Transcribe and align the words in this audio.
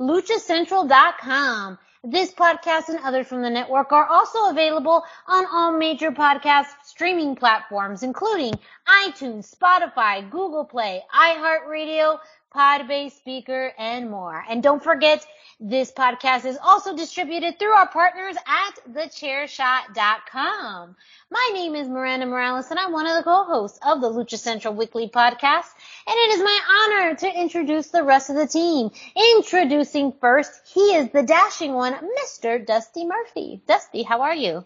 luchacentral.com. 0.00 1.78
This 2.02 2.32
podcast 2.32 2.88
and 2.88 2.98
others 3.04 3.26
from 3.26 3.42
the 3.42 3.50
network 3.50 3.92
are 3.92 4.06
also 4.06 4.48
available 4.48 5.04
on 5.28 5.44
all 5.52 5.72
major 5.72 6.10
podcast 6.10 6.68
streaming 6.82 7.36
platforms, 7.36 8.02
including 8.02 8.54
iTunes, 8.88 9.54
Spotify, 9.54 10.28
Google 10.30 10.64
Play, 10.64 11.02
iHeartRadio, 11.14 12.18
Podbase 12.54 13.12
Speaker, 13.12 13.74
and 13.78 14.10
more. 14.10 14.42
And 14.48 14.62
don't 14.62 14.82
forget, 14.82 15.26
this 15.60 15.92
podcast 15.92 16.46
is 16.46 16.56
also 16.62 16.96
distributed 16.96 17.58
through 17.58 17.72
our 17.72 17.86
partners 17.86 18.34
at 18.46 18.80
thechairshot.com. 18.90 20.96
My 21.30 21.50
name 21.52 21.74
is 21.74 21.86
Miranda 21.86 22.24
Morales 22.24 22.70
and 22.70 22.78
I'm 22.78 22.92
one 22.92 23.06
of 23.06 23.14
the 23.14 23.22
co-hosts 23.22 23.78
of 23.86 24.00
the 24.00 24.08
Lucha 24.08 24.38
Central 24.38 24.72
Weekly 24.72 25.10
podcast. 25.10 25.68
And 26.06 26.16
it 26.16 26.34
is 26.34 26.40
my 26.40 26.60
honor 26.70 27.14
to 27.14 27.40
introduce 27.40 27.88
the 27.88 28.02
rest 28.02 28.30
of 28.30 28.36
the 28.36 28.46
team. 28.46 28.90
Introducing 29.36 30.14
first, 30.18 30.50
he 30.72 30.94
is 30.94 31.10
the 31.10 31.22
dashing 31.22 31.74
one, 31.74 31.94
Mr. 32.24 32.64
Dusty 32.64 33.04
Murphy. 33.04 33.60
Dusty, 33.66 34.02
how 34.02 34.22
are 34.22 34.34
you? 34.34 34.64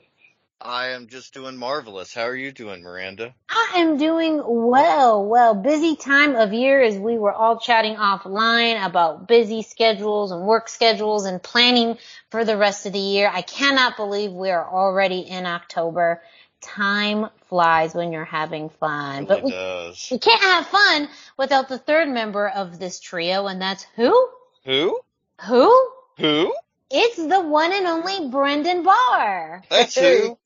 I 0.65 0.89
am 0.89 1.09
just 1.09 1.35
doing 1.35 1.59
marvelous. 1.59 2.15
How 2.15 2.23
are 2.23 2.35
you 2.35 2.51
doing, 2.51 2.83
Miranda? 2.83 3.35
I 3.51 3.75
am 3.77 3.99
doing 3.99 4.41
well. 4.45 5.27
Well, 5.27 5.55
busy 5.55 5.95
time 5.95 6.37
of 6.37 6.55
year 6.55 6.83
as 6.83 6.97
we 6.97 7.19
were 7.19 7.35
all 7.35 7.59
chatting 7.59 7.97
offline 7.97 8.83
about 8.83 9.29
busy 9.29 9.61
schedules 9.61 10.33
and 10.33 10.47
work 10.47 10.71
schedules 10.71 11.27
and 11.27 11.43
planning 11.43 11.99
for 12.31 12.47
the 12.47 12.57
rest 12.57 12.87
of 12.87 12.95
the 12.95 12.99
year. 12.99 13.31
I 13.31 13.43
cannot 13.43 13.97
believe 13.97 14.33
we 14.33 14.51
are 14.51 14.67
already 14.67 15.21
in 15.21 15.45
October. 15.45 16.23
Time 16.63 17.29
flies 17.49 17.95
when 17.95 18.11
you're 18.11 18.25
having 18.25 18.71
fun. 18.71 19.25
It 19.25 19.29
but 19.29 19.43
we, 19.43 19.51
does. 19.51 20.09
we 20.11 20.19
can't 20.19 20.43
have 20.43 20.67
fun 20.67 21.09
without 21.37 21.69
the 21.69 21.79
third 21.79 22.09
member 22.09 22.49
of 22.49 22.79
this 22.79 23.01
trio, 23.01 23.49
and 23.49 23.61
that's 23.61 23.85
who? 23.97 24.29
Who? 24.65 24.99
Who? 25.47 25.89
Who? 26.17 26.55
It's 26.91 27.17
the 27.17 27.41
one 27.43 27.73
and 27.73 27.87
only 27.87 28.31
Brendan 28.31 28.83
Barr. 28.83 29.63
That's 29.69 29.99
who. 29.99 30.39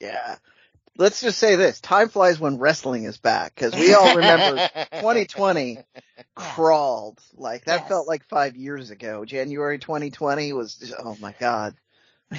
Yeah. 0.00 0.36
Let's 0.98 1.20
just 1.20 1.38
say 1.38 1.56
this. 1.56 1.80
Time 1.80 2.08
flies 2.08 2.40
when 2.40 2.58
wrestling 2.58 3.04
is 3.04 3.18
back 3.18 3.54
because 3.54 3.74
we 3.74 3.92
all 3.92 4.16
remember 4.16 4.56
2020 4.94 5.78
crawled. 6.34 7.20
Like 7.34 7.66
that 7.66 7.80
Yes. 7.80 7.88
felt 7.88 8.08
like 8.08 8.24
five 8.24 8.56
years 8.56 8.90
ago. 8.90 9.24
January 9.24 9.78
2020 9.78 10.52
was, 10.54 10.76
just, 10.76 10.94
oh 10.98 11.16
my 11.20 11.34
God. 11.38 11.74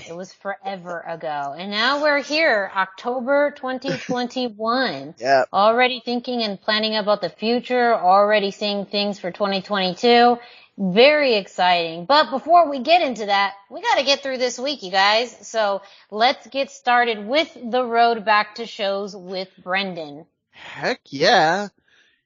It 0.09 0.15
was 0.15 0.33
forever 0.33 0.99
ago. 0.99 1.55
And 1.57 1.71
now 1.71 2.01
we're 2.01 2.21
here, 2.21 2.69
October 2.75 3.53
2021. 3.55 5.15
Yeah. 5.19 5.45
already 5.53 6.01
thinking 6.03 6.41
and 6.43 6.59
planning 6.59 6.95
about 6.95 7.21
the 7.21 7.29
future, 7.29 7.93
already 7.95 8.51
seeing 8.51 8.85
things 8.85 9.19
for 9.19 9.31
2022. 9.31 10.37
Very 10.77 11.35
exciting. 11.35 12.05
But 12.05 12.29
before 12.29 12.69
we 12.69 12.79
get 12.79 13.01
into 13.01 13.25
that, 13.25 13.55
we 13.69 13.81
gotta 13.81 14.03
get 14.03 14.21
through 14.21 14.37
this 14.37 14.59
week, 14.59 14.83
you 14.83 14.91
guys. 14.91 15.35
So 15.47 15.81
let's 16.11 16.45
get 16.47 16.69
started 16.69 17.25
with 17.25 17.55
the 17.55 17.83
road 17.83 18.23
back 18.25 18.55
to 18.55 18.67
shows 18.67 19.15
with 19.15 19.49
Brendan. 19.63 20.27
Heck 20.51 21.01
yeah. 21.05 21.69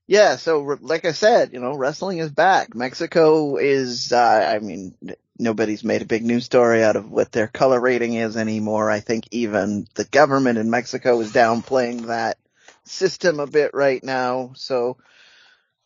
Yeah. 0.06 0.36
So 0.36 0.78
like 0.82 1.06
I 1.06 1.14
said, 1.14 1.54
you 1.54 1.62
know, 1.62 1.78
wrestling 1.78 2.18
is 2.18 2.32
back. 2.32 2.76
Mexico 2.76 3.56
is, 3.56 4.12
uh, 4.12 4.54
I 4.54 4.60
mean, 4.60 4.96
nobody's 5.40 5.86
made 5.86 6.02
a 6.02 6.06
big 6.06 6.26
news 6.26 6.44
story 6.44 6.84
out 6.84 6.98
of 6.98 7.10
what 7.10 7.32
their 7.32 7.48
color 7.48 7.80
rating 7.80 8.16
is 8.16 8.36
anymore. 8.36 8.92
I 8.92 9.00
think 9.00 9.30
even 9.32 9.88
the 9.96 10.04
government 10.06 10.58
in 10.58 10.70
Mexico 10.70 11.20
is 11.22 11.32
downplaying 11.32 12.08
that 12.08 12.38
system 12.84 13.40
a 13.40 13.48
bit 13.48 13.74
right 13.74 14.04
now. 14.04 14.52
So, 14.56 14.98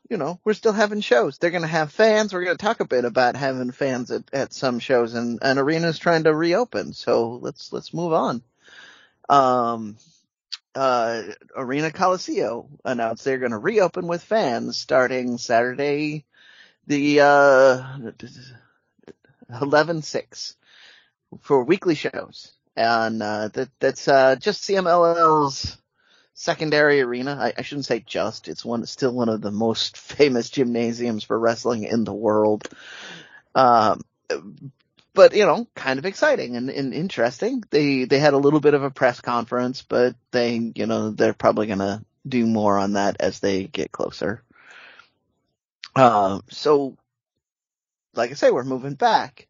you 0.09 0.17
know, 0.17 0.39
we're 0.43 0.53
still 0.53 0.73
having 0.73 1.01
shows. 1.01 1.37
They're 1.37 1.51
going 1.51 1.63
to 1.63 1.67
have 1.67 1.91
fans. 1.91 2.33
We're 2.33 2.45
going 2.45 2.57
to 2.57 2.63
talk 2.63 2.79
a 2.79 2.85
bit 2.85 3.05
about 3.05 3.35
having 3.35 3.71
fans 3.71 4.11
at, 4.11 4.23
at 4.31 4.53
some 4.53 4.79
shows 4.79 5.13
and, 5.15 5.39
and 5.41 5.57
arenas 5.57 5.97
trying 5.97 6.25
to 6.25 6.35
reopen. 6.35 6.93
So 6.93 7.39
let's, 7.41 7.73
let's 7.73 7.93
move 7.93 8.13
on. 8.13 8.43
Um, 9.29 9.97
uh, 10.75 11.23
Arena 11.55 11.89
Coliseo 11.89 12.67
announced 12.83 13.23
they're 13.23 13.39
going 13.39 13.51
to 13.51 13.57
reopen 13.57 14.07
with 14.07 14.21
fans 14.21 14.77
starting 14.77 15.37
Saturday, 15.37 16.25
the, 16.85 17.21
uh, 17.21 17.97
11-6 19.51 20.55
for 21.41 21.63
weekly 21.63 21.95
shows. 21.95 22.51
And, 22.75 23.23
uh, 23.23 23.47
that, 23.53 23.69
that's, 23.79 24.07
uh, 24.07 24.35
just 24.35 24.63
CMLL's 24.63 25.77
secondary 26.35 27.01
arena. 27.01 27.37
I, 27.39 27.53
I 27.57 27.61
shouldn't 27.63 27.85
say 27.85 28.03
just. 28.05 28.47
It's 28.47 28.63
one, 28.63 28.85
still 28.85 29.13
one 29.13 29.29
of 29.29 29.41
the 29.41 29.51
most 29.51 29.97
famous 29.97 30.51
gymnasiums 30.51 31.23
for 31.23 31.39
wrestling 31.39 31.83
in 31.83 32.03
the 32.03 32.13
world. 32.13 32.67
Um, 33.55 34.01
but 35.15 35.33
you 35.33 35.45
know, 35.45 35.65
kind 35.73 35.97
of 35.97 36.05
exciting 36.05 36.55
and, 36.57 36.69
and 36.69 36.93
interesting. 36.93 37.63
They 37.71 38.03
they 38.03 38.19
had 38.19 38.33
a 38.33 38.37
little 38.37 38.59
bit 38.59 38.73
of 38.73 38.83
a 38.83 38.91
press 38.91 39.21
conference, 39.21 39.81
but 39.81 40.15
they 40.31 40.71
you 40.75 40.85
know 40.85 41.11
they're 41.11 41.33
probably 41.33 41.67
gonna 41.67 42.03
do 42.27 42.45
more 42.45 42.77
on 42.77 42.93
that 42.93 43.15
as 43.21 43.39
they 43.39 43.63
get 43.63 43.93
closer. 43.93 44.43
Um, 45.95 46.43
so, 46.49 46.97
like 48.13 48.31
I 48.31 48.33
say, 48.33 48.51
we're 48.51 48.65
moving 48.65 48.95
back. 48.95 49.47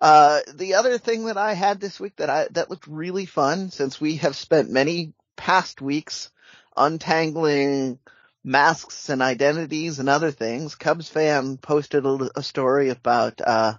Uh, 0.00 0.40
the 0.54 0.74
other 0.74 0.98
thing 0.98 1.24
that 1.24 1.38
I 1.38 1.54
had 1.54 1.80
this 1.80 1.98
week 1.98 2.16
that 2.16 2.28
I 2.28 2.48
that 2.50 2.68
looked 2.68 2.86
really 2.86 3.24
fun, 3.24 3.70
since 3.70 3.98
we 3.98 4.16
have 4.16 4.36
spent 4.36 4.70
many 4.70 5.14
past 5.38 5.80
weeks 5.80 6.30
untangling 6.76 7.98
masks 8.44 9.08
and 9.08 9.22
identities 9.22 9.98
and 9.98 10.10
other 10.10 10.30
things, 10.30 10.74
Cubs 10.74 11.08
fan 11.08 11.56
posted 11.56 12.04
a, 12.04 12.30
a 12.36 12.42
story 12.42 12.90
about 12.90 13.40
uh 13.40 13.74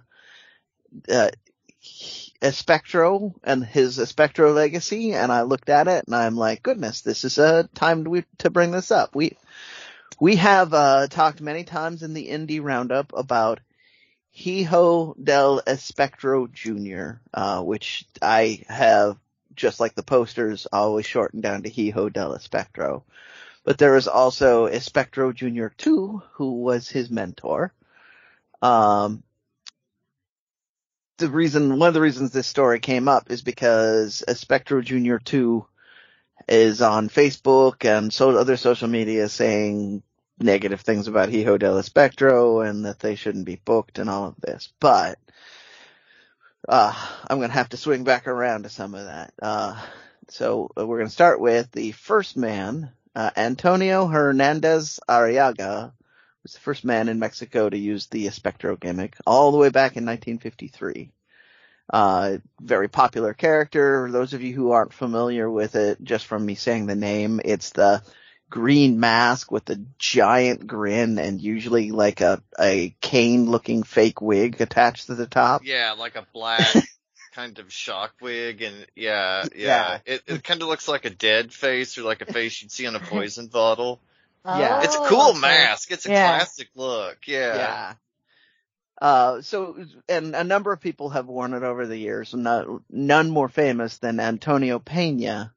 uh, 1.08 1.30
Espectro 2.42 3.32
and 3.44 3.64
his 3.64 3.98
Espectro 3.98 4.54
legacy, 4.54 5.12
and 5.14 5.30
I 5.30 5.42
looked 5.42 5.68
at 5.68 5.88
it 5.88 6.04
and 6.06 6.14
I'm 6.14 6.36
like, 6.36 6.62
goodness, 6.62 7.02
this 7.02 7.24
is 7.24 7.38
a 7.38 7.68
time 7.74 8.04
to, 8.04 8.24
to 8.38 8.50
bring 8.50 8.70
this 8.70 8.90
up. 8.90 9.14
We 9.14 9.36
we 10.20 10.36
have 10.36 10.74
uh, 10.74 11.06
talked 11.08 11.40
many 11.40 11.64
times 11.64 12.02
in 12.02 12.12
the 12.12 12.28
indie 12.28 12.62
roundup 12.62 13.12
about 13.14 13.60
Hijo 14.32 15.14
del 15.22 15.62
Espectro 15.66 16.46
Jr., 16.52 17.20
uh, 17.32 17.62
which 17.62 18.04
I 18.20 18.62
have 18.68 19.16
just 19.60 19.78
like 19.78 19.94
the 19.94 20.02
posters 20.02 20.66
always 20.72 21.06
shortened 21.06 21.42
down 21.42 21.62
to 21.62 21.70
Hijo 21.70 22.08
del 22.08 22.36
Espectro. 22.36 23.02
But 23.62 23.78
there 23.78 23.96
is 23.96 24.08
also 24.08 24.66
Espectro 24.66 25.32
Jr. 25.34 25.68
2, 25.76 26.22
who 26.32 26.62
was 26.62 26.88
his 26.88 27.10
mentor. 27.10 27.72
Um, 28.62 29.22
the 31.18 31.28
reason, 31.28 31.78
one 31.78 31.88
of 31.88 31.94
the 31.94 32.00
reasons 32.00 32.30
this 32.32 32.46
story 32.46 32.80
came 32.80 33.06
up 33.06 33.30
is 33.30 33.42
because 33.42 34.24
Espectro 34.26 34.82
Jr. 34.82 35.18
2 35.18 35.66
is 36.48 36.80
on 36.80 37.10
Facebook 37.10 37.84
and 37.84 38.12
so 38.12 38.30
other 38.30 38.56
social 38.56 38.88
media 38.88 39.28
saying 39.28 40.02
negative 40.38 40.80
things 40.80 41.06
about 41.06 41.30
Hijo 41.30 41.58
del 41.58 41.76
Espectro 41.76 42.66
and 42.66 42.86
that 42.86 42.98
they 42.98 43.14
shouldn't 43.14 43.44
be 43.44 43.60
booked 43.62 43.98
and 43.98 44.08
all 44.08 44.28
of 44.28 44.40
this. 44.40 44.72
But 44.80 45.18
uh, 46.70 46.94
I'm 47.28 47.38
going 47.38 47.50
to 47.50 47.54
have 47.54 47.70
to 47.70 47.76
swing 47.76 48.04
back 48.04 48.28
around 48.28 48.62
to 48.62 48.68
some 48.68 48.94
of 48.94 49.06
that. 49.06 49.34
Uh, 49.42 49.76
so 50.28 50.70
uh, 50.78 50.86
we're 50.86 50.98
going 50.98 51.08
to 51.08 51.12
start 51.12 51.40
with 51.40 51.70
the 51.72 51.90
first 51.90 52.36
man, 52.36 52.92
uh, 53.16 53.30
Antonio 53.36 54.06
Hernandez 54.06 55.00
Arriaga 55.08 55.92
was 56.44 56.52
the 56.52 56.60
first 56.60 56.84
man 56.84 57.08
in 57.08 57.18
Mexico 57.18 57.68
to 57.68 57.76
use 57.76 58.06
the 58.06 58.26
Espectro 58.26 58.78
gimmick 58.78 59.16
all 59.26 59.50
the 59.50 59.58
way 59.58 59.70
back 59.70 59.96
in 59.96 60.06
1953. 60.06 61.10
Uh, 61.92 62.38
very 62.60 62.88
popular 62.88 63.34
character. 63.34 64.08
Those 64.08 64.32
of 64.32 64.42
you 64.42 64.54
who 64.54 64.70
aren't 64.70 64.92
familiar 64.92 65.50
with 65.50 65.74
it, 65.74 66.00
just 66.00 66.26
from 66.26 66.46
me 66.46 66.54
saying 66.54 66.86
the 66.86 66.94
name, 66.94 67.40
it's 67.44 67.70
the 67.70 68.00
green 68.50 68.98
mask 69.00 69.50
with 69.52 69.70
a 69.70 69.80
giant 69.98 70.66
grin 70.66 71.18
and 71.18 71.40
usually 71.40 71.92
like 71.92 72.20
a, 72.20 72.42
a 72.58 72.94
cane 73.00 73.46
looking 73.48 73.84
fake 73.84 74.20
wig 74.20 74.60
attached 74.60 75.06
to 75.06 75.14
the 75.14 75.26
top. 75.26 75.62
Yeah, 75.64 75.94
like 75.96 76.16
a 76.16 76.26
black 76.34 76.66
kind 77.34 77.58
of 77.60 77.72
shock 77.72 78.12
wig 78.20 78.60
and 78.62 78.86
yeah, 78.96 79.44
yeah. 79.54 79.66
Yeah. 79.66 79.98
It, 80.14 80.22
it 80.26 80.44
kind 80.44 80.60
of 80.62 80.68
looks 80.68 80.88
like 80.88 81.04
a 81.04 81.10
dead 81.10 81.52
face 81.52 81.96
or 81.96 82.02
like 82.02 82.20
a 82.22 82.26
face 82.26 82.60
you'd 82.60 82.72
see 82.72 82.86
on 82.86 82.96
a 82.96 83.00
poison 83.00 83.46
bottle. 83.52 84.00
Yeah. 84.44 84.82
It's 84.82 84.96
a 84.96 85.00
Oh, 85.00 85.06
cool 85.08 85.30
okay. 85.30 85.40
mask. 85.40 85.90
It's 85.92 86.06
a 86.06 86.10
Yeah. 86.10 86.36
classic 86.38 86.68
look. 86.74 87.18
Yeah. 87.26 87.56
Yeah. 87.56 87.92
Uh, 89.00 89.40
so, 89.40 89.82
and 90.10 90.34
a 90.36 90.44
number 90.44 90.72
of 90.72 90.80
people 90.80 91.08
have 91.10 91.26
worn 91.26 91.54
it 91.54 91.62
over 91.62 91.86
the 91.86 91.96
years, 91.96 92.34
none, 92.34 92.84
none 92.90 93.30
more 93.30 93.48
famous 93.48 93.96
than 93.96 94.20
Antonio 94.20 94.78
Pena, 94.78 95.54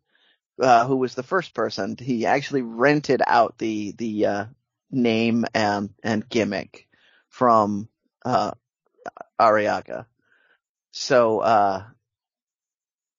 uh, 0.60 0.86
who 0.88 0.98
was 0.98 1.16
the 1.16 1.24
first 1.24 1.54
person. 1.54 1.96
He 2.00 2.26
actually 2.26 2.62
rented 2.62 3.22
out 3.26 3.58
the, 3.58 3.94
the, 3.98 4.26
uh, 4.26 4.46
name 4.92 5.46
and, 5.54 5.90
and 6.04 6.28
gimmick 6.30 6.88
from, 7.30 7.90
uh. 8.26 8.52
So, 10.92 11.40
uh, 11.40 11.84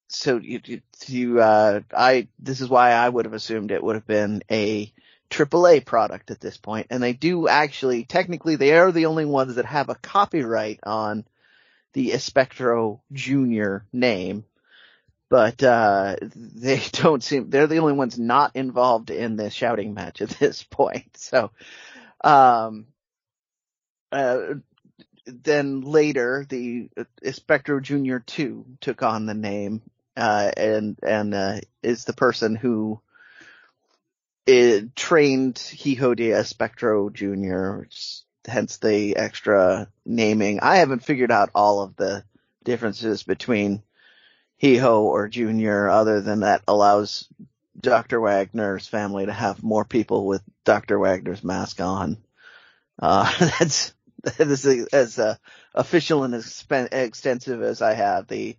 so 0.07 0.37
you, 0.37 0.61
you, 0.63 0.81
you, 1.07 1.41
uh, 1.41 1.81
I, 1.95 2.27
this 2.39 2.61
is 2.61 2.69
why 2.69 2.91
I 2.91 3.07
would 3.07 3.25
have 3.25 3.33
assumed 3.33 3.71
it 3.71 3.83
would 3.83 3.95
have 3.95 4.07
been 4.07 4.43
a 4.49 4.91
AAA 5.29 5.85
product 5.85 6.31
at 6.31 6.39
this 6.39 6.57
point, 6.57 6.87
and 6.89 7.03
they 7.03 7.13
do 7.13 7.47
actually, 7.47 8.05
technically, 8.05 8.55
they 8.55 8.77
are 8.77 8.91
the 8.91 9.07
only 9.07 9.25
ones 9.25 9.55
that 9.55 9.65
have 9.65 9.89
a 9.89 9.95
copyright 9.95 10.79
on 10.83 11.25
the 11.93 12.11
Espectro 12.11 13.01
Junior 13.11 13.85
name, 13.91 14.45
but 15.29 15.61
uh, 15.63 16.15
they 16.35 16.81
don't 16.91 17.23
seem 17.23 17.49
they're 17.49 17.67
the 17.67 17.79
only 17.79 17.93
ones 17.93 18.17
not 18.17 18.55
involved 18.55 19.09
in 19.09 19.35
this 19.35 19.53
shouting 19.53 19.93
match 19.93 20.21
at 20.21 20.29
this 20.29 20.63
point. 20.63 21.05
So, 21.17 21.51
um, 22.23 22.85
uh, 24.11 24.55
then 25.25 25.81
later 25.81 26.45
the 26.47 26.89
Espectro 27.23 27.81
Junior 27.81 28.19
Two 28.19 28.65
took 28.79 29.01
on 29.01 29.25
the 29.25 29.33
name, 29.33 29.81
uh, 30.15 30.51
and 30.55 30.99
and 31.01 31.33
uh, 31.33 31.59
is 31.81 32.05
the 32.05 32.13
person 32.13 32.55
who 32.55 33.01
it 34.45 34.95
trained 34.95 35.57
Hijo 35.57 36.13
de 36.13 36.31
Espectro 36.31 37.09
Jr., 37.09 37.87
hence 38.45 38.77
the 38.77 39.15
extra 39.17 39.87
naming. 40.05 40.59
I 40.59 40.77
haven't 40.77 41.03
figured 41.03 41.31
out 41.31 41.49
all 41.55 41.81
of 41.81 41.95
the 41.95 42.23
differences 42.63 43.23
between 43.23 43.81
Hijo 44.61 45.01
or 45.01 45.27
Junior 45.27 45.89
other 45.89 46.21
than 46.21 46.41
that 46.41 46.61
allows 46.67 47.27
Dr. 47.79 48.19
Wagner's 48.19 48.87
family 48.87 49.25
to 49.25 49.33
have 49.33 49.63
more 49.63 49.85
people 49.85 50.25
with 50.25 50.41
Dr. 50.63 50.97
Wagner's 50.97 51.43
mask 51.43 51.81
on. 51.81 52.17
Uh, 52.99 53.31
that's, 53.59 53.93
this 54.37 54.65
is 54.65 54.87
as 54.87 55.19
uh, 55.19 55.35
official 55.73 56.23
and 56.23 56.33
expen- 56.33 56.93
extensive 56.93 57.61
as 57.61 57.81
I 57.81 57.93
have. 57.93 58.27
The 58.27 58.57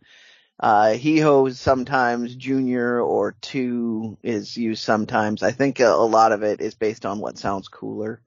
uh, 0.58 0.96
Hijo 0.96 1.50
sometimes 1.50 2.34
junior 2.34 3.00
or 3.00 3.32
two 3.40 4.16
is 4.22 4.56
used 4.56 4.82
sometimes. 4.82 5.42
I 5.42 5.50
think 5.52 5.80
a, 5.80 5.88
a 5.88 6.06
lot 6.06 6.32
of 6.32 6.42
it 6.42 6.60
is 6.60 6.74
based 6.74 7.04
on 7.04 7.18
what 7.18 7.38
sounds 7.38 7.68
cooler, 7.68 8.20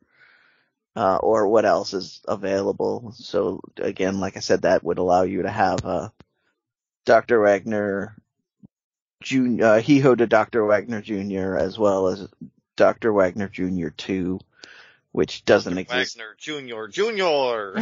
uh, 0.96 1.18
or 1.18 1.48
what 1.48 1.66
else 1.66 1.94
is 1.94 2.22
available. 2.28 3.14
So 3.16 3.62
again, 3.78 4.20
like 4.20 4.38
I 4.38 4.42
said, 4.42 4.64
that 4.64 4.84
would 4.84 4.98
allow 4.98 5.24
you 5.24 5.44
to 5.44 5.50
have, 5.50 5.86
uh, 5.86 6.10
Dr. 7.10 7.42
Wagner 7.42 8.16
Junior, 9.24 9.66
uh, 9.66 9.82
Hijo 9.82 10.14
to 10.14 10.28
Dr. 10.28 10.64
Wagner 10.64 11.02
Jr. 11.02 11.56
as 11.56 11.76
well 11.80 12.08
as 12.08 12.28
Dr. 12.78 13.12
Wagner 13.12 13.48
Jr. 13.48 13.88
2, 13.98 14.40
which 15.12 15.44
doesn't 15.44 15.76
exist. 15.76 16.18
Wagner 16.20 16.36
Junior, 16.38 16.88
Junior. 16.88 17.82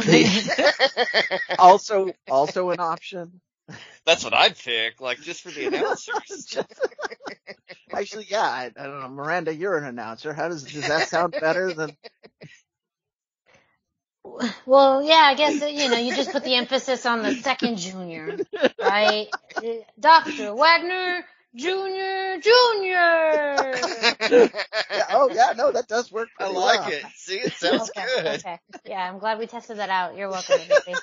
also, 1.58 2.10
also 2.30 2.70
an 2.70 2.80
option. 2.80 3.42
That's 4.06 4.24
what 4.24 4.32
I'd 4.32 4.56
pick, 4.56 4.98
like 5.02 5.20
just 5.20 5.42
for 5.42 5.50
the 5.50 5.66
announcers. 5.76 6.56
Actually, 7.92 8.28
yeah, 8.30 8.40
I, 8.40 8.72
I 8.78 8.82
don't 8.84 9.00
know. 9.00 9.08
Miranda, 9.08 9.54
you're 9.54 9.76
an 9.76 9.84
announcer. 9.84 10.32
How 10.32 10.48
does 10.48 10.62
does 10.62 10.88
that 10.88 11.10
sound 11.10 11.36
better 11.38 11.74
than? 11.74 11.94
Well, 14.66 15.02
yeah, 15.02 15.24
I 15.26 15.34
guess 15.34 15.60
you 15.60 15.88
know 15.88 15.98
you 15.98 16.14
just 16.14 16.32
put 16.32 16.44
the 16.44 16.54
emphasis 16.54 17.06
on 17.06 17.22
the 17.22 17.34
second 17.34 17.78
junior, 17.78 18.40
right? 18.80 19.28
Doctor 19.98 20.54
Wagner 20.54 21.24
Junior 21.56 22.38
Junior. 22.40 23.80
Yeah, 24.90 25.06
oh 25.10 25.30
yeah, 25.32 25.52
no, 25.56 25.72
that 25.72 25.88
does 25.88 26.12
work. 26.12 26.28
I 26.38 26.48
like 26.48 26.80
well. 26.80 26.90
it. 26.90 27.04
See, 27.16 27.36
it 27.38 27.52
sounds 27.54 27.90
okay, 27.96 28.06
good. 28.16 28.26
okay. 28.26 28.58
Yeah, 28.86 29.10
I'm 29.10 29.18
glad 29.18 29.38
we 29.38 29.46
tested 29.46 29.78
that 29.78 29.90
out. 29.90 30.16
You're 30.16 30.30
welcome. 30.30 30.60
You're 30.68 30.78
welcome, 30.86 30.94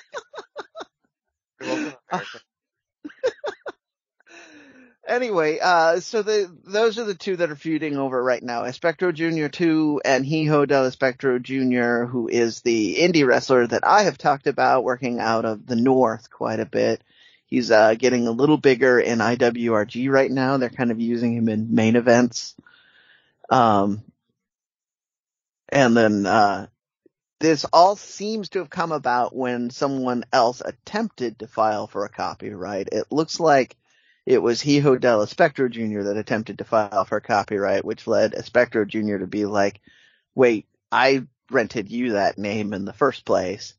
America. 1.60 1.96
Oh. 2.12 2.22
Anyway, 5.06 5.58
uh, 5.62 6.00
so 6.00 6.22
the 6.22 6.50
those 6.64 6.98
are 6.98 7.04
the 7.04 7.14
two 7.14 7.36
that 7.36 7.50
are 7.50 7.56
feuding 7.56 7.96
over 7.96 8.20
right 8.20 8.42
now: 8.42 8.64
Espectro 8.64 9.14
Junior 9.14 9.48
two 9.48 10.00
and 10.04 10.26
Hijo 10.26 10.66
del 10.66 10.90
Espectro 10.90 11.40
Junior, 11.40 12.06
who 12.06 12.26
is 12.26 12.62
the 12.62 12.96
indie 12.96 13.24
wrestler 13.24 13.66
that 13.68 13.86
I 13.86 14.02
have 14.02 14.18
talked 14.18 14.48
about, 14.48 14.82
working 14.82 15.20
out 15.20 15.44
of 15.44 15.64
the 15.64 15.76
north 15.76 16.28
quite 16.30 16.58
a 16.58 16.66
bit. 16.66 17.02
He's 17.46 17.70
uh, 17.70 17.94
getting 17.94 18.26
a 18.26 18.32
little 18.32 18.56
bigger 18.56 18.98
in 18.98 19.20
IWRG 19.20 20.10
right 20.10 20.30
now. 20.30 20.56
They're 20.56 20.70
kind 20.70 20.90
of 20.90 21.00
using 21.00 21.36
him 21.36 21.48
in 21.48 21.72
main 21.72 21.94
events. 21.94 22.56
Um, 23.48 24.02
and 25.68 25.96
then 25.96 26.26
uh, 26.26 26.66
this 27.38 27.64
all 27.72 27.94
seems 27.94 28.48
to 28.50 28.58
have 28.58 28.70
come 28.70 28.90
about 28.90 29.36
when 29.36 29.70
someone 29.70 30.24
else 30.32 30.60
attempted 30.64 31.38
to 31.38 31.46
file 31.46 31.86
for 31.86 32.04
a 32.04 32.08
copyright. 32.08 32.88
It 32.90 33.06
looks 33.12 33.38
like 33.38 33.76
it 34.26 34.42
was 34.42 34.60
Hijo 34.60 34.98
del 34.98 35.20
Espectro 35.24 35.70
Jr. 35.70 36.02
that 36.02 36.16
attempted 36.16 36.58
to 36.58 36.64
file 36.64 37.04
for 37.04 37.20
copyright, 37.20 37.84
which 37.84 38.08
led 38.08 38.34
Espectro 38.34 38.84
Jr. 38.84 39.18
to 39.18 39.26
be 39.26 39.46
like, 39.46 39.80
wait, 40.34 40.66
I 40.90 41.26
rented 41.50 41.90
you 41.90 42.12
that 42.12 42.36
name 42.36 42.72
in 42.72 42.84
the 42.84 42.92
first 42.92 43.24
place. 43.24 43.74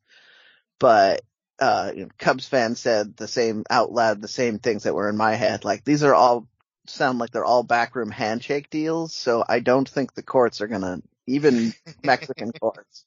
But, 0.80 1.22
uh, 1.60 1.92
you 1.94 2.04
know, 2.04 2.10
Cubs 2.18 2.48
fans 2.48 2.80
said 2.80 3.18
the 3.18 3.28
same 3.28 3.66
out 3.70 3.92
loud, 3.92 4.22
the 4.22 4.30
same 4.30 4.60
things 4.60 4.84
that 4.84 4.96
were 4.96 5.10
in 5.10 5.18
my 5.18 5.36
head. 5.36 5.66
Like 5.66 5.84
these 5.84 6.04
are 6.04 6.16
all 6.16 6.48
sound 6.86 7.20
like 7.20 7.32
they're 7.32 7.44
all 7.44 7.64
backroom 7.64 8.10
handshake 8.10 8.70
deals. 8.70 9.14
So 9.14 9.44
I 9.48 9.60
don't 9.60 9.90
think 9.90 10.14
the 10.14 10.24
courts 10.24 10.62
are 10.62 10.68
gonna, 10.68 11.02
even 11.26 11.74
Mexican 12.04 12.52
courts 12.62 13.04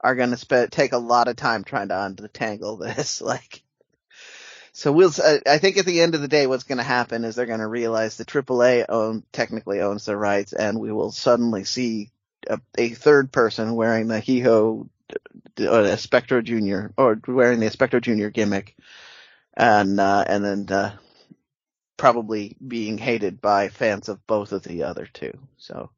are 0.00 0.14
gonna 0.14 0.36
spe- 0.36 0.70
take 0.70 0.92
a 0.92 0.98
lot 0.98 1.28
of 1.28 1.36
time 1.36 1.64
trying 1.64 1.88
to 1.88 2.04
untangle 2.04 2.76
this. 2.76 3.22
Like, 3.22 3.62
so 4.76 4.90
we'll, 4.90 5.12
I 5.22 5.40
I 5.46 5.58
think 5.58 5.78
at 5.78 5.86
the 5.86 6.00
end 6.00 6.16
of 6.16 6.20
the 6.20 6.28
day, 6.28 6.48
what's 6.48 6.64
going 6.64 6.78
to 6.78 6.84
happen 6.84 7.24
is 7.24 7.36
they're 7.36 7.46
going 7.46 7.60
to 7.60 7.66
realize 7.66 8.16
the 8.16 8.24
AAA 8.24 8.86
own, 8.88 9.22
technically 9.32 9.80
owns 9.80 10.04
the 10.04 10.16
rights 10.16 10.52
and 10.52 10.80
we 10.80 10.90
will 10.90 11.12
suddenly 11.12 11.62
see 11.62 12.10
a, 12.50 12.60
a 12.76 12.88
third 12.90 13.30
person 13.30 13.76
wearing 13.76 14.08
the 14.08 14.20
Hijo, 14.20 14.88
or 15.60 15.82
the 15.82 15.96
Spectro 15.96 16.42
Junior, 16.42 16.92
or 16.96 17.20
wearing 17.28 17.60
the 17.60 17.70
Spectro 17.70 18.00
Junior 18.00 18.30
gimmick 18.30 18.74
and, 19.56 20.00
uh, 20.00 20.24
and 20.26 20.44
then, 20.44 20.66
uh, 20.76 20.96
probably 21.96 22.56
being 22.66 22.98
hated 22.98 23.40
by 23.40 23.68
fans 23.68 24.08
of 24.08 24.26
both 24.26 24.50
of 24.50 24.64
the 24.64 24.82
other 24.82 25.06
two. 25.06 25.38
So, 25.56 25.90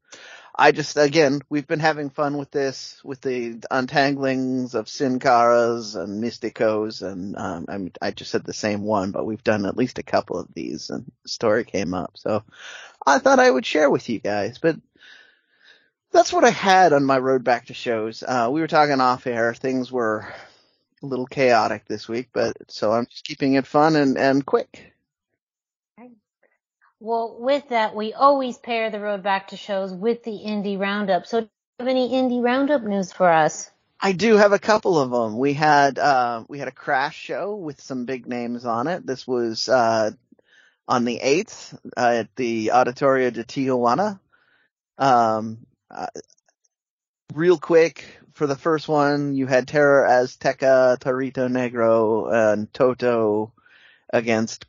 I 0.59 0.71
just, 0.71 0.97
again, 0.97 1.41
we've 1.49 1.67
been 1.67 1.79
having 1.79 2.09
fun 2.09 2.37
with 2.37 2.49
this, 2.49 2.99
with 3.03 3.21
the 3.21 3.53
untanglings 3.71 4.73
of 4.73 4.89
Sin 4.89 5.19
Caras 5.19 5.95
and 5.95 6.23
Mysticos, 6.23 7.03
and 7.03 7.37
um, 7.37 7.91
I 8.01 8.09
just 8.09 8.31
said 8.31 8.43
the 8.43 8.53
same 8.53 8.81
one, 8.81 9.11
but 9.11 9.25
we've 9.25 9.43
done 9.43 9.67
at 9.67 9.77
least 9.77 9.99
a 9.99 10.03
couple 10.03 10.39
of 10.39 10.51
these, 10.55 10.89
and 10.89 11.05
the 11.21 11.29
story 11.29 11.63
came 11.63 11.93
up, 11.93 12.13
so 12.15 12.43
I 13.05 13.19
thought 13.19 13.39
I 13.39 13.51
would 13.51 13.67
share 13.67 13.89
with 13.91 14.09
you 14.09 14.19
guys. 14.19 14.57
But 14.57 14.77
that's 16.11 16.33
what 16.33 16.43
I 16.43 16.49
had 16.49 16.91
on 16.91 17.05
my 17.05 17.19
road 17.19 17.43
back 17.43 17.67
to 17.67 17.75
shows. 17.75 18.23
Uh, 18.27 18.49
we 18.51 18.59
were 18.59 18.67
talking 18.67 18.99
off 18.99 19.27
air; 19.27 19.53
things 19.53 19.91
were 19.91 20.33
a 21.03 21.05
little 21.05 21.27
chaotic 21.27 21.85
this 21.85 22.07
week, 22.09 22.29
but 22.33 22.57
so 22.67 22.91
I'm 22.91 23.05
just 23.05 23.25
keeping 23.25 23.53
it 23.53 23.67
fun 23.67 23.95
and 23.95 24.17
and 24.17 24.43
quick. 24.43 24.93
Well, 26.99 27.37
with 27.39 27.69
that, 27.69 27.95
we 27.95 28.13
always 28.13 28.57
pair 28.57 28.89
the 28.89 28.99
road 28.99 29.21
back 29.21 29.49
to 29.49 29.57
shows 29.57 29.93
with 29.93 30.23
the 30.23 30.31
indie 30.31 30.79
roundup. 30.79 31.27
So, 31.27 31.41
do 31.41 31.45
you 31.45 31.85
have 31.85 31.87
any 31.87 32.09
indie 32.09 32.43
roundup 32.43 32.81
news 32.81 33.13
for 33.13 33.29
us? 33.29 33.69
I 33.99 34.11
do 34.11 34.35
have 34.35 34.51
a 34.51 34.59
couple 34.59 34.99
of 34.99 35.11
them. 35.11 35.37
We 35.37 35.53
had 35.53 35.99
uh, 35.99 36.43
we 36.47 36.59
had 36.59 36.67
a 36.67 36.71
crash 36.71 37.15
show 37.15 37.55
with 37.55 37.81
some 37.81 38.05
big 38.05 38.27
names 38.27 38.65
on 38.65 38.87
it. 38.87 39.05
This 39.05 39.27
was 39.27 39.69
uh, 39.69 40.11
on 40.87 41.05
the 41.05 41.17
eighth 41.17 41.77
uh, 41.95 42.21
at 42.21 42.35
the 42.35 42.71
Auditorio 42.73 43.31
de 43.31 43.43
Tijuana. 43.43 44.19
Um, 44.97 45.65
uh, 45.89 46.07
real 47.33 47.57
quick 47.57 48.05
for 48.33 48.47
the 48.47 48.55
first 48.55 48.87
one, 48.87 49.35
you 49.35 49.47
had 49.47 49.67
Terror 49.67 50.07
Azteca, 50.07 50.97
Torito 50.99 51.47
Negro, 51.47 52.31
and 52.31 52.71
Toto 52.71 53.51
against 54.11 54.65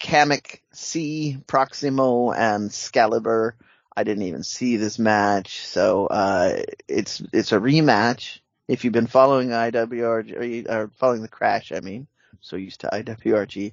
Kamek 0.00 0.60
C, 0.72 1.38
Proximo, 1.46 2.32
and 2.32 2.70
Scalibur. 2.70 3.52
I 3.96 4.04
didn't 4.04 4.24
even 4.24 4.44
see 4.44 4.76
this 4.76 4.98
match, 4.98 5.66
so 5.66 6.06
uh, 6.06 6.62
it's 6.86 7.20
it's 7.32 7.52
a 7.52 7.58
rematch. 7.58 8.38
If 8.68 8.84
you've 8.84 8.92
been 8.92 9.08
following 9.08 9.48
IWRG 9.48 10.68
or 10.68 10.90
following 10.98 11.22
the 11.22 11.28
Crash, 11.28 11.72
I 11.72 11.80
mean, 11.80 12.06
so 12.40 12.56
used 12.56 12.82
to 12.82 12.88
IWRG, 12.88 13.72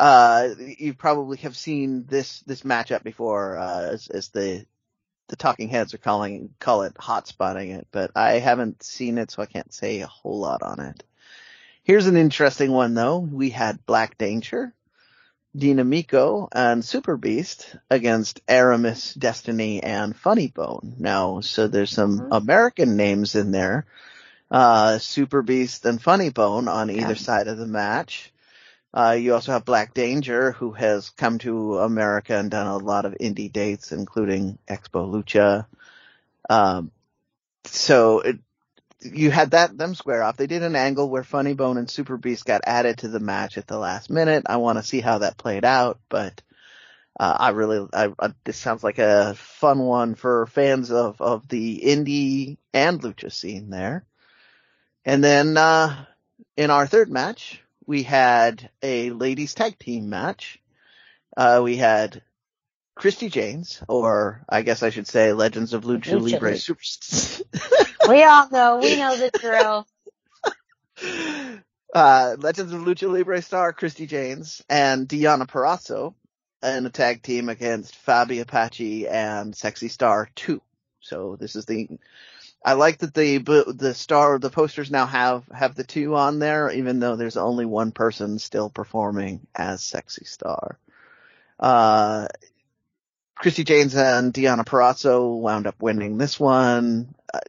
uh, 0.00 0.48
you 0.58 0.94
probably 0.94 1.36
have 1.38 1.56
seen 1.56 2.06
this 2.06 2.40
this 2.40 2.62
matchup 2.62 3.04
before, 3.04 3.56
uh, 3.56 3.90
as, 3.92 4.08
as 4.08 4.28
the 4.28 4.66
the 5.28 5.36
talking 5.36 5.68
heads 5.68 5.94
are 5.94 5.98
calling 5.98 6.52
call 6.58 6.82
it 6.82 6.96
hot 6.98 7.28
spotting 7.28 7.70
it, 7.70 7.86
but 7.92 8.10
I 8.16 8.40
haven't 8.40 8.82
seen 8.82 9.16
it, 9.16 9.30
so 9.30 9.42
I 9.42 9.46
can't 9.46 9.72
say 9.72 10.00
a 10.00 10.08
whole 10.08 10.40
lot 10.40 10.62
on 10.62 10.80
it. 10.80 11.04
Here's 11.84 12.08
an 12.08 12.16
interesting 12.16 12.72
one 12.72 12.94
though. 12.94 13.18
We 13.18 13.50
had 13.50 13.86
Black 13.86 14.18
Danger 14.18 14.74
Dinamico 15.56 16.48
and 16.52 16.84
Super 16.84 17.16
Beast 17.16 17.74
against 17.90 18.40
Aramis, 18.46 19.14
Destiny, 19.14 19.82
and 19.82 20.16
Funny 20.16 20.48
Bone. 20.48 20.94
Now, 20.98 21.40
so 21.40 21.66
there's 21.66 21.90
some 21.90 22.20
mm-hmm. 22.20 22.32
American 22.32 22.96
names 22.96 23.34
in 23.34 23.50
there. 23.50 23.86
Uh, 24.50 24.98
Super 24.98 25.42
Beast 25.42 25.86
and 25.86 26.00
Funny 26.00 26.30
Bone 26.30 26.68
on 26.68 26.90
either 26.90 27.14
side 27.14 27.48
of 27.48 27.58
the 27.58 27.66
match. 27.66 28.32
Uh, 28.92 29.16
you 29.18 29.34
also 29.34 29.52
have 29.52 29.64
Black 29.64 29.94
Danger, 29.94 30.52
who 30.52 30.72
has 30.72 31.10
come 31.10 31.38
to 31.38 31.78
America 31.78 32.36
and 32.36 32.50
done 32.50 32.66
a 32.66 32.76
lot 32.76 33.04
of 33.04 33.14
indie 33.20 33.52
dates, 33.52 33.92
including 33.92 34.58
Expo 34.68 35.08
Lucha. 35.08 35.66
Um, 36.48 36.90
so 37.64 38.20
it, 38.20 38.38
you 39.02 39.30
had 39.30 39.52
that 39.52 39.76
them 39.76 39.94
square 39.94 40.22
off. 40.22 40.36
They 40.36 40.46
did 40.46 40.62
an 40.62 40.76
angle 40.76 41.08
where 41.08 41.24
Funny 41.24 41.54
Bone 41.54 41.78
and 41.78 41.90
Super 41.90 42.16
Beast 42.16 42.44
got 42.44 42.62
added 42.66 42.98
to 42.98 43.08
the 43.08 43.20
match 43.20 43.58
at 43.58 43.66
the 43.66 43.78
last 43.78 44.10
minute. 44.10 44.44
I 44.46 44.56
want 44.58 44.78
to 44.78 44.84
see 44.84 45.00
how 45.00 45.18
that 45.18 45.38
played 45.38 45.64
out, 45.64 46.00
but 46.08 46.42
uh, 47.18 47.36
I 47.38 47.50
really, 47.50 47.86
I, 47.92 48.12
I, 48.18 48.32
this 48.44 48.56
sounds 48.56 48.84
like 48.84 48.98
a 48.98 49.34
fun 49.34 49.80
one 49.80 50.14
for 50.14 50.46
fans 50.46 50.90
of 50.90 51.20
of 51.20 51.48
the 51.48 51.80
indie 51.84 52.58
and 52.72 53.00
lucha 53.00 53.32
scene 53.32 53.70
there. 53.70 54.04
And 55.04 55.24
then 55.24 55.56
uh, 55.56 56.04
in 56.56 56.70
our 56.70 56.86
third 56.86 57.10
match, 57.10 57.62
we 57.86 58.02
had 58.02 58.70
a 58.82 59.10
ladies 59.10 59.54
tag 59.54 59.78
team 59.78 60.10
match. 60.10 60.60
Uh, 61.36 61.60
we 61.64 61.76
had 61.76 62.22
Christi 62.94 63.30
Jaynes, 63.30 63.82
or 63.88 64.44
I 64.48 64.62
guess 64.62 64.82
I 64.82 64.90
should 64.90 65.06
say 65.06 65.32
Legends 65.32 65.72
of 65.72 65.84
Lucha, 65.84 66.18
Lucha 66.18 66.32
Libre 66.32 66.52
Superstars. 66.52 67.42
we 68.08 68.22
all 68.22 68.48
know. 68.50 68.78
We 68.78 68.96
know 68.96 69.16
the 69.16 69.30
drill. 69.30 69.86
Uh, 71.92 72.36
Legends 72.38 72.72
of 72.72 72.82
Lucha 72.82 73.10
Libre 73.10 73.42
star 73.42 73.72
Christi 73.72 74.06
Jaynes 74.06 74.62
and 74.68 75.08
Deonna 75.08 75.44
Purrazzo 75.44 76.14
in 76.62 76.86
a 76.86 76.90
tag 76.90 77.22
team 77.22 77.48
against 77.48 77.96
Fabi 78.06 78.40
Apache 78.40 79.08
and 79.08 79.56
Sexy 79.56 79.88
Star 79.88 80.28
2. 80.36 80.62
So 81.00 81.36
this 81.40 81.56
is 81.56 81.64
the, 81.64 81.88
I 82.64 82.74
like 82.74 82.98
that 82.98 83.14
the, 83.14 83.38
the 83.74 83.94
star, 83.94 84.38
the 84.38 84.50
posters 84.50 84.90
now 84.90 85.06
have, 85.06 85.44
have 85.52 85.74
the 85.74 85.82
two 85.82 86.14
on 86.14 86.38
there, 86.38 86.70
even 86.70 87.00
though 87.00 87.16
there's 87.16 87.36
only 87.36 87.64
one 87.64 87.90
person 87.90 88.38
still 88.38 88.70
performing 88.70 89.46
as 89.54 89.82
Sexy 89.82 90.26
Star. 90.26 90.78
Uh, 91.58 92.28
Christi 93.40 93.64
Jaynes 93.64 93.96
and 93.96 94.34
Deonna 94.34 94.66
Purrazzo 94.66 95.34
wound 95.40 95.66
up 95.66 95.80
winning 95.80 96.18
this 96.18 96.38
one, 96.38 97.14
uh, 97.32 97.40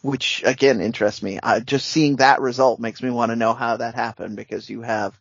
which 0.00 0.42
again 0.42 0.80
interests 0.80 1.22
me. 1.22 1.38
Uh, 1.38 1.60
just 1.60 1.86
seeing 1.86 2.16
that 2.16 2.40
result 2.40 2.80
makes 2.80 3.02
me 3.02 3.10
want 3.10 3.28
to 3.28 3.36
know 3.36 3.52
how 3.52 3.76
that 3.76 3.94
happened 3.94 4.36
because 4.36 4.70
you 4.70 4.80
have 4.80 5.18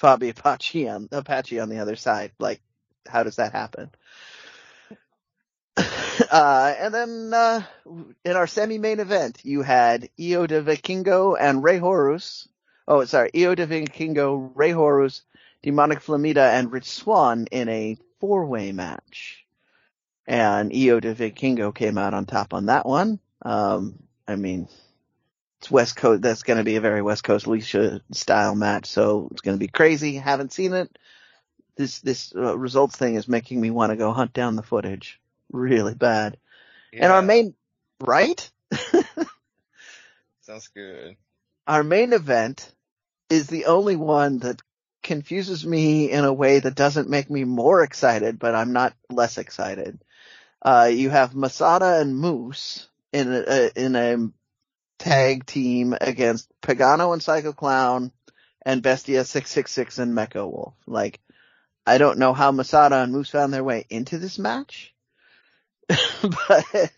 Fabi 0.00 0.30
Apache 0.30 0.88
on, 0.88 1.10
Apache 1.12 1.60
on 1.60 1.68
the 1.68 1.80
other 1.80 1.96
side. 1.96 2.32
Like, 2.38 2.62
how 3.06 3.24
does 3.24 3.36
that 3.36 3.52
happen? 3.52 3.90
Uh, 6.30 6.74
and 6.78 6.94
then, 6.94 7.30
uh, 7.32 7.62
in 8.24 8.36
our 8.36 8.46
semi-main 8.46 9.00
event, 9.00 9.38
you 9.44 9.60
had 9.60 10.08
Hijo 10.18 10.46
de 10.46 10.62
Vikingo 10.62 11.36
and 11.38 11.62
Rey 11.62 11.76
Horus. 11.76 12.48
Oh, 12.88 13.04
sorry, 13.04 13.30
Hijo 13.34 13.54
de 13.54 13.66
Vikingo, 13.66 14.50
Rey 14.54 14.70
Horus, 14.70 15.22
Demonic 15.62 16.00
Flamita, 16.00 16.52
and 16.54 16.72
Rich 16.72 16.90
Swan 16.90 17.46
in 17.52 17.68
a 17.68 17.98
four-way 18.20 18.72
match. 18.72 19.44
And 20.26 20.72
Hijo 20.72 21.00
de 21.00 21.14
Vikingo 21.14 21.74
came 21.74 21.98
out 21.98 22.14
on 22.14 22.26
top 22.26 22.52
on 22.54 22.66
that 22.66 22.86
one. 22.86 23.20
Um, 23.42 24.02
I 24.26 24.36
mean, 24.36 24.68
it's 25.60 25.70
West 25.70 25.96
Coast, 25.96 26.22
that's 26.22 26.42
gonna 26.42 26.64
be 26.64 26.76
a 26.76 26.80
very 26.80 27.02
West 27.02 27.22
Coast 27.24 27.46
Alicia 27.46 28.00
style 28.12 28.54
match, 28.54 28.86
so 28.86 29.28
it's 29.30 29.40
gonna 29.40 29.56
be 29.56 29.68
crazy. 29.68 30.16
Haven't 30.16 30.52
seen 30.52 30.74
it. 30.74 30.98
This, 31.76 32.00
this 32.00 32.34
uh, 32.34 32.56
results 32.56 32.96
thing 32.96 33.14
is 33.14 33.28
making 33.28 33.60
me 33.60 33.70
want 33.70 33.90
to 33.90 33.96
go 33.96 34.12
hunt 34.12 34.32
down 34.32 34.56
the 34.56 34.62
footage 34.62 35.20
really 35.52 35.94
bad. 35.94 36.38
Yeah. 36.92 37.04
And 37.04 37.12
our 37.12 37.22
main, 37.22 37.54
right? 38.00 38.50
Sounds 40.42 40.68
good. 40.68 41.16
Our 41.66 41.82
main 41.82 42.12
event 42.12 42.72
is 43.28 43.48
the 43.48 43.66
only 43.66 43.96
one 43.96 44.38
that 44.38 44.62
confuses 45.06 45.64
me 45.64 46.10
in 46.10 46.24
a 46.24 46.32
way 46.32 46.58
that 46.58 46.74
doesn't 46.74 47.08
make 47.08 47.30
me 47.30 47.44
more 47.44 47.82
excited, 47.82 48.38
but 48.38 48.54
I'm 48.54 48.72
not 48.72 48.92
less 49.08 49.38
excited. 49.38 50.02
Uh, 50.60 50.90
you 50.92 51.08
have 51.08 51.34
Masada 51.34 52.00
and 52.00 52.14
Moose 52.14 52.88
in 53.12 53.32
a, 53.32 53.70
in 53.76 53.96
a 53.96 54.28
tag 54.98 55.46
team 55.46 55.96
against 55.98 56.50
Pagano 56.60 57.12
and 57.12 57.22
Psycho 57.22 57.52
Clown 57.52 58.10
and 58.62 58.82
Bestia 58.82 59.24
666 59.24 59.98
and 59.98 60.12
Mecha 60.12 60.44
Wolf. 60.44 60.74
Like, 60.86 61.20
I 61.86 61.98
don't 61.98 62.18
know 62.18 62.32
how 62.32 62.50
Masada 62.50 62.96
and 62.96 63.12
Moose 63.12 63.30
found 63.30 63.54
their 63.54 63.64
way 63.64 63.86
into 63.88 64.18
this 64.18 64.40
match, 64.40 64.92
but 65.88 66.92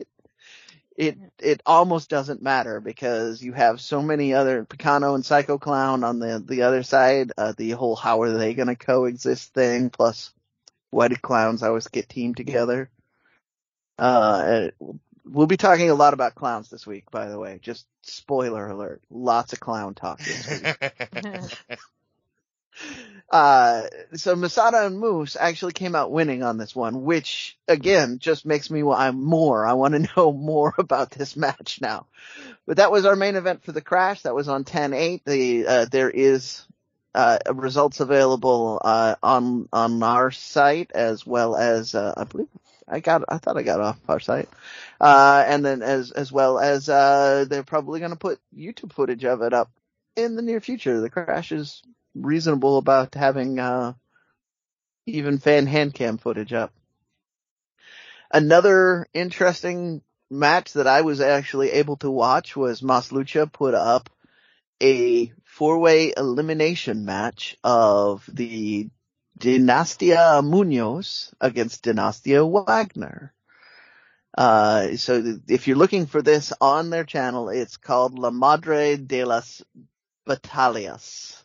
it 0.99 1.17
it 1.39 1.63
almost 1.65 2.11
doesn't 2.11 2.43
matter 2.43 2.81
because 2.81 3.41
you 3.41 3.53
have 3.53 3.81
so 3.81 4.03
many 4.03 4.35
other 4.35 4.65
Pagano 4.65 5.15
and 5.15 5.25
Psycho 5.25 5.57
Clown 5.57 6.03
on 6.03 6.19
the 6.19 6.43
the 6.45 6.63
other 6.63 6.83
side. 6.83 7.31
Uh, 7.39 7.55
the 7.57 7.71
whole 7.71 7.95
how 7.95 8.23
are 8.23 8.33
they 8.33 8.53
going 8.53 8.67
to 8.67 8.75
coexist 8.75 9.55
thing, 9.55 9.91
plus 9.91 10.35
why 10.91 11.07
do 11.07 11.15
Clowns 11.15 11.63
always 11.63 11.87
get 11.87 12.09
teamed 12.09 12.37
together. 12.37 12.91
Uh, 13.97 14.69
we'll 15.25 15.47
be 15.47 15.57
talking 15.57 15.91
a 15.91 15.95
lot 15.95 16.15
about 16.15 16.35
clowns 16.35 16.69
this 16.69 16.87
week, 16.87 17.11
by 17.13 17.29
the 17.29 17.39
way. 17.39 17.61
Just 17.63 17.87
spoiler 18.03 18.67
alert: 18.69 19.01
lots 19.09 19.53
of 19.53 19.61
clown 19.61 19.95
talk 19.95 20.19
this 20.19 20.51
week. 20.51 21.79
Uh, 23.31 23.83
so 24.15 24.35
Masada 24.35 24.87
and 24.87 24.99
Moose 24.99 25.37
actually 25.39 25.75
came 25.75 25.95
out 25.95 26.11
winning 26.11 26.43
on 26.43 26.57
this 26.57 26.75
one, 26.75 27.03
which 27.03 27.59
again 27.67 28.19
just 28.19 28.47
makes 28.47 28.71
me 28.71 28.83
want 28.83 29.17
more. 29.17 29.67
I 29.67 29.75
want 29.75 29.95
to 29.95 30.09
know 30.17 30.33
more 30.33 30.75
about 30.79 31.11
this 31.11 31.37
match 31.37 31.81
now. 31.81 32.07
But 32.67 32.79
that 32.79 32.91
was 32.91 33.05
our 33.05 33.17
main 33.17 33.37
event 33.37 33.65
for 33.65 33.73
the 33.73 33.83
crash. 33.83 34.23
That 34.23 34.35
was 34.35 34.49
on 34.49 34.65
10-8. 34.65 35.25
The, 35.25 35.67
uh, 35.67 35.85
there 35.91 36.11
is, 36.11 36.65
uh, 37.15 37.39
results 37.53 38.01
available, 38.01 38.81
uh, 38.83 39.17
on, 39.23 39.69
on 39.73 40.03
our 40.03 40.31
site 40.31 40.93
as 40.93 41.27
well 41.27 41.57
as, 41.57 41.95
uh, 41.95 42.15
I 42.17 42.25
believe 42.25 42.49
I 42.87 43.01
got, 43.01 43.25
I 43.29 43.37
thought 43.37 43.59
I 43.59 43.63
got 43.63 43.81
off 43.81 43.99
our 44.09 44.21
site. 44.21 44.49
Uh, 44.99 45.45
and 45.47 45.65
then 45.65 45.83
as, 45.83 46.13
as 46.13 46.33
well 46.33 46.59
as, 46.59 46.87
they're 46.87 47.63
probably 47.63 48.01
going 48.01 48.13
to 48.13 48.17
put 48.17 48.41
YouTube 48.57 48.95
footage 48.95 49.25
of 49.25 49.43
it 49.43 49.53
up 49.53 49.71
in 50.17 50.35
the 50.35 50.43
near 50.43 50.61
future. 50.61 51.01
The 51.01 51.11
crash 51.11 51.53
is 51.53 51.83
reasonable 52.23 52.79
about 52.79 53.15
having 53.15 53.59
uh, 53.59 53.95
even 55.07 55.39
fan 55.39 55.67
hand 55.67 55.95
cam 55.95 56.19
footage 56.19 56.53
up. 56.53 56.73
Another 58.33 59.07
interesting 59.15 60.03
match 60.31 60.75
that 60.75 60.87
I 60.87 61.01
was 61.01 61.21
actually 61.21 61.71
able 61.73 61.97
to 61.99 62.11
watch 62.11 62.55
was 62.57 62.83
Mas 62.83 63.09
Lucha 63.11 63.51
put 63.51 63.75
up 63.75 64.11
a 64.83 65.33
four-way 65.45 66.13
elimination 66.17 67.05
match 67.05 67.57
of 67.65 68.29
the 68.33 68.91
Dinastia 69.39 70.45
Munoz 70.45 71.33
against 71.41 71.85
Dinastia 71.85 72.47
Wagner. 72.49 73.33
Uh, 74.37 74.97
so 74.97 75.39
if 75.49 75.67
you're 75.67 75.77
looking 75.77 76.07
for 76.07 76.23
this 76.23 76.53
on 76.61 76.91
their 76.91 77.05
channel, 77.05 77.49
it's 77.49 77.77
called 77.77 78.19
La 78.19 78.31
Madre 78.31 78.97
de 78.97 79.25
las 79.25 79.63
Batallas. 80.29 81.43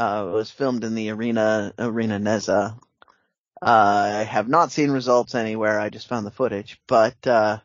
Uh, 0.00 0.28
it 0.28 0.32
was 0.32 0.50
filmed 0.50 0.82
in 0.82 0.94
the 0.94 1.10
arena, 1.10 1.74
arena 1.78 2.18
Neza. 2.18 2.74
Uh, 3.60 3.66
I 3.66 4.22
have 4.22 4.48
not 4.48 4.72
seen 4.72 4.90
results 4.90 5.34
anywhere. 5.34 5.78
I 5.78 5.90
just 5.90 6.08
found 6.08 6.24
the 6.24 6.30
footage, 6.30 6.80
but, 6.86 7.26
uh, 7.26 7.58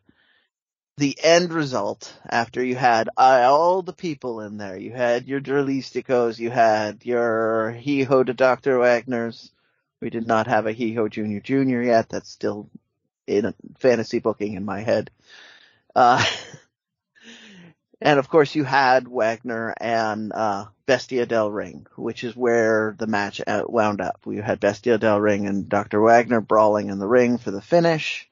the 0.98 1.18
end 1.24 1.54
result 1.54 2.14
after 2.30 2.62
you 2.62 2.76
had 2.76 3.08
uh, 3.16 3.46
all 3.46 3.82
the 3.84 3.94
people 3.94 4.42
in 4.42 4.58
there. 4.58 4.76
You 4.76 4.92
had 4.92 5.30
your 5.30 5.40
Dralisticos, 5.40 6.38
you 6.38 6.50
had 6.50 7.06
your 7.06 7.72
Hijo 7.72 8.24
de 8.24 8.34
Dr. 8.34 8.80
Wagner's. 8.80 9.52
We 10.02 10.10
did 10.10 10.28
not 10.28 10.48
have 10.48 10.68
a 10.68 10.74
Hijo 10.74 11.08
Junior 11.08 11.40
Junior 11.40 11.82
yet. 11.82 12.10
That's 12.10 12.30
still 12.30 12.70
in 13.28 13.54
fantasy 13.80 14.20
booking 14.20 14.56
in 14.56 14.66
my 14.66 14.82
head. 14.82 15.10
Uh, 15.96 16.22
and 18.02 18.20
of 18.20 18.30
course 18.30 18.56
you 18.56 18.64
had 18.64 19.08
Wagner 19.08 19.74
and, 19.80 20.32
uh, 20.34 20.66
Bestia 20.86 21.26
del 21.26 21.50
Ring, 21.50 21.88
which 21.96 22.24
is 22.24 22.36
where 22.36 22.96
the 22.98 23.08
match 23.08 23.42
wound 23.48 24.02
up. 24.02 24.22
We 24.26 24.38
had 24.38 24.60
Bestia 24.60 24.98
del 24.98 25.20
Ring 25.20 25.48
and 25.48 25.68
Dr. 25.68 26.00
Wagner 26.02 26.42
brawling 26.42 26.90
in 26.90 27.00
the 27.00 27.08
ring 27.08 27.38
for 27.38 27.52
the 27.52 27.62
finish 27.62 28.30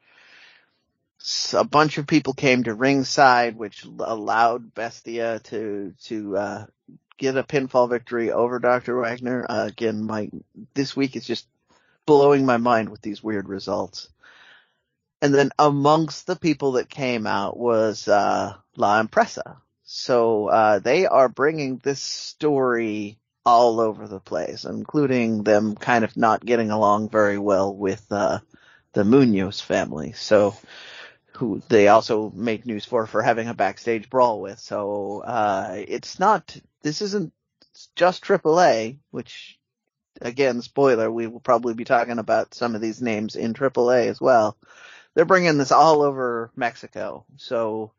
a 1.54 1.64
bunch 1.64 1.98
of 1.98 2.08
people 2.08 2.34
came 2.34 2.64
to 2.64 2.74
ringside, 2.74 3.56
which 3.56 3.86
allowed 4.00 4.74
Bestia 4.74 5.40
to 5.46 5.94
to 6.06 6.38
uh, 6.38 6.66
get 7.18 7.38
a 7.38 7.44
pinfall 7.44 7.90
victory 7.90 8.32
over 8.32 8.60
Dr. 8.60 9.00
Wagner. 9.00 9.46
Uh, 9.48 9.66
again, 9.68 10.04
my 10.04 10.30
this 10.74 10.96
week 10.96 11.16
is 11.16 11.26
just 11.26 11.48
blowing 12.06 12.46
my 12.46 12.58
mind 12.58 12.90
with 12.90 13.02
these 13.02 13.24
weird 13.24 13.48
results. 13.48 14.10
And 15.24 15.34
then 15.34 15.52
amongst 15.58 16.28
the 16.28 16.36
people 16.36 16.74
that 16.74 16.90
came 16.90 17.26
out 17.26 17.56
was 17.56 18.10
uh, 18.10 18.56
La 18.76 19.00
Empresa. 19.00 19.56
So 19.86 20.50
uh, 20.50 20.80
they 20.80 21.06
are 21.06 21.30
bringing 21.30 21.78
this 21.78 22.02
story 22.02 23.18
all 23.46 23.80
over 23.80 24.06
the 24.06 24.20
place, 24.20 24.66
including 24.66 25.44
them 25.44 25.76
kind 25.76 26.04
of 26.04 26.18
not 26.18 26.46
getting 26.46 26.72
along 26.72 27.08
very 27.08 27.38
well 27.38 27.74
with 27.74 28.06
uh, 28.12 28.40
the 28.92 29.06
Munoz 29.06 29.62
family. 29.62 30.12
So 30.12 30.58
who 31.38 31.62
they 31.70 31.88
also 31.88 32.30
make 32.36 32.66
news 32.66 32.84
for 32.84 33.08
for 33.08 33.22
having 33.22 33.48
a 33.48 33.54
backstage 33.54 34.10
brawl 34.10 34.42
with. 34.42 34.60
So 34.60 35.22
uh, 35.22 35.76
it's 35.88 36.20
not 36.20 36.54
this 36.82 37.02
isn't 37.02 37.32
just 37.96 38.26
AAA, 38.26 38.98
which 39.12 39.58
again, 40.22 40.62
spoiler, 40.62 41.10
we 41.10 41.28
will 41.28 41.40
probably 41.40 41.76
be 41.76 41.86
talking 41.86 42.20
about 42.20 42.54
some 42.54 42.76
of 42.76 42.82
these 42.82 43.02
names 43.02 43.38
in 43.38 43.54
AAA 43.54 44.08
as 44.08 44.20
well. 44.20 44.58
They're 45.16 45.26
bringing 45.26 45.58
this 45.58 45.72
all 45.72 46.02
over 46.02 46.52
Mexico. 46.56 47.26
So 47.38 47.92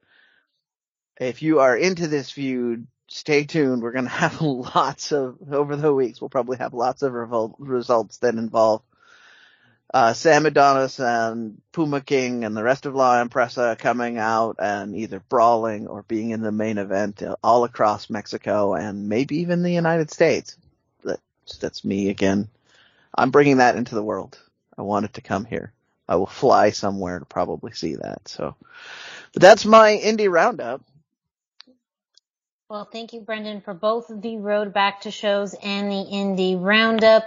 if 1.19 1.43
you 1.43 1.61
are 1.61 1.77
into 1.77 2.09
this 2.09 2.31
feud, 2.31 2.87
stay 3.09 3.45
tuned. 3.45 3.83
We're 3.83 3.93
going 3.93 4.05
to 4.07 4.11
have 4.11 4.41
lots 4.41 5.13
of, 5.13 5.39
over 5.53 5.77
the 5.77 5.95
weeks, 5.95 6.21
we'll 6.21 6.31
probably 6.31 6.59
have 6.59 6.75
lots 6.75 7.03
of 7.03 7.13
revol- 7.13 7.55
results 7.59 8.19
that 8.19 8.35
involve 8.35 8.83
uh, 9.95 10.13
Sam 10.13 10.45
Adonis 10.45 10.99
and 10.99 11.63
Puma 11.71 12.01
King 12.01 12.45
and 12.45 12.57
the 12.57 12.65
rest 12.65 12.85
of 12.85 12.97
La 12.97 13.21
Empresa 13.21 13.77
coming 13.79 14.19
out 14.19 14.57
and 14.59 14.97
either 14.97 15.21
brawling 15.21 15.87
or 15.87 16.03
being 16.03 16.31
in 16.31 16.41
the 16.41 16.51
main 16.51 16.79
event 16.79 17.23
all 17.45 17.63
across 17.63 18.11
Mexico 18.11 18.75
and 18.75 19.09
maybe 19.09 19.37
even 19.39 19.63
the 19.63 19.71
United 19.71 20.11
States. 20.11 20.57
That's, 21.05 21.59
that's 21.61 21.85
me 21.85 22.09
again. 22.09 22.49
I'm 23.17 23.31
bringing 23.31 23.59
that 23.59 23.77
into 23.77 23.95
the 23.95 24.03
world. 24.03 24.37
I 24.77 24.83
want 24.83 25.05
it 25.05 25.15
to 25.15 25.21
come 25.21 25.45
here. 25.45 25.73
I 26.09 26.17
will 26.17 26.27
fly 26.27 26.71
somewhere 26.71 27.19
to 27.19 27.25
probably 27.25 27.73
see 27.73 27.97
that. 27.97 28.29
So, 28.29 28.55
but 29.33 29.43
that's 29.43 29.65
my 29.65 29.99
indie 30.03 30.31
roundup. 30.31 30.83
Well, 32.69 32.89
thank 32.91 33.13
you, 33.13 33.21
Brendan, 33.21 33.61
for 33.61 33.75
both 33.75 34.07
the 34.09 34.39
road 34.39 34.73
back 34.73 35.03
to 35.03 35.11
shows 35.11 35.55
and 35.55 35.91
the 35.91 36.07
indie 36.13 36.61
roundup. 36.61 37.25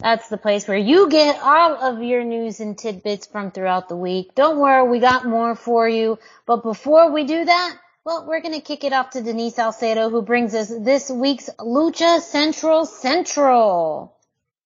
That's 0.00 0.28
the 0.28 0.36
place 0.36 0.66
where 0.66 0.76
you 0.76 1.08
get 1.08 1.40
all 1.40 1.76
of 1.76 2.02
your 2.02 2.24
news 2.24 2.60
and 2.60 2.76
tidbits 2.76 3.26
from 3.26 3.50
throughout 3.50 3.88
the 3.88 3.96
week. 3.96 4.34
Don't 4.34 4.58
worry, 4.58 4.88
we 4.88 4.98
got 4.98 5.24
more 5.24 5.54
for 5.54 5.88
you. 5.88 6.18
But 6.46 6.62
before 6.62 7.10
we 7.12 7.24
do 7.24 7.44
that, 7.44 7.76
well, 8.04 8.26
we're 8.26 8.42
going 8.42 8.54
to 8.54 8.60
kick 8.60 8.84
it 8.84 8.92
off 8.92 9.10
to 9.10 9.22
Denise 9.22 9.54
Salcedo, 9.54 10.10
who 10.10 10.20
brings 10.20 10.54
us 10.54 10.68
this 10.68 11.08
week's 11.10 11.48
Lucha 11.58 12.20
Central 12.20 12.84
Central. 12.84 14.13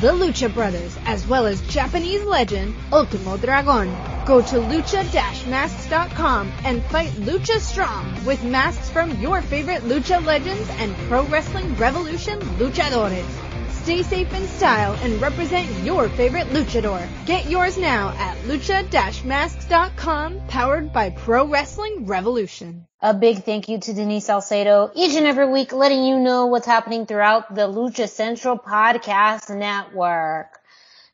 the 0.00 0.12
Lucha 0.12 0.52
Brothers, 0.52 0.96
as 1.04 1.26
well 1.26 1.46
as 1.46 1.60
Japanese 1.68 2.24
legend 2.24 2.74
Ultimo 2.90 3.36
Dragon. 3.36 3.94
Go 4.24 4.40
to 4.40 4.56
lucha-masks.com 4.56 6.52
and 6.64 6.82
fight 6.84 7.10
Lucha 7.10 7.60
Strong 7.60 8.24
with 8.24 8.42
masks 8.42 8.88
from 8.88 9.20
your 9.20 9.42
favorite 9.42 9.82
lucha 9.82 10.24
legends 10.24 10.68
and 10.78 10.96
Pro 11.08 11.24
Wrestling 11.24 11.74
Revolution 11.76 12.40
luchadores. 12.58 13.49
Stay 13.82 14.02
safe 14.02 14.32
in 14.34 14.46
style 14.46 14.92
and 15.02 15.20
represent 15.22 15.66
your 15.84 16.10
favorite 16.10 16.46
luchador. 16.48 17.08
Get 17.24 17.48
yours 17.48 17.78
now 17.78 18.10
at 18.10 18.36
lucha-masks.com 18.44 20.40
powered 20.48 20.92
by 20.92 21.08
Pro 21.08 21.46
Wrestling 21.46 22.04
Revolution. 22.04 22.86
A 23.00 23.14
big 23.14 23.44
thank 23.44 23.70
you 23.70 23.80
to 23.80 23.94
Denise 23.94 24.26
Salcedo 24.26 24.90
each 24.94 25.16
and 25.16 25.26
every 25.26 25.50
week 25.50 25.72
letting 25.72 26.04
you 26.04 26.20
know 26.20 26.44
what's 26.46 26.66
happening 26.66 27.06
throughout 27.06 27.54
the 27.54 27.62
Lucha 27.62 28.06
Central 28.06 28.58
Podcast 28.58 29.48
Network. 29.56 30.58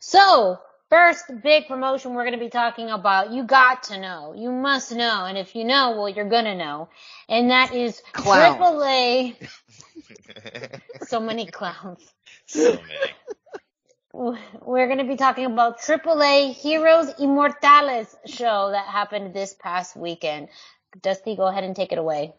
So, 0.00 0.58
first 0.90 1.24
big 1.44 1.68
promotion 1.68 2.14
we're 2.14 2.24
going 2.24 2.34
to 2.34 2.44
be 2.44 2.50
talking 2.50 2.90
about, 2.90 3.32
you 3.32 3.44
got 3.44 3.84
to 3.84 4.00
know, 4.00 4.34
you 4.36 4.50
must 4.50 4.92
know, 4.92 5.24
and 5.24 5.38
if 5.38 5.54
you 5.54 5.64
know, 5.64 5.92
well, 5.92 6.08
you're 6.08 6.28
going 6.28 6.46
to 6.46 6.56
know, 6.56 6.88
and 7.28 7.50
that 7.50 7.72
is 7.72 8.02
Clowns. 8.12 8.56
AAA. 8.56 9.36
so 11.06 11.20
many 11.20 11.46
clowns. 11.46 12.00
So 12.46 12.72
many. 12.88 13.12
We're 14.62 14.86
going 14.86 14.98
to 14.98 15.04
be 15.04 15.16
talking 15.16 15.44
about 15.44 15.78
AAA 15.80 16.54
Heroes 16.54 17.12
Inmortales 17.14 18.14
show 18.26 18.70
that 18.70 18.86
happened 18.86 19.34
this 19.34 19.54
past 19.54 19.94
weekend. 19.94 20.48
Dusty, 21.02 21.36
go 21.36 21.46
ahead 21.46 21.64
and 21.64 21.76
take 21.76 21.92
it 21.92 21.98
away. 21.98 22.32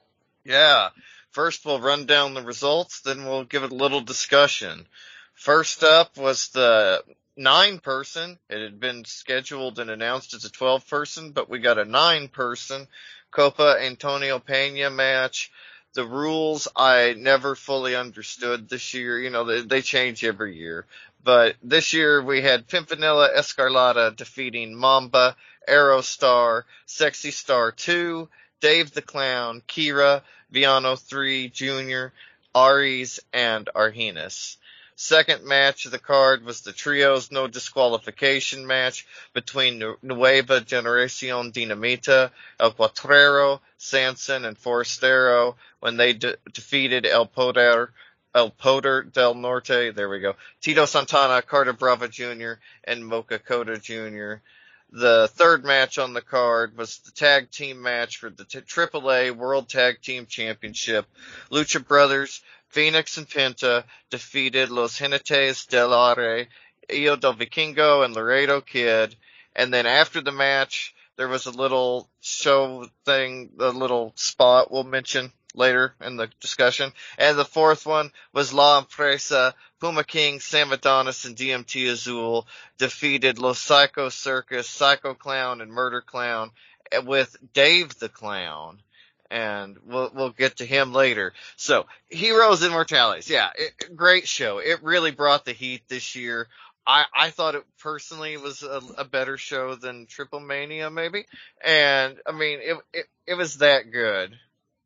Yeah. 0.44 0.90
First 1.32 1.66
we'll 1.66 1.80
run 1.80 2.08
down 2.08 2.34
the 2.34 2.42
results, 2.42 3.02
then 3.02 3.26
we'll 3.26 3.44
give 3.44 3.64
it 3.64 3.72
a 3.72 3.76
little 3.76 4.02
discussion. 4.02 4.88
First 5.36 5.84
up 5.84 6.18
was 6.18 6.48
the 6.48 7.04
nine 7.36 7.78
person. 7.78 8.40
It 8.50 8.60
had 8.60 8.80
been 8.80 9.06
scheduled 9.06 9.78
and 9.78 9.92
announced 9.92 10.34
as 10.34 10.46
a 10.46 10.50
12 10.50 10.88
person, 10.90 11.32
but 11.32 11.48
we 11.48 11.60
got 11.60 11.78
a 11.78 11.86
nine 11.86 12.28
person 12.28 12.88
Copa 13.30 13.78
Antonio 13.80 14.40
Pena 14.40 14.90
match. 14.90 15.52
The 15.98 16.06
rules 16.06 16.68
I 16.76 17.16
never 17.18 17.56
fully 17.56 17.96
understood 17.96 18.70
this 18.70 18.94
year. 18.94 19.20
You 19.20 19.32
know, 19.32 19.46
they, 19.46 19.62
they 19.62 19.82
change 19.82 20.24
every 20.24 20.56
year. 20.56 20.86
But 21.24 21.56
this 21.64 21.92
year 21.92 22.22
we 22.22 22.44
had 22.44 22.68
Pimpinella 22.68 23.36
Escarlata 23.36 24.16
defeating 24.16 24.76
Mamba, 24.76 25.36
Aerostar, 25.68 26.66
Sexy 26.86 27.32
Star 27.32 27.72
2, 27.72 28.30
Dave 28.62 28.92
the 28.94 29.02
Clown, 29.02 29.64
Kira, 29.68 30.22
Villano 30.52 30.96
3 30.98 31.50
Jr., 31.50 32.10
Aries, 32.56 33.20
and 33.34 33.68
Arhenis. 33.76 34.58
Second 35.00 35.46
match 35.46 35.86
of 35.86 35.92
the 35.92 36.00
card 36.00 36.44
was 36.44 36.62
the 36.62 36.74
trios 36.74 37.30
no 37.30 37.48
disqualification 37.48 38.66
match 38.66 39.06
between 39.32 39.78
Nueva 40.02 40.60
Generacion 40.62 41.54
Dinamita, 41.54 42.32
El 42.60 42.74
Cuatrero, 42.74 43.60
Sanson, 43.78 44.44
and 44.44 44.58
Forastero 44.58 45.56
when 45.82 45.98
they 45.98 46.14
de- 46.14 46.38
defeated 46.52 47.06
El 47.06 47.28
Poder, 47.28 47.94
El 48.34 48.50
Poder 48.50 49.04
del 49.04 49.36
Norte, 49.36 49.94
there 49.94 50.10
we 50.10 50.20
go, 50.20 50.36
Tito 50.62 50.86
Santana, 50.86 51.44
Carta 51.44 51.74
Brava 51.74 52.08
Jr., 52.08 52.54
and 52.84 53.06
Mocho 53.06 53.38
Cota 53.38 53.78
Jr. 53.78 54.42
The 54.90 55.28
third 55.28 55.64
match 55.66 56.00
on 56.00 56.14
the 56.14 56.22
card 56.22 56.76
was 56.78 57.00
the 57.00 57.12
tag 57.12 57.52
team 57.52 57.82
match 57.82 58.18
for 58.18 58.30
the 58.30 58.46
t- 58.46 58.62
AAA 58.62 59.36
World 59.36 59.68
Tag 59.68 60.02
Team 60.02 60.26
Championship. 60.26 61.06
Lucha 61.52 61.86
Brothers, 61.86 62.42
Phoenix 62.70 63.18
and 63.18 63.28
Penta 63.28 63.84
defeated 64.10 64.70
Los 64.70 64.98
Jinetes 65.00 65.68
del 65.68 65.94
Aire, 65.94 66.48
Hijo 66.90 67.16
del 67.16 67.34
Vikingo, 67.34 68.04
and 68.04 68.16
Laredo 68.16 68.62
Kid. 68.62 69.16
And 69.56 69.74
then 69.74 69.86
after 69.86 70.22
the 70.22 70.32
match, 70.32 70.94
there 71.16 71.28
was 71.28 71.46
a 71.46 71.52
little 71.52 72.10
show 72.22 72.88
thing, 73.06 73.52
a 73.60 73.70
little 73.70 74.14
spot 74.16 74.72
we'll 74.72 74.84
mention 74.84 75.32
later 75.56 75.96
in 76.02 76.16
the 76.16 76.30
discussion. 76.40 76.94
And 77.18 77.38
the 77.38 77.46
fourth 77.46 77.86
one 77.86 78.12
was 78.32 78.54
La 78.54 78.78
Empresa, 78.78 79.56
Puma 79.80 80.04
King, 80.04 80.40
Sam 80.40 80.72
Adonis, 80.72 81.26
and 81.26 81.36
DMT 81.36 81.90
Azul 81.90 82.48
defeated 82.78 83.40
Los 83.40 83.60
Psycho 83.60 84.10
Circus, 84.10 84.70
Psycho 84.70 85.16
Clown, 85.16 85.62
and 85.62 85.72
Murder 85.72 86.02
Clown 86.02 86.52
eh, 86.92 87.00
with 87.00 87.36
Dave 87.54 87.98
the 87.98 88.10
Clown. 88.10 88.82
And 89.30 89.78
we'll, 89.86 90.12
we'll 90.14 90.30
get 90.32 90.58
to 90.58 90.66
him 90.66 90.94
later. 90.94 91.34
So, 91.56 91.86
Heroes 92.10 92.62
Inmortales. 92.62 93.30
Yeah, 93.30 93.50
it, 93.58 93.96
great 93.96 94.28
show. 94.28 94.60
It 94.60 94.84
really 94.84 95.12
brought 95.12 95.46
the 95.46 95.54
heat 95.54 95.84
this 95.90 96.16
year. 96.16 96.48
I, 96.86 97.04
I 97.14 97.30
thought 97.32 97.56
it 97.56 97.66
personally 97.80 98.38
was 98.38 98.64
a, 98.64 98.82
a 98.98 99.04
better 99.04 99.38
show 99.38 99.76
than 99.76 100.06
Triple 100.08 100.40
Mania, 100.40 100.90
maybe. 100.90 101.26
And, 101.62 102.18
I 102.26 102.32
mean, 102.32 102.60
it, 102.62 102.78
it, 102.94 103.06
it 103.28 103.34
was 103.34 103.56
that 103.58 103.92
good. 103.92 104.34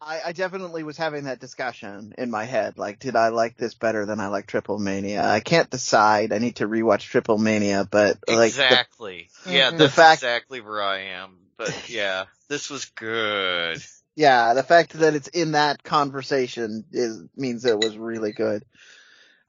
I, 0.01 0.19
I 0.25 0.31
definitely 0.31 0.81
was 0.81 0.97
having 0.97 1.25
that 1.25 1.39
discussion 1.39 2.15
in 2.17 2.31
my 2.31 2.45
head. 2.45 2.79
Like, 2.79 2.97
did 2.97 3.15
I 3.15 3.27
like 3.27 3.55
this 3.55 3.75
better 3.75 4.07
than 4.07 4.19
I 4.19 4.29
like 4.29 4.47
Triple 4.47 4.79
Mania? 4.79 5.23
I 5.23 5.41
can't 5.41 5.69
decide. 5.69 6.33
I 6.33 6.39
need 6.39 6.55
to 6.55 6.67
rewatch 6.67 7.01
Triple 7.01 7.37
Mania, 7.37 7.87
but 7.91 8.17
like 8.27 8.37
the, 8.37 8.45
exactly. 8.45 9.29
yeah, 9.47 9.69
Mhm. 9.69 9.73
The 9.73 9.77
that's 9.83 9.93
fact- 9.93 10.23
exactly 10.23 10.59
where 10.61 10.81
I 10.81 11.01
am. 11.01 11.37
But 11.55 11.87
yeah, 11.87 12.25
this 12.47 12.71
was 12.71 12.85
good. 12.85 13.79
Yeah, 14.15 14.53
the 14.53 14.63
fact 14.63 14.93
that 14.93 15.15
it's 15.15 15.27
in 15.29 15.53
that 15.53 15.83
conversation 15.83 16.85
is 16.91 17.23
means 17.35 17.65
it 17.65 17.77
was 17.77 17.97
really 17.97 18.31
good. 18.31 18.65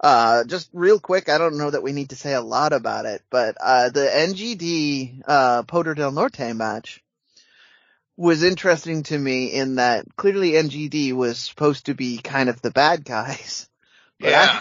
Uh, 0.01 0.43
just 0.45 0.69
real 0.73 0.99
quick, 0.99 1.29
I 1.29 1.39
don't 1.39 1.59
know 1.59 1.71
that 1.71 1.83
we 1.83 1.93
need 1.93 2.11
to 2.11 2.17
say 2.17 2.35
a 2.35 2.41
lot 2.41 2.73
about 2.73 3.07
it, 3.07 3.23
but 3.31 3.57
uh, 3.61 3.91
the 3.91 4.01
NGD 4.07 5.23
uh, 5.27 5.63
Poder 5.63 5.95
del 5.95 6.11
Norte 6.11 6.55
match 6.55 7.03
was 8.17 8.43
interesting 8.43 9.05
to 9.05 9.19
me 9.19 9.47
in 9.53 9.77
that 9.77 10.05
clearly 10.17 10.53
NGD 10.53 11.13
was 11.13 11.39
supposed 11.39 11.87
to 11.87 11.95
be 11.95 12.19
kind 12.19 12.49
of 12.49 12.61
the 12.63 12.71
bad 12.71 13.05
guys. 13.05 13.69
But 14.21 14.31
Yeah. 14.31 14.61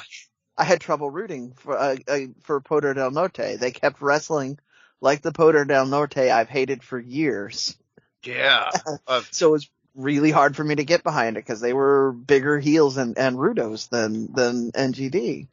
I, 0.57 0.61
I 0.61 0.63
had 0.63 0.81
trouble 0.81 1.09
rooting 1.11 1.53
for 1.53 1.77
uh, 1.77 1.95
uh, 2.07 2.19
for 2.41 2.61
Poder 2.61 2.95
del 2.95 3.11
Norte. 3.11 3.57
They 3.59 3.69
kept 3.71 4.01
wrestling 4.01 4.57
like 5.01 5.21
the 5.21 5.31
Poder 5.31 5.65
del 5.65 5.85
Norte 5.85 6.17
I've 6.17 6.49
hated 6.49 6.83
for 6.83 6.99
years. 6.99 7.77
Yeah. 8.23 8.69
Uh, 9.07 9.21
So 9.29 9.49
it 9.49 9.51
was 9.51 9.69
really 9.95 10.31
hard 10.31 10.55
for 10.55 10.63
me 10.63 10.75
to 10.75 10.83
get 10.83 11.03
behind 11.03 11.37
it 11.37 11.45
because 11.45 11.61
they 11.61 11.73
were 11.73 12.11
bigger 12.11 12.59
heels 12.59 12.97
and, 12.97 13.17
and 13.17 13.37
Rudos 13.37 13.89
than, 13.89 14.31
than 14.33 14.71
NGD. 14.71 15.47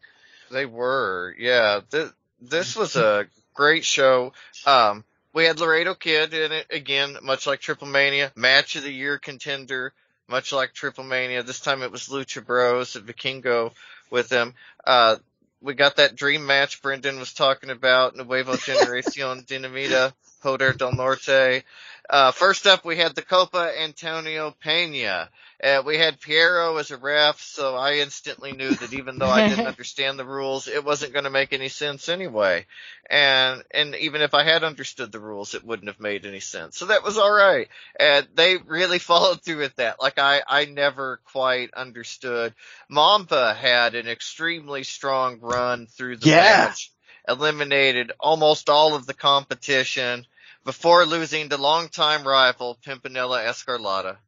They 0.50 0.66
were, 0.66 1.34
yeah. 1.38 1.80
This, 1.90 2.10
this 2.40 2.76
was 2.76 2.96
a 2.96 3.26
great 3.54 3.84
show. 3.84 4.32
Um, 4.66 5.04
we 5.32 5.44
had 5.44 5.60
Laredo 5.60 5.94
Kid 5.94 6.32
in 6.34 6.52
it 6.52 6.66
again, 6.70 7.16
much 7.22 7.46
like 7.46 7.60
Triple 7.60 7.88
Mania, 7.88 8.32
match 8.34 8.76
of 8.76 8.82
the 8.82 8.92
year 8.92 9.18
contender, 9.18 9.92
much 10.28 10.52
like 10.52 10.72
Triple 10.72 11.04
Mania. 11.04 11.42
This 11.42 11.60
time 11.60 11.82
it 11.82 11.92
was 11.92 12.08
Lucha 12.08 12.44
Bros 12.44 12.96
and 12.96 13.06
Vikingo 13.06 13.72
with 14.10 14.28
them. 14.28 14.54
Uh, 14.84 15.16
we 15.60 15.74
got 15.74 15.96
that 15.96 16.16
dream 16.16 16.46
match 16.46 16.82
Brendan 16.82 17.18
was 17.18 17.32
talking 17.32 17.70
about, 17.70 18.16
Nuevo 18.16 18.56
Generacion 18.56 19.44
Dinamita, 19.44 20.12
Poder 20.42 20.72
del 20.72 20.92
Norte. 20.92 21.64
Uh, 22.10 22.32
first 22.32 22.66
up, 22.66 22.84
we 22.86 22.96
had 22.96 23.14
the 23.14 23.22
Copa 23.22 23.72
Antonio 23.82 24.50
Pena. 24.62 25.28
Uh, 25.62 25.82
we 25.84 25.98
had 25.98 26.20
Piero 26.20 26.76
as 26.78 26.90
a 26.90 26.96
ref, 26.96 27.40
so 27.40 27.76
I 27.76 27.96
instantly 27.96 28.52
knew 28.52 28.76
that 28.76 28.94
even 28.94 29.18
though 29.18 29.30
I 29.30 29.42
didn't 29.42 29.66
understand 29.66 30.18
the 30.18 30.24
rules, 30.24 30.68
it 30.68 30.84
wasn't 30.84 31.12
going 31.12 31.24
to 31.24 31.30
make 31.30 31.52
any 31.52 31.68
sense 31.68 32.08
anyway. 32.08 32.64
And 33.10 33.62
and 33.72 33.94
even 33.96 34.22
if 34.22 34.32
I 34.32 34.44
had 34.44 34.64
understood 34.64 35.12
the 35.12 35.20
rules, 35.20 35.54
it 35.54 35.64
wouldn't 35.64 35.88
have 35.88 36.00
made 36.00 36.24
any 36.24 36.40
sense. 36.40 36.78
So 36.78 36.86
that 36.86 37.04
was 37.04 37.18
all 37.18 37.30
right. 37.32 37.68
And 37.98 38.26
they 38.34 38.56
really 38.56 38.98
followed 39.10 39.42
through 39.42 39.58
with 39.58 39.76
that. 39.76 40.00
Like 40.00 40.18
I 40.18 40.42
I 40.48 40.64
never 40.64 41.20
quite 41.24 41.74
understood. 41.74 42.54
Mamba 42.88 43.52
had 43.52 43.94
an 43.94 44.08
extremely 44.08 44.84
strong 44.84 45.40
run 45.40 45.86
through 45.86 46.16
the 46.18 46.28
Yeah. 46.28 46.36
match, 46.38 46.90
eliminated 47.28 48.12
almost 48.18 48.70
all 48.70 48.94
of 48.94 49.04
the 49.04 49.14
competition 49.14 50.24
before 50.64 51.06
losing 51.06 51.48
to 51.48 51.56
longtime 51.56 52.26
rival 52.26 52.78
Pimpinella 52.84 53.46
Escarlata. 53.46 54.18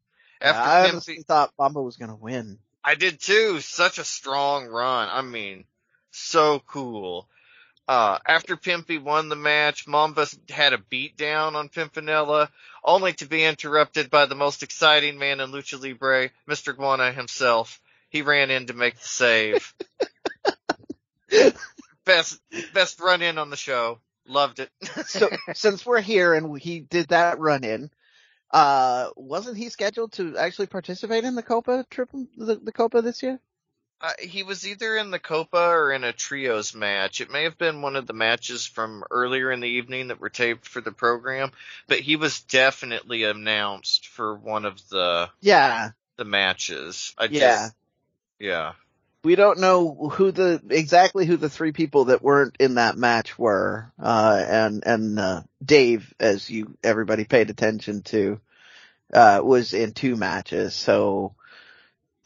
After 0.41 0.61
I 0.61 0.87
Pimpy, 0.87 0.93
honestly 0.93 1.23
thought 1.23 1.53
Mamba 1.59 1.83
was 1.83 1.97
gonna 1.97 2.17
win. 2.17 2.59
I 2.83 2.95
did 2.95 3.21
too. 3.21 3.61
Such 3.61 3.99
a 3.99 4.05
strong 4.05 4.67
run. 4.67 5.09
I 5.11 5.23
mean, 5.23 5.65
so 6.11 6.61
cool. 6.67 7.29
Uh, 7.87 8.19
after 8.27 8.57
Pimpy 8.57 9.03
won 9.03 9.29
the 9.29 9.37
match, 9.37 9.87
Mamba 9.87 10.27
had 10.49 10.73
a 10.73 10.79
beatdown 10.79 11.57
on 11.57 11.69
Pimpinella, 11.69 12.49
only 12.85 13.13
to 13.15 13.27
be 13.27 13.45
interrupted 13.45 14.11
by 14.11 14.27
the 14.27 14.37
most 14.37 14.63
exciting 14.63 15.19
man 15.19 15.41
in 15.41 15.51
Lucha 15.51 15.81
Libre, 15.81 16.31
Mr. 16.49 16.73
Iguana 16.73 17.13
himself. 17.13 17.81
He 18.09 18.23
ran 18.23 18.51
in 18.51 18.67
to 18.67 18.75
make 18.75 18.97
the 18.97 19.09
save. 19.09 19.75
best, 22.05 22.41
best 22.73 23.01
run 23.01 23.23
in 23.23 23.39
on 23.39 23.51
the 23.51 23.57
show. 23.57 23.99
Loved 24.27 24.61
it. 24.61 24.71
So 25.07 25.29
since 25.55 25.85
we're 25.85 26.01
here 26.01 26.35
and 26.35 26.59
he 26.61 26.81
did 26.81 27.09
that 27.09 27.39
run 27.39 27.65
in, 27.65 27.91
uh, 28.51 29.11
wasn't 29.17 29.57
he 29.57 29.69
scheduled 29.69 30.13
to 30.13 30.37
actually 30.37 30.67
participate 30.67 31.25
in 31.25 31.35
the 31.35 31.43
Copa 31.43 31.85
triple, 31.91 32.27
the, 32.37 32.57
the 32.57 32.73
Copa 32.73 33.03
this 33.03 33.23
year? 33.23 33.41
Uh, 34.03 34.13
he 34.19 34.43
was 34.43 34.67
either 34.67 34.97
in 34.97 35.11
the 35.11 35.19
Copa 35.19 35.59
or 35.59 35.93
in 35.93 36.05
a 36.05 36.13
trios 36.13 36.75
match. 36.75 37.21
It 37.21 37.31
may 37.31 37.45
have 37.45 37.59
been 37.59 37.83
one 37.83 37.97
of 37.97 38.07
the 38.07 38.15
matches 38.15 38.65
from 38.65 39.05
earlier 39.11 39.53
in 39.53 39.61
the 39.61 39.69
evening 39.69 40.09
that 40.09 40.21
were 40.21 40.31
taped 40.31 40.67
for 40.67 40.81
the 40.81 40.93
program, 40.93 41.53
but 41.87 42.01
he 42.01 42.17
was 42.17 42.41
definitely 42.41 43.25
announced 43.25 44.09
for 44.09 44.35
one 44.35 44.65
of 44.65 44.81
the 44.89 45.29
Yeah, 45.43 45.91
the 46.17 46.25
matches. 46.25 47.15
I 47.19 47.27
guess. 47.27 47.41
yeah. 47.41 47.57
just, 47.57 47.75
yeah. 48.39 48.73
We 49.23 49.37
don't 49.37 49.61
know 49.61 49.95
who 50.13 50.33
the 50.33 50.63
exactly 50.71 51.27
who 51.27 51.37
the 51.37 51.51
three 51.51 51.73
people 51.73 52.07
that 52.07 52.23
weren't 52.23 52.57
in 52.59 52.77
that 52.77 52.97
match 52.97 53.39
were, 53.39 53.93
uh, 54.03 54.45
and 54.49 54.83
and 54.87 55.19
uh, 55.21 55.43
Dave, 55.63 56.15
as 56.19 56.49
you 56.49 56.77
everybody 56.83 57.25
paid 57.25 57.51
attention 57.51 58.03
to, 58.05 58.41
uh, 59.13 59.41
was 59.45 59.75
in 59.75 59.93
two 59.93 60.17
matches. 60.17 60.75
So, 60.75 61.35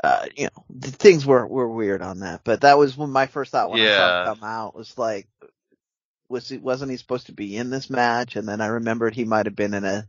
uh, 0.04 0.26
you 0.37 0.44
know, 0.44 0.64
the 0.70 0.92
things 0.92 1.26
were 1.26 1.46
were 1.46 1.68
weird 1.68 2.02
on 2.02 2.20
that. 2.20 2.42
But 2.44 2.62
that 2.62 2.78
was 2.78 2.96
when 2.96 3.11
my 3.11 3.26
first 3.26 3.52
thought 3.52 3.70
when 3.70 3.83
I 3.83 3.88
saw 3.88 4.09
Yeah. 4.09 4.11
it 4.11 4.20
come 4.24 4.44
out 4.44 4.76
was 4.76 4.96
like, 4.98 5.28
was 6.28 6.48
he 6.48 6.59
wasn't 6.59 6.92
he 6.92 6.96
supposed 6.96 7.26
to 7.26 7.33
be 7.33 7.57
in 7.57 7.70
this 7.70 7.90
match? 7.90 8.37
And 8.37 8.48
then 8.48 8.61
I 8.61 8.66
remembered 8.68 9.14
he 9.14 9.24
might 9.24 9.46
have 9.46 9.57
been 9.57 9.74
in 9.74 9.85
a 9.85 10.07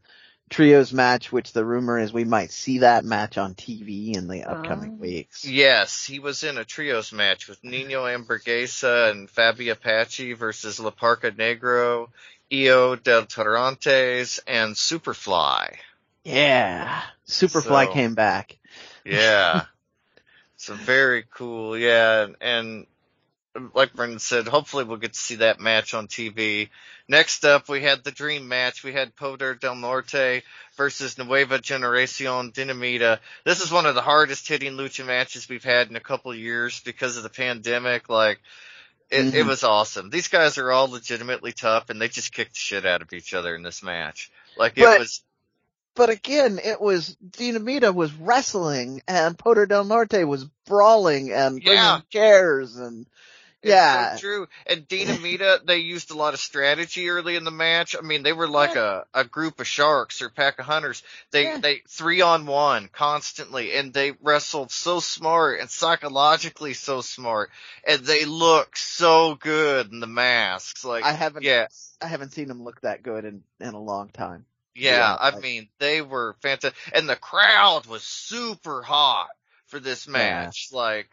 trios 0.50 0.94
match, 0.94 1.32
which 1.32 1.54
the 1.54 1.66
rumor 1.66 1.98
is 2.00 2.14
we 2.14 2.24
might 2.24 2.52
see 2.52 2.80
that 2.80 3.04
match 3.06 3.38
on 3.38 3.56
TV 3.56 4.16
in 4.16 4.28
the 4.28 4.44
upcoming 4.44 4.92
Oh. 5.00 5.02
weeks. 5.02 5.46
Yes, 5.46 6.04
he 6.06 6.20
was 6.20 6.44
in 6.44 6.58
a 6.58 6.66
trios 6.66 7.12
match 7.12 7.48
with 7.48 7.64
Nino 7.64 8.04
Hamburguesa 8.06 9.10
and 9.12 9.30
Fabi 9.30 9.72
Apache 9.72 10.34
versus 10.34 10.80
La 10.80 10.92
Parka 10.92 11.32
Negro, 11.32 12.10
Hijo 12.52 12.96
del 12.96 13.26
Tirantes, 13.26 14.40
and 14.46 14.76
Superfly. 14.76 15.76
Yeah. 16.24 17.02
Superfly 17.28 17.88
So- 17.88 17.94
came 17.94 18.14
back. 18.16 18.58
Yeah. 19.04 19.66
so 20.58 20.74
very 20.76 21.24
cool. 21.34 21.78
Yeah. 21.78 22.24
And, 22.24 22.36
and 22.42 22.88
like 23.74 23.94
Brendan 23.94 24.20
said, 24.20 24.48
hopefully 24.48 24.84
we'll 24.84 24.98
get 24.98 25.14
to 25.14 25.20
see 25.20 25.36
that 25.36 25.60
match 25.60 25.94
on 25.94 26.08
TV. 26.08 26.70
Next 27.08 27.46
up, 27.46 27.70
we 27.70 27.82
had 27.82 28.04
the 28.04 28.12
dream 28.12 28.48
match. 28.48 28.84
We 28.84 28.92
had 28.94 29.16
Poder 29.16 29.56
del 29.56 29.76
Norte 29.76 30.44
versus 30.76 31.18
Nueva 31.18 31.60
Generacion 31.60 32.52
Dinamita. 32.52 33.20
This 33.46 33.62
is 33.62 33.72
one 33.72 33.86
of 33.86 33.96
the 33.96 34.02
hardest 34.02 34.48
hitting 34.48 34.74
lucha 34.74 35.06
matches 35.06 35.48
we've 35.48 35.64
had 35.64 35.90
in 35.90 35.96
a 35.96 36.02
couple 36.02 36.32
of 36.32 36.38
years 36.38 36.82
because 36.82 37.16
of 37.18 37.24
the 37.24 37.30
pandemic. 37.30 38.10
Like, 38.10 38.40
it, 39.10 39.34
it 39.34 39.44
Mhm. 39.46 39.48
was 39.48 39.64
awesome. 39.64 40.10
These 40.10 40.28
guys 40.30 40.58
are 40.58 40.72
all 40.72 40.90
legitimately 40.90 41.52
tough 41.54 41.90
and 41.90 42.02
they 42.02 42.08
just 42.10 42.34
kicked 42.34 42.54
the 42.54 42.60
shit 42.60 42.86
out 42.86 43.02
of 43.04 43.14
each 43.14 43.34
other 43.34 43.56
in 43.56 43.64
this 43.64 43.84
match. 43.84 44.32
Like, 44.58 44.74
it 44.78 44.82
But- 44.84 45.00
was, 45.00 45.22
But 45.96 46.10
again, 46.10 46.60
it 46.62 46.82
was 46.82 47.16
Dinamita 47.26 47.94
was 47.96 48.12
wrestling 48.12 49.02
and 49.08 49.38
Poder 49.40 49.66
del 49.66 49.86
Norte 49.86 50.28
was 50.28 50.44
brawling 50.68 51.32
and 51.32 51.62
bringing 51.62 51.72
Yeah. 51.82 52.02
chairs 52.12 52.76
and 52.76 53.06
It's 53.66 53.72
Yeah. 53.72 54.16
so 54.16 54.20
true. 54.20 54.48
And 54.68 54.88
Dinamita, 54.88 55.66
they 55.66 55.78
used 55.78 56.12
a 56.12 56.16
lot 56.18 56.34
of 56.34 56.40
strategy 56.40 57.10
early 57.10 57.36
in 57.36 57.44
the 57.44 57.52
match. 57.52 57.96
I 57.98 58.02
mean, 58.02 58.24
they 58.24 58.34
were 58.34 58.48
like 58.48 58.76
a, 58.76 59.06
a 59.14 59.24
group 59.24 59.60
of 59.60 59.68
sharks 59.68 60.22
or 60.22 60.30
pack 60.30 60.60
of 60.60 60.66
hunters. 60.66 61.02
They, 61.32 61.44
Yeah. 61.44 61.58
they, 61.58 61.82
three 61.88 62.22
on 62.22 62.46
one 62.46 62.90
constantly 62.92 63.74
and 63.74 63.94
they 63.94 64.12
wrestled 64.22 64.72
so 64.72 65.00
smart 65.00 65.60
and 65.60 65.70
psychologically 65.70 66.74
so 66.74 67.02
smart. 67.02 67.50
And 67.88 68.02
they 68.06 68.26
look 68.26 68.78
so 68.78 69.36
good 69.36 69.92
in 69.92 70.00
the 70.00 70.08
masks. 70.08 70.86
Like, 70.86 71.04
I 71.04 71.14
haven't 71.14 71.44
yeah. 71.44 71.68
I 72.02 72.08
haven't 72.08 72.34
seen 72.34 72.48
them 72.48 72.64
look 72.64 72.82
that 72.82 73.04
good 73.04 73.26
in, 73.26 73.44
in 73.60 73.74
a 73.74 73.80
long 73.82 74.10
time. 74.10 74.46
Yeah, 74.76 74.98
Yeah, 74.98 75.18
I 75.20 75.40
mean, 75.40 75.70
they 75.80 76.02
were 76.02 76.36
fantastic. 76.42 76.78
And 76.94 77.10
the 77.10 77.16
crowd 77.16 77.86
was 77.88 78.04
super 78.04 78.82
hot 78.84 79.30
for 79.68 79.80
this 79.80 80.08
match. 80.08 80.68
Like, 80.72 81.10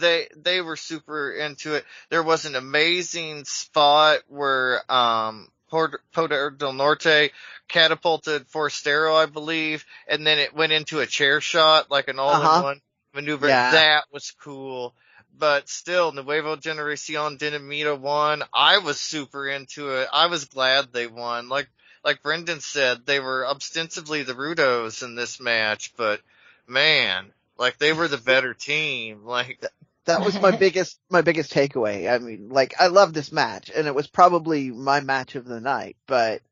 they, 0.00 0.28
they 0.36 0.60
were 0.60 0.76
super 0.76 1.30
into 1.30 1.74
it. 1.74 1.84
There 2.08 2.22
was 2.22 2.46
an 2.46 2.56
amazing 2.56 3.44
spot 3.44 4.20
where, 4.28 4.80
um, 4.92 5.48
Poder 5.70 6.50
del 6.50 6.72
Norte 6.72 7.30
catapulted 7.68 8.48
Forastero, 8.48 9.14
I 9.14 9.26
believe, 9.26 9.84
and 10.08 10.26
then 10.26 10.40
it 10.40 10.52
went 10.52 10.72
into 10.72 10.98
a 10.98 11.06
chair 11.06 11.40
shot, 11.40 11.92
like 11.92 12.08
an 12.08 12.18
all-in-one 12.18 12.80
maneuver. 13.14 13.46
Yeah. 13.46 13.70
That 13.70 14.04
was 14.12 14.32
cool. 14.42 14.94
But 15.38 15.68
still, 15.68 16.10
Nuevo 16.10 16.56
Generacion 16.56 17.38
Dinamita 17.38 17.96
won. 17.98 18.42
I 18.52 18.78
was 18.78 19.00
super 19.00 19.46
into 19.48 19.90
it. 20.00 20.08
I 20.12 20.26
was 20.26 20.46
glad 20.46 20.92
they 20.92 21.06
won. 21.06 21.48
Like, 21.48 21.68
like 22.04 22.22
Brendan 22.22 22.60
said, 22.60 23.06
they 23.06 23.20
were 23.20 23.46
ostensibly 23.46 24.24
the 24.24 24.34
Rudos 24.34 25.04
in 25.04 25.14
this 25.14 25.38
match, 25.38 25.92
but 25.96 26.20
man, 26.66 27.32
like 27.56 27.78
they 27.78 27.92
were 27.92 28.08
the 28.08 28.18
better 28.18 28.54
team. 28.54 29.24
Like, 29.24 29.64
That 30.10 30.24
was 30.24 30.40
my 30.40 30.50
biggest 30.56 30.98
my 31.10 31.22
biggest 31.22 31.52
takeaway. 31.52 32.10
I 32.12 32.18
mean, 32.18 32.48
like 32.50 32.74
I 32.78 32.88
love 32.88 33.12
this 33.12 33.32
match, 33.32 33.70
and 33.74 33.86
it 33.86 33.94
was 33.94 34.06
probably 34.06 34.70
my 34.70 35.00
match 35.00 35.34
of 35.34 35.44
the 35.44 35.60
night. 35.60 35.96
But 36.06 36.42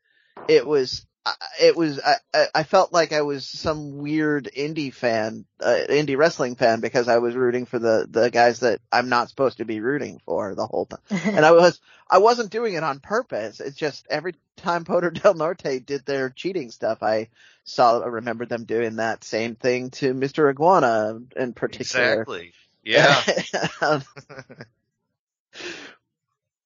it 0.49 0.67
was 0.67 1.05
I- 1.27 1.35
it 1.61 1.77
was 1.77 2.01
I, 2.01 2.15
I- 2.33 2.49
I 2.55 2.63
felt 2.63 2.93
like 2.93 3.13
I 3.13 3.23
was 3.23 3.47
some 3.47 3.99
weird 3.99 4.49
indie 4.57 4.95
fan, 4.95 5.45
uh, 5.61 5.77
indie 5.91 6.17
wrestling 6.17 6.55
fan, 6.57 6.81
because 6.81 7.09
I 7.09 7.19
was 7.19 7.35
rooting 7.35 7.67
for 7.67 7.79
the 7.79 8.07
the 8.09 8.31
guys 8.31 8.61
that 8.61 8.81
I'm 8.91 9.09
not 9.09 9.29
supposed 9.29 9.59
to 9.59 9.65
be 9.65 9.81
rooting 9.81 10.21
for 10.25 10.55
the 10.55 10.67
whole 10.67 10.87
time. 10.87 11.01
And 11.37 11.45
I 11.45 11.53
was 11.53 11.81
I 12.09 12.19
wasn't 12.19 12.51
doing 12.51 12.75
it 12.75 12.83
on 12.85 13.01
purpose. 13.01 13.61
It's 13.61 13.77
just 13.77 14.07
every 14.09 14.35
time 14.57 14.85
Poder 14.85 15.11
del 15.23 15.35
Norte 15.35 15.85
did 15.85 16.07
their 16.07 16.31
cheating 16.31 16.71
stuff, 16.71 17.03
I 17.03 17.29
saw 17.65 18.01
I 18.01 18.07
remember 18.07 18.47
them 18.47 18.65
doing 18.65 18.97
that 18.97 19.23
same 19.25 19.55
thing 19.57 19.91
to 19.91 20.15
Mr. 20.15 20.49
Iguana 20.49 21.19
in 21.37 21.53
particular. 21.53 22.23
exactly. 22.23 22.53
Yeah. 22.89 23.23
Um, 23.81 24.03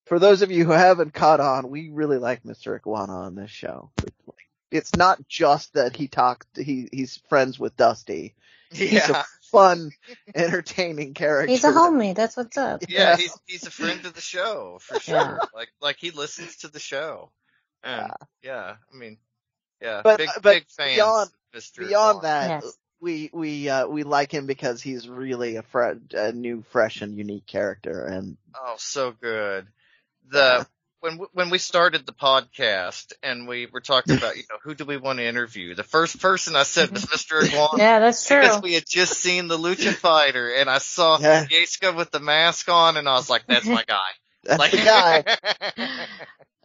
For 0.04 0.18
those 0.18 0.42
of 0.42 0.50
you 0.50 0.64
who 0.64 0.72
haven't 0.72 1.14
caught 1.14 1.40
on, 1.40 1.70
we 1.70 1.88
really 1.90 2.18
like 2.18 2.42
Mr. 2.42 2.74
Iguana 2.74 3.12
on 3.12 3.35
this 3.35 3.50
show. 3.50 3.90
It's 4.70 4.94
not 4.96 5.26
just 5.28 5.74
that 5.74 5.96
he 5.96 6.08
talks, 6.08 6.46
he, 6.56 6.88
he's 6.92 7.16
friends 7.28 7.58
with 7.58 7.76
Dusty. 7.76 8.35
Yeah. 8.72 8.87
He's 8.88 9.08
a 9.11 9.24
fun, 9.50 9.90
entertaining 10.35 11.14
character. 11.14 11.50
He's 11.50 11.64
a 11.64 11.70
homie. 11.72 12.14
That's 12.14 12.37
what's 12.37 12.56
up. 12.56 12.82
Yeah, 12.88 13.16
he's 13.18 13.38
he's 13.46 13.66
a 13.66 13.70
friend 13.70 14.04
of 14.06 14.14
the 14.14 14.20
show 14.22 14.78
for 14.80 14.98
sure. 14.98 15.14
Yeah. 15.16 15.37
Like 15.54 15.68
like 15.82 15.96
he 15.98 16.11
listens 16.11 16.56
to 16.58 16.68
the 16.68 16.80
show. 16.80 17.30
And 17.85 18.11
yeah, 18.42 18.76
I 18.92 18.96
mean 18.96 19.18
yeah, 19.82 20.00
But- 20.02 20.16
big 20.18 20.28
but 20.37 20.42
big 20.42 20.64
fans 20.70 20.94
beyond- 20.94 21.30
Mr. 21.54 21.87
Beyond 21.87 22.18
Iguana. 22.20 22.22
that, 22.22 22.62
Yes. 22.64 22.78
We, 23.02 23.28
we, 23.32 23.68
uh, 23.68 23.86
we 23.88 24.04
like 24.04 24.32
him 24.32 24.46
because 24.46 24.80
he's 24.80 25.08
really 25.08 25.56
a, 25.56 25.62
fre- 25.62 25.94
a 26.14 26.32
new, 26.32 26.64
fresh, 26.70 27.02
and 27.02 27.18
unique 27.18 27.46
character. 27.46 28.06
And 28.06 28.36
Oh, 28.54 28.76
so 28.78 29.12
good. 29.20 29.66
The 30.30 30.66
when 31.00 31.18
we- 31.18 31.26
when 31.32 31.50
we 31.50 31.58
started 31.58 32.06
the 32.06 32.12
podcast 32.12 33.12
and 33.24 33.48
we 33.48 33.66
were 33.66 33.80
talking 33.80 34.16
about 34.16 34.36
you 34.36 34.44
know 34.48 34.58
who 34.62 34.74
do 34.76 34.84
we 34.84 34.96
want 34.98 35.18
to 35.18 35.24
interview, 35.26 35.74
the 35.74 35.82
first 35.82 36.20
person 36.22 36.54
I 36.54 36.62
said 36.62 36.92
was 36.92 37.06
Mr. 37.06 37.42
Iguana. 37.48 37.76
Yeah, 37.76 37.98
that's 37.98 38.24
true. 38.24 38.40
Because 38.40 38.62
we 38.62 38.74
had 38.74 38.84
just 38.88 39.14
seen 39.14 39.48
the 39.48 39.58
Lucha 39.58 39.92
Fighter, 39.92 40.54
and 40.54 40.70
I 40.70 40.78
saw 40.78 41.18
Yeah. 41.20 41.44
Yeska 41.46 41.96
with 41.96 42.12
the 42.12 42.20
mask 42.20 42.68
on, 42.68 42.96
and 42.96 43.08
I 43.08 43.14
was 43.14 43.28
like, 43.28 43.46
"That's 43.48 43.66
my 43.66 43.82
guy." 43.84 43.98
that's 44.44 44.58
like, 44.60 44.70
the 44.70 44.76
guy. 44.78 45.24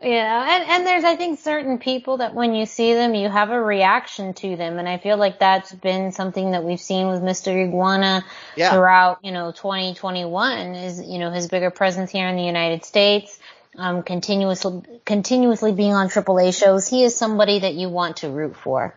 Yeah, 0.01 0.55
and 0.55 0.69
and 0.69 0.85
there's 0.85 1.03
I 1.03 1.15
think 1.15 1.39
certain 1.39 1.79
people 1.79 2.17
that 2.17 2.35
when 2.35 2.53
you 2.53 2.67
see 2.67 2.93
them 2.93 3.15
you 3.15 3.29
have 3.29 3.49
a 3.49 3.59
reaction 3.59 4.35
to 4.35 4.55
them, 4.55 4.77
and 4.77 4.87
I 4.87 4.99
feel 4.99 5.17
like 5.17 5.39
that's 5.39 5.73
been 5.73 6.11
something 6.11 6.51
that 6.51 6.63
we've 6.63 6.79
seen 6.79 7.07
with 7.07 7.21
Mr. 7.21 7.67
Iguana 7.67 8.23
Yeah. 8.55 8.73
throughout 8.73 9.19
you 9.23 9.31
know 9.31 9.51
2021 9.51 10.75
is 10.75 11.01
you 11.01 11.17
know 11.17 11.31
his 11.31 11.47
bigger 11.47 11.71
presence 11.71 12.11
here 12.11 12.27
in 12.27 12.35
the 12.35 12.43
United 12.43 12.85
States, 12.85 13.39
um, 13.75 14.03
continuously 14.03 14.83
continuously 15.03 15.71
being 15.71 15.93
on 15.93 16.09
AAA 16.09 16.55
shows. 16.55 16.87
He 16.87 17.03
is 17.03 17.15
somebody 17.15 17.59
that 17.59 17.73
you 17.73 17.89
want 17.89 18.17
to 18.17 18.29
root 18.29 18.55
for. 18.55 18.93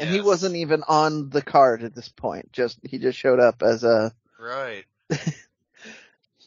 And 0.00 0.10
he 0.10 0.20
wasn't 0.20 0.56
even 0.56 0.84
on 0.86 1.28
the 1.30 1.42
card 1.42 1.82
at 1.82 1.94
this 1.94 2.08
point. 2.08 2.52
Just, 2.52 2.78
he 2.84 2.98
just 2.98 3.18
showed 3.18 3.40
up 3.40 3.62
as 3.64 3.82
a, 3.82 4.12
Right. 4.38 4.84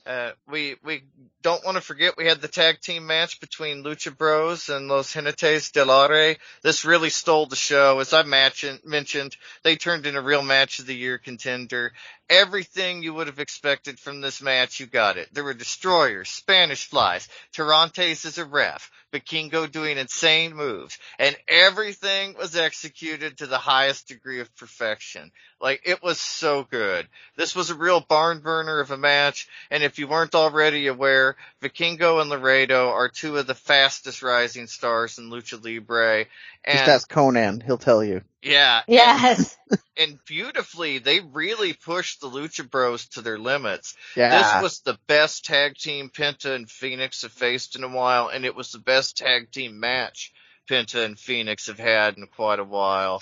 Uh, 0.05 0.31
we 0.49 0.75
we 0.83 1.03
don't 1.41 1.65
want 1.65 1.75
to 1.75 1.81
forget 1.81 2.17
we 2.17 2.27
had 2.27 2.41
the 2.41 2.47
tag 2.47 2.81
team 2.81 3.07
match 3.07 3.39
between 3.39 3.83
Lucha 3.83 4.15
Bros 4.15 4.69
and 4.69 4.87
Los 4.87 5.13
Jinetes 5.13 5.71
del 5.71 5.89
Aire. 5.89 6.37
This 6.61 6.85
really 6.85 7.09
stole 7.09 7.47
the 7.47 7.55
show. 7.55 7.99
As 7.99 8.13
I 8.13 8.23
mentioned, 8.23 9.35
they 9.63 9.75
turned 9.75 10.05
in 10.05 10.15
a 10.15 10.21
real 10.21 10.43
match 10.43 10.79
of 10.79 10.85
the 10.85 10.95
year 10.95 11.17
contender. 11.17 11.93
Everything 12.31 13.03
you 13.03 13.13
would 13.13 13.27
have 13.27 13.39
expected 13.39 13.99
from 13.99 14.21
this 14.21 14.41
match, 14.41 14.79
you 14.79 14.85
got 14.85 15.17
it. 15.17 15.27
There 15.33 15.43
were 15.43 15.53
destroyers, 15.53 16.29
Spanish 16.29 16.85
flies, 16.85 17.27
Tirantes 17.53 18.25
as 18.25 18.37
a 18.37 18.45
ref, 18.45 18.89
Vikingo 19.11 19.69
doing 19.69 19.97
insane 19.97 20.55
moves, 20.55 20.97
and 21.19 21.35
everything 21.49 22.35
was 22.35 22.55
executed 22.55 23.37
to 23.37 23.47
the 23.47 23.57
highest 23.57 24.07
degree 24.07 24.39
of 24.39 24.55
perfection. 24.55 25.33
Like, 25.59 25.81
it 25.83 26.01
was 26.01 26.21
so 26.21 26.63
good. 26.63 27.05
This 27.35 27.53
was 27.53 27.69
a 27.69 27.75
real 27.75 27.99
barn 27.99 28.39
burner 28.39 28.79
of 28.79 28.91
a 28.91 28.97
match, 28.97 29.49
and 29.69 29.83
if 29.83 29.99
you 29.99 30.07
weren't 30.07 30.33
already 30.33 30.87
aware, 30.87 31.35
Vikingo 31.61 32.21
and 32.21 32.29
Laredo 32.29 32.91
are 32.91 33.09
two 33.09 33.35
of 33.35 33.45
the 33.45 33.55
fastest 33.55 34.23
rising 34.23 34.67
stars 34.67 35.17
in 35.17 35.29
Lucha 35.29 35.61
Libre. 35.61 36.27
just 36.65 36.87
ask 36.87 37.09
Conan, 37.09 37.59
he'll 37.59 37.77
tell 37.77 38.01
you. 38.01 38.21
Yeah. 38.41 38.81
Yes. 38.87 39.57
And, 39.69 39.79
and 39.97 40.19
beautifully, 40.25 40.97
they 40.99 41.19
really 41.19 41.73
pushed 41.73 42.21
the 42.21 42.29
Lucha 42.29 42.69
Bros 42.69 43.07
to 43.09 43.21
their 43.21 43.37
limits. 43.37 43.95
Yeah. 44.15 44.37
This 44.37 44.63
was 44.63 44.79
the 44.79 44.97
best 45.07 45.45
tag 45.45 45.75
team 45.77 46.09
Penta 46.09 46.55
and 46.55 46.69
Phoenix 46.69 47.21
have 47.21 47.31
faced 47.31 47.75
in 47.75 47.83
a 47.83 47.89
while, 47.89 48.29
and 48.29 48.45
it 48.45 48.55
was 48.55 48.71
the 48.71 48.79
best 48.79 49.17
tag 49.17 49.51
team 49.51 49.79
match 49.79 50.33
Penta 50.69 51.05
and 51.05 51.19
Phoenix 51.19 51.67
have 51.67 51.79
had 51.79 52.17
in 52.17 52.27
quite 52.27 52.59
a 52.59 52.63
while. 52.63 53.21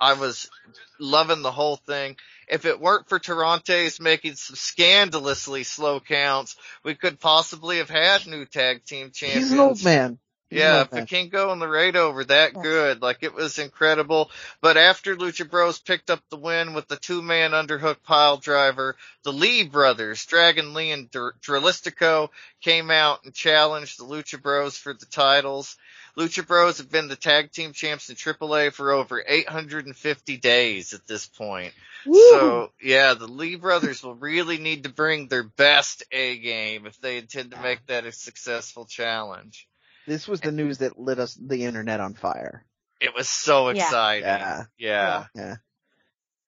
I 0.00 0.14
was 0.14 0.50
loving 0.98 1.42
the 1.42 1.52
whole 1.52 1.76
thing. 1.76 2.16
If 2.48 2.64
it 2.64 2.80
weren't 2.80 3.08
for 3.08 3.18
Tirantes 3.18 4.00
making 4.00 4.34
some 4.34 4.56
scandalously 4.56 5.64
slow 5.64 6.00
counts, 6.00 6.56
we 6.82 6.94
could 6.94 7.20
possibly 7.20 7.78
have 7.78 7.88
had 7.88 8.26
new 8.26 8.44
tag 8.44 8.84
team 8.84 9.10
champions. 9.12 9.44
He's 9.44 9.52
an 9.52 9.60
old 9.60 9.84
man. 9.84 10.18
He's 10.50 10.60
an 10.60 10.66
Yeah, 10.66 10.78
old 10.80 10.92
man. 10.92 11.06
Vikingo 11.06 11.52
and 11.52 11.60
Laredo 11.60 12.12
were 12.12 12.24
that 12.24 12.54
good. 12.54 13.02
Like 13.02 13.22
it 13.22 13.34
was 13.34 13.58
incredible. 13.58 14.30
But 14.60 14.76
after 14.76 15.16
Lucha 15.16 15.48
Bros 15.48 15.78
picked 15.78 16.10
up 16.10 16.22
the 16.30 16.36
win 16.36 16.74
with 16.74 16.88
the 16.88 16.96
two 16.96 17.22
man 17.22 17.52
underhook 17.52 18.02
pile 18.02 18.36
driver, 18.36 18.96
the 19.22 19.32
Lee 19.32 19.64
brothers, 19.64 20.24
Dragon 20.26 20.74
Lee 20.74 20.92
and 20.92 21.10
Dr- 21.10 21.34
Dralistico 21.40 22.28
came 22.60 22.90
out 22.90 23.24
and 23.24 23.34
challenged 23.34 23.98
the 23.98 24.04
Lucha 24.04 24.40
Bros 24.40 24.76
for 24.76 24.92
the 24.92 25.06
titles. 25.06 25.76
Lucha 26.16 26.46
Bros 26.46 26.78
have 26.78 26.90
been 26.90 27.08
the 27.08 27.16
tag 27.16 27.50
team 27.50 27.72
champs 27.72 28.08
in 28.08 28.14
AAA 28.14 28.72
for 28.72 28.92
over 28.92 29.22
850 29.26 30.36
days 30.36 30.92
at 30.92 31.06
this 31.06 31.26
point. 31.26 31.72
So 32.04 32.72
yeah, 32.82 33.14
the 33.14 33.26
Lee 33.26 33.56
brothers 33.56 34.02
will 34.02 34.14
really 34.14 34.58
need 34.58 34.84
to 34.84 34.90
bring 34.90 35.26
their 35.26 35.42
best 35.42 36.04
A 36.12 36.38
game 36.38 36.86
if 36.86 37.00
they 37.00 37.18
intend 37.18 37.50
to 37.52 37.60
make 37.60 37.84
that 37.86 38.04
a 38.04 38.12
successful 38.12 38.84
challenge. 38.84 39.66
This 40.06 40.28
was 40.28 40.40
the 40.40 40.52
news 40.52 40.78
that 40.78 40.98
lit 40.98 41.18
us 41.18 41.34
the 41.34 41.64
internet 41.64 42.00
on 42.00 42.14
fire. 42.14 42.64
It 43.00 43.14
was 43.14 43.28
so 43.28 43.68
exciting. 43.68 44.24
Yeah. 44.24 44.64
Yeah. 44.78 45.26
Yeah. 45.34 45.54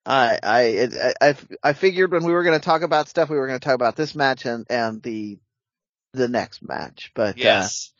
I 0.05 0.39
I 0.41 0.61
it, 0.61 0.93
I 1.21 1.29
I- 1.29 1.69
I 1.69 1.73
figured 1.73 2.11
when 2.11 2.23
we 2.23 2.31
were 2.31 2.43
going 2.43 2.59
to 2.59 2.63
talk 2.63 2.81
about 2.81 3.09
stuff, 3.09 3.29
we 3.29 3.37
were 3.37 3.47
going 3.47 3.59
to 3.59 3.63
talk 3.65 3.75
about 3.75 3.95
this 3.95 4.15
match 4.15 4.45
and 4.45 4.65
and 4.69 5.01
the 5.03 5.39
the 6.13 6.27
next 6.27 6.61
match. 6.61 7.11
But 7.13 7.37
Yes. 7.37 7.91
uh, 7.93 7.96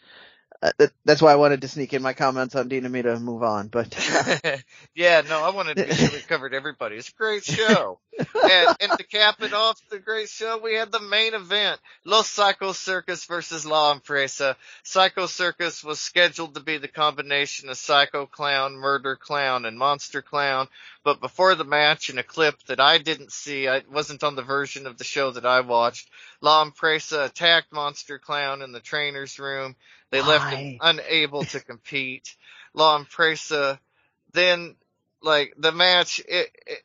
Uh, 0.62 0.72
that, 0.80 0.92
that's 1.06 1.22
why 1.22 1.32
I 1.32 1.36
wanted 1.36 1.62
to 1.62 1.68
sneak 1.68 1.94
in 1.94 2.02
my 2.02 2.14
comments 2.14 2.56
on 2.56 2.68
Dynamita 2.68 3.16
and 3.16 3.24
move 3.24 3.44
on. 3.44 3.68
But 3.68 3.96
yeah, 4.96 5.22
no, 5.28 5.44
I 5.44 5.52
wanted 5.52 5.78
to 5.78 5.86
make 5.86 5.94
sure 5.94 6.10
we 6.12 6.20
covered 6.22 6.54
everybody. 6.54 6.96
It's 6.96 7.10
a 7.10 7.14
great 7.14 7.44
show. 7.44 8.00
and, 8.18 8.76
and 8.82 8.92
to 8.98 9.04
cap 9.04 9.42
it 9.42 9.54
off 9.54 9.80
the 9.90 10.00
great 10.00 10.30
show, 10.30 10.58
we 10.58 10.74
had 10.74 10.92
the 10.92 11.00
main 11.00 11.36
event. 11.36 11.80
Los 12.06 12.28
Psycho 12.28 12.72
Circus 12.72 13.26
versus 13.26 13.66
La 13.66 13.92
Empresa. 13.92 14.58
Psycho 14.84 15.28
Circus 15.28 15.84
was 15.84 16.00
scheduled 16.00 16.56
to 16.56 16.62
be 16.62 16.80
the 16.80 16.88
combination 16.88 17.70
of 17.70 17.78
Psycho 17.78 18.26
Clown, 18.26 18.74
Murder 18.74 19.16
Clown, 19.16 19.66
and 19.66 19.78
Monster 19.78 20.24
Clown. 20.24 20.68
But 21.08 21.22
before 21.22 21.56
the 21.56 21.64
match, 21.64 22.10
in 22.10 22.18
a 22.18 22.24
clip 22.24 22.62
that 22.64 22.82
I 22.82 22.98
didn't 22.98 23.32
see, 23.32 23.70
I 23.70 23.82
wasn't 23.90 24.26
on 24.26 24.36
the 24.36 24.42
version 24.42 24.86
of 24.86 24.98
the 24.98 25.06
show 25.06 25.32
that 25.32 25.46
I 25.46 25.62
watched, 25.62 26.10
La 26.42 26.62
Empresa 26.62 27.24
attacked 27.24 27.72
Monster 27.72 28.20
Clown 28.20 28.62
in 28.62 28.74
the 28.74 28.82
trainer's 28.82 29.40
room. 29.40 29.78
They 30.10 30.22
left 30.22 30.54
him 30.54 30.80
unable 30.82 31.46
to 31.46 31.62
compete. 31.62 32.36
La 32.74 32.98
Empresa 32.98 33.80
then 34.34 34.76
like 35.22 35.54
the 35.58 35.72
match 35.72 36.20
it, 36.28 36.50
it 36.68 36.84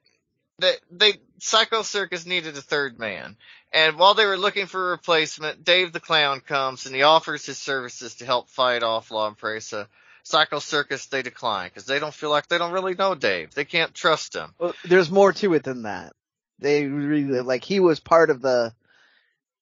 they, 0.61 0.75
they 0.93 1.13
Psycho 1.41 1.83
Circus 1.83 2.25
needed 2.25 2.57
a 2.57 2.63
third 2.63 3.01
man. 3.01 3.37
And 3.73 3.99
while 3.99 4.15
they 4.15 4.27
were 4.27 4.39
looking 4.39 4.67
for 4.67 4.87
a 4.87 4.91
replacement, 4.93 5.65
Dave 5.65 5.93
the 5.93 5.99
Clown 5.99 6.43
comes 6.43 6.87
and 6.87 6.95
he 6.95 7.03
offers 7.03 7.45
his 7.45 7.59
services 7.59 8.15
to 8.17 8.25
help 8.25 8.51
fight 8.51 8.85
off 8.85 9.11
La 9.11 9.27
Empresa. 9.27 9.89
Psycho 10.25 10.59
Circus, 10.59 11.07
they 11.07 11.23
decline 11.23 11.69
because 11.69 11.87
they 11.87 11.99
don't 11.99 12.15
feel 12.15 12.31
like 12.31 12.49
they 12.49 12.59
don't 12.59 12.73
really 12.73 12.95
know 12.95 13.15
Dave. 13.15 13.55
They 13.55 13.65
can't 13.65 13.93
trust 13.95 14.35
him. 14.35 14.55
Well, 14.59 14.75
there's 14.85 15.11
more 15.11 15.33
to 15.35 15.55
it 15.55 15.65
than 15.65 15.83
that. 15.83 16.13
They 16.59 16.87
really 16.87 17.41
like 17.41 17.65
he 17.65 17.81
was 17.81 17.99
part 18.01 18.31
of 18.31 18.41
the 18.41 18.73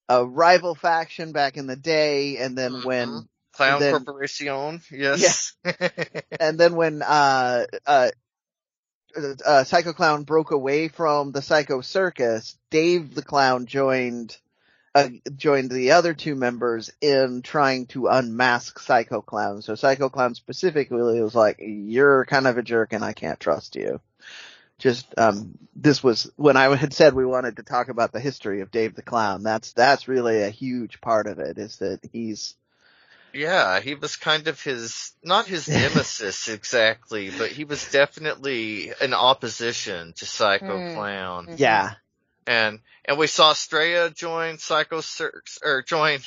a 0.09 0.25
rival 0.25 0.75
faction 0.75 1.33
back 1.33 1.57
in 1.57 1.66
the 1.66 1.77
day, 1.77 2.37
and 2.38 2.59
then 2.59 2.83
when 2.83 3.09
Mhm. 3.09 3.29
Clown 3.55 3.81
then- 3.81 3.92
Corporation, 4.05 4.81
yes. 4.90 5.55
and 6.40 6.59
then 6.59 6.75
when 6.75 7.03
uh 7.03 7.66
uh 7.87 8.11
uh, 9.44 9.64
Psycho 9.64 9.92
Clown 9.92 10.23
broke 10.23 10.53
away 10.53 10.87
from 10.87 11.33
the 11.33 11.42
Psycho 11.42 11.81
Circus, 11.81 12.57
Dave 12.70 13.12
the 13.14 13.23
Clown 13.23 13.66
joined 13.66 14.37
uh, 14.94 15.09
joined 15.37 15.70
the 15.70 15.92
other 15.92 16.14
two 16.14 16.35
members 16.35 16.90
in 17.00 17.42
trying 17.42 17.87
to 17.87 18.09
unmask 18.09 18.79
Psycho 18.79 19.20
Clown. 19.20 19.62
So 19.62 19.74
Psycho 19.74 20.09
Clown 20.09 20.35
specifically 20.35 21.20
was 21.20 21.35
like, 21.35 21.59
"You're 21.61 22.24
kind 22.24 22.46
of 22.46 22.59
a 22.59 22.62
jerk, 22.62 22.92
and 22.92 23.05
I 23.05 23.12
can't 23.12 23.38
trust 23.38 23.76
you." 23.76 24.00
Just 24.79 25.07
um, 25.18 25.59
this 25.76 26.03
was 26.03 26.31
when 26.37 26.57
I 26.57 26.74
had 26.74 26.92
said 26.92 27.14
we 27.14 27.26
wanted 27.26 27.57
to 27.57 27.62
talk 27.62 27.88
about 27.88 28.12
the 28.12 28.20
history 28.20 28.62
of 28.62 28.70
Dave 28.70 28.94
the 28.94 29.03
Clown. 29.03 29.42
That's 29.42 29.72
that's 29.72 30.09
really 30.09 30.42
a 30.42 30.50
huge 30.50 31.00
part 31.00 31.26
of 31.26 31.38
it. 31.38 31.59
Is 31.59 31.76
that 31.76 32.00
he's 32.12 32.57
Yeah, 33.33 33.79
he 33.79 33.94
was 33.94 34.16
kind 34.16 34.48
of 34.48 34.61
his, 34.61 35.12
not 35.22 35.46
his 35.46 35.68
nemesis 35.68 36.48
exactly, 36.48 37.31
but 37.31 37.53
he 37.53 37.62
was 37.62 37.88
definitely 37.92 38.92
an 39.00 39.14
opposition 39.14 40.14
to 40.14 40.26
Psycho 40.26 40.79
Mm. 40.79 40.94
Clown. 40.94 41.55
Yeah 41.57 41.94
And, 42.51 42.81
and 43.05 43.17
we 43.17 43.29
saw 43.29 43.53
Straya 43.53 44.13
join 44.13 44.59
Psycho 44.59 45.01
Circus, 45.03 45.61
or 45.63 45.83
join, 45.83 46.19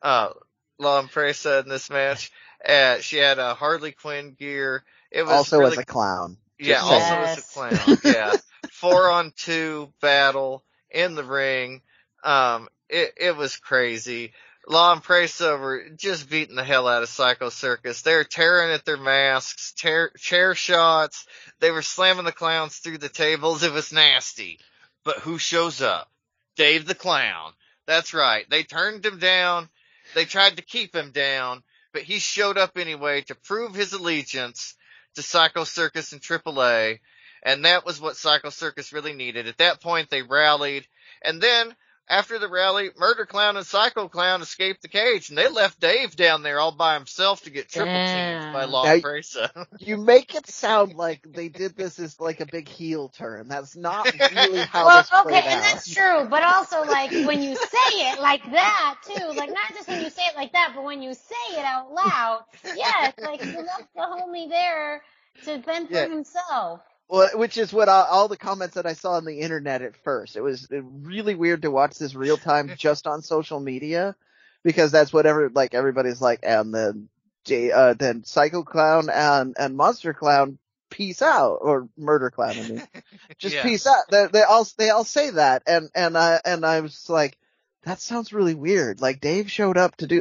uh, 0.00 0.30
La 0.78 1.00
Empresa 1.00 1.58
in 1.58 1.68
this 1.68 1.90
match. 1.90 2.32
Uh, 2.66 3.00
she 3.00 3.18
had 3.18 3.38
a 3.38 3.52
Harley 3.52 3.92
Quinn 3.92 4.34
gear. 4.38 4.82
It 5.10 5.24
was 5.24 5.32
also 5.32 5.58
really 5.58 5.72
as 5.72 5.78
a 5.78 5.84
clown. 5.84 6.38
yeah, 6.58 6.76
Just 6.76 6.90
also 6.90 7.04
saying. 7.04 7.22
as 7.24 7.38
a 7.38 7.96
clown. 7.96 7.98
Yeah. 8.02 8.32
Four 8.70 9.10
on 9.10 9.34
two 9.36 9.92
battle 10.00 10.64
in 10.90 11.14
the 11.14 11.24
ring. 11.24 11.82
Um, 12.24 12.68
it, 12.88 13.12
it 13.18 13.36
was 13.36 13.58
crazy. 13.58 14.32
La 14.66 14.94
Empresa 14.94 15.54
were 15.58 15.84
just 15.96 16.30
beating 16.30 16.56
the 16.56 16.64
hell 16.64 16.88
out 16.88 17.02
of 17.02 17.10
Psycho 17.10 17.50
Circus. 17.50 18.00
They 18.00 18.14
were 18.14 18.24
tearing 18.24 18.72
at 18.72 18.86
their 18.86 18.96
masks, 18.96 19.74
tear, 19.76 20.12
chair 20.16 20.54
shots. 20.54 21.26
They 21.60 21.70
were 21.70 21.82
slamming 21.82 22.24
the 22.24 22.32
clowns 22.32 22.78
through 22.78 22.98
the 22.98 23.10
tables. 23.10 23.62
It 23.62 23.72
was 23.72 23.92
nasty. 23.92 24.60
But 25.08 25.20
who 25.20 25.38
shows 25.38 25.80
up? 25.80 26.12
Dave 26.54 26.84
the 26.84 26.94
Clown. 26.94 27.54
That's 27.86 28.12
right. 28.12 28.44
They 28.50 28.62
turned 28.62 29.06
him 29.06 29.18
down. 29.18 29.70
They 30.14 30.26
tried 30.26 30.58
to 30.58 30.62
keep 30.62 30.94
him 30.94 31.12
down, 31.12 31.62
but 31.94 32.02
he 32.02 32.18
showed 32.18 32.58
up 32.58 32.76
anyway 32.76 33.22
to 33.22 33.34
prove 33.34 33.72
his 33.72 33.94
allegiance 33.94 34.74
to 35.14 35.22
Psycho 35.22 35.64
Circus 35.64 36.12
and 36.12 36.20
AAA, 36.20 36.98
and 37.42 37.64
that 37.64 37.86
was 37.86 37.98
what 37.98 38.18
Psycho 38.18 38.50
Circus 38.50 38.92
really 38.92 39.14
needed. 39.14 39.48
At 39.48 39.56
that 39.56 39.80
point, 39.80 40.10
they 40.10 40.20
rallied, 40.20 40.86
and 41.22 41.40
then 41.40 41.74
after 42.08 42.38
the 42.38 42.48
rally, 42.48 42.90
Murder 42.98 43.26
Clown 43.26 43.56
and 43.56 43.66
Psycho 43.66 44.08
Clown 44.08 44.42
escaped 44.42 44.82
the 44.82 44.88
cage, 44.88 45.28
and 45.28 45.36
they 45.38 45.48
left 45.48 45.78
Dave 45.80 46.16
down 46.16 46.42
there 46.42 46.58
all 46.60 46.72
by 46.72 46.94
himself 46.94 47.42
to 47.44 47.50
get 47.50 47.68
triple 47.68 47.92
teamed 47.92 48.52
by 48.52 48.60
Damn. 48.62 48.70
La 48.70 48.84
Now- 48.84 48.92
Empresa. 48.94 49.66
You 49.78 49.96
make 49.98 50.34
it 50.34 50.46
sound 50.46 50.94
like 50.94 51.22
they 51.30 51.48
did 51.48 51.76
this 51.76 51.98
as 51.98 52.18
like 52.20 52.40
a 52.40 52.46
big 52.46 52.68
heel 52.68 53.08
turn. 53.10 53.48
That's 53.48 53.76
not 53.76 54.06
really 54.32 54.60
how 54.60 54.86
Well, 54.86 55.02
this 55.02 55.12
okay, 55.26 55.42
and 55.46 55.54
out. 55.60 55.62
that's 55.62 55.92
true, 55.94 56.26
but 56.28 56.42
also 56.42 56.82
like 56.84 57.10
when 57.12 57.42
you 57.42 57.54
say 57.56 58.10
it 58.10 58.20
like 58.20 58.44
that 58.50 58.96
too, 59.06 59.28
like 59.34 59.50
not 59.50 59.74
just 59.74 59.88
when 59.88 60.02
you 60.02 60.10
say 60.10 60.22
it 60.26 60.36
like 60.36 60.52
that, 60.52 60.72
but 60.74 60.84
when 60.84 61.02
you 61.02 61.14
say 61.14 61.58
it 61.58 61.64
out 61.64 61.92
loud, 61.92 62.44
yeah, 62.76 63.08
it's 63.08 63.20
like 63.20 63.44
you 63.44 63.52
left 63.58 63.92
the 63.94 64.00
homie 64.00 64.48
there 64.48 65.02
to 65.44 65.62
fend 65.62 65.88
for 65.88 65.94
Yeah. 65.94 66.08
himself. 66.08 66.80
Well, 67.08 67.30
which 67.38 67.56
is 67.56 67.72
what 67.72 67.88
all, 67.88 68.04
all 68.04 68.28
the 68.28 68.36
comments 68.36 68.74
that 68.74 68.86
I 68.86 68.92
saw 68.92 69.12
on 69.12 69.24
the 69.24 69.40
internet 69.40 69.82
at 69.82 69.96
first. 69.96 70.36
It 70.36 70.42
was 70.42 70.68
really 70.70 71.34
weird 71.34 71.62
to 71.62 71.70
watch 71.70 71.98
this 71.98 72.14
real 72.14 72.36
time 72.36 72.72
just 72.78 73.06
on 73.06 73.22
social 73.22 73.60
media 73.60 74.14
because 74.62 74.92
that's 74.92 75.12
what 75.12 75.26
every 75.26 75.48
like 75.48 75.74
everybody's 75.74 76.20
like, 76.20 76.40
and 76.42 76.74
then 76.74 77.08
J, 77.44 77.72
uh, 77.72 77.94
then 77.94 78.24
Psycho 78.24 78.62
Clown 78.62 79.08
and 79.10 79.56
and 79.58 79.76
Monster 79.76 80.12
Clown 80.12 80.58
peace 80.90 81.22
out 81.22 81.58
or 81.62 81.88
Murder 81.96 82.30
Clown. 82.30 82.58
I 82.58 82.62
mean, 82.62 82.82
just 83.38 83.54
Yeah. 83.54 83.62
peace 83.62 83.86
out. 83.86 84.04
They, 84.10 84.26
they 84.26 84.42
all 84.42 84.66
they 84.76 84.90
all 84.90 85.04
say 85.04 85.30
that, 85.30 85.62
and 85.66 85.90
and 85.94 86.16
I 86.18 86.40
and 86.44 86.66
I 86.66 86.80
was 86.80 87.08
like, 87.08 87.38
that 87.84 88.00
sounds 88.00 88.32
really 88.34 88.54
weird. 88.54 89.00
Like 89.00 89.20
Dave 89.20 89.50
showed 89.50 89.78
up 89.78 89.96
to 89.96 90.06
do, 90.06 90.20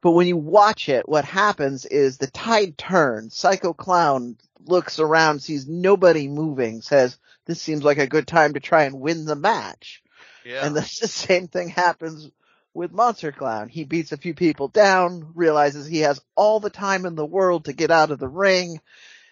but 0.00 0.12
when 0.12 0.28
you 0.28 0.36
watch 0.36 0.88
it, 0.88 1.08
what 1.08 1.24
happens 1.24 1.86
is 1.86 2.18
the 2.18 2.28
tide 2.28 2.78
turns. 2.78 3.34
Psycho 3.34 3.72
Clown 3.72 4.36
looks 4.66 4.98
around, 4.98 5.40
sees 5.40 5.68
nobody 5.68 6.28
moving, 6.28 6.82
says, 6.82 7.18
"This 7.46 7.60
seems 7.60 7.82
like 7.82 7.98
a 7.98 8.06
good 8.06 8.26
time 8.26 8.54
to 8.54 8.60
try 8.60 8.84
and 8.84 9.00
win 9.00 9.24
the 9.24 9.36
match." 9.36 10.02
Yeah. 10.44 10.66
And 10.66 10.74
the, 10.74 10.80
the 11.00 11.08
same 11.08 11.48
thing 11.48 11.68
happens 11.68 12.30
with 12.74 12.92
Monster 12.92 13.32
Clown. 13.32 13.68
He 13.68 13.84
beats 13.84 14.12
a 14.12 14.16
few 14.16 14.34
people 14.34 14.68
down, 14.68 15.32
realizes 15.34 15.86
he 15.86 16.00
has 16.00 16.20
all 16.36 16.60
the 16.60 16.70
time 16.70 17.04
in 17.06 17.14
the 17.14 17.26
world 17.26 17.64
to 17.64 17.72
get 17.72 17.90
out 17.90 18.10
of 18.10 18.18
the 18.18 18.28
ring. 18.28 18.80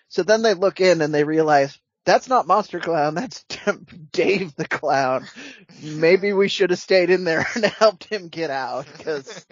So 0.08 0.22
then 0.22 0.42
they 0.42 0.54
look 0.54 0.80
in 0.80 1.02
and 1.02 1.14
they 1.14 1.24
realize 1.24 1.78
that's 2.04 2.28
not 2.28 2.46
Monster 2.46 2.80
Clown, 2.80 3.14
that's 3.14 3.44
Dave 4.12 4.54
the 4.56 4.66
Clown. 4.66 5.26
Maybe 5.82 6.32
we 6.32 6.48
should 6.48 6.70
have 6.70 6.78
stayed 6.78 7.10
in 7.10 7.24
there 7.24 7.46
and 7.54 7.64
helped 7.66 8.04
him 8.04 8.28
get 8.28 8.50
out 8.50 8.86
because 8.96 9.46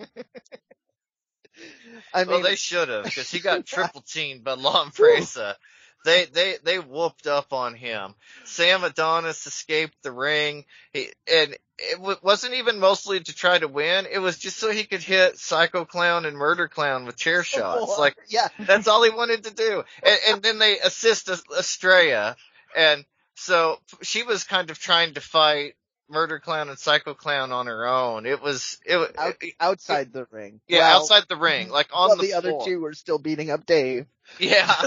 I 2.13 2.25
mean 2.25 2.29
well, 2.29 2.43
they 2.43 2.57
should 2.57 2.89
have, 2.89 3.05
because 3.05 3.31
he 3.31 3.41
got 3.41 3.67
triple 3.67 4.03
teamed 4.03 4.45
by 4.45 4.55
La 4.55 4.85
Empresa. 4.85 5.57
they 6.05 6.25
they 6.27 6.57
they 6.63 6.79
whooped 6.79 7.27
up 7.27 7.53
on 7.53 7.75
him. 7.75 8.15
Sam 8.45 8.85
Adonis 8.85 9.47
escaped 9.47 9.97
the 10.03 10.13
ring, 10.13 10.65
he, 10.93 11.09
and 11.33 11.57
it 11.79 11.97
w- 11.97 12.17
wasn't 12.23 12.55
even 12.55 12.79
mostly 12.79 13.21
to 13.21 13.35
try 13.35 13.59
to 13.59 13.69
win. 13.69 14.07
It 14.11 14.19
was 14.19 14.39
just 14.39 14.57
so 14.59 14.71
he 14.71 14.85
could 14.85 15.03
hit 15.03 15.39
Psycho 15.39 15.85
Clown 15.85 16.25
and 16.25 16.37
Murder 16.37 16.69
Clown 16.69 17.05
with 17.05 17.17
chair 17.17 17.43
shots. 17.45 17.99
Like 17.99 18.17
yeah, 18.29 18.49
that's 18.61 18.89
all 18.89 19.03
he 19.03 19.11
wanted 19.11 19.45
to 19.45 19.55
do. 19.55 19.83
And, 20.03 20.19
and 20.29 20.43
then 20.43 20.59
they 20.59 20.79
assist 20.79 21.29
Estrella, 21.29 22.37
and 22.77 23.05
so 23.35 23.79
she 24.03 24.23
was 24.23 24.45
kind 24.45 24.71
of 24.71 24.79
trying 24.79 25.15
to 25.15 25.21
fight 25.21 25.75
Murder 26.09 26.39
Clown 26.39 26.69
and 26.69 26.79
Psycho 26.79 27.15
Clown 27.15 27.53
on 27.53 27.67
her 27.67 27.87
own. 27.87 28.27
It 28.27 28.41
was 28.41 28.79
it, 28.85 29.17
Out, 29.19 29.35
outside 29.59 30.13
the 30.13 30.27
ring. 30.31 30.61
yeah 30.69 30.79
Well, 30.79 31.01
outside 31.01 31.25
the 31.29 31.37
ring, 31.37 31.69
like 31.69 31.89
on 31.93 32.09
well, 32.09 32.17
the, 32.17 32.27
the, 32.29 32.33
other 32.35 32.59
two 32.65 32.81
were 32.81 32.95
still 32.95 33.19
beating 33.19 33.51
up 33.51 33.67
Dave. 33.67 34.07
Yeah. 34.39 34.71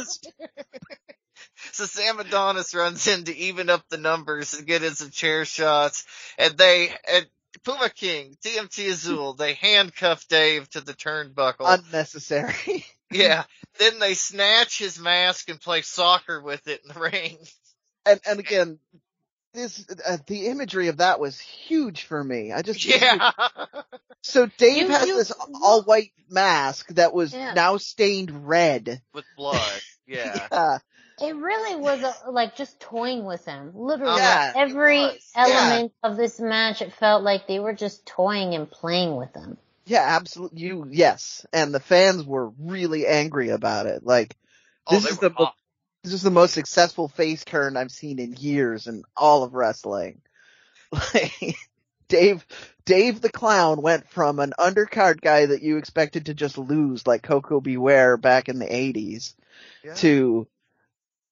so 1.72 1.86
Sam 1.86 2.20
Adonis 2.20 2.74
runs 2.74 3.08
in 3.08 3.26
to 3.26 3.36
even 3.36 3.70
up 3.70 3.84
the 3.90 3.98
numbers 3.98 4.54
and 4.54 4.68
get 4.68 4.84
in 4.84 4.96
some 4.96 5.10
chair 5.10 5.46
shots, 5.46 6.06
and 6.38 6.58
they 6.58 6.90
and 7.12 7.28
Puma 7.64 7.90
King, 7.90 8.36
DMT 8.44 8.90
Azul, 8.90 9.34
they 9.34 9.54
handcuff 9.54 10.28
Dave 10.28 10.70
to 10.72 10.82
the 10.82 10.94
turnbuckle. 10.94 11.66
Unnecessary. 11.68 12.86
yeah. 13.12 13.44
Then 13.80 14.00
they 14.00 14.14
snatch 14.14 14.80
his 14.80 15.00
mask 15.00 15.50
and 15.50 15.60
play 15.60 15.82
soccer 15.82 16.42
with 16.42 16.68
it 16.68 16.82
in 16.84 16.94
the 16.94 17.00
ring. 17.00 17.38
and 18.06 18.20
and 18.26 18.40
again, 18.40 18.80
this 19.54 19.86
uh, 20.06 20.18
the 20.28 20.48
imagery 20.48 20.88
of 20.90 20.98
that 20.98 21.20
was 21.20 21.40
huge 21.40 22.04
for 22.04 22.24
me. 22.24 22.52
I 22.52 22.62
just 22.62 22.84
Yeah. 23.02 23.32
So 24.22 24.48
Dave 24.58 24.78
You- 24.84 24.88
has 24.90 25.08
you- 25.08 25.18
this 25.18 25.32
all 25.62 25.84
white 25.84 26.12
mask 26.30 26.90
that 26.90 27.14
was 27.14 27.34
Yeah. 27.34 27.54
now 27.54 27.78
stained 27.78 28.48
red. 28.48 29.02
with 29.14 29.26
blood. 29.38 29.82
Yeah. 30.08 30.48
Yeah. 30.52 30.78
It 31.22 31.36
really 31.36 31.76
was 31.76 32.02
a, 32.02 32.32
like 32.32 32.56
just 32.56 32.80
toying 32.80 33.26
with 33.26 33.44
him. 33.44 33.74
Literally, 33.76 34.16
Yeah, 34.22 34.54
every 34.56 35.00
was. 35.02 35.30
element 35.36 35.92
of 36.02 36.16
this 36.16 36.40
match, 36.40 36.82
it 36.82 36.94
felt 36.94 37.24
like 37.24 37.46
they 37.46 37.60
were 37.60 37.74
just 37.74 38.06
toying 38.06 38.56
and 38.56 38.72
playing 38.72 39.18
with 39.18 39.36
him. 39.36 39.58
Yeah, 39.86 40.02
absolutely. 40.08 40.62
You 40.62 40.88
yes, 40.90 41.46
and 41.52 41.74
the 41.74 41.82
fans 41.82 42.24
were 42.24 42.52
really 42.58 43.06
angry 43.06 43.50
about 43.50 43.86
it. 43.86 44.06
Like 44.06 44.38
Oh, 44.88 44.96
this 44.96 45.04
they 45.04 45.10
is 45.10 45.20
were 45.20 45.28
the 45.28 45.36
mo- 45.38 45.46
hot. 45.48 45.56
This 46.10 46.16
is 46.16 46.24
the 46.24 46.32
most 46.32 46.56
successful 46.56 47.08
face 47.08 47.46
turn 47.46 47.78
I've 47.78 47.92
seen 47.92 48.18
in 48.18 48.34
years 48.34 48.88
in 48.88 49.04
all 49.16 49.44
of 49.44 49.54
wrestling. 49.54 50.22
Like 51.14 51.56
Dave 52.08 52.44
Dave 52.84 53.22
the 53.22 53.32
Clown 53.32 53.84
went 53.84 54.10
from 54.10 54.40
an 54.40 54.54
undercard 54.58 55.22
guy 55.22 55.46
that 55.46 55.62
you 55.62 55.78
expected 55.78 56.26
to 56.26 56.34
just 56.34 56.58
lose 56.58 57.06
like 57.06 57.22
Koko 57.22 57.62
B. 57.62 57.78
Ware 57.78 58.18
back 58.18 58.50
in 58.50 58.58
the 58.58 58.66
80s 58.66 59.36
Yeah. 59.86 59.94
to 59.98 60.48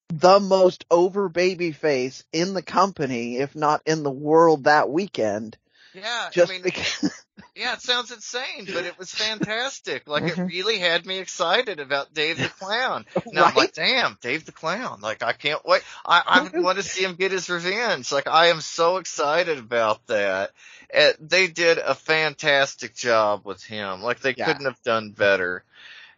the 0.10 0.40
most 0.40 0.86
over 0.92 1.28
babyface 1.28 2.24
in 2.32 2.54
the 2.54 2.62
company, 2.62 3.38
if 3.38 3.56
not 3.56 3.82
in 3.88 4.04
the 4.04 4.12
world 4.12 4.66
that 4.66 4.92
weekend. 4.92 5.58
Yeah. 5.98 6.30
Just 6.32 6.52
I 6.52 6.54
mean, 6.54 6.62
because, 6.62 7.24
yeah, 7.56 7.74
it 7.74 7.82
sounds 7.82 8.12
insane, 8.12 8.70
but 8.72 8.86
it 8.86 8.98
was 9.00 9.12
fantastic. 9.12 10.08
Like 10.08 10.28
it 10.28 10.36
Mhm. 10.36 10.48
really 10.48 10.78
had 10.78 11.06
me 11.06 11.18
excited 11.20 11.80
about 11.80 12.14
Dave 12.14 12.38
the 12.38 12.50
Clown. 12.50 13.06
Now 13.32 13.46
I'm 13.46 13.56
like, 13.56 13.74
damn, 13.74 14.18
Dave 14.22 14.46
the 14.46 14.52
Clown. 14.52 15.00
Like 15.02 15.24
I 15.24 15.34
can't 15.34 15.66
wait. 15.66 15.82
I, 16.06 16.22
I 16.26 16.50
want 16.62 16.78
to 16.78 16.84
see 16.84 17.04
him 17.04 17.16
get 17.16 17.32
his 17.32 17.50
revenge. 17.50 18.12
Like 18.12 18.28
I 18.28 18.48
am 18.48 18.62
so 18.62 18.98
excited 18.98 19.58
about 19.58 20.06
that. 20.08 20.52
Uh, 20.94 21.12
they 21.20 21.48
did 21.48 21.80
a 21.80 21.96
fantastic 21.96 22.96
job 22.96 23.42
with 23.46 23.64
him. 23.64 24.02
Like 24.04 24.20
they 24.20 24.36
Yeah. 24.36 24.46
couldn't 24.46 24.66
have 24.66 24.82
done 24.84 25.12
better. 25.12 25.64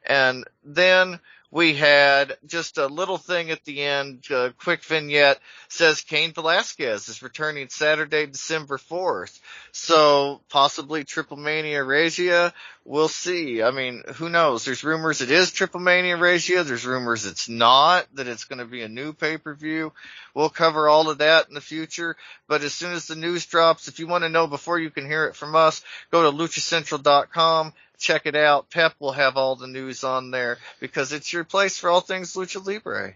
And 0.05 0.45
then 0.63 1.19
we 1.51 1.73
had 1.73 2.37
just 2.45 2.77
a 2.77 2.85
little 2.85 3.17
thing 3.17 3.49
at 3.49 3.63
the 3.65 3.81
end, 3.81 4.23
a 4.29 4.53
quick 4.57 4.83
vignette 4.83 5.39
says 5.67 6.01
Cain 6.01 6.31
Velasquez 6.31 7.09
is 7.09 7.23
returning 7.23 7.69
Saturday, 7.69 8.27
December 8.27 8.77
4th. 8.77 9.39
So 9.71 10.41
possibly 10.49 11.03
Triple 11.03 11.37
Mania 11.37 11.83
Regia. 11.83 12.53
We'll 12.85 13.07
see. 13.07 13.63
I 13.63 13.71
mean, 13.71 14.03
who 14.15 14.29
knows? 14.29 14.63
There's 14.63 14.83
rumors 14.83 15.21
it 15.21 15.31
is 15.31 15.51
Triple 15.51 15.79
Mania 15.79 16.17
Regia. 16.17 16.63
There's 16.63 16.85
rumors 16.85 17.25
it's 17.25 17.49
not, 17.49 18.05
that 18.13 18.27
it's 18.27 18.45
going 18.45 18.59
to 18.59 18.65
be 18.65 18.83
a 18.83 18.89
new 18.89 19.13
pay-per-view. 19.13 19.91
We'll 20.35 20.49
cover 20.49 20.87
all 20.87 21.09
of 21.09 21.17
that 21.17 21.47
in 21.47 21.55
the 21.55 21.61
future. 21.61 22.15
But 22.47 22.61
as 22.61 22.73
soon 22.73 22.93
as 22.93 23.07
the 23.07 23.15
news 23.15 23.47
drops, 23.47 23.87
if 23.87 23.99
you 23.99 24.07
want 24.07 24.23
to 24.23 24.29
know 24.29 24.45
before 24.45 24.79
you 24.79 24.91
can 24.91 25.07
hear 25.07 25.25
it 25.25 25.35
from 25.35 25.55
us, 25.55 25.83
go 26.11 26.29
to 26.29 26.37
luchacentral.com. 26.37 27.73
Check 27.99 28.25
it 28.25 28.35
out. 28.35 28.69
Pep 28.69 28.93
will 28.99 29.11
have 29.11 29.35
all 29.35 29.55
the 29.55 29.67
news 29.67 30.03
on 30.03 30.31
there 30.31 30.57
because 30.79 31.11
it's 31.11 31.31
your 31.31 31.43
place 31.43 31.77
for 31.77 31.89
all 31.89 31.99
things 31.99 32.33
Lucha 32.33 32.65
Libre. 32.65 33.13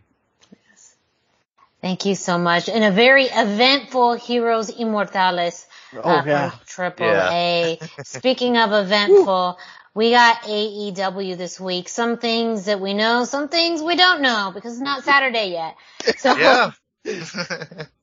Yes. 0.69 0.95
Thank 1.81 2.05
you 2.05 2.15
so 2.15 2.37
much. 2.37 2.67
And 2.67 2.83
a 2.83 2.91
very 2.91 3.25
eventful 3.25 4.13
Heroes 4.13 4.69
Inmortales 4.69 5.65
oh 5.95 6.01
uh, 6.01 6.23
yeah. 6.25 6.49
from 6.49 6.59
Triple 6.65 7.07
Yeah. 7.07 7.31
A. 7.31 7.79
Speaking 8.03 8.57
of 8.57 8.73
eventful, 8.73 9.57
we 9.93 10.11
got 10.11 10.41
AEW 10.43 11.37
this 11.37 11.59
week. 11.61 11.87
Some 11.87 12.17
things 12.17 12.65
that 12.65 12.81
we 12.81 12.93
know, 12.93 13.23
some 13.23 13.47
things 13.47 13.81
we 13.81 13.95
don't 13.95 14.21
know 14.21 14.51
because 14.53 14.73
it's 14.73 14.81
not 14.81 15.03
Saturday 15.03 15.51
yet. 15.51 15.77
So, 16.17 16.35
Yeah. 16.35 16.71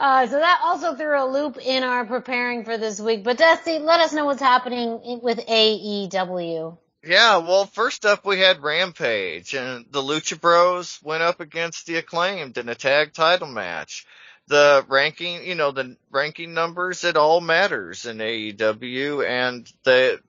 uh, 0.00 0.26
so 0.26 0.38
that 0.38 0.60
also 0.64 0.94
threw 0.94 1.22
a 1.22 1.28
loop 1.30 1.58
in 1.58 1.84
our 1.84 2.06
preparing 2.06 2.64
for 2.64 2.78
this 2.78 2.98
week. 2.98 3.22
But 3.22 3.36
Dusty, 3.36 3.78
let 3.78 4.00
us 4.00 4.14
know 4.14 4.24
what's 4.24 4.40
happening 4.40 5.20
with 5.22 5.46
AEW. 5.46 6.78
Yeah, 7.04 7.38
well, 7.38 7.66
first 7.66 8.06
up 8.06 8.24
we 8.24 8.40
had 8.40 8.62
Rampage, 8.62 9.54
and 9.54 9.84
the 9.90 10.02
Lucha 10.02 10.40
Bros 10.40 10.98
went 11.02 11.22
up 11.22 11.40
against 11.40 11.86
the 11.86 11.96
Acclaimed 11.96 12.56
in 12.56 12.68
a 12.68 12.74
tag 12.74 13.12
title 13.12 13.48
match. 13.48 14.06
The 14.48 14.84
ranking, 14.88 15.44
you 15.44 15.54
know, 15.54 15.70
the 15.70 15.96
ranking 16.10 16.54
numbers, 16.54 17.04
it 17.04 17.16
all 17.16 17.40
matters 17.40 18.06
in 18.06 18.18
AEW, 18.18 19.26
and 19.26 19.70
the 19.84 20.20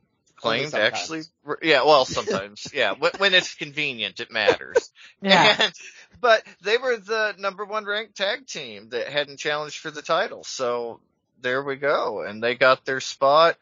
Sometimes. 0.41 0.73
actually, 0.73 1.21
yeah, 1.61 1.83
well, 1.83 2.05
sometimes, 2.05 2.67
yeah, 2.73 2.93
when, 2.97 3.11
when 3.17 3.33
it's 3.33 3.55
convenient, 3.55 4.19
it 4.19 4.31
matters. 4.31 4.91
Yeah. 5.23 5.55
And, 5.59 5.73
but 6.19 6.43
they 6.63 6.77
were 6.77 6.97
the 6.97 7.35
number 7.37 7.63
one 7.63 7.85
ranked 7.85 8.17
tag 8.17 8.47
team 8.47 8.89
that 8.89 9.07
hadn't 9.07 9.37
challenged 9.37 9.77
for 9.77 9.91
the 9.91 10.01
title, 10.01 10.43
so 10.43 10.99
there 11.41 11.63
we 11.63 11.75
go, 11.75 12.21
and 12.21 12.41
they 12.41 12.55
got 12.55 12.85
their 12.85 12.99
spot. 12.99 13.57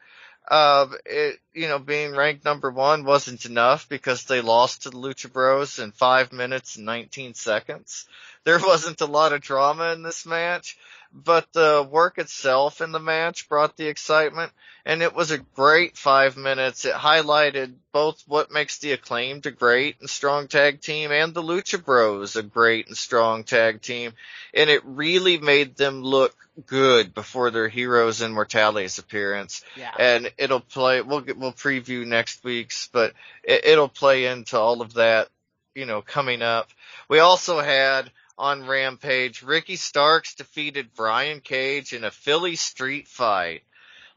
Uh, 0.49 0.87
it, 1.05 1.39
you 1.53 1.67
know, 1.67 1.77
being 1.77 2.15
ranked 2.15 2.43
number 2.43 2.71
one 2.71 3.03
wasn't 3.03 3.45
enough 3.45 3.87
because 3.87 4.23
they 4.23 4.41
lost 4.41 4.83
to 4.83 4.89
the 4.89 4.97
Lucha 4.97 5.31
Bros 5.31 5.77
in 5.77 5.91
five 5.91 6.31
minutes 6.31 6.75
and 6.75 6.85
19 6.85 7.35
seconds. 7.35 8.07
There 8.45 8.57
wasn't 8.57 9.01
a 9.01 9.05
lot 9.05 9.33
of 9.33 9.41
drama 9.41 9.93
in 9.93 10.01
this 10.01 10.25
match, 10.25 10.77
but 11.11 11.51
the 11.53 11.87
work 11.89 12.17
itself 12.17 12.81
in 12.81 12.91
the 12.91 12.99
match 12.99 13.49
brought 13.49 13.75
the 13.77 13.87
excitement 13.87 14.51
and 14.85 15.01
it 15.01 15.13
was 15.13 15.31
a 15.31 15.37
great 15.37 15.97
five 15.97 16.37
minutes. 16.37 16.85
It 16.85 16.93
highlighted 16.93 17.73
both 17.91 18.23
what 18.27 18.51
makes 18.51 18.77
the 18.79 18.93
acclaimed 18.93 19.45
a 19.45 19.51
great 19.51 19.97
and 19.99 20.09
strong 20.09 20.47
tag 20.47 20.81
team 20.81 21.11
and 21.11 21.33
the 21.33 21.43
Lucha 21.43 21.83
Bros 21.83 22.35
a 22.35 22.43
great 22.43 22.87
and 22.87 22.97
strong 22.97 23.43
tag 23.43 23.81
team. 23.81 24.13
And 24.53 24.69
it 24.69 24.81
really 24.85 25.37
made 25.37 25.75
them 25.75 26.01
look 26.03 26.35
good 26.65 27.13
before 27.13 27.51
their 27.51 27.67
Heroes 27.67 28.21
Inmortales 28.21 28.99
appearance 28.99 29.63
Yeah. 29.75 29.93
and 29.99 30.31
it'll 30.37 30.59
play. 30.59 31.01
We'll 31.01 31.21
get, 31.21 31.37
we'll 31.37 31.53
preview 31.53 32.05
next 32.05 32.43
week's, 32.43 32.87
but 32.91 33.13
it, 33.43 33.65
it'll 33.65 33.89
play 33.89 34.25
into 34.25 34.57
all 34.57 34.81
of 34.81 34.93
that, 34.95 35.29
you 35.75 35.85
know, 35.85 36.01
coming 36.01 36.41
up. 36.41 36.69
We 37.09 37.19
also 37.19 37.59
had 37.59 38.11
on 38.39 38.65
Rampage, 38.65 39.43
Ricky 39.43 39.75
Starks 39.75 40.33
defeated 40.35 40.95
Brian 40.95 41.41
Cage 41.41 41.93
in 41.93 42.05
a 42.05 42.11
Philly 42.11 42.55
street 42.55 43.07
fight. 43.07 43.63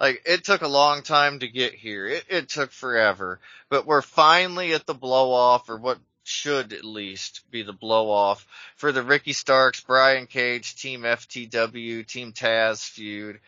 Like 0.01 0.23
it 0.25 0.45
took 0.45 0.63
a 0.63 0.69
long 0.69 1.03
time 1.03 1.41
to 1.41 1.49
get 1.49 1.75
here. 1.75 2.07
It, 2.07 2.25
it 2.29 2.49
took 2.49 2.71
forever, 2.71 3.41
but 3.69 3.85
we're 3.85 4.01
finally 4.01 4.73
at 4.75 4.87
the 4.87 4.95
blow 4.95 5.33
off 5.33 5.69
or 5.69 5.77
what 5.77 5.99
should 6.25 6.73
at 6.73 6.85
least 6.85 7.43
be 7.51 7.63
the 7.63 7.73
blow 7.73 8.11
off 8.11 8.47
for 8.77 8.93
the 8.93 9.03
Ricky 9.03 9.33
Starks, 9.33 9.81
Brian 9.81 10.27
Cage, 10.27 10.77
Team 10.77 11.03
FTW, 11.03 12.07
Team 12.07 12.33
Taz 12.33 12.89
feud 12.89 13.41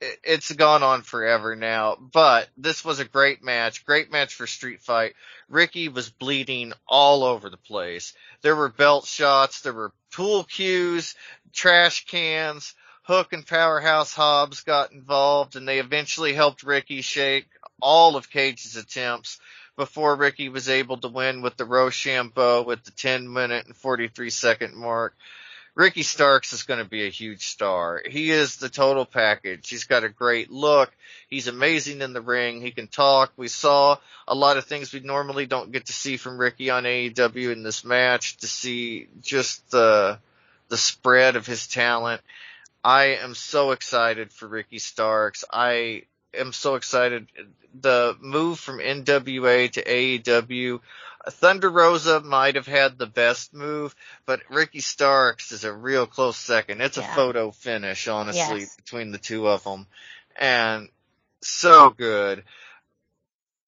it's 0.00 0.52
gone 0.52 0.82
on 0.82 1.02
forever 1.02 1.56
now, 1.56 1.96
but 1.96 2.48
this 2.56 2.84
was 2.84 2.98
a 2.98 3.04
great 3.04 3.42
match, 3.42 3.84
great 3.84 4.10
match 4.10 4.34
for 4.34 4.46
Street 4.46 4.82
Fight. 4.82 5.14
Ricky 5.48 5.88
was 5.88 6.10
bleeding 6.10 6.72
all 6.86 7.24
over 7.24 7.48
the 7.48 7.56
place. 7.56 8.12
There 8.42 8.56
were 8.56 8.68
belt 8.68 9.06
shots, 9.06 9.62
there 9.62 9.72
were 9.72 9.92
pool 10.12 10.44
cues, 10.44 11.14
trash 11.52 12.04
cans, 12.06 12.74
Hook 13.06 13.32
and 13.32 13.46
Powerhouse 13.46 14.12
Hobbs 14.12 14.62
got 14.62 14.90
involved 14.90 15.54
and 15.54 15.66
they 15.66 15.78
eventually 15.78 16.34
helped 16.34 16.64
Ricky 16.64 17.02
shake 17.02 17.46
all 17.80 18.16
of 18.16 18.30
Cage's 18.30 18.76
attempts 18.76 19.38
before 19.76 20.16
Ricky 20.16 20.48
was 20.48 20.68
able 20.68 20.96
to 20.98 21.08
win 21.08 21.40
with 21.40 21.56
the 21.56 21.64
Roshambo 21.64 22.66
with 22.66 22.82
the 22.82 22.90
10 22.90 23.32
minute 23.32 23.66
and 23.66 23.76
43 23.76 24.30
second 24.30 24.74
mark 24.74 25.14
Ricky 25.76 26.02
Starks 26.02 26.54
is 26.54 26.62
going 26.62 26.82
to 26.82 26.88
be 26.88 27.06
a 27.06 27.10
huge 27.10 27.48
star. 27.48 28.02
He 28.08 28.30
is 28.30 28.56
the 28.56 28.70
total 28.70 29.04
package. 29.04 29.68
He's 29.68 29.84
got 29.84 30.04
a 30.04 30.08
great 30.08 30.50
look. 30.50 30.90
He's 31.28 31.48
amazing 31.48 32.00
in 32.00 32.14
the 32.14 32.22
ring. 32.22 32.62
He 32.62 32.70
can 32.70 32.86
talk. 32.86 33.30
We 33.36 33.48
saw 33.48 33.98
a 34.26 34.34
lot 34.34 34.56
of 34.56 34.64
things 34.64 34.94
we 34.94 35.00
normally 35.00 35.44
don't 35.44 35.72
get 35.72 35.86
to 35.86 35.92
see 35.92 36.16
from 36.16 36.38
Ricky 36.38 36.70
on 36.70 36.84
AEW 36.84 37.52
in 37.52 37.62
this 37.62 37.84
match 37.84 38.38
to 38.38 38.46
see 38.46 39.08
just 39.20 39.70
the, 39.70 40.18
the 40.68 40.78
spread 40.78 41.36
of 41.36 41.46
his 41.46 41.66
talent. 41.66 42.22
I 42.82 43.18
am 43.20 43.34
so 43.34 43.72
excited 43.72 44.32
for 44.32 44.48
Ricky 44.48 44.78
Starks. 44.78 45.44
I 45.52 46.04
am 46.32 46.54
so 46.54 46.76
excited. 46.76 47.26
The 47.78 48.16
move 48.22 48.58
from 48.58 48.78
NWA 48.78 49.70
to 49.72 49.84
AEW 49.84 50.80
Thunder 51.30 51.68
Rosa 51.68 52.20
might 52.20 52.54
have 52.54 52.66
had 52.66 52.98
the 52.98 53.06
best 53.06 53.52
move, 53.52 53.94
but 54.26 54.40
Ricky 54.48 54.80
Starks 54.80 55.52
is 55.52 55.64
a 55.64 55.72
real 55.72 56.06
close 56.06 56.36
second. 56.36 56.80
It's 56.80 56.96
Yeah. 56.96 57.10
a 57.10 57.14
photo 57.14 57.50
finish, 57.50 58.06
honestly, 58.08 58.60
Yes. 58.60 58.76
between 58.76 59.10
the 59.12 59.18
two 59.18 59.48
of 59.48 59.64
them. 59.64 59.86
And 60.36 60.88
so 61.42 61.90
good. 61.90 62.44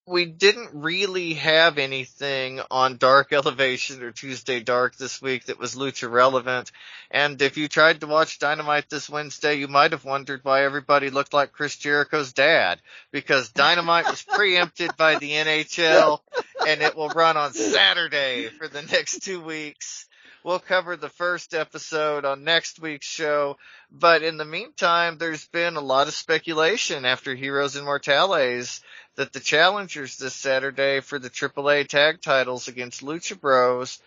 We 0.06 0.24
didn't 0.24 0.70
really 0.72 1.34
have 1.34 1.76
anything 1.76 2.62
on 2.70 2.96
Dark 2.96 3.30
Elevation 3.34 4.02
or 4.02 4.10
Tuesday 4.10 4.60
Dark 4.60 4.96
this 4.96 5.20
week 5.20 5.44
that 5.46 5.58
was 5.58 5.74
lucha 5.74 6.10
relevant. 6.10 6.72
And 7.10 7.42
if 7.42 7.58
you 7.58 7.68
tried 7.68 8.00
to 8.00 8.06
watch 8.06 8.38
Dynamite 8.38 8.88
this 8.88 9.10
Wednesday, 9.10 9.56
you 9.56 9.68
might 9.68 9.92
have 9.92 10.06
wondered 10.06 10.40
why 10.44 10.64
everybody 10.64 11.10
looked 11.10 11.34
like 11.34 11.52
Chris 11.52 11.76
Jericho's 11.76 12.32
dad. 12.32 12.80
Because 13.10 13.50
Dynamite 13.50 14.06
was 14.06 14.22
preempted 14.34 14.96
by 14.96 15.18
the 15.18 15.32
NHL 15.32 16.22
and 16.68 16.82
it 16.82 16.94
will 16.94 17.08
run 17.08 17.38
on 17.38 17.54
Saturday 17.54 18.48
for 18.48 18.68
the 18.68 18.82
next 18.82 19.22
two 19.22 19.40
weeks. 19.40 20.06
We'll 20.44 20.58
cover 20.58 20.96
the 20.96 21.08
first 21.08 21.54
episode 21.54 22.26
on 22.26 22.44
next 22.44 22.78
week's 22.78 23.06
show, 23.06 23.56
but 23.90 24.22
in 24.22 24.36
the 24.36 24.44
meantime, 24.44 25.16
there's 25.16 25.46
been 25.46 25.76
a 25.76 25.80
lot 25.80 26.08
of 26.08 26.14
speculation 26.14 27.06
after 27.06 27.34
Heroes 27.34 27.74
Inmortales 27.74 28.82
that 29.14 29.32
the 29.32 29.40
challengers 29.40 30.18
this 30.18 30.34
Saturday 30.34 31.00
for 31.00 31.18
the 31.18 31.30
AAA 31.30 31.88
tag 31.88 32.20
titles 32.20 32.68
against 32.68 33.02
Lucha 33.02 33.40
Bros, 33.40 33.98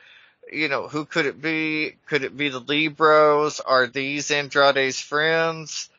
you 0.51 0.67
know, 0.67 0.87
who 0.87 1.05
could 1.05 1.25
it 1.25 1.41
be? 1.41 1.95
Could 2.05 2.23
it 2.23 2.37
be 2.37 2.49
the 2.49 2.59
Lee 2.59 2.89
Bros? 2.89 3.59
Are 3.59 3.87
these 3.87 4.29
Andrade's 4.29 5.01
friends? 5.01 5.89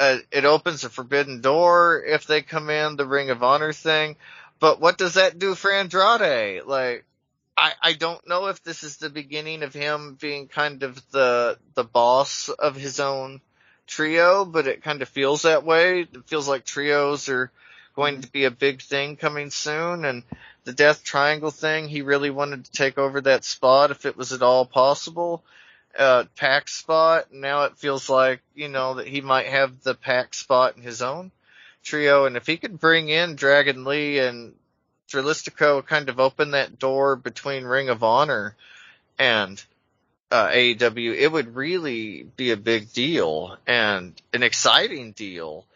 Uh, 0.00 0.18
it 0.32 0.44
opens 0.44 0.82
a 0.82 0.90
forbidden 0.90 1.42
door 1.42 2.02
if 2.04 2.26
they 2.26 2.42
come 2.42 2.70
in 2.70 2.96
the 2.96 3.06
Ring 3.06 3.30
of 3.30 3.44
Honor 3.44 3.72
thing. 3.72 4.16
But 4.62 4.80
what 4.80 4.96
does 4.96 5.14
that 5.14 5.40
do 5.40 5.56
for 5.56 5.72
Andrade? 5.72 6.62
Like, 6.64 7.04
I, 7.56 7.72
I 7.82 7.92
don't 7.94 8.28
know 8.28 8.46
if 8.46 8.62
this 8.62 8.84
is 8.84 8.96
the 8.96 9.10
beginning 9.10 9.64
of 9.64 9.74
him 9.74 10.16
being 10.20 10.46
kind 10.46 10.84
of 10.84 11.02
the, 11.10 11.58
the 11.74 11.82
boss 11.82 12.48
of 12.48 12.76
his 12.76 13.00
own 13.00 13.40
trio, 13.88 14.44
but 14.44 14.68
it 14.68 14.84
kind 14.84 15.02
of 15.02 15.08
feels 15.08 15.42
that 15.42 15.64
way. 15.64 16.02
It 16.02 16.28
feels 16.28 16.46
like 16.46 16.64
trios 16.64 17.28
are 17.28 17.50
going 17.96 18.20
to 18.20 18.30
be 18.30 18.44
a 18.44 18.52
big 18.52 18.82
thing 18.82 19.16
coming 19.16 19.50
soon 19.50 20.04
and 20.04 20.22
the 20.62 20.72
Death 20.72 21.02
Triangle 21.02 21.50
thing, 21.50 21.88
he 21.88 22.02
really 22.02 22.30
wanted 22.30 22.64
to 22.64 22.70
take 22.70 22.98
over 22.98 23.20
that 23.22 23.44
spot 23.44 23.90
if 23.90 24.06
it 24.06 24.16
was 24.16 24.32
at 24.32 24.42
all 24.42 24.64
possible. 24.64 25.42
Uh, 25.98 26.26
Pac 26.36 26.68
spot. 26.68 27.32
Now 27.32 27.64
it 27.64 27.78
feels 27.78 28.08
like, 28.08 28.42
you 28.54 28.68
know, 28.68 28.94
that 28.94 29.08
he 29.08 29.22
might 29.22 29.46
have 29.46 29.82
the 29.82 29.96
Pac 29.96 30.34
spot 30.34 30.76
in 30.76 30.84
his 30.84 31.02
own 31.02 31.32
trio. 31.82 32.26
And 32.26 32.36
if 32.36 32.46
he 32.46 32.56
could 32.56 32.78
bring 32.78 33.08
in 33.08 33.36
Dragon 33.36 33.84
Lee 33.84 34.18
and 34.18 34.54
Dralistico 35.08 35.84
kind 35.84 36.08
of 36.08 36.20
open 36.20 36.52
that 36.52 36.78
door 36.78 37.16
between 37.16 37.64
Ring 37.64 37.88
of 37.88 38.02
Honor 38.02 38.56
and 39.18 39.62
uh, 40.30 40.48
AEW, 40.48 41.14
it 41.14 41.30
would 41.30 41.54
really 41.54 42.22
be 42.36 42.50
a 42.50 42.56
big 42.56 42.92
deal 42.92 43.56
and 43.66 44.20
an 44.32 44.42
exciting 44.42 45.12
deal. 45.12 45.66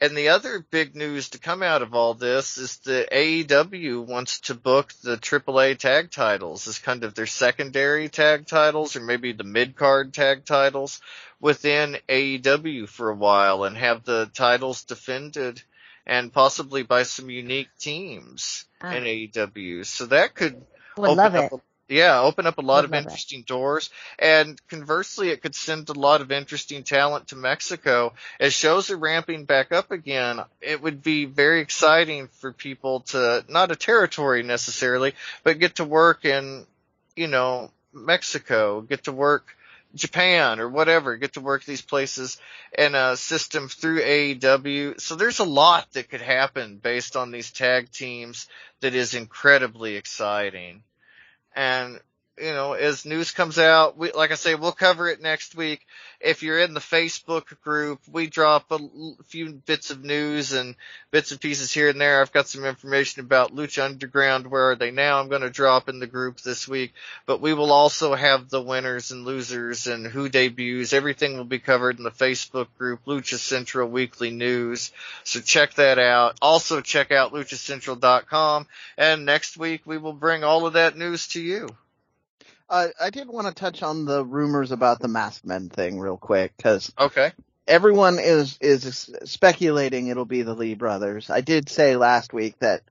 And 0.00 0.16
the 0.16 0.30
other 0.30 0.58
big 0.58 0.96
news 0.96 1.30
to 1.30 1.38
come 1.38 1.62
out 1.62 1.80
of 1.80 1.94
all 1.94 2.14
this 2.14 2.58
is 2.58 2.76
that 2.78 3.10
AEW 3.10 4.04
wants 4.04 4.40
to 4.40 4.54
book 4.54 4.92
the 5.02 5.16
AAA 5.16 5.78
tag 5.78 6.10
titles 6.10 6.66
as 6.66 6.78
kind 6.78 7.04
of 7.04 7.14
their 7.14 7.26
secondary 7.26 8.08
tag 8.08 8.46
titles 8.46 8.96
or 8.96 9.00
maybe 9.00 9.32
the 9.32 9.44
mid-card 9.44 10.12
tag 10.12 10.44
titles 10.44 11.00
within 11.40 11.96
AEW 12.08 12.88
for 12.88 13.10
a 13.10 13.14
while 13.14 13.64
and 13.64 13.76
have 13.76 14.04
the 14.04 14.30
titles 14.34 14.84
defended 14.84 15.62
and 16.06 16.32
possibly 16.32 16.82
by 16.82 17.04
some 17.04 17.30
unique 17.30 17.70
teams 17.78 18.66
Ah. 18.80 18.92
in 18.92 19.04
AEW. 19.04 19.86
So 19.86 20.06
that 20.06 20.34
could 20.34 20.54
Would 20.98 21.10
open 21.10 21.16
love 21.16 21.34
up 21.34 21.52
it. 21.52 21.60
Yeah, 21.88 22.20
open 22.20 22.46
up 22.46 22.58
a 22.58 22.62
lot 22.62 22.84
of 22.84 22.94
interesting 22.94 23.42
doors. 23.42 23.90
And 24.18 24.60
conversely, 24.68 25.28
it 25.28 25.42
could 25.42 25.54
send 25.54 25.88
a 25.90 25.92
lot 25.92 26.22
of 26.22 26.32
interesting 26.32 26.82
talent 26.82 27.28
to 27.28 27.36
Mexico. 27.36 28.14
As 28.40 28.54
shows 28.54 28.90
are 28.90 28.96
ramping 28.96 29.44
back 29.44 29.70
up 29.70 29.90
again, 29.90 30.40
it 30.60 30.82
would 30.82 31.02
be 31.02 31.26
very 31.26 31.60
exciting 31.60 32.28
for 32.28 32.52
people 32.52 33.00
to, 33.00 33.44
not 33.48 33.70
a 33.70 33.76
territory 33.76 34.42
necessarily, 34.42 35.14
but 35.42 35.58
get 35.58 35.76
to 35.76 35.84
work 35.84 36.24
in, 36.24 36.66
you 37.16 37.26
know, 37.26 37.70
Mexico, 37.92 38.80
get 38.80 39.04
to 39.04 39.12
work 39.12 39.54
Japan 39.94 40.60
or 40.60 40.68
whatever, 40.68 41.16
get 41.16 41.34
to 41.34 41.40
work 41.40 41.64
these 41.64 41.82
places 41.82 42.38
in 42.76 42.94
a 42.94 43.16
system 43.16 43.68
through 43.68 44.00
AEW. 44.00 45.00
So 45.00 45.16
there's 45.16 45.38
a 45.38 45.44
lot 45.44 45.92
that 45.92 46.08
could 46.08 46.22
happen 46.22 46.78
based 46.78 47.14
on 47.14 47.30
these 47.30 47.52
tag 47.52 47.92
teams 47.92 48.48
that 48.80 48.94
is 48.94 49.14
incredibly 49.14 49.96
exciting. 49.96 50.82
And, 51.54 52.00
you 52.36 52.50
know, 52.50 52.72
as 52.72 53.04
news 53.04 53.30
comes 53.30 53.58
out, 53.58 53.96
we, 53.96 54.10
like 54.10 54.32
I 54.32 54.34
say, 54.34 54.56
we'll 54.56 54.72
cover 54.72 55.08
it 55.08 55.22
next 55.22 55.54
week. 55.54 55.86
If 56.20 56.42
you're 56.42 56.58
in 56.58 56.74
the 56.74 56.80
Facebook 56.80 57.44
group, 57.62 58.00
we 58.10 58.26
drop 58.26 58.72
a 58.72 58.80
few 59.26 59.52
bits 59.52 59.90
of 59.90 60.02
news 60.02 60.52
and 60.52 60.74
bits 61.12 61.30
and 61.30 61.40
pieces 61.40 61.72
here 61.72 61.90
and 61.90 62.00
there. 62.00 62.20
I've 62.20 62.32
got 62.32 62.48
some 62.48 62.64
information 62.64 63.20
about 63.20 63.54
Lucha 63.54 63.84
Underground. 63.84 64.48
Where 64.48 64.70
are 64.70 64.74
they 64.74 64.90
now? 64.90 65.20
I'm 65.20 65.28
going 65.28 65.42
to 65.42 65.50
drop 65.50 65.88
in 65.88 66.00
the 66.00 66.08
group 66.08 66.40
this 66.40 66.66
week, 66.66 66.92
but 67.24 67.40
we 67.40 67.54
will 67.54 67.70
also 67.70 68.14
have 68.14 68.48
the 68.48 68.62
winners 68.62 69.12
and 69.12 69.24
losers 69.24 69.86
and 69.86 70.04
who 70.04 70.28
debuts. 70.28 70.92
Everything 70.92 71.36
will 71.36 71.44
be 71.44 71.60
covered 71.60 71.98
in 71.98 72.04
the 72.04 72.10
Facebook 72.10 72.66
group, 72.78 73.04
Lucha 73.04 73.38
Central 73.38 73.88
Weekly 73.88 74.30
News. 74.30 74.90
So 75.22 75.40
check 75.40 75.74
that 75.74 76.00
out. 76.00 76.36
Also 76.42 76.80
check 76.80 77.12
out 77.12 77.32
luchacentral.com 77.32 78.66
and 78.96 79.24
next 79.24 79.56
week 79.56 79.82
we 79.84 79.98
will 79.98 80.12
bring 80.12 80.42
all 80.42 80.66
of 80.66 80.72
that 80.72 80.96
news 80.96 81.28
to 81.28 81.40
you. 81.40 81.68
Uh, 82.74 82.88
I 83.00 83.10
did 83.10 83.28
want 83.28 83.46
to 83.46 83.54
touch 83.54 83.84
on 83.84 84.04
the 84.04 84.24
rumors 84.24 84.72
about 84.72 84.98
the 84.98 85.06
masked 85.06 85.46
men 85.46 85.68
thing 85.68 86.00
real 86.00 86.16
quick 86.16 86.56
because 86.56 86.92
Okay. 86.98 87.30
everyone 87.68 88.18
is 88.18 88.58
is 88.60 89.14
speculating 89.24 90.08
it'll 90.08 90.24
be 90.24 90.42
the 90.42 90.54
Lee 90.54 90.74
brothers. 90.74 91.30
I 91.30 91.40
did 91.40 91.68
say 91.68 91.94
last 91.94 92.32
week 92.32 92.58
that 92.58 92.82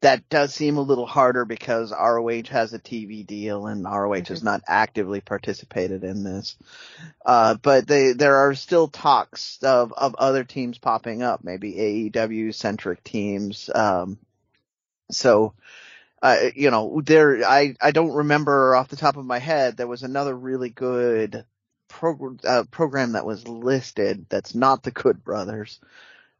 that 0.00 0.26
does 0.30 0.54
seem 0.54 0.78
a 0.78 0.80
little 0.80 1.04
harder 1.04 1.44
because 1.44 1.92
ROH 1.92 2.48
has 2.48 2.72
a 2.72 2.78
TV 2.78 3.26
deal 3.26 3.66
and 3.66 3.84
ROH 3.84 4.24
has 4.28 4.42
not 4.42 4.62
actively 4.66 5.20
participated 5.20 6.02
in 6.02 6.24
this. 6.24 6.56
Uh, 7.22 7.56
but 7.56 7.86
they 7.86 8.12
there 8.12 8.36
are 8.36 8.54
still 8.54 8.88
talks 8.88 9.62
of 9.62 9.92
of 9.92 10.14
other 10.14 10.44
teams 10.44 10.78
popping 10.78 11.22
up, 11.22 11.44
maybe 11.44 11.74
AEW 11.74 12.54
centric 12.54 13.04
teams. 13.04 13.68
Um, 13.74 14.16
so. 15.10 15.52
Uh, 16.22 16.50
you 16.54 16.70
know, 16.70 17.00
there, 17.04 17.44
I, 17.46 17.74
I 17.80 17.92
don't 17.92 18.12
remember 18.12 18.74
off 18.74 18.88
the 18.88 18.96
top 18.96 19.16
of 19.16 19.24
my 19.24 19.38
head, 19.38 19.76
there 19.76 19.86
was 19.86 20.02
another 20.02 20.34
really 20.36 20.68
good 20.68 21.44
program, 21.88 22.38
uh, 22.46 22.64
program 22.70 23.12
that 23.12 23.24
was 23.24 23.48
listed 23.48 24.26
that's 24.28 24.54
not 24.54 24.82
the 24.82 24.90
Good 24.90 25.24
Brothers. 25.24 25.80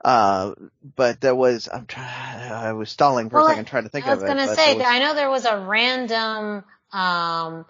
Uh, 0.03 0.55
but 0.97 1.20
there 1.20 1.35
was, 1.35 1.68
I'm 1.72 1.87
trying, 1.87 2.07
I 2.53 2.72
was 2.72 2.91
stalling 2.91 3.31
for 3.31 3.37
Well, 3.37 3.47
a 3.47 3.51
second 3.51 3.66
trying 3.66 3.83
to 3.85 3.89
think 3.91 4.07
of 4.07 4.09
it. 4.09 4.12
I 4.12 4.14
was 4.14 4.24
gonna 4.24 4.47
but 4.47 4.57
say, 4.57 4.74
was- 4.76 4.85
I 4.87 4.99
know 4.99 5.14
there 5.14 5.31
was 5.31 5.45
a 5.45 5.59
random, 5.59 6.64
um, 6.93 7.66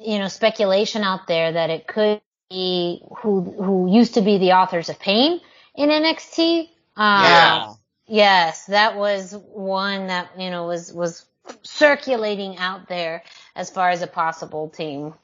you 0.00 0.18
know, 0.18 0.28
speculation 0.28 1.02
out 1.02 1.26
there 1.26 1.52
that 1.52 1.70
it 1.70 1.86
could 1.86 2.20
be 2.50 3.02
who 3.18 3.42
who 3.42 3.90
used 3.92 4.14
to 4.14 4.22
be 4.22 4.38
the 4.38 4.52
authors 4.52 4.88
of 4.88 4.98
Pain 4.98 5.40
in 5.74 5.88
NXT. 5.90 6.68
Um, 6.96 7.24
Yeah. 7.24 7.72
Yes, 8.10 8.66
that 8.66 8.96
was 8.96 9.34
one 9.34 10.08
that 10.08 10.32
you 10.38 10.50
know 10.50 10.66
was 10.66 10.92
was 10.92 11.26
circulating 11.62 12.58
out 12.58 12.88
there 12.88 13.22
as 13.56 13.70
far 13.70 13.90
as 13.90 14.02
a 14.02 14.08
possible 14.08 14.68
team. 14.68 15.14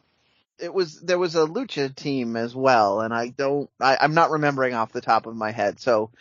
it 0.59 0.73
was 0.73 1.01
there 1.01 1.19
was 1.19 1.35
a 1.35 1.47
lucha 1.47 1.95
team 1.95 2.37
as 2.37 2.55
well, 2.55 3.01
and 3.01 3.13
I 3.15 3.29
don't 3.29 3.71
I, 3.81 3.99
I'm 4.01 4.15
not 4.15 4.31
remembering 4.31 4.75
off 4.75 4.93
the 4.93 5.03
top 5.03 5.27
of 5.27 5.37
my 5.37 5.51
head. 5.53 5.81
So 5.81 6.13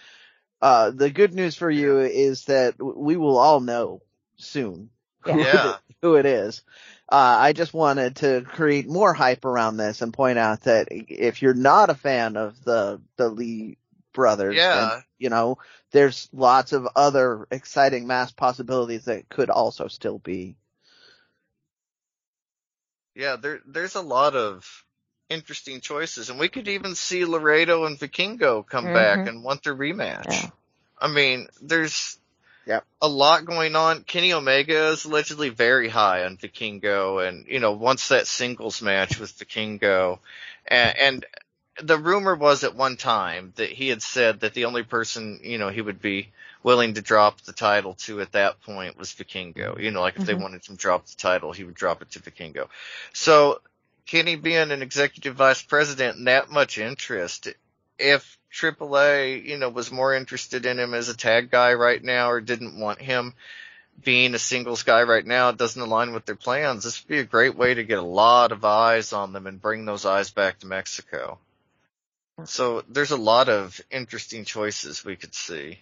uh 0.61 0.91
the 0.91 1.11
good 1.11 1.33
news 1.33 1.55
for 1.57 1.69
you 1.71 1.99
is 2.01 2.45
that 2.45 2.75
we 2.79 3.17
will 3.17 3.37
all 3.37 3.61
know 3.61 4.01
soon 4.37 4.91
who, 5.23 5.39
Yeah. 5.41 5.77
it, 5.79 5.79
who 6.03 6.15
it 6.15 6.25
is. 6.27 6.63
Uh 7.11 7.37
I 7.39 7.53
just 7.53 7.73
wanted 7.73 8.17
to 8.17 8.43
create 8.43 8.87
more 8.89 9.13
hype 9.13 9.45
around 9.45 9.77
this 9.77 10.01
and 10.01 10.13
point 10.13 10.39
out 10.39 10.63
that 10.63 10.89
if 10.91 11.41
you're 11.41 11.53
not 11.55 11.91
a 11.91 11.95
fan 11.95 12.37
of 12.37 12.63
the 12.65 13.01
the 13.17 13.29
Lee 13.29 13.77
brothers, 14.15 14.55
Yeah. 14.55 14.75
then, 14.75 15.03
you 15.19 15.29
know, 15.29 15.59
there's 15.91 16.27
lots 16.33 16.73
of 16.73 16.87
other 16.95 17.47
exciting 17.51 18.07
mass 18.07 18.31
possibilities 18.31 19.05
that 19.05 19.29
could 19.29 19.51
also 19.51 19.87
still 19.87 20.17
be. 20.17 20.55
Yeah, 23.13 23.35
there 23.35 23.61
there's 23.65 23.95
a 23.95 24.01
lot 24.01 24.35
of 24.35 24.83
interesting 25.29 25.81
choices, 25.81 26.29
and 26.29 26.39
we 26.39 26.49
could 26.49 26.67
even 26.67 26.95
see 26.95 27.25
Laredo 27.25 27.85
and 27.85 27.97
Vikingo 27.99 28.65
come 28.67 28.85
Mhm. 28.85 28.93
back 28.93 29.27
and 29.27 29.43
want 29.43 29.63
their 29.63 29.75
rematch. 29.75 30.31
Yeah. 30.31 30.49
I 30.99 31.07
mean, 31.07 31.47
there's 31.61 32.17
Yep. 32.65 32.85
a 33.01 33.07
lot 33.07 33.45
going 33.45 33.75
on. 33.75 34.03
Kenny 34.03 34.33
Omega 34.33 34.87
is 34.89 35.05
allegedly 35.05 35.49
very 35.49 35.87
high 35.87 36.25
on 36.25 36.37
Vikingo, 36.37 37.25
and 37.25 37.45
you 37.47 37.59
know, 37.59 37.71
wants 37.73 38.09
that 38.09 38.27
singles 38.27 38.81
match 38.81 39.19
with 39.19 39.37
Vikingo, 39.37 40.19
and, 40.65 40.97
and 40.97 41.25
the 41.81 41.97
rumor 41.97 42.35
was 42.35 42.63
at 42.63 42.75
one 42.75 42.97
time 42.97 43.53
that 43.57 43.69
he 43.69 43.89
had 43.89 44.01
said 44.01 44.39
that 44.39 44.53
the 44.53 44.65
only 44.65 44.83
person 44.83 45.39
you 45.43 45.57
know 45.57 45.69
he 45.69 45.81
would 45.81 46.01
be 46.01 46.31
willing 46.63 46.95
to 46.95 47.01
drop 47.01 47.41
the 47.41 47.53
title 47.53 47.93
to 47.93 48.21
at 48.21 48.31
that 48.31 48.61
point 48.61 48.97
was 48.97 49.13
Vikingo. 49.13 49.79
You 49.79 49.91
know, 49.91 50.01
like 50.01 50.15
if 50.15 50.25
they 50.25 50.33
Mhm. 50.33 50.41
wanted 50.41 50.67
him 50.67 50.75
to 50.77 50.81
drop 50.81 51.05
the 51.05 51.15
title, 51.15 51.51
he 51.51 51.63
would 51.63 51.75
drop 51.75 52.01
it 52.01 52.11
to 52.11 52.19
Vikingo. 52.19 52.69
So 53.13 53.61
Kenny 54.07 54.35
being 54.35 54.71
an 54.71 54.81
executive 54.81 55.35
vice 55.35 55.61
president 55.61 56.17
and 56.17 56.27
that 56.27 56.49
much 56.49 56.77
interest, 56.77 57.49
if 57.99 58.37
AAA, 58.51 59.43
you 59.45 59.57
know, 59.57 59.69
was 59.69 59.91
more 59.91 60.13
interested 60.13 60.65
in 60.65 60.79
him 60.79 60.93
as 60.93 61.09
a 61.09 61.17
tag 61.17 61.51
guy 61.51 61.73
right 61.73 62.03
now 62.03 62.31
or 62.31 62.41
didn't 62.41 62.79
want 62.79 63.01
him 63.01 63.33
being 64.03 64.33
a 64.33 64.39
singles 64.39 64.83
guy 64.83 65.03
right 65.03 65.25
now, 65.25 65.49
it 65.49 65.57
doesn't 65.57 65.81
align 65.81 66.13
with 66.13 66.25
their 66.25 66.35
plans. 66.35 66.83
This 66.83 67.01
would 67.01 67.09
be 67.09 67.19
a 67.19 67.23
great 67.23 67.55
way 67.55 67.73
to 67.73 67.83
get 67.83 67.97
a 67.97 68.03
lot 68.03 68.51
of 68.51 68.65
eyes 68.65 69.13
on 69.13 69.33
them 69.33 69.47
and 69.47 69.61
bring 69.61 69.85
those 69.85 70.05
eyes 70.05 70.31
back 70.31 70.59
to 70.59 70.67
Mexico. 70.67 71.39
So 72.43 72.83
there's 72.89 73.11
a 73.11 73.17
lot 73.17 73.47
of 73.47 73.79
interesting 73.89 74.43
choices 74.43 75.05
we 75.05 75.15
could 75.15 75.33
see. 75.33 75.79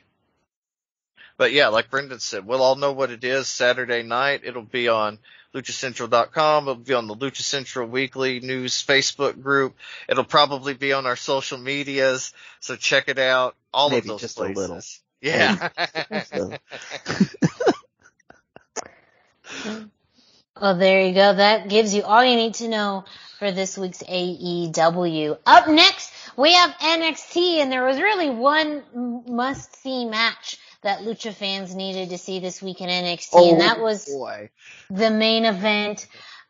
But 1.35 1.51
yeah, 1.51 1.69
like 1.69 1.89
Brendan 1.89 2.19
said, 2.19 2.45
we'll 2.45 2.61
all 2.61 2.75
know 2.75 2.91
what 2.91 3.09
it 3.09 3.23
is 3.23 3.47
Saturday 3.47 4.03
night. 4.03 4.41
It'll 4.43 4.61
be 4.61 4.87
on 4.87 5.17
luchacentral.com. 5.55 6.63
It'll 6.63 6.75
be 6.75 6.93
on 6.93 7.07
the 7.07 7.15
Lucha 7.15 7.41
Central 7.41 7.87
Weekly 7.87 8.39
News 8.39 8.83
Facebook 8.83 9.41
group. 9.41 9.75
It'll 10.07 10.23
probably 10.23 10.75
be 10.75 10.93
on 10.93 11.07
our 11.07 11.15
social 11.15 11.57
medias. 11.57 12.33
So 12.59 12.75
check 12.75 13.07
it 13.07 13.17
out. 13.17 13.55
All 13.73 13.89
Maybe 13.89 14.01
of 14.01 14.19
those 14.19 14.21
just 14.21 14.37
a 14.37 14.41
places. 14.41 14.57
little. 14.57 14.81
Yeah. 15.21 15.69
Well, 20.61 20.75
there 20.77 21.01
you 21.01 21.13
go. 21.13 21.33
That 21.33 21.67
gives 21.67 21.93
you 21.95 22.03
all 22.03 22.23
you 22.23 22.35
need 22.35 22.55
to 22.55 22.67
know 22.67 23.05
for 23.39 23.51
this 23.51 23.77
week's 23.77 24.03
AEW. 24.03 25.37
Up 25.45 25.67
next, 25.67 26.11
we 26.37 26.53
have 26.53 26.71
NXT, 26.79 27.57
and 27.57 27.71
there 27.71 27.83
was 27.85 27.97
really 27.99 28.29
one 28.29 28.83
must-see 29.27 30.05
match 30.05 30.57
that 30.83 30.99
Lucha 30.99 31.33
fans 31.33 31.73
needed 31.75 32.09
to 32.09 32.17
see 32.17 32.39
this 32.39 32.61
week 32.61 32.81
in 32.81 32.89
NXT, 32.89 33.51
and 33.53 33.61
that 33.61 33.79
was 33.79 34.07
Oh, 34.09 34.17
boy. 34.19 34.49
the 34.91 35.09
main 35.09 35.45
event 35.45 36.05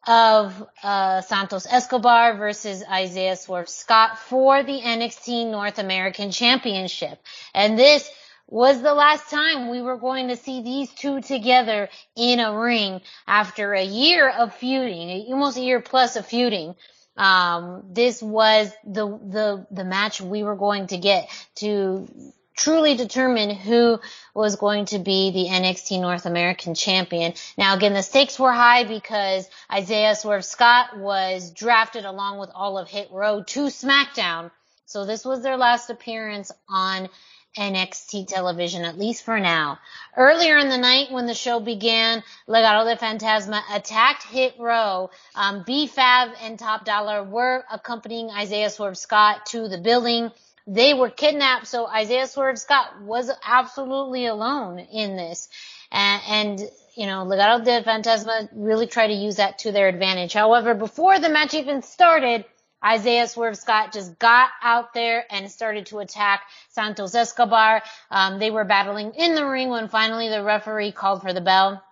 of 0.05 0.67
uh, 0.83 1.21
Santos 1.21 1.65
Escobar 1.65 2.35
versus 2.35 2.83
Isaiah 2.91 3.37
Swerve 3.37 3.69
Scott 3.69 4.19
for 4.19 4.61
the 4.63 4.81
NXT 4.81 5.49
North 5.49 5.79
American 5.79 6.31
Championship. 6.31 7.19
And 7.53 7.79
this 7.79 8.09
was 8.53 8.83
the 8.83 8.93
last 8.93 9.31
time 9.31 9.71
we 9.71 9.81
were 9.81 9.97
going 9.97 10.27
to 10.27 10.35
see 10.35 10.61
these 10.61 10.91
two 10.91 11.21
together 11.21 11.89
in 12.15 12.39
a 12.39 12.55
ring 12.55 13.01
after 13.25 13.73
a 13.73 13.83
year 13.83 14.29
of 14.29 14.53
feuding, 14.53 15.25
almost 15.33 15.57
a 15.57 15.61
year 15.61 15.81
plus 15.81 16.15
of 16.17 16.27
feuding. 16.27 16.75
Um, 17.17 17.83
this 17.89 18.21
was 18.21 18.71
the, 18.85 19.07
the, 19.07 19.65
the 19.71 19.83
match 19.83 20.21
we 20.21 20.43
were 20.43 20.55
going 20.55 20.85
to 20.87 20.99
get 20.99 21.29
to 21.55 22.07
truly 22.55 22.95
determine 22.95 23.55
who 23.55 23.99
was 24.35 24.55
going 24.55 24.85
to 24.85 24.99
be 24.99 25.31
the 25.31 25.47
NXT 25.49 25.99
North 25.99 26.27
American 26.27 26.75
champion. 26.75 27.33
Now 27.57 27.73
again, 27.73 27.93
the 27.93 28.03
stakes 28.03 28.37
were 28.37 28.53
high 28.53 28.83
because 28.83 29.49
Isaiah 29.71 30.13
Swerve 30.13 30.45
Scott 30.45 30.99
was 30.99 31.49
drafted 31.49 32.05
along 32.05 32.37
with 32.37 32.51
all 32.53 32.77
of 32.77 32.87
Hit 32.87 33.09
Row 33.11 33.41
to 33.41 33.61
SmackDown. 33.61 34.51
So 34.85 35.05
this 35.05 35.25
was 35.25 35.41
their 35.41 35.57
last 35.57 35.89
appearance 35.89 36.51
on 36.69 37.09
NXT 37.57 38.27
television, 38.27 38.83
at 38.83 38.97
least 38.97 39.23
for 39.23 39.39
now. 39.39 39.79
Earlier 40.17 40.57
in 40.57 40.69
the 40.69 40.77
night 40.77 41.11
when 41.11 41.27
the 41.27 41.33
show 41.33 41.59
began, 41.59 42.23
Legado 42.47 42.85
de 42.85 42.97
Fantasma 42.97 43.61
attacked 43.71 44.23
Hit 44.23 44.55
Row. 44.59 45.11
Um, 45.35 45.63
B-Fab 45.65 46.31
and 46.41 46.57
Top 46.57 46.85
Dollar 46.85 47.23
were 47.23 47.63
accompanying 47.71 48.29
Isaiah 48.31 48.69
Swerve 48.69 48.97
Scott 48.97 49.45
to 49.47 49.67
the 49.67 49.77
building. 49.77 50.31
They 50.65 50.93
were 50.93 51.09
kidnapped, 51.09 51.67
so 51.67 51.85
Isaiah 51.85 52.27
Swerve 52.27 52.57
Scott 52.57 53.01
was 53.01 53.29
absolutely 53.45 54.25
alone 54.25 54.79
in 54.79 55.15
this. 55.15 55.49
And, 55.91 56.21
and 56.27 56.69
you 56.95 57.05
know, 57.05 57.25
Legado 57.25 57.63
de 57.63 57.83
Fantasma 57.83 58.49
really 58.53 58.87
tried 58.87 59.07
to 59.07 59.13
use 59.13 59.35
that 59.37 59.59
to 59.59 59.71
their 59.71 59.87
advantage. 59.87 60.33
However, 60.33 60.73
before 60.73 61.19
the 61.19 61.29
match 61.29 61.53
even 61.53 61.81
started, 61.81 62.45
Isaiah 62.83 63.27
Swerve 63.27 63.57
Scott 63.57 63.93
just 63.93 64.19
got 64.19 64.49
out 64.61 64.93
there 64.93 65.25
and 65.29 65.49
started 65.49 65.85
to 65.87 65.99
attack 65.99 66.43
Santos 66.69 67.15
Escobar. 67.15 67.81
Um, 68.11 68.39
they 68.39 68.51
were 68.51 68.65
battling 68.65 69.13
in 69.13 69.35
the 69.35 69.45
ring 69.45 69.69
when 69.69 69.87
finally 69.87 70.29
the 70.29 70.43
referee 70.43 70.91
called 70.91 71.21
for 71.21 71.33
the 71.33 71.41
bell. 71.41 71.83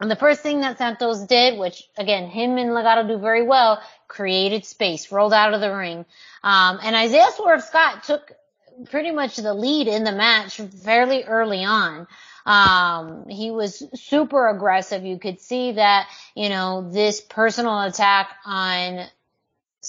And 0.00 0.10
the 0.10 0.16
first 0.16 0.40
thing 0.40 0.62
that 0.62 0.78
Santos 0.78 1.26
did, 1.26 1.58
which 1.58 1.82
again, 1.96 2.28
him 2.28 2.56
and 2.56 2.70
Legado 2.70 3.06
do 3.06 3.18
very 3.18 3.42
well, 3.42 3.82
created 4.08 4.64
space, 4.64 5.12
rolled 5.12 5.34
out 5.34 5.52
of 5.52 5.60
the 5.60 5.74
ring. 5.74 6.06
Um, 6.42 6.78
and 6.82 6.96
Isaiah 6.96 7.28
Swerve 7.36 7.62
Scott 7.62 8.04
took 8.04 8.32
pretty 8.86 9.10
much 9.10 9.36
the 9.36 9.52
lead 9.52 9.88
in 9.88 10.04
the 10.04 10.12
match 10.12 10.56
fairly 10.56 11.24
early 11.24 11.64
on. 11.64 12.06
Um, 12.46 13.28
he 13.28 13.50
was 13.50 13.82
super 13.94 14.48
aggressive. 14.48 15.04
You 15.04 15.18
could 15.18 15.40
see 15.40 15.72
that, 15.72 16.08
you 16.34 16.48
know, 16.48 16.90
this 16.90 17.20
personal 17.20 17.82
attack 17.82 18.30
on 18.46 19.06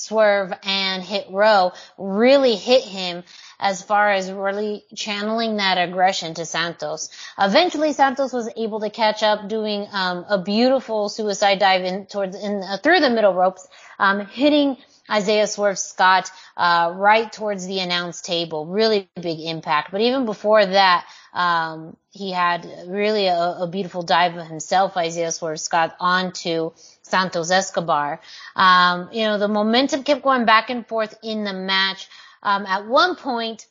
Swerve 0.01 0.51
and 0.63 1.03
Hit 1.03 1.27
Row 1.29 1.73
really 1.97 2.55
hit 2.55 2.83
him 2.83 3.23
as 3.59 3.83
far 3.83 4.11
as 4.11 4.31
really 4.31 4.83
channeling 4.95 5.57
that 5.57 5.77
aggression 5.77 6.33
to 6.33 6.45
Santos. 6.45 7.09
Eventually, 7.37 7.93
Santos 7.93 8.33
was 8.33 8.49
able 8.57 8.79
to 8.79 8.89
catch 8.89 9.21
up, 9.21 9.47
doing 9.47 9.87
um, 9.91 10.25
a 10.27 10.41
beautiful 10.41 11.07
suicide 11.07 11.59
dive 11.59 11.83
in 11.83 12.07
towards 12.07 12.35
in 12.35 12.63
uh, 12.63 12.77
through 12.77 12.99
the 12.99 13.11
middle 13.11 13.33
ropes, 13.33 13.67
um, 13.99 14.25
hitting 14.25 14.77
Isaiah 15.11 15.47
Swerve 15.47 15.77
Scott 15.77 16.31
uh, 16.55 16.93
right 16.95 17.31
towards 17.31 17.67
the 17.67 17.79
announce 17.79 18.21
table. 18.21 18.65
Really 18.65 19.09
big 19.19 19.39
impact. 19.41 19.91
But 19.91 20.01
even 20.01 20.25
before 20.25 20.65
that, 20.65 21.05
um, 21.33 21.97
he 22.11 22.31
had 22.31 22.67
really 22.87 23.27
a, 23.27 23.57
a 23.59 23.67
beautiful 23.67 24.03
dive 24.03 24.37
of 24.37 24.47
himself, 24.47 24.95
Isaiah 24.97 25.31
Swerve 25.31 25.59
Scott, 25.59 25.95
onto 25.99 26.71
Santos 27.01 27.51
Escobar. 27.51 28.21
Um, 28.55 29.09
you 29.11 29.23
know, 29.23 29.37
the 29.37 29.47
momentum 29.47 30.03
kept 30.03 30.23
going 30.23 30.45
back 30.45 30.69
and 30.69 30.87
forth 30.87 31.17
in 31.23 31.43
the 31.43 31.53
match. 31.53 32.07
Um, 32.43 32.65
at 32.65 32.87
one 32.87 33.15
point, 33.15 33.67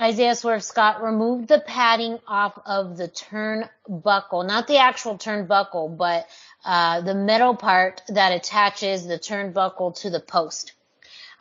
Isaiah 0.00 0.34
Swerve 0.34 0.64
Scott 0.64 1.02
removed 1.02 1.48
the 1.48 1.60
padding 1.60 2.18
off 2.26 2.58
of 2.64 2.96
the 2.96 3.08
turnbuckle, 3.08 4.46
not 4.46 4.66
the 4.66 4.78
actual 4.78 5.16
turnbuckle, 5.16 5.96
but 5.96 6.26
uh, 6.64 7.02
the 7.02 7.14
metal 7.14 7.54
part 7.54 8.02
that 8.08 8.32
attaches 8.32 9.06
the 9.06 9.18
turnbuckle 9.18 9.94
to 10.00 10.10
the 10.10 10.20
post. 10.20 10.72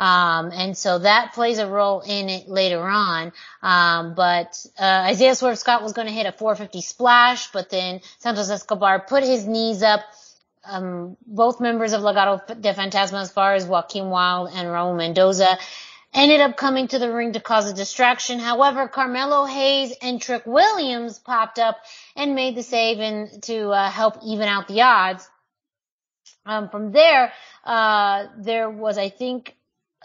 Um, 0.02 0.52
and 0.52 0.76
so 0.76 0.97
that 0.97 1.34
plays 1.34 1.60
a 1.60 1.68
role 1.68 2.02
in 2.02 2.28
it 2.28 2.49
later 2.49 2.82
on. 2.82 3.32
Um, 3.62 4.16
but 4.16 4.66
uh, 4.80 5.06
Isaiah 5.06 5.36
Swerve 5.36 5.60
Scott 5.60 5.84
was 5.84 5.93
going 5.93 6.08
to 6.08 6.14
hit 6.14 6.26
a 6.26 6.32
450 6.32 6.82
splash, 6.82 7.52
but 7.52 7.70
then 7.70 8.02
Santos 8.18 8.49
Escobar 8.49 9.02
put 9.02 9.24
his 9.24 9.45
knees 9.45 9.84
up. 9.84 10.02
Um, 10.64 11.18
both 11.28 11.62
members 11.62 11.93
of 11.93 12.02
Legado 12.02 12.39
de 12.60 12.74
Fantasma, 12.74 13.22
as 13.22 13.32
far 13.32 13.54
as 13.54 13.66
Joaquin 13.66 14.10
Wild 14.10 14.49
and 14.54 14.70
Raul 14.70 14.97
Mendoza, 14.97 15.60
ended 16.14 16.41
up 16.41 16.58
coming 16.58 16.88
to 16.88 16.97
the 16.97 17.12
ring 17.12 17.34
to 17.34 17.39
cause 17.39 17.70
a 17.70 17.74
distraction. 17.74 18.39
However, 18.39 18.88
Carmelo 18.88 19.45
Hayes 19.45 19.93
and 20.02 20.20
Trick 20.20 20.47
Williams 20.47 21.20
popped 21.20 21.60
up 21.60 21.78
and 22.16 22.34
made 22.34 22.56
the 22.56 22.64
save 22.64 22.99
and 22.99 23.43
to 23.43 23.70
uh, 23.70 23.89
help 23.89 24.18
even 24.24 24.47
out 24.47 24.68
the 24.68 24.82
odds. 24.82 25.30
Um, 26.43 26.70
from 26.70 26.91
there, 26.91 27.32
uh, 27.64 28.26
there 28.38 28.70
was, 28.70 28.97
I 28.97 29.10
think, 29.10 29.56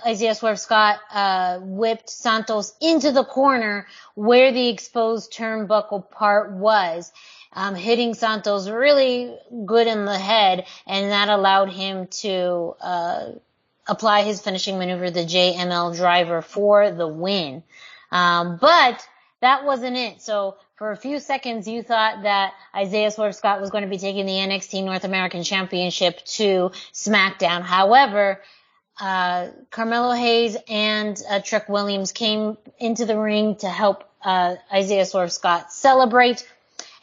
Isaiah 0.05 0.35
Swerve 0.35 0.59
Scott 0.59 0.99
uh, 1.11 1.59
whipped 1.61 2.11
Santos 2.11 2.75
into 2.81 3.13
the 3.13 3.25
corner 3.25 3.87
where 4.15 4.53
the 4.53 4.69
exposed 4.69 5.33
turnbuckle 5.33 6.11
part 6.11 6.53
was, 6.53 7.13
um, 7.53 7.75
hitting 7.75 8.15
Santos 8.15 8.69
really 8.69 9.35
good 9.65 9.87
in 9.87 10.05
the 10.05 10.19
head, 10.19 10.67
and 10.87 11.11
that 11.11 11.29
allowed 11.29 11.73
him 11.73 12.09
to 12.09 12.75
uh, 12.81 13.33
apply 13.87 14.23
his 14.23 14.43
finishing 14.43 14.79
maneuver, 14.79 15.11
the 15.11 15.25
JML 15.25 15.97
driver, 15.97 16.43
for 16.43 16.91
the 16.91 17.09
win. 17.09 17.63
Um, 18.11 18.59
but 18.61 19.07
that 19.41 19.65
wasn't 19.65 19.97
it. 19.97 20.21
So 20.21 20.57
for 20.77 20.91
a 20.91 20.97
few 20.97 21.21
seconds, 21.21 21.67
you 21.67 21.83
thought 21.83 22.23
that 22.25 22.53
Isaiah 22.75 23.11
Swerve 23.11 23.35
Scott 23.35 23.61
was 23.61 23.71
going 23.71 23.85
to 23.85 23.91
be 23.91 23.99
taking 23.99 24.27
the 24.27 24.33
NXT 24.33 24.85
North 24.85 25.05
American 25.05 25.43
Championship 25.43 26.23
to 26.25 26.71
SmackDown. 26.93 27.63
However, 27.63 28.43
uh, 28.99 29.49
Carmelo 29.71 30.13
Hayes 30.13 30.57
and 30.69 31.21
uh, 31.29 31.41
Trick 31.41 31.69
Williams 31.69 32.13
came 32.13 32.57
into 32.79 33.05
the 33.05 33.19
ring 33.19 33.57
to 33.57 33.69
help 33.69 34.05
uh, 34.23 34.57
Isaiah 34.73 35.05
Swerve 35.05 35.33
Scott 35.33 35.73
celebrate. 35.73 36.47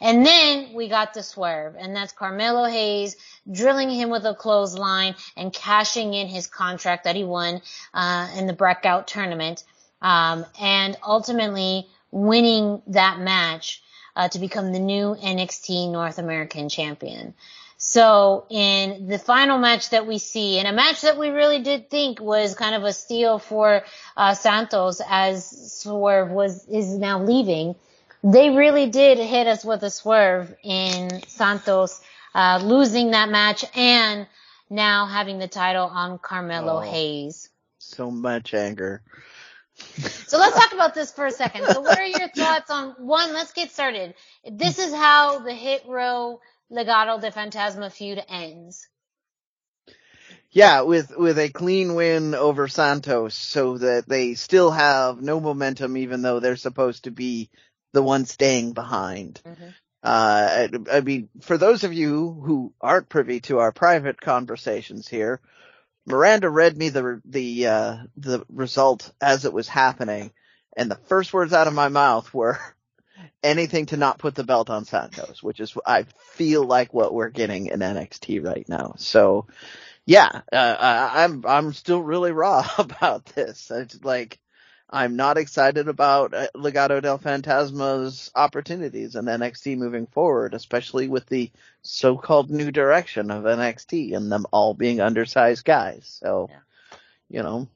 And 0.00 0.26
then 0.26 0.74
we 0.74 0.88
got 0.88 1.14
the 1.14 1.22
swerve, 1.22 1.76
and 1.78 1.96
that's 1.96 2.12
Carmelo 2.12 2.64
Hayes 2.64 3.16
drilling 3.50 3.90
him 3.90 4.10
with 4.10 4.26
a 4.26 4.34
clothesline 4.34 5.14
and 5.36 5.52
cashing 5.52 6.12
in 6.14 6.26
his 6.26 6.46
contract 6.46 7.04
that 7.04 7.16
he 7.16 7.24
won 7.24 7.62
uh, 7.94 8.28
in 8.36 8.46
the 8.46 8.52
breakout 8.52 9.06
tournament, 9.06 9.64
um, 10.02 10.44
and 10.60 10.96
ultimately 11.06 11.86
winning 12.10 12.82
that 12.88 13.18
match 13.18 13.82
uh, 14.16 14.28
to 14.28 14.38
become 14.38 14.72
the 14.72 14.78
new 14.78 15.14
NXT 15.14 15.90
North 15.90 16.18
American 16.18 16.68
champion. 16.68 17.34
So 17.76 18.46
in 18.50 19.08
the 19.08 19.18
final 19.18 19.58
match 19.58 19.90
that 19.90 20.06
we 20.06 20.18
see, 20.18 20.58
in 20.58 20.66
a 20.66 20.72
match 20.72 21.02
that 21.02 21.18
we 21.18 21.28
really 21.28 21.60
did 21.62 21.90
think 21.90 22.20
was 22.20 22.54
kind 22.54 22.74
of 22.74 22.84
a 22.84 22.92
steal 22.92 23.38
for 23.38 23.82
uh, 24.16 24.34
Santos 24.34 25.00
as 25.06 25.80
Swerve 25.80 26.30
was 26.30 26.66
is 26.68 26.96
now 26.96 27.22
leaving, 27.22 27.74
they 28.22 28.50
really 28.50 28.88
did 28.88 29.18
hit 29.18 29.46
us 29.46 29.64
with 29.64 29.82
a 29.82 29.90
swerve 29.90 30.54
in 30.62 31.22
Santos 31.28 32.00
uh, 32.34 32.60
losing 32.62 33.10
that 33.10 33.28
match 33.28 33.64
and 33.76 34.26
now 34.70 35.06
having 35.06 35.38
the 35.38 35.48
title 35.48 35.86
on 35.86 36.18
Carmelo 36.18 36.78
Oh. 36.78 36.80
Hayes. 36.80 37.50
So 37.78 38.10
much 38.10 38.54
anger. 38.54 39.02
So 39.76 40.38
let's 40.38 40.56
talk 40.58 40.72
about 40.72 40.94
this 40.94 41.12
for 41.12 41.26
a 41.26 41.30
second. 41.30 41.66
So 41.66 41.80
what 41.80 41.98
are 41.98 42.06
your 42.06 42.28
thoughts 42.36 42.70
on 42.70 42.90
one? 42.98 43.32
Let's 43.34 43.52
get 43.52 43.70
started. 43.72 44.14
This 44.50 44.78
is 44.78 44.94
how 44.94 45.40
the 45.40 45.52
Hit 45.52 45.82
Row 45.86 46.40
Legado 46.70 47.20
de 47.20 47.30
Fantasma 47.30 47.90
feud 47.90 48.22
ends. 48.28 48.88
Yeah, 50.50 50.82
with 50.82 51.12
with 51.16 51.38
a 51.38 51.48
clean 51.48 51.94
win 51.94 52.34
over 52.34 52.68
Santos, 52.68 53.34
so 53.34 53.78
that 53.78 54.08
they 54.08 54.34
still 54.34 54.70
have 54.70 55.20
no 55.20 55.40
momentum, 55.40 55.96
even 55.96 56.22
though 56.22 56.38
they're 56.38 56.56
supposed 56.56 57.04
to 57.04 57.10
be 57.10 57.50
the 57.92 58.02
one 58.02 58.24
staying 58.24 58.72
behind. 58.72 59.40
Uh, 60.02 60.68
I, 60.92 60.98
I 60.98 61.00
mean, 61.00 61.28
for 61.40 61.58
those 61.58 61.82
of 61.82 61.92
you 61.92 62.40
who 62.44 62.72
aren't 62.80 63.08
privy 63.08 63.40
to 63.40 63.58
our 63.58 63.72
private 63.72 64.20
conversations 64.20 65.08
here, 65.08 65.40
Miranda 66.06 66.50
read 66.50 66.76
me 66.76 66.90
the 66.90 67.20
the 67.24 67.66
uh, 67.66 67.96
the 68.16 68.44
result 68.48 69.12
as 69.20 69.44
it 69.44 69.52
was 69.52 69.66
happening, 69.66 70.30
and 70.76 70.90
the 70.90 71.00
first 71.08 71.32
words 71.32 71.52
out 71.52 71.66
of 71.66 71.74
my 71.74 71.88
mouth 71.88 72.32
were 72.32 72.60
anything 73.42 73.86
to 73.86 73.96
not 73.96 74.18
put 74.18 74.34
the 74.34 74.44
belt 74.44 74.70
on 74.70 74.84
Santos, 74.84 75.42
which 75.42 75.60
is 75.60 75.74
I 75.86 76.04
feel 76.18 76.64
like 76.64 76.94
what 76.94 77.14
we're 77.14 77.30
getting 77.30 77.68
in 77.68 77.80
NXT 77.80 78.44
right 78.44 78.68
now. 78.68 78.94
So, 78.98 79.46
yeah, 80.06 80.42
uh, 80.52 80.76
I, 80.80 81.24
I'm 81.24 81.44
I'm 81.46 81.72
still 81.72 82.02
really 82.02 82.32
raw 82.32 82.66
about 82.78 83.26
this. 83.26 83.70
It's 83.70 84.02
like 84.04 84.38
I'm 84.90 85.16
not 85.16 85.38
excited 85.38 85.88
about 85.88 86.34
uh, 86.34 86.48
Legado 86.56 87.02
del 87.02 87.18
Fantasma's 87.18 88.30
opportunities 88.34 89.16
in 89.16 89.24
NXT 89.26 89.78
moving 89.78 90.06
forward, 90.06 90.54
especially 90.54 91.08
with 91.08 91.26
the 91.26 91.50
so-called 91.82 92.50
new 92.50 92.70
direction 92.70 93.30
of 93.30 93.44
NXT 93.44 94.16
and 94.16 94.30
them 94.30 94.46
all 94.52 94.74
being 94.74 95.00
undersized 95.00 95.64
guys. 95.64 96.18
So, 96.22 96.48
Yeah. 96.50 96.60
you 97.28 97.42
know, 97.42 97.68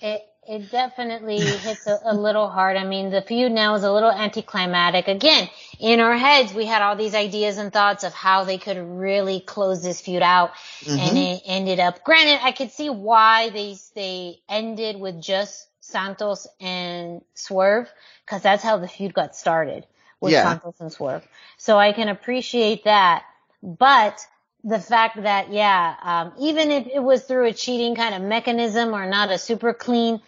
It 0.00 0.22
it 0.48 0.70
definitely 0.70 1.58
hits 1.58 1.86
a, 1.86 2.00
a 2.04 2.14
little 2.14 2.48
hard. 2.48 2.76
I 2.78 2.84
mean, 2.84 3.10
the 3.10 3.22
feud 3.22 3.52
now 3.52 3.74
is 3.76 3.84
a 3.84 3.92
little 3.92 4.10
anticlimactic. 4.10 5.08
Again, 5.08 5.48
in 5.78 6.00
our 6.00 6.16
heads, 6.16 6.54
we 6.54 6.66
had 6.66 6.82
all 6.82 6.96
these 6.96 7.14
ideas 7.14 7.58
and 7.58 7.72
thoughts 7.72 8.04
of 8.04 8.14
how 8.14 8.44
they 8.44 8.58
could 8.58 8.78
really 8.78 9.40
close 9.40 9.82
this 9.82 10.00
feud 10.00 10.22
out, 10.22 10.52
and 10.96 11.18
Mhm. 11.18 11.18
it 11.18 11.42
ended 11.46 11.80
up. 11.80 12.02
Granted, 12.04 12.40
I 12.42 12.52
could 12.52 12.72
see 12.72 12.90
why 12.90 13.50
they 13.50 13.76
they 13.94 14.38
ended 14.48 14.98
with 15.00 15.20
just 15.22 15.68
Santos 15.80 16.48
and 16.60 17.22
Swerve, 17.34 17.90
because 18.26 18.42
that's 18.42 18.64
how 18.64 18.78
the 18.78 18.88
feud 18.88 19.14
got 19.14 19.36
started 19.36 19.86
with 20.20 20.32
Yeah. 20.32 20.40
Santos 20.40 20.80
and 20.80 20.92
Swerve. 20.92 21.26
So 21.58 21.78
I 21.78 21.92
can 21.92 22.08
appreciate 22.08 22.84
that, 22.84 23.24
but 23.62 24.26
the 24.64 24.80
fact 24.80 25.22
that 25.22 25.52
yeah, 25.52 25.94
um, 26.02 26.32
even 26.40 26.70
if 26.70 26.86
it 26.88 27.00
was 27.02 27.24
through 27.24 27.46
a 27.46 27.52
cheating 27.52 27.94
kind 27.96 28.14
of 28.14 28.22
mechanism 28.22 28.94
or 28.94 29.06
not 29.08 29.30
a 29.30 29.38
super 29.38 29.74
clean 29.74 30.20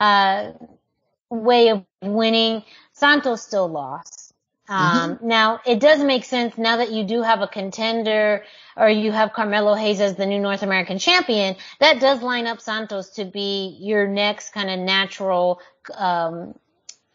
uh, 0.00 0.52
way 1.30 1.68
of 1.68 1.84
winning, 2.02 2.64
Santos 2.92 3.42
still 3.42 3.68
lost. 3.68 4.32
Um, 4.68 5.18
Now 5.22 5.60
it 5.66 5.80
does 5.80 6.02
make 6.02 6.24
sense 6.24 6.56
now 6.56 6.76
that 6.78 6.92
you 6.92 7.04
do 7.04 7.22
have 7.22 7.42
a 7.42 7.48
contender 7.48 8.44
or 8.76 8.88
you 8.88 9.12
have 9.12 9.32
Carmelo 9.32 9.74
Hayes 9.74 10.00
as 10.00 10.14
the 10.16 10.26
new 10.26 10.38
North 10.38 10.62
American 10.62 10.98
champion. 10.98 11.56
That 11.80 12.00
does 12.00 12.22
line 12.22 12.46
up 12.46 12.60
Santos 12.60 13.10
to 13.10 13.24
be 13.24 13.76
your 13.80 14.06
next 14.08 14.50
kind 14.50 14.70
of 14.70 14.78
natural 14.78 15.60
um, 15.96 16.54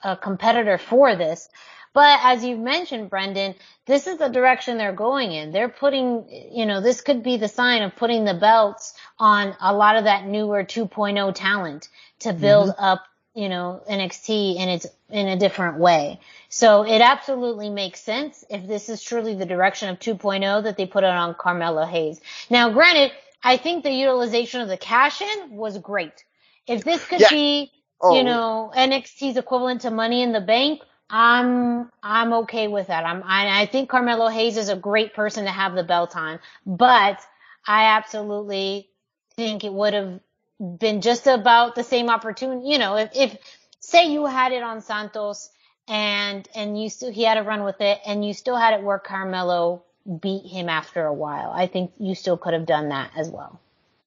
uh, 0.03 0.15
competitor 0.15 0.77
for 0.77 1.15
this. 1.15 1.49
But 1.93 2.19
as 2.23 2.43
you 2.43 2.57
mentioned, 2.57 3.09
Brendan, 3.09 3.55
this 3.85 4.05
is 4.07 4.17
the 4.17 4.27
direction 4.27 4.77
they're 4.77 4.91
going 4.93 5.31
in. 5.31 5.51
They're 5.53 5.69
putting, 5.69 6.27
you 6.51 6.65
know, 6.65 6.81
this 6.81 7.01
could 7.01 7.23
be 7.23 7.37
the 7.37 7.47
sign 7.47 7.83
of 7.83 7.95
putting 7.95 8.25
the 8.25 8.33
belts 8.33 8.93
on 9.17 9.55
a 9.61 9.73
lot 9.73 9.95
of 9.95 10.03
that 10.03 10.25
newer 10.25 10.65
2.0 10.65 11.33
talent 11.35 11.87
to 12.19 12.33
build 12.33 12.69
mm-hmm. 12.69 12.83
up, 12.83 13.05
you 13.33 13.49
know, 13.49 13.81
NXT 13.89 14.55
in 14.57 14.69
its, 14.69 14.87
in 15.09 15.27
a 15.27 15.37
different 15.37 15.77
way. 15.79 16.19
So 16.49 16.85
it 16.85 17.01
absolutely 17.01 17.69
makes 17.69 18.01
sense 18.01 18.43
if 18.49 18.67
this 18.67 18.89
is 18.89 19.01
truly 19.03 19.35
the 19.35 19.45
direction 19.45 19.89
of 19.89 19.99
2.0 19.99 20.63
that 20.63 20.77
they 20.77 20.85
put 20.85 21.03
it 21.03 21.09
on 21.09 21.35
Carmelo 21.35 21.85
Hayes. 21.85 22.21
Now, 22.49 22.69
granted, 22.69 23.11
I 23.43 23.57
think 23.57 23.83
the 23.83 23.91
utilization 23.91 24.61
of 24.61 24.67
the 24.67 24.77
cash 24.77 25.21
in 25.21 25.51
was 25.51 25.77
great. 25.77 26.23
If 26.67 26.83
this 26.83 27.05
could 27.05 27.21
Yeah. 27.21 27.29
be, 27.29 27.71
Oh, 28.01 28.15
you 28.15 28.23
know, 28.23 28.71
NXT's 28.75 29.37
equivalent 29.37 29.81
to 29.81 29.91
Money 29.91 30.21
in 30.21 30.31
the 30.31 30.41
Bank, 30.41 30.81
I'm 31.09 31.91
I'm 32.01 32.33
okay 32.33 32.67
with 32.67 32.87
that. 32.87 33.05
I'm 33.05 33.23
I, 33.23 33.61
I 33.61 33.65
think 33.67 33.89
Carmelo 33.89 34.27
Hayes 34.27 34.57
is 34.57 34.69
a 34.69 34.75
great 34.75 35.13
person 35.13 35.45
to 35.45 35.51
have 35.51 35.75
the 35.75 35.83
belt 35.83 36.15
on, 36.15 36.39
but 36.65 37.19
I 37.65 37.85
absolutely 37.95 38.89
think 39.35 39.63
it 39.63 39.73
would 39.73 39.93
have 39.93 40.19
been 40.59 41.01
just 41.01 41.27
about 41.27 41.75
the 41.75 41.83
same 41.83 42.09
opportunity. 42.09 42.67
You 42.69 42.77
know, 42.77 42.97
if 42.97 43.11
if 43.15 43.37
say 43.79 44.11
you 44.11 44.25
had 44.25 44.51
it 44.51 44.63
on 44.63 44.81
Santos 44.81 45.49
and 45.87 46.47
and 46.55 46.81
you 46.81 46.89
still 46.89 47.11
he 47.11 47.23
had 47.23 47.37
a 47.37 47.43
run 47.43 47.63
with 47.63 47.81
it 47.81 47.99
and 48.05 48.25
you 48.25 48.33
still 48.33 48.55
had 48.55 48.73
it 48.79 48.83
where 48.83 48.99
Carmelo 48.99 49.83
beat 50.21 50.45
him 50.45 50.69
after 50.69 51.05
a 51.05 51.13
while, 51.13 51.51
I 51.51 51.67
think 51.67 51.93
you 51.99 52.15
still 52.15 52.37
could 52.37 52.53
have 52.53 52.65
done 52.65 52.89
that 52.89 53.11
as 53.15 53.29
well. 53.29 53.59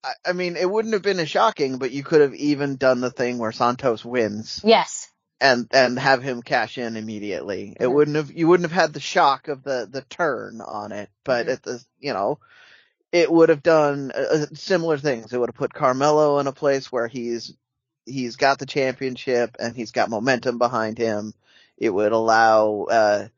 I, 0.02 0.12
I 0.26 0.32
mean, 0.32 0.56
it 0.56 0.70
wouldn't 0.70 0.94
have 0.94 1.02
been 1.02 1.18
as 1.20 1.28
shocking, 1.28 1.78
but 1.78 1.90
you 1.90 2.02
could 2.04 2.20
have 2.20 2.34
even 2.34 2.76
done 2.76 3.00
the 3.00 3.10
thing 3.10 3.38
where 3.38 3.52
Santos 3.52 4.04
wins 4.04 4.60
Yes. 4.64 5.10
and 5.40 5.68
and 5.72 5.98
have 5.98 6.22
him 6.22 6.42
cash 6.42 6.78
in 6.78 6.96
immediately. 6.96 7.76
It 7.78 7.86
Mhm. 7.86 7.92
wouldn't 7.94 8.16
have 8.16 8.32
you 8.32 8.48
wouldn't 8.48 8.70
have 8.70 8.80
had 8.80 8.92
the 8.92 9.00
shock 9.00 9.48
of 9.48 9.62
the 9.62 9.88
the 9.90 10.02
turn 10.02 10.60
on 10.60 10.92
it, 10.92 11.10
but 11.24 11.46
Mhm. 11.46 11.52
at 11.52 11.62
the 11.62 11.84
you 11.98 12.12
know 12.12 12.38
it 13.12 13.30
would 13.30 13.48
have 13.48 13.62
done 13.62 14.12
uh, 14.14 14.18
uh, 14.18 14.46
similar 14.54 14.98
things. 14.98 15.32
It 15.32 15.38
would 15.38 15.48
have 15.48 15.56
put 15.56 15.72
Carmelo 15.72 16.38
in 16.38 16.46
a 16.46 16.52
place 16.52 16.92
where 16.92 17.08
he's 17.08 17.54
he's 18.04 18.36
got 18.36 18.58
the 18.58 18.66
championship 18.66 19.56
and 19.58 19.76
he's 19.76 19.92
got 19.92 20.10
momentum 20.10 20.58
behind 20.58 20.98
him. 20.98 21.34
It 21.76 21.90
would 21.90 22.12
allow 22.12 22.86
uh 22.90 23.28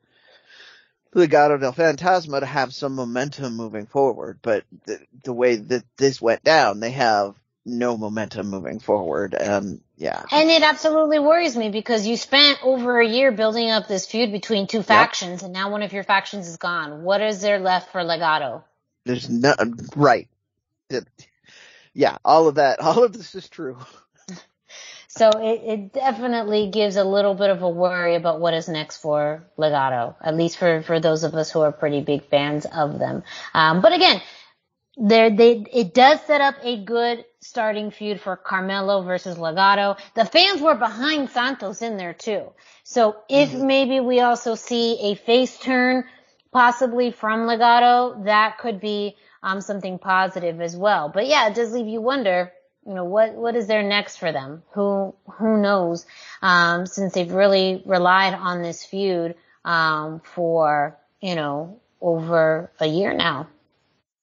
Legado 1.13 1.59
del 1.59 1.73
Fantasma 1.73 2.39
to 2.39 2.45
have 2.45 2.73
some 2.73 2.95
momentum 2.95 3.57
moving 3.57 3.85
forward, 3.85 4.39
but 4.41 4.63
the, 4.85 4.97
the 5.25 5.33
way 5.33 5.57
that 5.57 5.83
this 5.97 6.21
went 6.21 6.41
down, 6.41 6.79
they 6.79 6.91
have 6.91 7.35
no 7.65 7.97
momentum 7.97 8.49
moving 8.49 8.79
forward, 8.79 9.33
and 9.33 9.81
yeah, 9.97 10.23
And 10.31 10.49
it 10.49 10.63
absolutely 10.63 11.19
worries 11.19 11.55
me 11.55 11.69
because 11.69 12.07
you 12.07 12.17
spent 12.17 12.59
over 12.63 12.99
a 12.99 13.07
year 13.07 13.31
building 13.31 13.69
up 13.69 13.87
this 13.87 14.07
feud 14.07 14.31
between 14.31 14.67
two 14.67 14.81
factions 14.81 15.43
and 15.43 15.53
now 15.53 15.69
one 15.69 15.83
of 15.83 15.93
your 15.93 16.03
factions 16.03 16.47
is 16.47 16.57
gone. 16.57 17.03
What 17.03 17.21
is 17.21 17.41
there 17.41 17.59
left 17.59 17.91
for 17.91 18.01
Legado? 18.01 18.63
There's 19.05 19.29
no 19.29 19.55
right. 19.95 20.27
Yeah, 21.93 22.17
all 22.23 22.47
of 22.47 22.55
that, 22.55 22.79
all 22.81 23.03
of 23.03 23.13
this 23.13 23.35
is 23.35 23.49
true. 23.49 23.77
So 25.13 25.29
it, 25.29 25.61
it 25.65 25.93
definitely 25.93 26.69
gives 26.69 26.95
a 26.95 27.03
little 27.03 27.33
bit 27.33 27.49
of 27.49 27.61
a 27.63 27.69
worry 27.69 28.15
about 28.15 28.39
what 28.39 28.53
is 28.53 28.69
next 28.69 28.95
for 28.99 29.43
Legado, 29.57 30.15
at 30.21 30.37
least 30.37 30.57
for, 30.57 30.81
for 30.83 31.01
those 31.01 31.25
of 31.25 31.35
us 31.35 31.51
who 31.51 31.59
are 31.59 31.73
pretty 31.73 31.99
big 31.99 32.23
fans 32.29 32.65
of 32.65 32.97
them. 32.97 33.23
Um, 33.53 33.81
but 33.81 33.91
again, 33.91 34.21
there, 34.95 35.29
they, 35.29 35.65
it 35.73 35.93
does 35.93 36.21
set 36.21 36.39
up 36.39 36.55
a 36.63 36.81
good 36.85 37.25
starting 37.41 37.91
feud 37.91 38.21
for 38.21 38.37
Carmelo 38.37 39.01
versus 39.01 39.37
Legado. 39.37 39.97
The 40.15 40.23
fans 40.23 40.61
were 40.61 40.75
behind 40.75 41.29
Santos 41.31 41.81
in 41.81 41.97
there 41.97 42.13
too. 42.13 42.53
So 42.85 43.17
if 43.27 43.53
maybe 43.53 43.99
we 43.99 44.21
also 44.21 44.55
see 44.55 45.11
a 45.11 45.15
face 45.15 45.57
turn 45.57 46.05
possibly 46.51 47.11
from 47.11 47.41
Legado, 47.47 48.25
that 48.25 48.57
could 48.57 48.79
be 48.79 49.15
um, 49.43 49.61
something 49.61 49.99
positive 49.99 50.61
as 50.61 50.75
well. 50.75 51.09
But 51.09 51.27
yeah, 51.27 51.47
it 51.49 51.55
does 51.55 51.71
leave 51.71 51.87
you 51.87 52.01
wonder, 52.01 52.51
you 52.85 52.93
know, 52.93 53.05
what 53.05 53.33
what 53.33 53.55
is 53.55 53.67
there 53.67 53.83
next 53.83 54.17
for 54.17 54.31
them? 54.31 54.63
Who 54.73 55.15
who 55.37 55.57
knows? 55.57 56.05
Um, 56.41 56.85
since 56.85 57.13
they've 57.13 57.31
really 57.31 57.81
relied 57.85 58.33
on 58.33 58.61
this 58.61 58.83
feud 58.83 59.35
um, 59.65 60.21
for 60.23 60.97
you 61.21 61.35
know 61.35 61.79
over 62.01 62.71
a 62.79 62.87
year 62.87 63.13
now. 63.13 63.47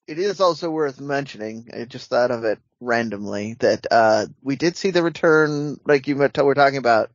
It 0.07 0.17
is 0.17 0.41
also 0.41 0.71
worth 0.71 0.99
mentioning, 0.99 1.69
I 1.71 1.85
just 1.85 2.09
thought 2.09 2.31
of 2.31 2.43
it 2.43 2.57
randomly, 2.79 3.53
that, 3.59 3.85
uh, 3.91 4.25
we 4.41 4.55
did 4.55 4.75
see 4.75 4.89
the 4.89 5.03
return, 5.03 5.79
like 5.85 6.07
you 6.07 6.15
were 6.15 6.29
talking 6.29 6.77
about, 6.77 7.11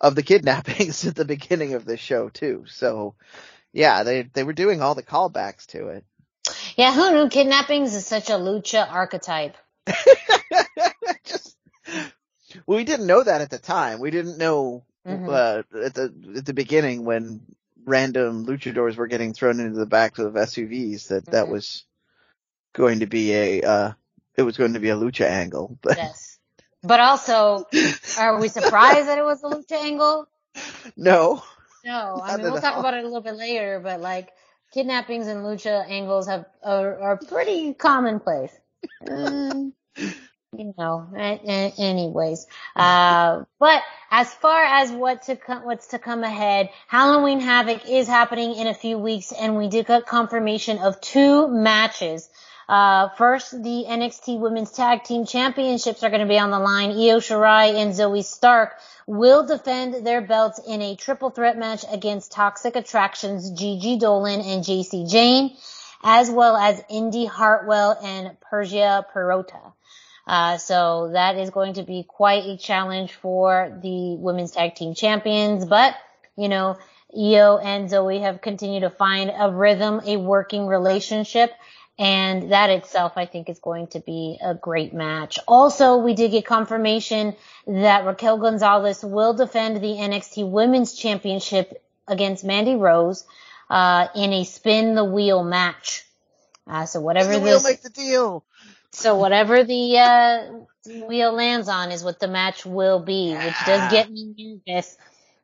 of 0.00 0.14
the 0.14 0.22
kidnappings 0.22 1.04
at 1.06 1.16
the 1.16 1.24
beginning 1.24 1.74
of 1.74 1.84
this 1.84 1.98
show 1.98 2.28
too. 2.28 2.64
So, 2.68 3.16
Yeah, 3.72 4.02
they 4.02 4.22
they 4.22 4.44
were 4.44 4.52
doing 4.52 4.82
all 4.82 4.94
the 4.94 5.02
callbacks 5.02 5.66
to 5.68 5.88
it. 5.88 6.04
Yeah, 6.76 6.94
who 6.94 7.12
knew 7.12 7.28
kidnappings 7.28 7.94
is 7.94 8.06
such 8.06 8.30
a 8.30 8.34
lucha 8.34 8.90
archetype? 8.90 9.56
Just, 11.24 11.56
well, 12.66 12.78
we 12.78 12.84
didn't 12.84 13.06
know 13.06 13.22
that 13.22 13.40
at 13.40 13.50
the 13.50 13.58
time. 13.58 14.00
We 14.00 14.10
didn't 14.10 14.38
know 14.38 14.84
Mhm. 15.06 15.28
uh, 15.28 15.62
at 15.84 15.94
the 15.94 16.34
at 16.36 16.46
the 16.46 16.54
beginning 16.54 17.04
when 17.04 17.40
random 17.84 18.46
luchadors 18.46 18.96
were 18.96 19.06
getting 19.06 19.32
thrown 19.34 19.60
into 19.60 19.78
the 19.78 19.86
backs 19.86 20.18
of 20.18 20.34
SUVs 20.34 21.08
that 21.08 21.26
that 21.26 21.46
Mhm. 21.46 21.52
was 21.52 21.84
going 22.74 23.00
to 23.00 23.06
be 23.06 23.32
a 23.34 23.62
uh, 23.62 23.92
it 24.36 24.42
was 24.42 24.56
going 24.56 24.74
to 24.74 24.80
be 24.80 24.90
a 24.90 24.96
lucha 24.96 25.26
angle. 25.26 25.78
But 25.82 25.96
Yes. 25.98 26.38
But 26.82 27.00
also, 27.00 27.66
are 28.18 28.38
we 28.40 28.48
surprised 28.48 29.08
that 29.08 29.18
it 29.18 29.24
was 29.24 29.42
a 29.42 29.46
lucha 29.46 29.72
angle? 29.82 30.28
no, 30.96 31.42
No, 31.88 32.20
I 32.22 32.36
mean 32.36 32.52
we'll 32.52 32.60
talk 32.60 32.74
all. 32.74 32.80
about 32.80 32.94
it 32.94 33.04
a 33.04 33.08
little 33.08 33.22
bit 33.22 33.36
later, 33.36 33.80
but 33.82 34.00
like 34.00 34.30
kidnappings 34.74 35.26
and 35.26 35.44
lucha 35.44 35.88
angles 35.88 36.28
have 36.28 36.46
are, 36.64 37.00
are 37.00 37.16
pretty 37.16 37.74
commonplace. 37.74 38.52
Mm, 39.04 39.72
you 39.96 40.74
know, 40.78 41.08
a- 41.16 41.40
a- 41.44 41.74
anyways. 41.78 42.46
Uh, 42.76 43.44
but 43.58 43.82
as 44.10 44.32
far 44.34 44.62
as 44.64 44.92
what 44.92 45.22
to 45.24 45.36
come, 45.36 45.64
what's 45.64 45.88
to 45.88 45.98
come 45.98 46.24
ahead, 46.24 46.70
Halloween 46.88 47.40
Havoc 47.40 47.88
is 47.88 48.06
happening 48.06 48.54
in 48.56 48.66
a 48.66 48.74
few 48.74 48.98
weeks, 48.98 49.32
and 49.32 49.56
we 49.56 49.68
did 49.68 49.86
get 49.86 50.06
confirmation 50.06 50.78
of 50.78 51.00
two 51.00 51.48
matches. 51.48 52.28
Uh, 52.68 53.08
first, 53.16 53.50
the 53.50 53.86
NXT 53.88 54.38
Women's 54.38 54.70
Tag 54.72 55.02
Team 55.02 55.24
Championships 55.24 56.02
are 56.02 56.10
going 56.10 56.20
to 56.20 56.28
be 56.28 56.38
on 56.38 56.50
the 56.50 56.58
line. 56.58 56.90
Io 56.90 57.18
Shirai 57.18 57.74
and 57.74 57.92
Zoey 57.92 58.22
Stark 58.22 58.74
will 59.06 59.46
defend 59.46 60.06
their 60.06 60.20
belts 60.20 60.60
in 60.66 60.82
a 60.82 60.94
triple 60.94 61.30
threat 61.30 61.56
match 61.56 61.86
against 61.90 62.32
Toxic 62.32 62.76
Attractions, 62.76 63.50
Gigi 63.52 63.98
Dolan 63.98 64.42
and 64.42 64.62
Jacy 64.62 65.06
Jayne, 65.06 65.56
as 66.02 66.30
well 66.30 66.56
as 66.56 66.82
Indi 66.90 67.24
Hartwell 67.24 67.98
and 68.02 68.38
Persia 68.40 69.06
Pirotta. 69.14 69.72
Uh, 70.26 70.58
so 70.58 71.08
that 71.14 71.38
is 71.38 71.48
going 71.48 71.72
to 71.74 71.82
be 71.84 72.04
quite 72.06 72.44
a 72.44 72.58
challenge 72.58 73.14
for 73.14 73.78
the 73.82 74.14
women's 74.16 74.50
tag 74.50 74.74
team 74.74 74.94
champions, 74.94 75.64
but 75.64 75.94
you 76.36 76.50
know, 76.50 76.76
Io 77.16 77.56
and 77.56 77.88
Zoey 77.88 78.20
have 78.20 78.42
continued 78.42 78.80
to 78.80 78.90
find 78.90 79.32
a 79.34 79.50
rhythm, 79.50 80.02
a 80.04 80.18
working 80.18 80.66
relationship, 80.66 81.50
and 81.98 82.52
that 82.52 82.70
itself 82.70 83.12
I 83.16 83.26
think 83.26 83.48
is 83.48 83.58
going 83.58 83.88
to 83.88 84.00
be 84.00 84.38
a 84.42 84.54
great 84.54 84.94
match. 84.94 85.38
Also, 85.48 85.96
we 85.98 86.14
did 86.14 86.30
get 86.30 86.46
confirmation 86.46 87.34
that 87.66 88.04
Raquel 88.06 88.38
Gonzalez 88.38 89.04
will 89.04 89.34
defend 89.34 89.76
the 89.76 89.96
NXT 89.96 90.48
Women's 90.48 90.94
Championship 90.94 91.82
against 92.06 92.44
Mandy 92.44 92.76
Rose, 92.76 93.24
uh, 93.68 94.08
in 94.14 94.32
a 94.32 94.44
spin 94.44 94.94
the 94.94 95.04
wheel 95.04 95.42
match. 95.44 96.04
Uh, 96.66 96.86
so 96.86 97.00
whatever 97.00 97.32
the 97.32 97.40
wheel 97.40 97.54
this, 97.54 97.64
make 97.64 97.82
the 97.82 97.90
deal. 97.90 98.44
so 98.92 99.16
whatever 99.16 99.64
the 99.64 99.98
uh, 99.98 101.06
wheel 101.06 101.32
lands 101.32 101.68
on 101.68 101.90
is 101.90 102.04
what 102.04 102.20
the 102.20 102.28
match 102.28 102.64
will 102.64 103.00
be, 103.00 103.34
which 103.34 103.54
does 103.66 103.90
get 103.90 104.10
me 104.10 104.62
nervous 104.66 104.96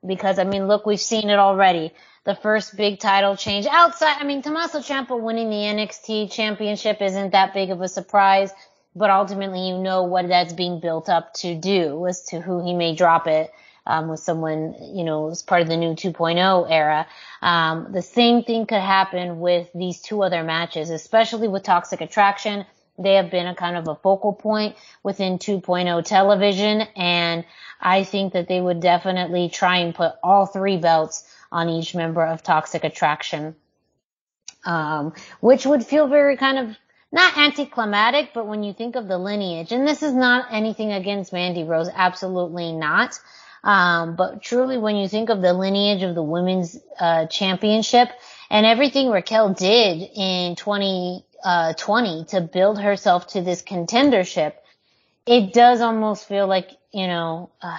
because 0.07 0.38
I 0.38 0.44
mean, 0.44 0.68
look, 0.68 0.86
we've 0.86 1.00
seen 1.00 1.30
it 1.30 1.38
already. 1.38 1.92
The 2.25 2.35
first 2.35 2.75
big 2.75 3.01
title 3.01 3.37
change 3.37 3.66
outside, 3.66 4.16
I 4.18 4.25
mean, 4.25 4.41
Tommaso 4.41 4.79
Ciampa 4.79 5.20
winning 5.20 5.51
the 5.51 5.57
NXT 5.57 6.33
championship 6.33 7.03
isn't 7.03 7.33
that 7.33 7.53
big 7.53 7.68
of 7.68 7.83
a 7.83 7.89
surprise, 7.89 8.51
but 8.97 9.11
ultimately 9.11 9.68
you 9.68 9.77
know 9.77 10.05
what 10.05 10.29
that's 10.29 10.55
being 10.55 10.81
built 10.81 11.11
up 11.11 11.35
to 11.35 11.55
do 11.55 12.07
as 12.07 12.22
to 12.27 12.41
who 12.41 12.64
he 12.64 12.72
may 12.72 12.95
drop 12.95 13.27
it. 13.27 13.53
Um, 13.87 14.09
with 14.09 14.20
someone, 14.20 14.75
you 14.81 15.05
know, 15.05 15.29
as 15.29 15.43
part 15.43 15.61
of 15.61 15.68
the 15.68 15.77
new 15.77 15.93
2.0 15.93 16.66
era. 16.70 17.07
Um, 17.43 17.89
the 17.93 18.01
same 18.01 18.43
thing 18.43 18.64
could 18.64 18.81
happen 18.81 19.41
with 19.41 19.68
these 19.75 20.01
two 20.01 20.22
other 20.22 20.43
matches, 20.43 20.89
especially 20.89 21.49
with 21.49 21.64
Toxic 21.64 22.01
Attraction. 22.01 22.64
They 22.99 23.16
have 23.16 23.31
been 23.31 23.47
a 23.47 23.55
kind 23.55 23.77
of 23.77 23.87
a 23.87 23.95
focal 23.95 24.33
point 24.33 24.77
within 25.03 25.39
2.0 25.39 26.03
television, 26.03 26.81
and 26.97 27.45
I 27.79 28.05
think 28.05 28.33
that 28.33 28.49
they 28.49 28.59
would 28.59 28.81
definitely 28.81 29.51
try 29.51 29.77
and 29.77 29.95
put 29.95 30.14
all 30.22 30.47
three 30.47 30.79
belts 30.79 31.25
on 31.55 31.68
each 31.68 31.94
member 31.94 32.24
of 32.24 32.42
Toxic 32.42 32.84
Attraction, 32.84 33.55
um, 34.66 35.14
which 35.40 35.64
would 35.64 35.86
feel 35.86 36.09
very 36.09 36.36
kind 36.36 36.59
of 36.59 36.76
not 37.12 37.38
anticlimactic, 37.38 38.32
but 38.34 38.46
when 38.46 38.62
you 38.64 38.72
think 38.72 38.96
of 38.96 39.07
the 39.07 39.16
lineage, 39.16 39.70
and 39.70 39.86
this 39.86 40.02
is 40.02 40.12
not 40.12 40.48
anything 40.50 40.92
against 40.92 41.32
Mandy 41.32 41.62
Rose, 41.62 41.88
absolutely 41.94 42.72
not. 42.72 43.18
Um, 43.62 44.16
but 44.16 44.42
truly, 44.42 44.76
when 44.76 44.96
you 44.96 45.09
think 45.09 45.30
of 45.30 45.40
the 45.40 45.55
lineage 45.55 46.02
of 46.02 46.14
the 46.14 46.22
women's 46.22 46.76
uh, 47.00 47.26
championship 47.26 48.11
and 48.50 48.66
everything 48.66 49.09
Raquel 49.09 49.55
did 49.55 50.02
in 50.14 50.57
2020 50.57 52.24
to 52.28 52.40
build 52.42 52.80
herself 52.80 53.28
to 53.28 53.40
this 53.40 53.62
contendership, 53.62 54.55
it 55.24 55.55
does 55.55 55.80
almost 55.80 56.28
feel 56.28 56.46
like 56.46 56.70
you 56.94 57.09
know, 57.09 57.50
uh, 57.61 57.78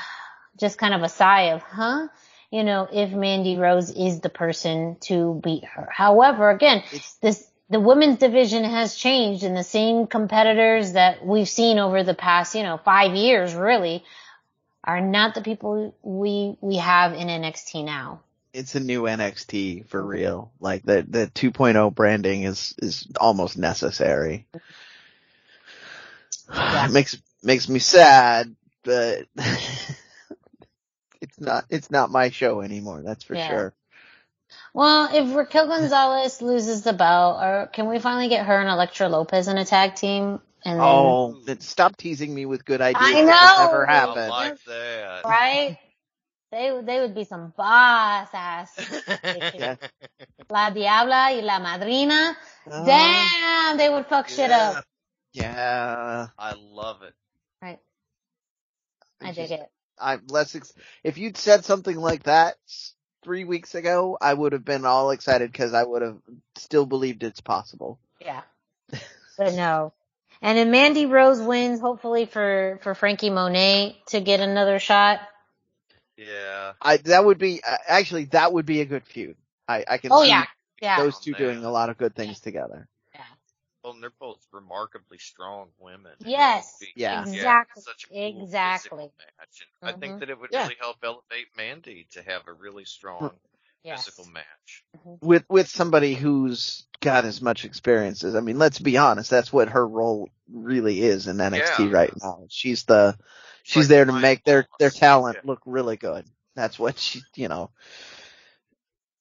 just 0.59 0.77
kind 0.77 0.93
of 0.93 1.01
a 1.01 1.09
sigh 1.09 1.53
of, 1.53 1.61
huh? 1.61 2.09
You 2.51 2.63
know, 2.63 2.87
if 2.91 3.11
Mandy 3.11 3.57
Rose 3.57 3.89
is 3.89 4.21
the 4.21 4.29
person 4.29 4.97
to 5.01 5.39
beat 5.43 5.65
her. 5.65 5.89
However, 5.91 6.49
again, 6.49 6.83
this 7.21 7.49
the 7.69 7.79
women's 7.79 8.19
division 8.19 8.63
has 8.63 8.95
changed 8.95 9.43
and 9.43 9.57
the 9.57 9.63
same 9.63 10.07
competitors 10.07 10.93
that 10.93 11.25
we've 11.25 11.49
seen 11.49 11.79
over 11.79 12.03
the 12.03 12.13
past, 12.13 12.53
you 12.53 12.63
know, 12.63 12.77
five 12.77 13.15
years 13.15 13.55
really 13.55 14.03
are 14.83 15.01
not 15.01 15.33
the 15.33 15.41
people 15.41 15.95
we 16.03 16.55
we 16.61 16.75
have 16.77 17.13
in 17.13 17.27
NXT 17.27 17.83
now. 17.83 18.21
It's 18.53 18.75
a 18.75 18.79
new 18.79 19.01
NXT 19.03 19.87
for 19.87 20.01
real. 20.01 20.51
Like 20.59 20.83
the 20.83 21.05
the 21.07 21.27
2.0 21.33 21.93
branding 21.95 22.43
is 22.43 22.75
is 22.77 23.07
almost 23.19 23.57
necessary. 23.57 24.47
It 26.47 26.91
makes 26.91 27.17
makes 27.41 27.67
me 27.67 27.79
sad, 27.79 28.55
but 28.83 29.25
it's 31.25 31.39
not 31.39 31.65
it's 31.69 31.89
not 31.91 32.09
my 32.11 32.29
show 32.29 32.61
anymore. 32.61 33.01
That's 33.03 33.23
for 33.23 33.35
Yeah. 33.35 33.47
sure. 33.49 33.73
Well, 34.73 35.09
if 35.13 35.35
Raquel 35.35 35.67
Gonzalez 35.67 36.41
loses 36.41 36.83
the 36.83 36.93
belt, 36.93 37.41
or 37.41 37.69
can 37.73 37.87
we 37.89 37.97
finally 37.99 38.29
get 38.29 38.45
her 38.45 38.59
and 38.59 38.69
Elektra 38.69 39.09
Lopez 39.09 39.47
in 39.47 39.57
a 39.57 39.65
tag 39.65 39.95
team? 39.95 40.39
And 40.63 40.79
then, 40.79 40.87
Oh, 40.87 41.39
then 41.45 41.59
stop 41.61 41.95
teasing 41.97 42.33
me 42.33 42.45
with 42.45 42.65
good 42.65 42.81
ideas. 42.81 43.03
I 43.05 43.21
know! 43.21 43.25
will 43.65 43.65
never 43.71 43.89
I 43.89 43.93
happen. 43.93 44.29
like 44.29 44.63
that. 44.65 45.21
right? 45.25 45.77
They 46.51 46.79
they 46.83 46.99
would 47.01 47.15
be 47.15 47.23
some 47.25 47.53
boss 47.57 48.29
ass. 48.33 48.71
Yeah. 49.53 49.75
La 50.49 50.69
Diabla 50.69 51.35
y 51.35 51.41
La 51.41 51.59
Madrina. 51.59 52.35
Uh, 52.69 52.85
Damn, 52.85 53.77
they 53.77 53.89
would 53.89 54.05
fuck 54.05 54.29
shit 54.29 54.51
up. 54.51 54.83
Yeah. 55.33 56.27
I 56.37 56.53
love 56.57 57.01
it. 57.01 57.13
Right. 57.61 57.79
I 59.21 59.29
It's 59.29 59.37
dig 59.37 59.49
just- 59.49 59.61
it. 59.63 59.69
I'm 59.99 60.23
less. 60.27 60.55
Ex- 60.55 60.73
if 61.03 61.17
you'd 61.17 61.37
said 61.37 61.65
something 61.65 61.97
like 61.97 62.23
that 62.23 62.55
three 63.23 63.43
weeks 63.43 63.75
ago, 63.75 64.17
I 64.21 64.33
would 64.33 64.53
have 64.53 64.65
been 64.65 64.85
all 64.85 65.11
excited 65.11 65.51
because 65.51 65.73
I 65.73 65.83
would 65.83 66.01
have 66.01 66.17
still 66.55 66.85
believed 66.85 67.23
it's 67.23 67.41
possible. 67.41 67.99
Yeah. 68.21 68.41
But 69.37 69.53
no. 69.53 69.93
And 70.41 70.57
if 70.57 70.67
Mandy 70.67 71.05
Rose 71.05 71.41
wins, 71.41 71.79
hopefully 71.79 72.25
for, 72.25 72.79
for 72.83 72.93
Frankie 72.95 73.29
Monet 73.29 73.97
to 74.07 74.21
get 74.21 74.39
another 74.39 74.79
shot. 74.79 75.19
Yeah. 76.17 76.73
I 76.81 76.97
that 76.97 77.25
would 77.25 77.37
be 77.37 77.61
uh, 77.67 77.77
actually 77.87 78.25
that 78.25 78.53
would 78.53 78.65
be 78.65 78.81
a 78.81 78.85
good 78.85 79.05
feud. 79.05 79.35
I 79.67 79.83
I 79.89 79.97
can 79.97 80.11
Oh 80.11 80.21
see 80.21 80.27
yeah. 80.29 80.45
Yeah. 80.81 80.97
those 80.97 81.19
two 81.19 81.33
Oh, 81.33 81.37
doing 81.37 81.63
a 81.65 81.71
lot 81.71 81.89
of 81.89 81.97
good 81.97 82.15
things 82.15 82.39
together. 82.39 82.87
Well, 83.85 83.93
and 83.93 84.01
they're 84.01 84.09
both 84.19 84.39
remarkably 84.51 85.19
strong 85.19 85.67
women. 85.77 86.13
Yes. 86.17 86.79
Be- 86.79 86.87
Yeah. 86.95 87.21
Exactly. 87.21 87.83
such 87.83 88.05
a 88.05 88.07
cool 88.07 88.41
Exactly. 88.41 89.11
match. 89.19 89.67
And 89.83 89.91
I 89.91 89.93
think 89.93 90.13
Mhm. 90.13 90.19
that 90.21 90.29
it 90.31 90.39
would 90.39 90.49
Yeah. 90.51 90.63
really 90.63 90.77
help 90.79 90.97
elevate 91.03 91.55
Mandy 91.55 92.05
to 92.13 92.23
have 92.23 92.47
a 92.47 92.53
really 92.53 92.85
strong 92.85 93.29
Yes. 93.83 94.05
physical 94.05 94.25
match. 94.31 94.83
With 95.21 95.45
with 95.49 95.67
somebody 95.67 96.15
who's 96.15 96.87
got 96.99 97.25
as 97.25 97.43
much 97.43 97.63
experience 97.63 98.23
as 98.23 98.33
I 98.33 98.39
mean, 98.39 98.57
let's 98.57 98.79
be 98.79 98.97
honest, 98.97 99.29
that's 99.29 99.53
what 99.53 99.69
her 99.69 99.87
role 99.87 100.29
really 100.51 101.03
is 101.03 101.27
in 101.27 101.37
NXT 101.39 101.85
Yeah. 101.85 101.91
right 101.91 102.13
now. 102.23 102.47
She's 102.49 102.85
the 102.85 103.15
she's 103.61 103.83
like 103.83 103.89
there 103.89 104.05
to 104.05 104.13
make 104.13 104.43
their 104.45 104.67
their 104.79 104.89
talent 104.89 105.37
Yeah. 105.43 105.47
look 105.51 105.61
really 105.67 105.97
good. 105.97 106.25
That's 106.55 106.79
what 106.79 106.97
she, 106.97 107.21
you 107.35 107.49
know. 107.49 107.69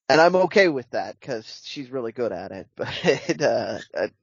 And 0.09 0.21
I'm 0.21 0.37
okay 0.37 0.69
with 0.69 0.89
that 0.91 1.19
because 1.21 1.62
she's 1.65 1.91
really 1.91 2.12
good 2.12 2.33
at 2.33 2.51
it. 2.53 2.69
But 2.77 2.89
it, 3.05 3.43
uh, 3.43 3.79
it, 3.93 4.15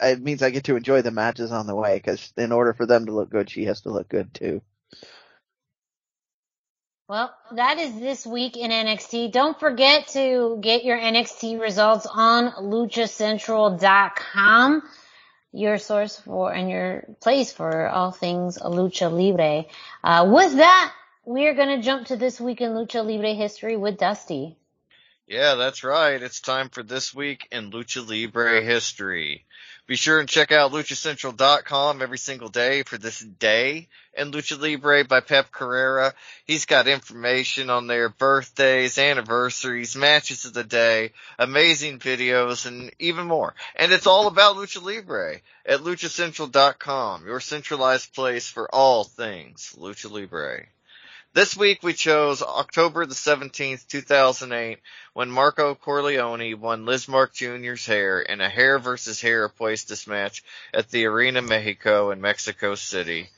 it 0.00 0.22
means 0.22 0.42
I 0.42 0.50
get 0.50 0.64
to 0.64 0.76
enjoy 0.76 1.02
the 1.02 1.10
matches 1.10 1.52
on 1.52 1.66
the 1.66 1.74
way 1.74 1.96
because 1.96 2.32
in 2.36 2.52
order 2.52 2.74
for 2.74 2.86
them 2.86 3.06
to 3.06 3.12
look 3.12 3.30
good, 3.30 3.50
she 3.50 3.64
has 3.64 3.80
to 3.82 3.90
look 3.90 4.08
good 4.08 4.32
too. 4.34 4.62
Well, 7.08 7.34
that 7.52 7.78
is 7.78 7.98
this 7.98 8.26
week 8.26 8.58
in 8.58 8.70
NXT. 8.70 9.32
Don't 9.32 9.58
forget 9.58 10.08
to 10.08 10.58
get 10.60 10.84
your 10.84 10.98
NXT 10.98 11.58
results 11.58 12.06
on 12.06 12.52
luchacentral.com, 12.52 14.82
your 15.52 15.78
source 15.78 16.20
for 16.20 16.52
and 16.52 16.68
your 16.68 17.04
place 17.22 17.50
for 17.50 17.88
all 17.88 18.12
things 18.12 18.58
Lucha 18.58 19.10
Libre. 19.10 19.64
Uh, 20.04 20.28
with 20.30 20.56
that, 20.56 20.92
we 21.24 21.46
are 21.46 21.54
going 21.54 21.78
to 21.78 21.82
jump 21.82 22.08
to 22.08 22.16
this 22.16 22.38
week 22.38 22.60
in 22.60 22.72
Lucha 22.72 23.02
Libre 23.02 23.32
history 23.32 23.78
with 23.78 23.96
Dusty. 23.96 24.57
Yeah, 25.28 25.56
that's 25.56 25.84
right. 25.84 26.22
It's 26.22 26.40
time 26.40 26.70
for 26.70 26.82
this 26.82 27.14
week 27.14 27.48
in 27.52 27.70
Lucha 27.70 28.00
Libre 28.08 28.62
history. 28.62 29.44
Be 29.86 29.94
sure 29.94 30.20
and 30.20 30.28
check 30.28 30.52
out 30.52 30.72
luchacentral.com 30.72 32.00
every 32.00 32.16
single 32.16 32.48
day 32.48 32.82
for 32.82 32.96
this 32.96 33.18
day 33.20 33.88
in 34.14 34.32
Lucha 34.32 34.58
Libre 34.58 35.04
by 35.04 35.20
Pep 35.20 35.52
Carrera. 35.52 36.14
He's 36.46 36.64
got 36.64 36.88
information 36.88 37.68
on 37.68 37.86
their 37.86 38.08
birthdays, 38.08 38.96
anniversaries, 38.96 39.94
matches 39.94 40.46
of 40.46 40.54
the 40.54 40.64
day, 40.64 41.12
amazing 41.38 41.98
videos, 41.98 42.64
and 42.64 42.90
even 42.98 43.26
more. 43.26 43.54
And 43.76 43.92
it's 43.92 44.06
all 44.06 44.28
about 44.28 44.56
Lucha 44.56 44.82
Libre 44.82 45.42
at 45.66 45.80
luchacentral.com, 45.80 47.26
your 47.26 47.40
centralized 47.40 48.14
place 48.14 48.48
for 48.48 48.74
all 48.74 49.04
things 49.04 49.74
Lucha 49.78 50.10
Libre. 50.10 50.68
This 51.34 51.56
week 51.56 51.82
we 51.82 51.92
chose 51.92 52.42
October 52.42 53.04
the 53.06 53.14
17th, 53.14 53.86
2008, 53.86 54.78
when 55.12 55.30
Marco 55.30 55.74
Corleone 55.74 56.54
won 56.54 56.84
Lizmark 56.84 57.32
Jr.'s 57.32 57.86
hair 57.86 58.20
in 58.20 58.40
a 58.40 58.48
hair 58.48 58.78
versus 58.78 59.20
hair 59.20 59.48
apuestas 59.48 60.06
match 60.06 60.42
at 60.72 60.90
the 60.90 61.04
Arena 61.06 61.42
Mexico 61.42 62.10
in 62.10 62.20
Mexico 62.20 62.74
City. 62.74 63.28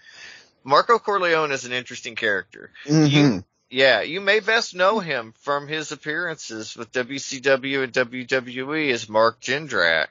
Marco 0.62 0.98
Corleone 0.98 1.52
is 1.52 1.64
an 1.64 1.72
interesting 1.72 2.14
character. 2.14 2.70
Mm-hmm. 2.86 3.06
You, 3.06 3.44
yeah, 3.70 4.02
you 4.02 4.20
may 4.20 4.40
best 4.40 4.74
know 4.74 5.00
him 5.00 5.34
from 5.40 5.66
his 5.68 5.90
appearances 5.92 6.76
with 6.76 6.92
WCW 6.92 7.84
and 7.84 7.92
WWE 7.92 8.92
as 8.92 9.08
Mark 9.08 9.40
Jindrak. 9.40 10.08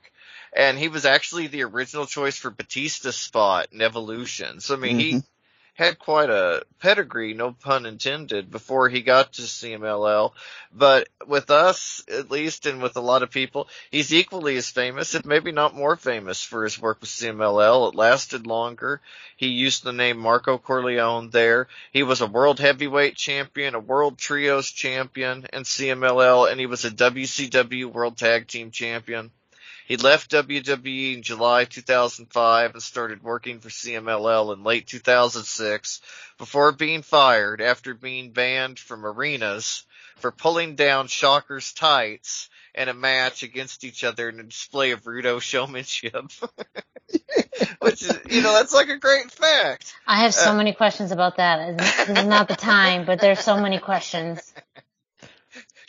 And 0.55 0.77
he 0.77 0.87
was 0.87 1.05
actually 1.05 1.47
the 1.47 1.63
original 1.63 2.05
choice 2.05 2.37
for 2.37 2.49
Batista's 2.49 3.15
spot 3.15 3.67
in 3.71 3.81
Evolution. 3.81 4.59
So 4.59 4.75
I 4.75 4.77
mean, 4.77 4.99
he 4.99 5.13
Mhm. 5.13 5.23
Had 5.79 5.97
quite 5.97 6.29
a 6.29 6.61
pedigree, 6.81 7.33
no 7.33 7.53
pun 7.53 7.85
intended, 7.85 8.51
before 8.51 8.89
he 8.89 9.01
got 9.01 9.31
to 9.31 9.43
CMLL. 9.43 10.33
But 10.73 11.07
with 11.25 11.49
us, 11.49 12.03
at 12.09 12.29
least, 12.29 12.65
and 12.65 12.81
with 12.81 12.97
a 12.97 13.01
lot 13.01 13.23
of 13.23 13.31
people, 13.31 13.69
he's 13.89 14.13
equally 14.13 14.57
as 14.57 14.69
famous, 14.69 15.15
if 15.15 15.23
maybe 15.25 15.53
not 15.53 15.73
more 15.73 15.95
famous 15.95 16.43
for 16.43 16.65
his 16.65 16.77
work 16.77 16.99
with 16.99 17.09
CMLL. 17.09 17.87
It 17.87 17.95
lasted 17.95 18.45
longer. 18.45 18.99
He 19.37 19.47
used 19.47 19.85
the 19.85 19.93
name 19.93 20.17
Marco 20.17 20.57
Corleone 20.57 21.29
there. 21.29 21.69
He 21.93 22.03
was 22.03 22.19
a 22.19 22.27
world 22.27 22.59
heavyweight 22.59 23.15
champion, 23.15 23.73
a 23.73 23.79
world 23.79 24.17
trios 24.17 24.69
champion 24.69 25.45
in 25.53 25.63
CMLL, 25.63 26.51
and 26.51 26.59
he 26.59 26.65
was 26.65 26.83
a 26.83 26.91
WCW 26.91 27.85
world 27.85 28.17
tag 28.17 28.47
team 28.47 28.71
champion. 28.71 29.31
He 29.89 29.97
left 29.97 30.29
WWE 30.29 31.15
in 31.15 31.23
July 31.23 31.65
2005 31.65 32.73
and 32.73 32.81
started 32.83 33.23
working 33.23 33.59
for 33.59 33.69
CMLL 33.69 34.53
in 34.53 34.63
late 34.63 34.85
2006 34.85 36.01
before 36.37 36.71
being 36.71 37.01
fired 37.01 37.59
after 37.59 37.95
being 37.95 38.31
banned 38.31 38.77
from 38.77 39.03
arenas 39.03 39.87
for 40.17 40.31
pulling 40.31 40.75
down 40.75 41.07
Shocker's 41.07 41.73
tights 41.73 42.49
in 42.75 42.87
a 42.87 42.93
match 42.93 43.41
against 43.41 43.83
each 43.83 44.03
other 44.03 44.29
in 44.29 44.39
a 44.39 44.43
display 44.43 44.91
of 44.91 45.01
rudo 45.05 45.41
showmanship. 45.41 46.13
Which 47.79 48.03
is, 48.03 48.19
you 48.29 48.43
know, 48.43 48.53
that's 48.53 48.75
like 48.75 48.89
a 48.89 48.97
great 48.97 49.31
fact. 49.31 49.95
I 50.05 50.17
have 50.17 50.35
so 50.35 50.51
Uh, 50.51 50.53
many 50.53 50.73
questions 50.73 51.11
about 51.11 51.37
that. 51.37 51.79
This 51.79 52.09
is 52.09 52.25
not 52.25 52.47
the 52.47 52.55
time, 52.55 53.05
but 53.07 53.19
there's 53.19 53.39
so 53.39 53.59
many 53.59 53.79
questions. 53.79 54.53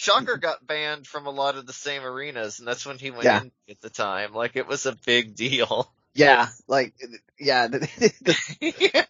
Shocker 0.00 0.38
got 0.38 0.66
banned 0.66 1.06
from 1.06 1.26
a 1.26 1.30
lot 1.30 1.56
of 1.56 1.66
the 1.66 1.72
same 1.74 2.02
arenas 2.02 2.58
and 2.58 2.66
that's 2.66 2.86
when 2.86 2.98
he 2.98 3.10
went 3.10 3.24
Yeah. 3.24 3.42
in 3.42 3.52
at 3.68 3.80
the 3.82 3.90
time. 3.90 4.32
Like 4.32 4.56
it 4.56 4.66
was 4.66 4.86
a 4.86 4.96
big 5.06 5.34
deal. 5.36 5.92
Yeah, 6.12 6.48
like 6.66 6.92
yeah, 7.38 7.68
the, 7.68 7.78
the, 7.78 8.74
yeah. 8.84 9.04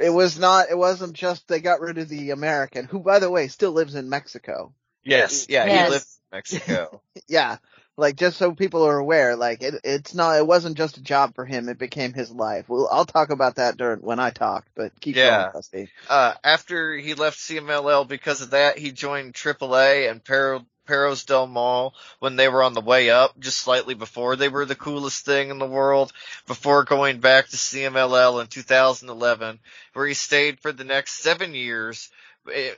It 0.00 0.10
was 0.10 0.38
not. 0.38 0.70
It 0.70 0.78
wasn't 0.78 1.12
just 1.12 1.46
they 1.46 1.60
got 1.60 1.80
rid 1.80 1.98
of 1.98 2.08
the 2.08 2.30
American, 2.30 2.86
who 2.86 3.00
by 3.00 3.18
the 3.18 3.30
way 3.30 3.48
still 3.48 3.72
lives 3.72 3.94
in 3.96 4.08
Mexico. 4.08 4.72
Yes, 5.04 5.46
yeah, 5.50 5.66
Yes. 5.66 5.86
he 5.86 5.90
lives 5.92 6.20
in 6.32 6.36
Mexico. 6.38 7.02
Yeah, 7.28 7.58
like 7.96 8.16
just 8.16 8.38
so 8.38 8.52
people 8.52 8.86
are 8.86 8.98
aware, 8.98 9.36
like 9.36 9.62
it, 9.62 9.74
it's 9.84 10.14
not. 10.14 10.38
It 10.38 10.46
wasn't 10.46 10.76
just 10.76 10.96
a 10.96 11.02
job 11.02 11.34
for 11.34 11.44
him. 11.44 11.68
It 11.68 11.78
became 11.78 12.12
his 12.12 12.30
life. 12.30 12.68
Well, 12.68 12.88
I'll 12.90 13.04
talk 13.04 13.30
about 13.30 13.56
that 13.56 13.76
during 13.76 14.00
when 14.00 14.18
I 14.18 14.30
talk. 14.30 14.66
But 14.74 14.92
keep 15.00 15.16
Yeah. 15.16 15.42
going, 15.42 15.52
Dusty. 15.52 15.88
uh, 16.08 16.34
after 16.42 16.94
he 16.96 17.14
left 17.14 17.38
CMLL 17.38 18.08
because 18.08 18.40
of 18.40 18.50
that, 18.50 18.78
he 18.78 18.92
joined 18.92 19.34
AAA 19.34 20.10
and 20.10 20.24
Pero, 20.24 20.64
Perros 20.86 21.24
Del 21.24 21.46
Mal 21.46 21.94
when 22.18 22.36
they 22.36 22.48
were 22.48 22.62
on 22.62 22.72
the 22.74 22.80
way 22.80 23.10
up, 23.10 23.38
just 23.38 23.58
slightly 23.58 23.94
before 23.94 24.36
they 24.36 24.48
were 24.48 24.64
the 24.64 24.74
coolest 24.74 25.24
thing 25.24 25.50
in 25.50 25.58
the 25.58 25.66
world, 25.66 26.12
before 26.46 26.84
going 26.84 27.20
back 27.20 27.48
to 27.48 27.56
CMLL 27.56 28.40
in 28.40 28.46
2011, 28.48 29.60
where 29.92 30.06
he 30.06 30.14
stayed 30.14 30.60
for 30.60 30.72
the 30.72 30.84
next 30.84 31.22
seven 31.22 31.54
years, 31.54 32.10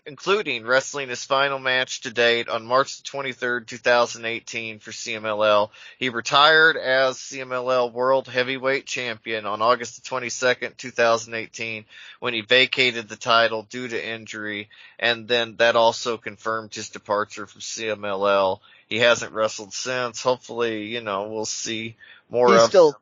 including 0.04 0.66
wrestling 0.66 1.08
his 1.08 1.24
final 1.24 1.58
match 1.58 2.02
to 2.02 2.10
date 2.10 2.48
on 2.48 2.66
March 2.66 2.98
the 2.98 3.02
23rd, 3.04 3.66
2018 3.66 4.78
for 4.78 4.90
CMLL. 4.90 5.70
He 5.98 6.10
retired 6.10 6.76
as 6.76 7.16
CMLL 7.16 7.92
World 7.92 8.28
Heavyweight 8.28 8.86
Champion 8.86 9.46
on 9.46 9.62
August 9.62 10.02
the 10.02 10.08
22nd, 10.08 10.76
2018 10.76 11.84
when 12.20 12.34
he 12.34 12.42
vacated 12.42 13.08
the 13.08 13.16
title 13.16 13.62
due 13.62 13.88
to 13.88 14.06
injury, 14.06 14.68
and 14.98 15.26
then 15.28 15.56
that 15.56 15.76
also 15.76 16.18
confirmed 16.18 16.74
his 16.74 16.90
departure 16.90 17.46
from 17.46 17.60
CMLL. 17.60 18.60
He 18.88 18.98
hasn't 18.98 19.32
wrestled 19.32 19.72
since. 19.72 20.22
Hopefully, 20.22 20.86
you 20.86 21.00
know, 21.00 21.28
we'll 21.28 21.46
see 21.46 21.96
more 22.28 22.48
He's 22.48 22.62
of. 22.62 22.68
still. 22.68 23.00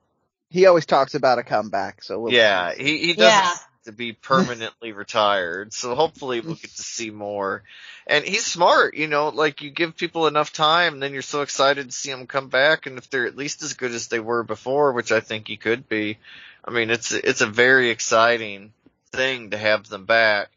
He 0.48 0.66
always 0.66 0.86
talks 0.86 1.14
about 1.14 1.38
a 1.38 1.42
comeback. 1.42 2.02
So 2.02 2.20
we'll 2.20 2.32
yeah, 2.32 2.74
he 2.74 2.98
he 2.98 3.14
doesn't 3.14 3.28
Yeah. 3.28 3.54
To 3.84 3.92
be 3.92 4.12
permanently 4.12 4.92
retired, 4.92 5.72
so 5.72 5.94
hopefully 5.94 6.40
we'll 6.40 6.54
get 6.54 6.70
to 6.70 6.82
see 6.82 7.10
more. 7.10 7.62
And 8.06 8.24
he's 8.24 8.44
smart, 8.44 8.94
you 8.94 9.08
know, 9.08 9.28
like 9.28 9.62
you 9.62 9.70
give 9.70 9.96
people 9.96 10.26
enough 10.26 10.52
time, 10.52 11.00
then 11.00 11.12
you're 11.12 11.22
so 11.22 11.42
excited 11.42 11.86
to 11.86 11.96
see 11.96 12.10
them 12.10 12.26
come 12.26 12.48
back, 12.48 12.86
and 12.86 12.98
if 12.98 13.10
they're 13.10 13.26
at 13.26 13.36
least 13.36 13.62
as 13.62 13.74
good 13.74 13.92
as 13.92 14.08
they 14.08 14.20
were 14.20 14.42
before, 14.42 14.92
which 14.92 15.12
I 15.12 15.20
think 15.20 15.48
he 15.48 15.56
could 15.56 15.88
be, 15.88 16.18
I 16.64 16.70
mean, 16.70 16.90
it's 16.90 17.12
it's 17.12 17.40
a 17.40 17.46
very 17.46 17.90
exciting 17.90 18.72
thing 19.12 19.50
to 19.50 19.58
have 19.58 19.88
them 19.88 20.06
back. 20.06 20.50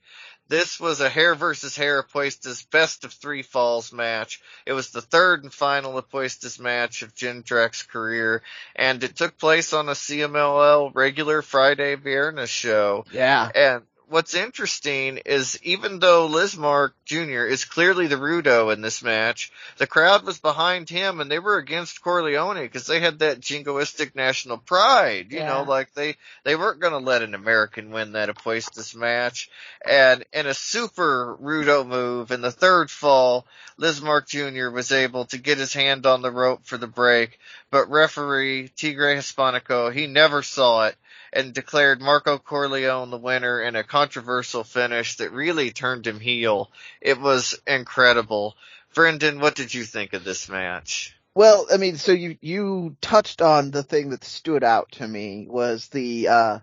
This 0.47 0.79
was 0.79 1.01
a 1.01 1.09
hair 1.09 1.33
versus 1.33 1.75
hair 1.75 2.03
Apuestas 2.03 2.69
best 2.69 3.03
of 3.03 3.13
three 3.13 3.41
falls 3.41 3.91
match. 3.91 4.41
It 4.65 4.73
was 4.73 4.91
the 4.91 5.01
third 5.01 5.43
and 5.43 5.53
final 5.53 5.99
Apuestas 5.99 6.59
match 6.59 7.01
of 7.01 7.15
Jindrak's 7.15 7.83
career, 7.83 8.43
and 8.75 9.03
it 9.03 9.15
took 9.15 9.37
place 9.37 9.73
on 9.73 9.89
a 9.89 9.93
CMLL 9.93 10.91
regular 10.93 11.41
Friday 11.41 11.95
Viernes 11.95 12.49
show. 12.49 13.05
Yeah. 13.11 13.49
And 13.55 13.83
what's 14.07 14.33
interesting 14.33 15.17
is 15.25 15.59
even 15.63 15.99
though 15.99 16.27
Lizmark 16.27 16.91
Jr. 17.05 17.45
is 17.45 17.65
clearly 17.65 18.07
the 18.07 18.15
Rudo 18.15 18.73
in 18.73 18.81
this 18.81 19.03
match, 19.03 19.51
the 19.77 19.87
crowd 19.87 20.23
was 20.23 20.39
behind 20.39 20.89
him 20.89 21.19
and 21.19 21.29
they 21.29 21.39
were 21.39 21.57
against 21.57 22.01
Corleone 22.01 22.61
because 22.61 22.87
they 22.87 22.99
had 22.99 23.19
that 23.19 23.39
jingoistic 23.39 24.15
national 24.15 24.57
pride. 24.57 25.31
You 25.31 25.39
know, 25.39 25.63
like 25.63 25.93
they, 25.93 26.15
they 26.43 26.55
weren't 26.55 26.79
going 26.79 26.93
to 26.93 26.99
let 26.99 27.23
an 27.23 27.35
American 27.35 27.91
win 27.91 28.13
that 28.13 28.29
Apuestas 28.29 28.95
match. 28.95 29.49
And 29.85 30.23
in 30.33 30.47
a 30.47 30.53
super 30.53 31.35
Rudo 31.41 31.85
move 31.85 32.31
in 32.31 32.41
the 32.41 32.51
third 32.51 32.91
fall, 32.91 33.45
Lizmark 33.79 34.27
Jr. 34.27 34.69
was 34.69 34.91
able 34.91 35.25
to 35.25 35.37
get 35.37 35.57
his 35.57 35.73
hand 35.73 36.05
on 36.05 36.21
the 36.21 36.31
rope 36.31 36.65
for 36.65 36.77
the 36.77 36.87
break, 36.87 37.39
but 37.71 37.89
referee 37.89 38.69
Tigre 38.69 39.15
Hispanico, 39.15 39.93
he 39.93 40.07
never 40.07 40.41
saw 40.41 40.85
it 40.85 40.95
and 41.35 41.53
declared 41.53 42.01
Marco 42.01 42.37
Corleone 42.37 43.11
the 43.11 43.17
winner 43.17 43.61
in 43.61 43.75
a 43.75 43.83
controversial 43.83 44.63
finish 44.63 45.17
that 45.17 45.33
really 45.33 45.71
turned 45.71 46.07
him 46.07 46.19
heel. 46.19 46.71
It 47.01 47.19
was 47.19 47.59
incredible. 47.67 48.55
Brendan, 48.93 49.41
what 49.41 49.55
did 49.55 49.73
you 49.73 49.83
think 49.83 50.13
of 50.13 50.23
this 50.23 50.47
match? 50.47 51.13
Well, 51.35 51.67
I 51.71 51.75
mean, 51.75 51.97
so 51.97 52.13
you 52.13 52.37
you 52.39 52.95
touched 53.01 53.41
on 53.41 53.69
the 53.69 53.83
thing 53.83 54.11
that 54.11 54.23
stood 54.23 54.63
out 54.63 54.93
to 54.93 55.07
me 55.07 55.47
was 55.49 55.89
the 55.89 56.29
uh 56.29 56.59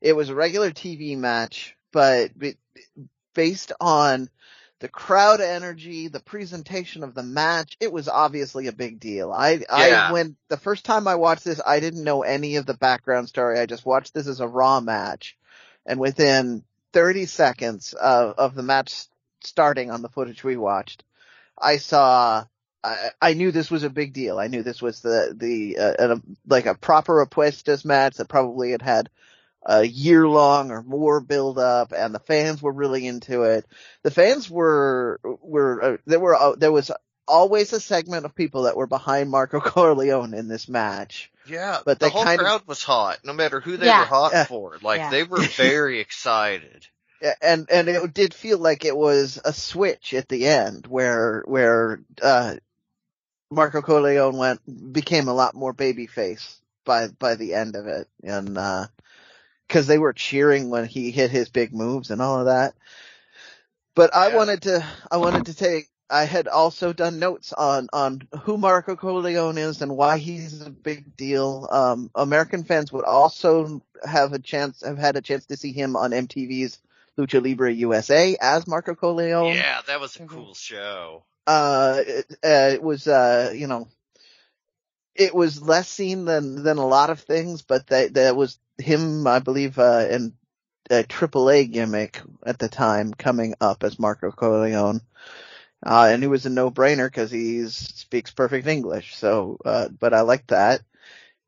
it 0.00 0.14
was 0.14 0.28
a 0.28 0.34
regular 0.34 0.70
TV 0.70 1.18
match, 1.18 1.76
but 1.90 2.30
based 3.34 3.72
on 3.80 4.30
the 4.82 4.88
crowd 4.88 5.40
energy, 5.40 6.08
the 6.08 6.18
presentation 6.18 7.04
of 7.04 7.14
the 7.14 7.22
match, 7.22 7.76
it 7.78 7.92
was 7.92 8.08
obviously 8.08 8.66
a 8.66 8.72
big 8.72 8.98
deal. 8.98 9.30
I 9.30 9.52
Yeah. 9.52 10.08
I 10.08 10.12
when 10.12 10.36
the 10.48 10.56
first 10.56 10.84
time 10.84 11.06
I 11.06 11.14
watched 11.14 11.44
this, 11.44 11.60
I 11.64 11.78
didn't 11.78 12.02
know 12.02 12.22
any 12.22 12.56
of 12.56 12.66
the 12.66 12.74
background 12.74 13.28
story. 13.28 13.60
I 13.60 13.66
just 13.66 13.86
watched 13.86 14.12
this 14.12 14.26
as 14.26 14.40
a 14.40 14.48
raw 14.48 14.80
match, 14.80 15.36
and 15.86 16.00
within 16.00 16.64
30 16.94 17.26
seconds 17.26 17.92
of 17.92 18.34
of 18.38 18.56
the 18.56 18.64
match 18.64 19.04
starting 19.44 19.92
on 19.92 20.02
the 20.02 20.08
footage 20.08 20.42
we 20.42 20.56
watched, 20.56 21.04
I 21.56 21.76
saw 21.76 22.44
I, 22.82 23.10
I 23.20 23.34
knew 23.34 23.52
this 23.52 23.70
was 23.70 23.84
a 23.84 23.90
big 23.90 24.12
deal. 24.12 24.36
I 24.40 24.48
knew 24.48 24.64
this 24.64 24.82
was 24.82 25.00
the 25.00 25.32
the 25.32 25.78
uh, 25.78 26.16
a, 26.16 26.20
like 26.48 26.66
a 26.66 26.74
proper 26.74 27.24
Apuestas 27.24 27.84
match 27.84 28.16
that 28.16 28.28
probably 28.28 28.72
had 28.72 28.82
had 28.82 29.10
a 29.64 29.84
year 29.84 30.26
long 30.26 30.70
or 30.70 30.82
more 30.82 31.20
build 31.20 31.58
up, 31.58 31.92
and 31.92 32.14
the 32.14 32.18
fans 32.20 32.60
were 32.62 32.72
really 32.72 33.06
into 33.06 33.42
it. 33.42 33.64
The 34.02 34.10
fans 34.10 34.50
were 34.50 35.20
were 35.22 35.82
uh, 35.82 35.96
there 36.06 36.20
were 36.20 36.34
uh, 36.34 36.54
there 36.56 36.72
was 36.72 36.90
always 37.28 37.72
a 37.72 37.78
segment 37.80 38.24
of 38.24 38.34
people 38.34 38.62
that 38.64 38.76
were 38.76 38.86
behind 38.88 39.30
Marco 39.30 39.60
Corleone 39.60 40.34
in 40.34 40.48
this 40.48 40.68
match. 40.68 41.30
Yeah, 41.46 41.78
But 41.84 41.98
the 42.00 42.08
whole 42.08 42.24
kind 42.24 42.40
of- 42.40 42.44
crowd 42.46 42.62
was 42.66 42.82
hot, 42.82 43.18
no 43.24 43.32
matter 43.32 43.60
who 43.60 43.76
they 43.76 43.86
Yeah. 43.86 44.00
were 44.00 44.06
hot 44.06 44.32
Yeah. 44.32 44.44
for. 44.44 44.78
Like 44.82 44.98
Yeah. 44.98 45.10
they 45.10 45.22
were 45.24 45.40
very 45.56 46.00
excited. 46.00 46.86
and 47.40 47.68
and 47.70 47.88
it 47.88 48.12
did 48.14 48.34
feel 48.34 48.58
like 48.58 48.84
it 48.84 48.96
was 48.96 49.40
a 49.44 49.52
switch 49.52 50.12
at 50.14 50.28
the 50.28 50.46
end 50.46 50.86
where 50.88 51.42
where 51.46 52.00
uh 52.20 52.56
Marco 53.50 53.80
Corleone 53.82 54.36
went 54.36 54.92
became 54.92 55.28
a 55.28 55.34
lot 55.34 55.54
more 55.54 55.72
babyface 55.74 56.58
by 56.84 57.08
by 57.08 57.36
the 57.36 57.54
end 57.54 57.76
of 57.76 57.86
it 57.86 58.08
and 58.24 58.58
uh 58.58 58.86
cuz 59.72 59.86
they 59.86 59.98
were 59.98 60.12
cheering 60.12 60.70
when 60.70 60.84
he 60.86 61.10
hit 61.10 61.30
his 61.30 61.48
big 61.48 61.72
moves 61.72 62.10
and 62.10 62.22
all 62.22 62.38
of 62.40 62.46
that 62.46 62.74
but 63.94 64.14
I 64.14 64.28
Yeah. 64.28 64.36
wanted 64.36 64.62
to 64.62 64.86
I 65.10 65.16
wanted 65.16 65.46
to 65.46 65.54
take 65.54 65.88
I 66.12 66.24
had 66.24 66.46
also 66.46 66.92
done 66.92 67.18
notes 67.18 67.54
on 67.54 67.88
on 67.92 68.28
who 68.42 68.58
Marco 68.58 68.96
Corleone 68.96 69.56
is 69.56 69.80
and 69.80 69.96
why 69.96 70.18
he's 70.18 70.60
a 70.60 70.68
big 70.68 71.16
deal. 71.16 71.66
Um, 71.70 72.10
American 72.14 72.64
fans 72.64 72.92
would 72.92 73.06
also 73.06 73.82
have 74.04 74.34
a 74.34 74.38
chance 74.38 74.82
have 74.82 74.98
had 74.98 75.16
a 75.16 75.22
chance 75.22 75.46
to 75.46 75.56
see 75.56 75.72
him 75.72 75.96
on 75.96 76.10
MTV's 76.10 76.78
Lucha 77.16 77.42
Libre 77.42 77.72
USA 77.72 78.36
as 78.40 78.66
Marco 78.66 78.94
Corleone. 78.94 79.56
Yeah, 79.56 79.80
that 79.86 80.00
was 80.00 80.16
a 80.16 80.20
Mhm. 80.20 80.28
cool 80.28 80.54
show. 80.54 81.24
Uh, 81.46 82.02
it, 82.06 82.26
uh, 82.44 82.70
it 82.74 82.82
was 82.82 83.08
uh, 83.08 83.52
you 83.54 83.66
know, 83.66 83.88
it 85.14 85.34
was 85.34 85.62
less 85.62 85.88
seen 85.88 86.26
than 86.26 86.62
than 86.62 86.76
a 86.76 86.86
lot 86.86 87.08
of 87.10 87.20
things, 87.20 87.62
but 87.62 87.86
that 87.86 88.14
that 88.14 88.36
was 88.36 88.58
him, 88.78 89.26
I 89.26 89.38
believe, 89.38 89.78
uh, 89.78 90.06
in 90.10 90.34
a 90.90 91.04
AAA 91.04 91.70
gimmick 91.72 92.20
at 92.44 92.58
the 92.58 92.68
time 92.68 93.14
coming 93.14 93.54
up 93.60 93.84
as 93.84 93.98
Marco 93.98 94.30
Corleone. 94.30 95.00
Uh, 95.84 96.10
and 96.12 96.22
it 96.22 96.28
was 96.28 96.46
a 96.46 96.50
no-brainer 96.50 97.06
because 97.06 97.30
he 97.30 97.66
speaks 97.68 98.30
perfect 98.30 98.66
English. 98.66 99.16
So, 99.16 99.58
uh, 99.64 99.88
but 99.88 100.14
I 100.14 100.20
like 100.20 100.46
that. 100.48 100.82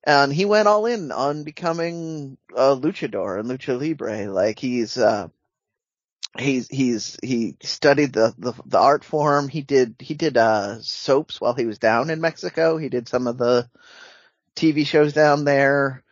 And 0.06 0.32
he 0.32 0.44
went 0.44 0.68
all 0.68 0.86
in 0.86 1.12
on 1.12 1.44
becoming 1.44 2.36
a 2.54 2.76
luchador 2.76 3.38
and 3.38 3.48
lucha 3.48 3.78
libre. 3.78 4.30
Like 4.30 4.58
he's, 4.58 4.98
uh, 4.98 5.28
he's, 6.38 6.68
he's, 6.68 7.16
he 7.22 7.56
studied 7.62 8.12
the, 8.12 8.34
the, 8.36 8.52
the 8.66 8.78
art 8.78 9.04
form. 9.04 9.48
He 9.48 9.62
did, 9.62 9.94
he 10.00 10.14
did, 10.14 10.36
uh, 10.36 10.82
soaps 10.82 11.40
while 11.40 11.54
he 11.54 11.64
was 11.64 11.78
down 11.78 12.10
in 12.10 12.20
Mexico. 12.20 12.76
He 12.76 12.88
did 12.88 13.08
some 13.08 13.26
of 13.26 13.38
the 13.38 13.68
TV 14.54 14.86
shows 14.86 15.12
down 15.12 15.44
there, 15.44 16.03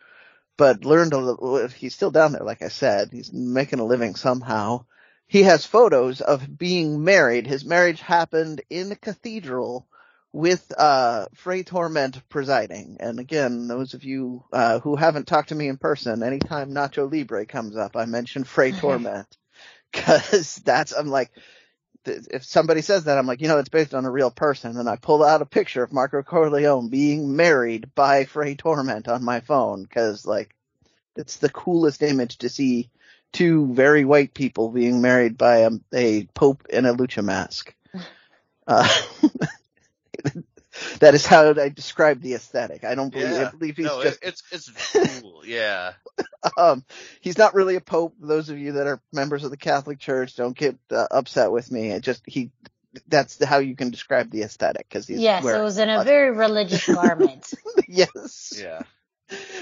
but 0.57 0.85
learned 0.85 1.13
a 1.13 1.17
little, 1.17 1.67
he's 1.67 1.95
still 1.95 2.11
down 2.11 2.33
there, 2.33 2.43
like 2.43 2.61
I 2.61 2.69
said. 2.69 3.09
He's 3.11 3.31
making 3.33 3.79
a 3.79 3.85
living 3.85 4.15
somehow 4.15 4.85
he 5.27 5.43
has 5.43 5.65
photos 5.65 6.21
of 6.21 6.59
being 6.59 7.03
married. 7.03 7.47
His 7.47 7.65
marriage 7.65 8.01
happened 8.01 8.61
in 8.69 8.91
a 8.91 8.95
cathedral 8.95 9.87
with 10.31 10.71
uh 10.77 11.25
Fray 11.33 11.63
Tormenta 11.63 12.21
presiding. 12.29 12.97
And 12.99 13.19
again, 13.19 13.67
those 13.67 13.95
of 13.95 14.03
you 14.03 14.43
uh 14.53 14.79
who 14.79 14.95
haven't 14.95 15.27
talked 15.27 15.49
to 15.49 15.55
me 15.55 15.69
in 15.69 15.77
person, 15.77 16.21
anytime 16.23 16.71
Nacho 16.71 17.11
Libre 17.11 17.47
comes 17.47 17.75
up, 17.75 17.95
I 17.95 18.05
mention 18.05 18.43
Frey 18.43 18.71
Torment. 18.79 19.37
Cause 19.91 20.55
that's 20.65 20.91
I'm 20.91 21.07
like 21.07 21.31
if 22.05 22.43
somebody 22.43 22.81
says 22.81 23.05
that, 23.05 23.17
I'm 23.17 23.27
like, 23.27 23.41
you 23.41 23.47
know, 23.47 23.59
it's 23.59 23.69
based 23.69 23.93
on 23.93 24.05
a 24.05 24.11
real 24.11 24.31
person, 24.31 24.77
and 24.77 24.89
I 24.89 24.95
pull 24.95 25.23
out 25.23 25.41
a 25.41 25.45
picture 25.45 25.83
of 25.83 25.93
Marco 25.93 26.21
Corleone 26.23 26.89
being 26.89 27.35
married 27.35 27.93
by 27.95 28.25
Fray 28.25 28.55
Tormenta 28.55 29.09
on 29.09 29.23
my 29.23 29.39
phone, 29.39 29.83
because 29.83 30.25
like, 30.25 30.55
it's 31.15 31.37
the 31.37 31.49
coolest 31.49 32.01
image 32.01 32.39
to 32.39 32.49
see 32.49 32.89
two 33.31 33.73
very 33.73 34.05
white 34.05 34.33
people 34.33 34.69
being 34.69 35.01
married 35.01 35.37
by 35.37 35.57
a, 35.57 35.71
a 35.93 36.25
pope 36.33 36.65
in 36.69 36.85
a 36.85 36.93
lucha 36.93 37.23
mask. 37.23 37.73
Uh, 38.67 38.87
that 40.99 41.13
is 41.13 41.25
how 41.25 41.49
I 41.59 41.69
describe 41.69 42.21
the 42.21 42.33
aesthetic. 42.33 42.83
I 42.83 42.95
don't 42.95 43.11
believe, 43.11 43.33
I 43.33 43.51
believe 43.51 43.77
he's 43.77 43.85
No, 43.85 44.03
just, 44.03 44.19
it's 44.23 44.43
it's 44.51 44.69
cool. 45.21 45.43
Yeah. 45.45 45.93
um, 46.57 46.83
he's 47.21 47.37
not 47.37 47.53
really 47.53 47.75
a 47.75 47.81
pope. 47.81 48.15
Those 48.19 48.49
of 48.49 48.57
you 48.57 48.73
that 48.73 48.87
are 48.87 49.01
members 49.11 49.43
of 49.43 49.51
the 49.51 49.57
Catholic 49.57 49.99
Church 49.99 50.35
don't 50.35 50.57
get 50.57 50.77
uh, 50.91 51.07
upset 51.11 51.51
with 51.51 51.71
me. 51.71 51.91
It 51.91 52.03
just, 52.03 52.23
he, 52.25 52.51
that's 53.07 53.43
how 53.43 53.57
you 53.59 53.75
can 53.75 53.91
describe 53.91 54.29
the 54.29 54.43
aesthetic 54.43 54.87
because 54.89 55.07
he's 55.07 55.19
Yes, 55.19 55.43
it 55.45 55.61
was 55.61 55.77
in 55.77 55.89
a 55.89 56.03
very 56.03 56.31
religious 56.31 56.85
garment. 56.93 57.51
yes. 57.87 58.53
Yeah. 58.61 58.83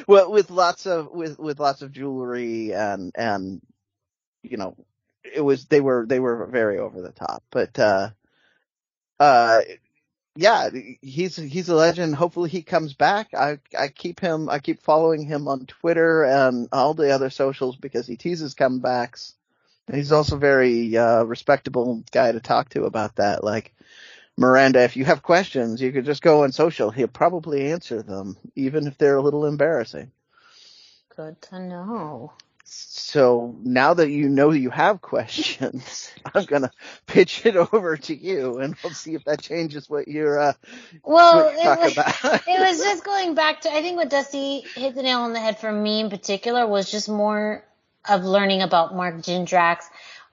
Well, 0.07 0.31
with 0.31 0.49
lots 0.49 0.85
of 0.85 1.11
with 1.11 1.39
with 1.39 1.59
lots 1.59 1.81
of 1.81 1.91
jewelry 1.93 2.73
and 2.73 3.13
and 3.15 3.61
you 4.43 4.57
know, 4.57 4.75
it 5.23 5.39
was 5.41 5.65
they 5.65 5.79
were 5.79 6.05
they 6.05 6.19
were 6.19 6.45
very 6.47 6.77
over 6.79 7.01
the 7.01 7.11
top, 7.11 7.43
but 7.51 7.77
uh, 7.79 8.09
uh, 9.19 9.61
yeah, 10.35 10.69
he's 11.01 11.35
he's 11.35 11.69
a 11.69 11.75
legend. 11.75 12.15
Hopefully 12.15 12.49
he 12.49 12.61
comes 12.61 12.93
back. 12.93 13.33
I 13.33 13.59
I 13.77 13.89
keep 13.89 14.19
him 14.19 14.49
I 14.49 14.59
keep 14.59 14.81
following 14.81 15.25
him 15.25 15.47
on 15.47 15.65
Twitter 15.65 16.23
and 16.23 16.69
all 16.71 16.93
the 16.93 17.11
other 17.11 17.29
socials 17.29 17.75
because 17.75 18.07
he 18.07 18.15
teases 18.15 18.55
comebacks. 18.55 19.33
And 19.87 19.97
he's 19.97 20.11
also 20.13 20.37
very 20.37 20.95
uh 20.97 21.23
respectable 21.23 22.03
guy 22.11 22.31
to 22.31 22.39
talk 22.39 22.69
to 22.69 22.85
about 22.85 23.17
that. 23.17 23.43
Like 23.43 23.73
Miranda, 24.37 24.81
if 24.83 24.95
you 24.95 25.05
have 25.05 25.21
questions, 25.21 25.81
you 25.81 25.91
could 25.91 26.05
just 26.05 26.21
go 26.21 26.43
on 26.43 26.51
social. 26.53 26.91
He'll 26.91 27.07
probably 27.07 27.71
answer 27.71 28.01
them, 28.01 28.37
even 28.55 28.87
if 28.87 28.97
they're 28.97 29.17
a 29.17 29.21
little 29.21 29.45
embarrassing. 29.45 30.11
Good 31.15 31.41
to 31.43 31.59
know. 31.59 32.33
So 32.73 33.57
now 33.63 33.93
that 33.95 34.09
you 34.09 34.29
know 34.29 34.51
you 34.51 34.69
have 34.69 35.01
questions, 35.01 36.09
I'm 36.33 36.45
gonna 36.45 36.71
pitch 37.05 37.45
it 37.45 37.57
over 37.57 37.97
to 37.97 38.15
you, 38.15 38.59
and 38.59 38.77
we'll 38.81 38.93
see 38.93 39.13
if 39.13 39.25
that 39.25 39.41
changes 39.41 39.89
what 39.89 40.07
you're 40.07 40.39
uh, 40.39 40.53
Well, 41.03 41.45
what 41.45 41.55
you 41.55 41.69
it 41.69 41.79
was, 41.79 42.41
it 42.47 42.59
was 42.59 42.77
just 42.83 43.03
going 43.03 43.35
back 43.35 43.61
to 43.61 43.69
I 43.73 43.81
think 43.81 43.97
what 43.97 44.09
Dusty 44.09 44.61
hit 44.75 44.95
the 44.95 45.03
nail 45.03 45.19
on 45.19 45.33
the 45.33 45.39
head 45.41 45.59
for 45.59 45.71
me 45.71 45.99
in 45.99 46.09
particular 46.09 46.65
was 46.65 46.89
just 46.89 47.09
more 47.09 47.65
of 48.07 48.23
learning 48.23 48.61
about 48.61 48.95
Mark 48.95 49.15
Jindrak's 49.17 49.89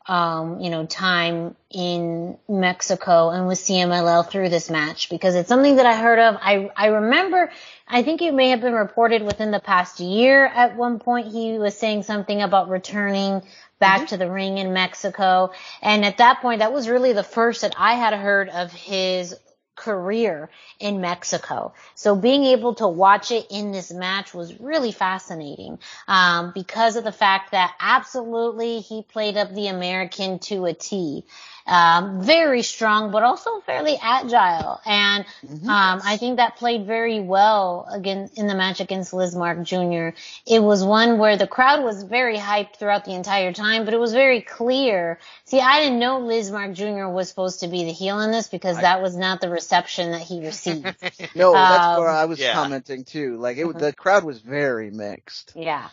um, 0.09 0.61
you 0.61 0.71
know, 0.71 0.87
time 0.87 1.55
in 1.71 2.39
Mexico 2.49 3.29
and 3.29 3.47
with 3.47 3.59
CMLL 3.59 4.29
through 4.29 4.49
this 4.49 4.71
match 4.71 5.11
because 5.11 5.35
it's 5.35 5.51
something 5.51 5.77
that 5.77 5.85
I 5.85 5.97
heard 5.97 6.19
of. 6.19 6.37
I 6.41 6.71
I 6.75 6.87
remember 6.87 7.51
I 7.87 8.03
think 8.03 8.23
it 8.23 8.33
may 8.33 8.49
have 8.49 8.63
been 8.63 8.73
reported 8.73 9.23
within 9.23 9.51
the 9.51 9.61
past 9.61 10.01
year 10.01 10.47
at 10.47 10.77
one 10.77 10.99
point 10.99 11.31
he 11.31 11.59
was 11.59 11.77
saying 11.77 12.05
something 12.05 12.41
about 12.41 12.71
returning 12.71 13.43
back 13.79 14.09
to 14.09 14.17
the 14.17 14.31
ring 14.31 14.57
in 14.57 14.73
Mexico. 14.73 15.53
And 15.83 16.05
at 16.07 16.17
that 16.17 16.41
point 16.41 16.61
that 16.61 16.73
was 16.73 16.89
really 16.89 17.13
the 17.13 17.23
first 17.23 17.61
that 17.61 17.75
I 17.77 17.95
had 17.95 18.15
heard 18.15 18.49
of 18.49 18.73
his 18.73 19.37
career 19.79 20.51
in 20.79 21.01
Mexico. 21.01 21.73
So 21.95 22.17
being 22.17 22.45
able 22.45 22.75
to 22.75 22.89
watch 22.89 23.31
it 23.31 23.47
in 23.51 23.73
this 23.73 23.91
match 23.93 24.35
was 24.35 24.61
really 24.61 24.93
fascinating 24.93 25.79
um, 26.07 26.53
because 26.55 26.97
of 26.97 27.05
the 27.05 27.13
fact 27.13 27.53
that 27.53 27.75
absolutely 27.81 28.81
he 28.81 29.03
played 29.03 29.37
up 29.37 29.55
the 29.55 29.69
American 29.69 30.39
to 30.41 30.67
a 30.67 30.75
T. 30.75 31.25
Um, 31.69 32.23
very 32.23 32.63
strong, 32.63 33.11
but 33.11 33.23
also 33.23 33.61
fairly 33.61 33.99
agile. 34.01 34.81
And 34.87 35.27
um, 35.69 36.01
I 36.03 36.17
think 36.17 36.39
that 36.39 36.57
played 36.57 36.87
very 36.87 37.21
well 37.21 37.87
again 37.93 38.31
in 38.37 38.47
the 38.47 38.55
match 38.55 38.81
against 38.81 39.13
Lizmark 39.13 39.65
Jr. 39.65 40.17
It 40.47 40.63
was 40.63 40.83
one 40.83 41.19
where 41.19 41.37
the 41.37 41.47
crowd 41.47 41.85
was 41.85 42.03
very 42.03 42.39
hyped 42.39 42.77
throughout 42.77 43.05
the 43.05 43.15
entire 43.15 43.53
time, 43.53 43.85
but 43.85 43.93
it 43.93 44.01
was 44.01 44.13
very 44.15 44.41
clear. 44.41 45.19
See, 45.45 45.61
I 45.61 45.83
didn't 45.83 45.99
know 45.99 46.21
Lizmark 46.21 46.73
Jr. 46.75 47.09
was 47.13 47.29
supposed 47.29 47.61
to 47.61 47.69
be 47.69 47.85
the 47.85 47.93
heel 47.93 48.19
in 48.21 48.33
this 48.33 48.49
because 48.49 48.79
that 48.81 49.03
was 49.03 49.15
not 49.15 49.43
the 49.43 49.51
reception 49.51 50.13
that 50.13 50.23
he 50.23 50.41
received. 50.41 50.87
no, 51.35 51.53
that's 51.53 51.85
Um, 51.85 52.01
where 52.01 52.09
I 52.11 52.25
was 52.25 52.41
yeah. 52.41 52.55
commenting 52.55 53.05
too. 53.05 53.37
Like 53.37 53.59
it, 53.59 53.79
the 53.79 53.93
crowd 53.93 54.25
was 54.25 54.41
very 54.41 54.91
mixed. 54.91 55.53
Yeah. 55.55 55.89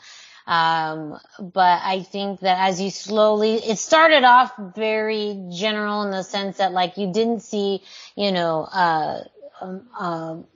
Um, 0.48 1.20
but 1.40 1.82
I 1.84 2.04
think 2.04 2.42
that 2.42 2.70
as 2.70 2.80
you 2.80 2.92
slowly, 2.92 3.56
it 3.56 3.80
started 3.80 4.24
off 4.24 4.52
very 4.76 5.48
general 5.52 6.04
in 6.04 6.12
the 6.12 6.24
sense 6.24 6.58
that 6.58 6.72
like 6.72 6.98
you 6.98 7.12
didn't 7.12 7.42
see, 7.42 7.82
you 8.16 8.32
know, 8.32 8.62
uh, 8.64 9.24
um, 9.62 9.88
um, 9.98 10.48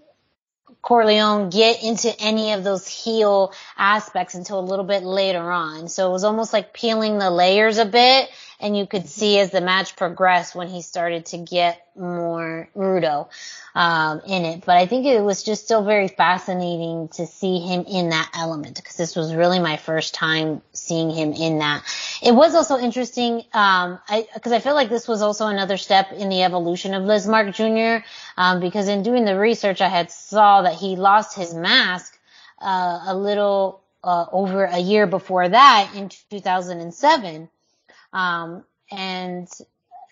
Corleone 0.81 1.49
get 1.49 1.83
into 1.83 2.13
any 2.21 2.53
of 2.53 2.63
those 2.63 2.87
heel 2.87 3.53
aspects 3.77 4.35
until 4.35 4.59
a 4.59 4.61
little 4.61 4.85
bit 4.85 5.03
later 5.03 5.51
on. 5.51 5.89
So 5.89 6.09
it 6.09 6.11
was 6.11 6.23
almost 6.23 6.53
like 6.53 6.73
peeling 6.73 7.17
the 7.17 7.29
layers 7.29 7.77
a 7.77 7.85
bit 7.85 8.29
and 8.59 8.75
you 8.75 8.85
could 8.85 9.07
see 9.07 9.39
as 9.39 9.51
the 9.51 9.61
match 9.61 9.95
progressed 9.95 10.53
when 10.53 10.67
he 10.67 10.81
started 10.81 11.25
to 11.27 11.37
get 11.37 11.85
more 11.95 12.69
rudo 12.75 13.29
um, 13.73 14.21
in 14.27 14.43
it. 14.45 14.65
But 14.65 14.77
I 14.77 14.85
think 14.85 15.05
it 15.05 15.21
was 15.21 15.43
just 15.43 15.63
still 15.63 15.83
very 15.83 16.09
fascinating 16.09 17.07
to 17.09 17.25
see 17.25 17.59
him 17.59 17.85
in 17.87 18.09
that 18.09 18.31
element 18.35 18.75
because 18.75 18.97
this 18.97 19.15
was 19.15 19.33
really 19.33 19.59
my 19.59 19.77
first 19.77 20.13
time 20.13 20.61
seeing 20.73 21.09
him 21.09 21.33
in 21.33 21.59
that. 21.59 21.83
It 22.21 22.33
was 22.33 22.53
also 22.53 22.77
interesting 22.77 23.43
um, 23.53 23.99
because 24.33 24.51
I, 24.51 24.59
feel 24.59 24.73
like 24.73 24.89
this 24.89 25.07
was 25.07 25.21
also 25.21 25.47
another 25.47 25.77
step 25.77 26.11
in 26.11 26.29
the 26.29 26.43
evolution 26.43 26.93
of 26.93 27.03
Lizmark 27.03 27.53
Jr. 27.53 28.05
Um, 28.37 28.59
because 28.59 28.87
in 28.87 29.03
doing 29.03 29.23
the 29.23 29.37
research, 29.37 29.79
I 29.81 29.89
had 29.89 30.11
saw 30.11 30.63
that 30.63 30.73
he 30.73 30.95
lost 30.95 31.35
his 31.35 31.53
mask 31.53 32.17
uh, 32.61 33.03
a 33.07 33.15
little 33.15 33.81
uh, 34.03 34.25
over 34.31 34.65
a 34.65 34.79
year 34.79 35.07
before 35.07 35.47
that 35.47 35.91
in 35.95 36.09
2007. 36.29 37.49
Um, 38.13 38.63
and 38.91 39.47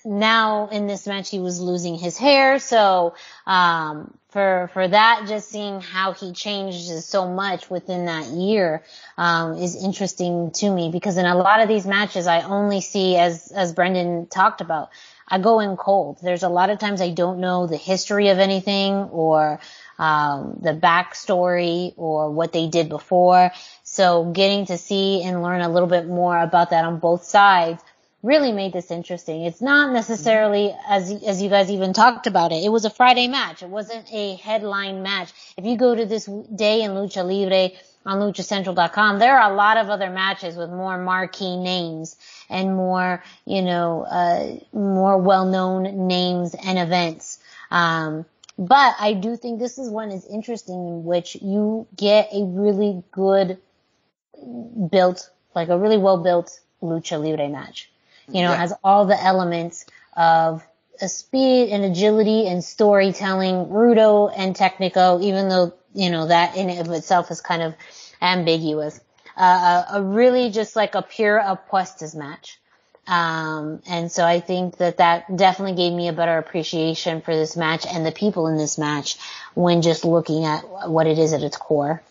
now 0.06 0.68
in 0.69 0.88
this 0.88 1.06
match 1.06 1.30
he 1.30 1.40
was 1.40 1.60
losing 1.60 1.95
his 1.95 2.18
hair. 2.18 2.60
So, 2.60 3.15
um, 3.45 4.18
for, 4.30 4.69
for 4.74 4.88
that, 4.88 5.26
just 5.28 5.49
seeing 5.49 5.82
how 5.82 6.14
he 6.14 6.32
changes 6.32 7.06
so 7.06 7.28
much 7.28 7.69
within 7.69 8.06
that 8.06 8.28
year, 8.28 8.84
um, 9.18 9.56
is 9.57 9.82
interesting 9.82 10.52
to 10.52 10.69
me 10.69 10.90
because 10.91 11.18
in 11.18 11.26
a 11.26 11.36
lot 11.36 11.60
of 11.60 11.68
these 11.68 11.88
matches 11.88 12.28
I 12.28 12.41
only 12.41 12.82
see 12.82 13.15
as, 13.18 13.52
as 13.52 13.74
Brendan 13.74 14.28
talked 14.28 14.61
about, 14.61 14.90
I 15.28 15.40
go 15.40 15.60
in 15.60 15.76
cold. 15.76 16.19
There's 16.22 16.44
a 16.44 16.49
lot 16.49 16.69
of 16.69 16.80
times 16.80 17.02
I 17.02 17.10
don't 17.10 17.40
know 17.40 17.68
the 17.68 17.78
history 17.78 18.30
of 18.30 18.40
anything 18.40 18.94
or, 18.94 19.60
um, 19.98 20.60
the 20.61 20.74
backstory 20.74 21.94
or 21.98 22.30
what 22.30 22.53
they 22.53 22.68
did 22.68 22.90
before. 22.90 23.52
So 23.98 24.26
getting 24.26 24.68
to 24.68 24.78
see 24.78 25.24
and 25.24 25.41
learn 25.41 25.61
a 25.61 25.69
little 25.69 25.90
bit 25.90 26.06
more 26.06 26.38
about 26.38 26.69
that 26.69 26.86
on 26.86 26.99
both 26.99 27.24
sides 27.24 27.82
really 28.22 28.52
made 28.52 28.72
this 28.72 28.91
interesting. 28.91 29.41
It's 29.41 29.60
not 29.60 29.91
necessarily 29.91 30.72
as 30.88 31.10
as 31.24 31.41
you 31.41 31.49
guys 31.49 31.72
even 31.72 31.94
talked 31.94 32.28
about 32.28 32.52
it. 32.52 32.64
It 32.64 32.69
was 32.69 32.86
a 32.86 32.91
Friday 32.91 33.28
match. 33.28 33.64
It 33.64 33.69
wasn't 33.69 34.06
a 34.14 34.36
headline 34.36 35.02
match. 35.02 35.34
If 35.57 35.65
you 35.65 35.78
go 35.78 35.95
to 35.95 36.06
this 36.06 36.26
day 36.26 36.84
in 36.84 36.91
Lucha 36.91 37.26
Libre 37.26 37.76
on 38.06 38.19
luchacentral.com, 38.19 39.18
there 39.18 39.40
are 39.40 39.52
a 39.52 39.56
lot 39.56 39.78
of 39.78 39.90
other 39.90 40.11
matches 40.11 40.56
with 40.56 40.69
more 40.69 40.99
marquee 40.99 41.57
names 41.57 42.18
and 42.49 42.76
more, 42.76 43.24
you 43.45 43.64
know, 43.64 44.03
uh, 44.03 44.78
more 44.78 45.18
well-known 45.18 46.06
names 46.06 46.53
and 46.53 46.78
events. 46.78 47.40
Um, 47.72 48.28
but 48.60 48.95
I 48.99 49.14
do 49.14 49.36
think 49.36 49.57
this 49.57 49.80
is 49.80 49.90
one 49.90 50.11
is 50.11 50.28
interesting 50.28 50.88
in 50.88 51.03
which 51.03 51.36
you 51.41 51.88
get 51.95 52.30
a 52.32 52.44
really 52.44 53.03
good 53.11 53.57
built, 54.90 55.30
like 55.56 55.69
a 55.69 55.78
really 55.78 55.98
well 55.98 56.18
built 56.18 56.60
lucha 56.82 57.22
libre 57.24 57.49
match. 57.49 57.90
You 58.28 58.41
know, 58.41 58.52
yeah. 58.52 58.57
has 58.57 58.74
all 58.84 59.06
the 59.06 59.22
elements 59.22 59.86
of 60.15 60.64
a 61.02 61.07
speed 61.07 61.69
and 61.69 61.86
agility 61.86 62.48
and 62.48 62.64
storytelling, 62.64 63.68
rudo 63.68 64.32
and 64.36 64.56
technico, 64.56 65.22
even 65.22 65.48
though, 65.48 65.74
you 65.94 66.10
know, 66.10 66.28
that 66.28 66.57
in 66.57 66.69
of 66.78 66.91
itself 66.91 67.32
is 67.32 67.40
kind 67.40 67.61
of 67.61 67.74
ambiguous. 68.22 68.99
Uh, 69.36 69.84
a, 69.91 69.98
a 69.98 70.02
really 70.02 70.49
just 70.49 70.76
like 70.76 70.95
a 70.95 71.02
pure 71.02 71.40
apuestas 71.40 72.15
match. 72.15 72.60
Um, 73.07 73.82
and 73.88 74.11
so 74.11 74.26
I 74.26 74.41
think 74.41 74.78
that 74.78 74.98
that 74.98 75.34
definitely 75.38 75.76
gave 75.76 75.94
me 75.94 76.10
a 76.10 76.14
better 76.14 76.38
appreciation 76.38 77.22
for 77.22 77.34
this 77.34 77.56
match 77.56 77.86
and 77.88 78.06
the 78.06 78.11
people 78.11 78.48
in 78.48 78.57
this 78.57 78.78
match 78.78 79.18
when 79.53 79.82
just 79.82 80.03
looking 80.03 80.44
at 80.44 80.90
what 80.90 81.07
it 81.07 81.18
is 81.18 81.32
at 81.32 81.41
its 81.41 81.56
core. 81.56 82.02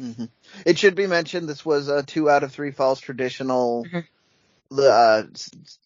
Mm-hmm. 0.00 0.24
It 0.64 0.78
should 0.78 0.94
be 0.94 1.06
mentioned 1.06 1.48
this 1.48 1.64
was 1.64 1.88
a 1.88 2.02
two 2.02 2.30
out 2.30 2.42
of 2.42 2.52
three 2.52 2.70
falls 2.70 3.00
traditional 3.00 3.84
mm-hmm. 3.84 4.78
uh, 4.78 5.22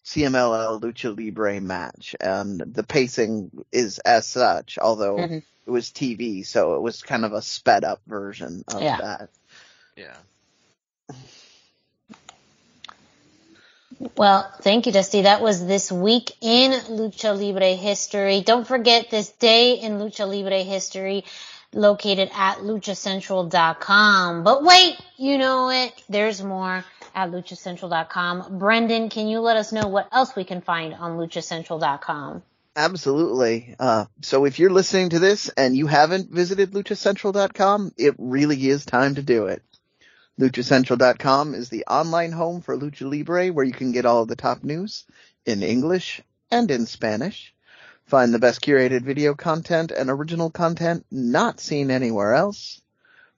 CMLL 0.05 0.81
Lucha 0.81 1.17
Libre 1.17 1.61
match, 1.61 2.15
and 2.21 2.61
the 2.61 2.83
pacing 2.83 3.51
is 3.73 3.99
as 4.01 4.27
such, 4.27 4.79
although 4.79 5.17
mm-hmm. 5.17 5.39
it 5.67 5.71
was 5.71 5.89
TV, 5.91 6.47
so 6.47 6.75
it 6.75 6.83
was 6.83 7.03
kind 7.03 7.25
of 7.25 7.33
a 7.33 7.43
sped 7.43 7.85
up 7.85 8.01
version 8.07 8.65
of 8.69 8.83
yeah. 8.83 8.99
that. 9.01 9.29
Yeah. 9.97 10.17
Well, 14.17 14.51
thank 14.63 14.87
you, 14.87 14.93
Dusty. 14.93 15.23
That 15.23 15.43
was 15.43 15.67
this 15.67 15.93
week 15.93 16.33
in 16.41 16.73
Lucha 16.73 17.39
Libre 17.39 17.75
history. 17.75 18.41
Don't 18.41 18.67
forget 18.67 19.11
this 19.11 19.29
day 19.29 19.75
in 19.75 19.99
Lucha 19.99 20.27
Libre 20.27 20.63
history 20.63 21.25
located 21.73 22.31
at 22.35 22.59
luchacentral.com. 22.59 24.45
But 24.45 24.63
wait, 24.63 24.97
you 25.17 25.39
know 25.39 25.71
it. 25.71 25.93
There's 26.09 26.43
more 26.43 26.85
at 27.15 27.31
luchacentral.com. 27.31 28.59
Brendan, 28.59 29.09
can 29.09 29.29
you 29.29 29.41
let 29.41 29.57
us 29.57 29.73
know 29.73 29.89
what 29.89 30.09
else 30.13 30.35
we 30.37 30.45
can 30.45 30.61
find 30.61 30.95
on 30.95 31.17
luchacentral.com? 31.19 32.43
Absolutely. 32.77 33.75
Uh, 33.79 34.07
so 34.23 34.45
if 34.45 34.59
you're 34.59 34.71
listening 34.71 35.11
to 35.11 35.19
this 35.19 35.49
and 35.51 35.77
you 35.77 35.87
haven't 35.87 36.31
visited 36.31 36.73
luchacentral.com, 36.73 37.93
it 37.97 38.15
really 38.19 38.69
is 38.69 38.85
time 38.85 39.17
to 39.17 39.23
do 39.23 39.47
it. 39.47 39.63
LuchaCentral.com 40.41 41.55
is 41.55 41.69
the 41.69 41.85
online 41.85 42.33
home 42.33 42.63
for 42.63 42.75
Lucha 42.75 43.11
Libre 43.11 43.49
where 43.49 43.65
you 43.65 43.73
can 43.73 43.93
get 43.93 44.07
all 44.07 44.23
of 44.23 44.29
the 44.29 44.37
top 44.37 44.65
news 44.65 45.05
in 45.45 45.63
English 45.63 46.23
and 46.51 46.71
in 46.71 46.87
Spanish. 46.87 47.55
Find 48.11 48.35
the 48.35 48.41
best 48.41 48.61
curated 48.61 49.03
video 49.03 49.37
content 49.37 49.93
and 49.93 50.11
original 50.11 50.51
content 50.51 51.07
not 51.13 51.61
seen 51.61 51.93
anywhere 51.93 52.35
else. 52.35 52.83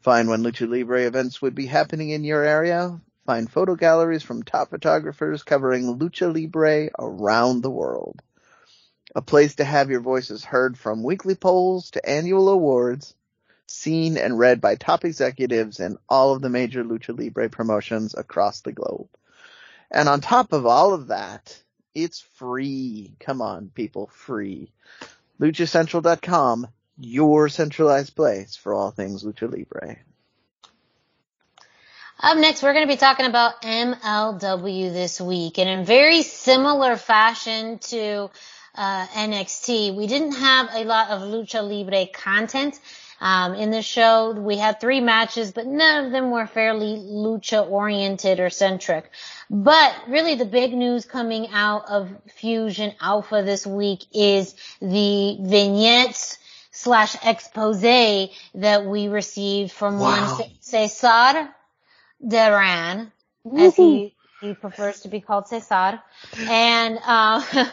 Find 0.00 0.30
when 0.30 0.42
Lucha 0.42 0.66
Libre 0.66 1.02
events 1.02 1.42
would 1.42 1.54
be 1.54 1.66
happening 1.66 2.08
in 2.08 2.24
your 2.24 2.42
area. 2.42 2.98
Find 3.26 3.52
photo 3.52 3.76
galleries 3.76 4.22
from 4.22 4.42
top 4.42 4.70
photographers 4.70 5.42
covering 5.42 5.98
Lucha 5.98 6.32
Libre 6.32 6.88
around 6.98 7.60
the 7.60 7.70
world. 7.70 8.22
A 9.14 9.20
place 9.20 9.56
to 9.56 9.64
have 9.64 9.90
your 9.90 10.00
voices 10.00 10.42
heard 10.42 10.78
from 10.78 11.02
weekly 11.02 11.34
polls 11.34 11.90
to 11.90 12.08
annual 12.08 12.48
awards 12.48 13.14
seen 13.66 14.16
and 14.16 14.38
read 14.38 14.62
by 14.62 14.76
top 14.76 15.04
executives 15.04 15.80
in 15.80 15.98
all 16.08 16.32
of 16.32 16.40
the 16.40 16.48
major 16.48 16.82
Lucha 16.82 17.14
Libre 17.14 17.50
promotions 17.50 18.14
across 18.16 18.62
the 18.62 18.72
globe. 18.72 19.10
And 19.90 20.08
on 20.08 20.22
top 20.22 20.54
of 20.54 20.64
all 20.64 20.94
of 20.94 21.08
that, 21.08 21.61
it's 21.94 22.20
free. 22.20 23.14
Come 23.20 23.42
on, 23.42 23.70
people, 23.74 24.08
free. 24.08 24.72
LuchaCentral.com, 25.40 26.68
your 26.98 27.48
centralized 27.48 28.14
place 28.14 28.56
for 28.56 28.74
all 28.74 28.90
things 28.90 29.24
Lucha 29.24 29.50
Libre. 29.50 29.96
Up 32.20 32.38
next, 32.38 32.62
we're 32.62 32.72
going 32.72 32.86
to 32.86 32.92
be 32.92 32.98
talking 32.98 33.26
about 33.26 33.62
MLW 33.62 34.92
this 34.92 35.20
week. 35.20 35.58
And 35.58 35.68
in 35.68 35.84
very 35.84 36.22
similar 36.22 36.96
fashion 36.96 37.78
to 37.78 38.30
uh, 38.76 39.06
NXT, 39.08 39.96
we 39.96 40.06
didn't 40.06 40.32
have 40.32 40.68
a 40.72 40.84
lot 40.84 41.10
of 41.10 41.22
Lucha 41.22 41.68
Libre 41.68 42.06
content. 42.06 42.78
Um, 43.22 43.54
in 43.54 43.70
the 43.70 43.82
show, 43.82 44.32
we 44.32 44.56
had 44.56 44.80
three 44.80 45.00
matches, 45.00 45.52
but 45.52 45.64
none 45.64 46.06
of 46.06 46.10
them 46.10 46.32
were 46.32 46.48
fairly 46.48 46.96
lucha 46.96 47.70
oriented 47.70 48.40
or 48.40 48.50
centric. 48.50 49.08
But 49.48 49.94
really 50.08 50.34
the 50.34 50.44
big 50.44 50.74
news 50.74 51.06
coming 51.06 51.46
out 51.52 51.88
of 51.88 52.10
Fusion 52.34 52.92
Alpha 53.00 53.44
this 53.44 53.64
week 53.64 54.06
is 54.12 54.56
the 54.80 55.38
vignettes 55.40 56.36
slash 56.72 57.14
expose 57.24 57.82
that 57.82 58.86
we 58.86 59.06
received 59.06 59.70
from 59.70 60.00
wow. 60.00 60.38
one 60.38 60.50
Cesar 60.58 61.48
Duran, 62.26 63.12
as 63.56 63.76
he, 63.76 64.16
he 64.40 64.54
prefers 64.54 65.02
to 65.02 65.08
be 65.08 65.20
called 65.20 65.46
Cesar. 65.46 66.02
And, 66.40 66.98
uh, 67.06 67.40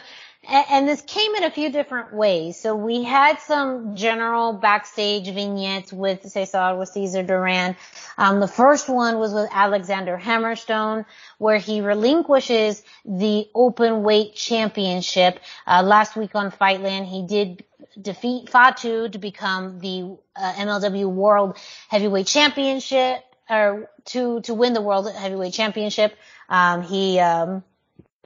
and 0.48 0.88
this 0.88 1.02
came 1.02 1.34
in 1.36 1.44
a 1.44 1.50
few 1.50 1.70
different 1.70 2.14
ways. 2.14 2.58
So 2.58 2.74
we 2.74 3.02
had 3.02 3.40
some 3.40 3.94
general 3.94 4.54
backstage 4.54 5.26
vignettes 5.26 5.92
with 5.92 6.28
Cesar, 6.28 6.76
with 6.76 6.88
Cesar 6.88 7.22
Duran. 7.22 7.76
Um, 8.16 8.40
the 8.40 8.48
first 8.48 8.88
one 8.88 9.18
was 9.18 9.34
with 9.34 9.48
Alexander 9.52 10.16
Hammerstone, 10.16 11.04
where 11.38 11.58
he 11.58 11.82
relinquishes 11.82 12.82
the 13.04 13.48
open 13.54 14.02
weight 14.02 14.34
championship. 14.34 15.40
Uh, 15.66 15.82
last 15.82 16.16
week 16.16 16.34
on 16.34 16.50
Fightland, 16.50 17.04
he 17.04 17.26
did 17.26 17.64
defeat 18.00 18.48
Fatu 18.48 19.08
to 19.10 19.18
become 19.18 19.78
the 19.78 20.16
uh, 20.34 20.52
MLW 20.54 21.06
World 21.06 21.58
Heavyweight 21.88 22.26
Championship, 22.26 23.22
or 23.48 23.90
to 24.06 24.40
to 24.42 24.54
win 24.54 24.72
the 24.72 24.80
World 24.80 25.12
Heavyweight 25.12 25.52
Championship. 25.52 26.16
Um, 26.48 26.82
he 26.82 27.18
um, 27.18 27.62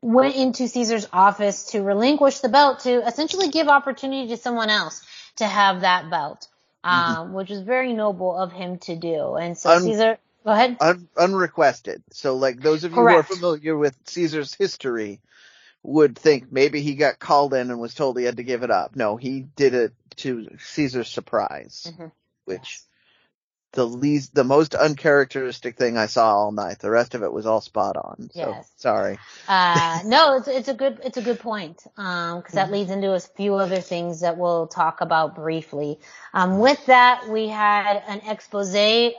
went 0.05 0.37
into 0.37 0.69
Caesar's 0.69 1.09
office 1.15 1.65
to 1.71 1.83
relinquish 1.83 2.41
the 2.41 2.51
belt 2.51 2.81
to 2.81 3.07
essentially 3.07 3.49
give 3.49 3.69
opportunity 3.69 4.29
to 4.29 4.37
someone 4.37 4.69
else 4.69 5.03
to 5.37 5.47
have 5.47 5.81
that 5.81 6.11
belt, 6.11 6.47
mm-hmm. 6.85 7.21
um, 7.21 7.33
which 7.33 7.49
was 7.49 7.63
very 7.63 7.95
noble 7.95 8.37
of 8.37 8.53
him 8.53 8.77
to 8.81 8.97
do. 8.97 9.37
And 9.37 9.57
so 9.57 9.71
Un- 9.71 9.83
Caesar, 9.83 10.19
go 10.45 10.51
ahead. 10.51 10.77
Un- 10.81 11.09
unrequested. 11.17 12.03
So 12.13 12.37
like 12.37 12.61
those 12.61 12.85
of 12.85 12.93
you 12.93 12.97
Correct. 12.97 13.29
who 13.29 13.35
are 13.35 13.37
familiar 13.37 13.79
with 13.79 13.97
Caesar's 14.05 14.53
history 14.53 15.21
would 15.83 16.19
think 16.19 16.53
maybe 16.53 16.83
he 16.83 16.97
got 16.97 17.19
called 17.19 17.55
in 17.55 17.71
and 17.71 17.81
was 17.81 17.95
told 17.95 18.19
he 18.19 18.25
had 18.25 18.37
to 18.37 18.43
give 18.43 18.63
it 18.63 18.71
up. 18.71 18.95
No, 18.95 19.17
he 19.17 19.41
did 19.41 19.73
it 19.73 19.95
to 20.17 20.49
Caesar's 20.59 21.09
surprise, 21.09 21.87
mm-hmm. 21.91 22.09
which 22.45 22.83
the 23.75 23.87
least, 23.87 24.35
the 24.35 24.45
most 24.45 24.75
uncharacteristic 24.75 25.77
thing 25.77 25.99
I 25.99 26.07
saw 26.07 26.35
all 26.35 26.53
night. 26.53 26.79
The 26.79 26.91
rest 26.91 27.15
of 27.15 27.23
it 27.23 27.33
was 27.33 27.45
all 27.45 27.61
spot 27.61 27.97
on. 27.97 28.31
So 28.33 28.49
yes. 28.51 28.71
sorry. 28.77 29.19
Uh, 29.47 30.01
no, 30.07 30.37
it's, 30.37 30.49
it's 30.49 30.69
a 30.69 30.75
good, 30.75 31.01
it's 31.05 31.17
a 31.17 31.23
good 31.23 31.41
point. 31.41 31.83
Um, 31.97 32.43
cause 32.43 32.53
that 32.53 32.67
mm-hmm. 32.67 32.75
leads 32.75 32.91
into 32.91 33.13
a 33.13 33.21
few 33.21 33.55
other 33.57 33.81
things 33.81 34.21
that 34.21 34.39
we'll 34.39 34.67
talk 34.67 35.01
about 35.01 35.35
briefly. 35.35 35.99
Um, 36.33 36.59
with 36.59 36.85
that, 36.87 37.29
we 37.29 37.49
had 37.49 38.03
an 38.09 38.23
expose 38.29 38.75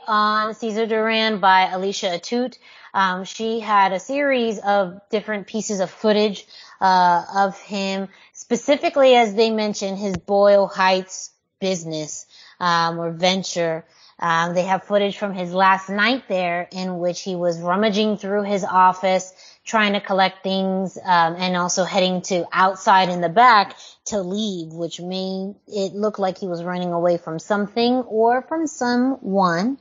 on 0.08 0.54
Caesar 0.54 0.86
Duran 0.86 1.38
by 1.38 1.70
Alicia 1.70 2.06
Atout. 2.18 2.58
Um, 2.92 3.24
she 3.24 3.60
had 3.60 3.92
a 3.92 4.00
series 4.00 4.58
of 4.58 5.00
different 5.10 5.46
pieces 5.46 5.80
of 5.80 5.90
footage, 5.90 6.46
uh, 6.80 7.24
of 7.34 7.60
him, 7.60 8.08
specifically 8.32 9.14
as 9.14 9.34
they 9.34 9.50
mentioned 9.50 9.98
his 9.98 10.16
Boyle 10.16 10.66
Heights 10.66 11.30
business, 11.60 12.26
um, 12.58 12.98
or 12.98 13.10
venture 13.10 13.84
Um, 14.18 14.54
they 14.54 14.62
have 14.62 14.84
footage 14.84 15.18
from 15.18 15.34
his 15.34 15.52
last 15.52 15.90
night 15.90 16.24
there 16.28 16.68
in 16.72 16.98
which 16.98 17.20
he 17.20 17.36
was 17.36 17.60
rummaging 17.60 18.16
through 18.16 18.44
his 18.44 18.64
office, 18.64 19.32
trying 19.64 19.92
to 19.92 20.00
collect 20.00 20.42
things, 20.42 20.96
um, 20.96 21.36
and 21.38 21.56
also 21.56 21.84
heading 21.84 22.22
to 22.22 22.46
outside 22.52 23.10
in 23.10 23.20
the 23.20 23.28
back 23.28 23.76
to 24.06 24.20
leave, 24.20 24.72
which 24.72 25.00
made 25.00 25.54
it 25.66 25.94
look 25.94 26.18
like 26.18 26.38
he 26.38 26.46
was 26.46 26.64
running 26.64 26.92
away 26.92 27.18
from 27.18 27.38
something 27.38 27.94
or 27.94 28.42
from 28.42 28.66
someone. 28.66 29.78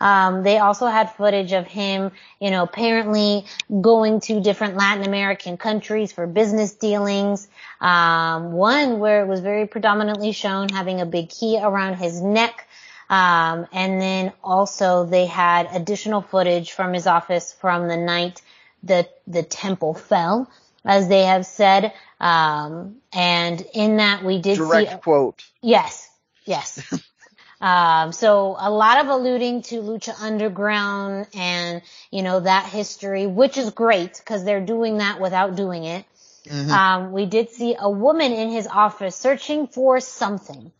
Um, 0.00 0.44
they 0.44 0.58
also 0.58 0.86
had 0.86 1.12
footage 1.14 1.52
of 1.52 1.66
him, 1.66 2.12
you 2.40 2.50
know, 2.50 2.62
apparently 2.62 3.46
going 3.80 4.20
to 4.20 4.40
different 4.40 4.76
Latin 4.76 5.04
American 5.04 5.56
countries 5.56 6.12
for 6.12 6.26
business 6.26 6.74
dealings. 6.74 7.48
Um, 7.80 8.52
one 8.52 9.00
where 9.00 9.22
it 9.22 9.28
was 9.28 9.40
very 9.40 9.66
predominantly 9.66 10.32
shown 10.32 10.68
having 10.68 11.00
a 11.00 11.06
big 11.06 11.30
key 11.30 11.58
around 11.60 11.96
his 11.96 12.20
neck. 12.20 12.67
Um, 13.10 13.66
and 13.72 14.00
then 14.00 14.32
also 14.44 15.04
they 15.04 15.26
had 15.26 15.68
additional 15.72 16.20
footage 16.20 16.72
from 16.72 16.92
his 16.92 17.06
office 17.06 17.52
from 17.52 17.88
the 17.88 17.96
night 17.96 18.42
the 18.82 19.08
the 19.26 19.42
temple 19.42 19.94
fell, 19.94 20.50
as 20.84 21.08
they 21.08 21.24
have 21.24 21.46
said. 21.46 21.92
Um, 22.20 22.96
and 23.12 23.64
in 23.74 23.96
that 23.96 24.24
we 24.24 24.40
did 24.40 24.56
Direct 24.56 24.90
see 24.90 24.96
quote. 24.98 25.44
yes, 25.62 26.08
yes. 26.44 26.82
Um, 27.60 28.12
so 28.12 28.56
a 28.58 28.70
lot 28.70 29.00
of 29.00 29.08
alluding 29.08 29.62
to 29.62 29.80
Lucha 29.82 30.14
Underground 30.20 31.26
and, 31.34 31.82
you 32.10 32.22
know, 32.22 32.40
that 32.40 32.66
history, 32.66 33.26
which 33.26 33.58
is 33.58 33.70
great 33.70 34.16
because 34.16 34.44
they're 34.44 34.64
doing 34.64 34.98
that 34.98 35.20
without 35.20 35.56
doing 35.56 35.84
it. 35.84 36.04
Mhm. 36.46 36.70
Um, 36.70 37.12
we 37.12 37.26
did 37.26 37.50
see 37.50 37.76
a 37.78 37.90
woman 37.90 38.32
in 38.32 38.50
his 38.50 38.66
office 38.66 39.16
searching 39.16 39.66
for 39.66 39.98
something. 39.98 40.70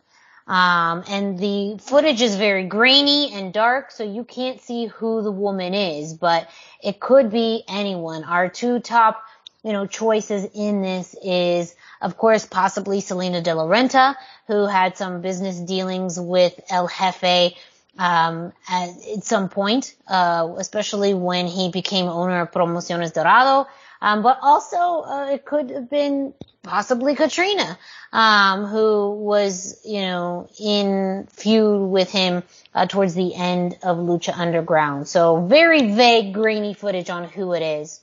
Um, 0.49 1.03
and 1.07 1.37
the 1.37 1.77
footage 1.79 2.23
is 2.23 2.35
very 2.35 2.65
grainy 2.65 3.31
and 3.33 3.53
dark, 3.53 3.91
so 3.91 4.03
you 4.03 4.23
can't 4.23 4.59
see 4.59 4.87
who 4.87 5.21
the 5.21 5.31
woman 5.31 5.75
is, 5.75 6.15
but 6.15 6.49
it 6.81 6.99
could 6.99 7.29
be 7.29 7.63
anyone. 7.67 8.23
Our 8.23 8.49
two 8.49 8.79
top, 8.79 9.23
you 9.63 9.73
know, 9.73 9.85
choices 9.85 10.49
in 10.55 10.81
this 10.81 11.15
is, 11.23 11.75
of 12.01 12.17
course, 12.17 12.47
possibly 12.47 12.99
Selena 12.99 13.41
De 13.41 13.53
La 13.53 13.65
Renta, 13.65 14.15
who 14.47 14.65
had 14.65 14.97
some 14.97 15.21
business 15.21 15.59
dealings 15.59 16.19
with 16.19 16.59
El 16.71 16.87
Jefe, 16.87 17.55
um, 17.99 18.51
at, 18.67 18.89
at 19.17 19.23
some 19.23 19.49
point, 19.49 19.93
uh, 20.07 20.55
especially 20.57 21.13
when 21.13 21.45
he 21.45 21.69
became 21.69 22.07
owner 22.07 22.41
of 22.41 22.51
Promociones 22.51 23.13
Dorado. 23.13 23.67
Um, 24.01 24.23
but 24.23 24.39
also, 24.41 24.77
uh, 24.77 25.29
it 25.33 25.45
could 25.45 25.69
have 25.71 25.89
been 25.89 26.33
possibly 26.63 27.15
Catrina, 27.15 27.77
um, 28.13 28.65
who 28.65 29.11
was, 29.11 29.81
you 29.85 30.01
know, 30.01 30.49
in 30.59 31.27
feud 31.31 31.89
with 31.89 32.09
him, 32.11 32.43
uh, 32.73 32.85
towards 32.85 33.13
the 33.13 33.35
end 33.35 33.77
of 33.83 33.97
Lucha 33.97 34.37
Underground. 34.37 35.07
So 35.07 35.45
very 35.45 35.93
vague, 35.93 36.33
grainy 36.33 36.73
footage 36.73 37.09
on 37.09 37.25
who 37.25 37.53
it 37.53 37.61
is. 37.61 37.99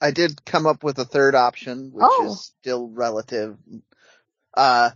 I 0.00 0.10
did 0.10 0.44
come 0.44 0.66
up 0.66 0.82
with 0.82 0.98
a 0.98 1.04
third 1.04 1.34
option, 1.34 1.90
which 1.92 2.04
Oh. 2.06 2.26
is 2.26 2.40
still 2.60 2.88
relative. 2.88 3.56
Uh, 4.52 4.90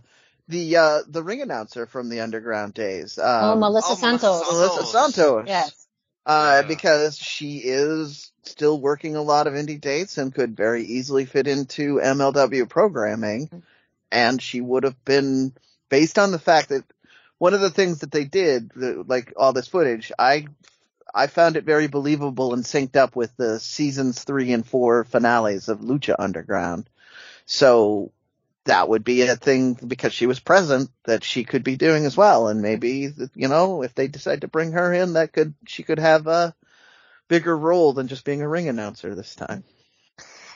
the, 0.49 0.77
uh, 0.77 0.99
the 1.07 1.23
ring 1.23 1.41
announcer 1.41 1.85
from 1.87 2.09
the 2.09 2.19
underground 2.21 2.73
days. 2.73 3.17
oh, 3.21 3.53
Um, 3.53 3.59
Melissa 3.59 3.87
oh, 3.91 3.95
Melissa 3.95 4.19
Santos. 4.19 4.51
Melissa 4.51 4.85
Santos. 4.85 5.45
Yes. 5.47 5.86
Uh, 6.27 6.61
Yeah. 6.61 6.67
because 6.67 7.17
she 7.17 7.59
is 7.59 8.31
still 8.43 8.79
working 8.79 9.15
a 9.15 9.21
lot 9.21 9.47
of 9.47 9.53
indie 9.53 9.81
dates 9.81 10.17
and 10.17 10.35
could 10.35 10.55
very 10.57 10.83
easily 10.83 11.25
fit 11.25 11.47
into 11.47 11.99
MLW 12.01 12.69
programming. 12.69 13.49
And 14.11 14.41
she 14.41 14.61
would 14.61 14.83
have 14.83 15.03
been, 15.05 15.53
based 15.89 16.19
on 16.19 16.31
the 16.31 16.39
fact 16.39 16.69
that 16.69 16.83
one 17.39 17.53
of 17.53 17.61
the 17.61 17.69
things 17.69 17.99
that 17.99 18.11
they 18.11 18.25
did, 18.25 18.71
like 18.75 19.33
all 19.37 19.53
this 19.53 19.67
footage, 19.67 20.11
I, 20.19 20.47
I 21.13 21.27
found 21.27 21.57
it 21.57 21.65
very 21.65 21.87
believable 21.87 22.53
and 22.53 22.63
synced 22.63 22.95
up 22.97 23.15
with 23.15 23.35
the 23.37 23.59
seasons 23.59 24.23
three 24.23 24.53
and 24.53 24.65
four 24.67 25.05
finales 25.05 25.69
of 25.69 25.79
Lucha 25.81 26.15
Underground. 26.19 26.89
So 27.45 28.11
that 28.67 28.87
would 28.87 29.03
be 29.03 29.23
a 29.23 29.35
thing 29.35 29.73
because 29.73 30.13
she 30.13 30.27
was 30.27 30.39
present 30.39 30.89
that 31.05 31.23
she 31.23 31.43
could 31.43 31.63
be 31.63 31.75
doing 31.75 32.05
as 32.05 32.15
well. 32.15 32.47
And 32.47 32.61
maybe, 32.61 33.09
you 33.35 33.47
know, 33.47 33.83
if 33.83 33.95
they 33.95 34.07
decide 34.07 34.41
to 34.41 34.47
bring 34.47 34.71
her 34.73 34.93
in, 34.93 35.13
that 35.13 35.33
could, 35.33 35.53
she 35.65 35.83
could 35.83 35.99
have 35.99 36.27
a 36.27 36.55
bigger 37.27 37.57
role 37.57 37.93
than 37.93 38.07
just 38.07 38.25
being 38.25 38.41
a 38.41 38.47
ring 38.47 38.69
announcer 38.69 39.13
this 39.15 39.35
time. 39.35 39.63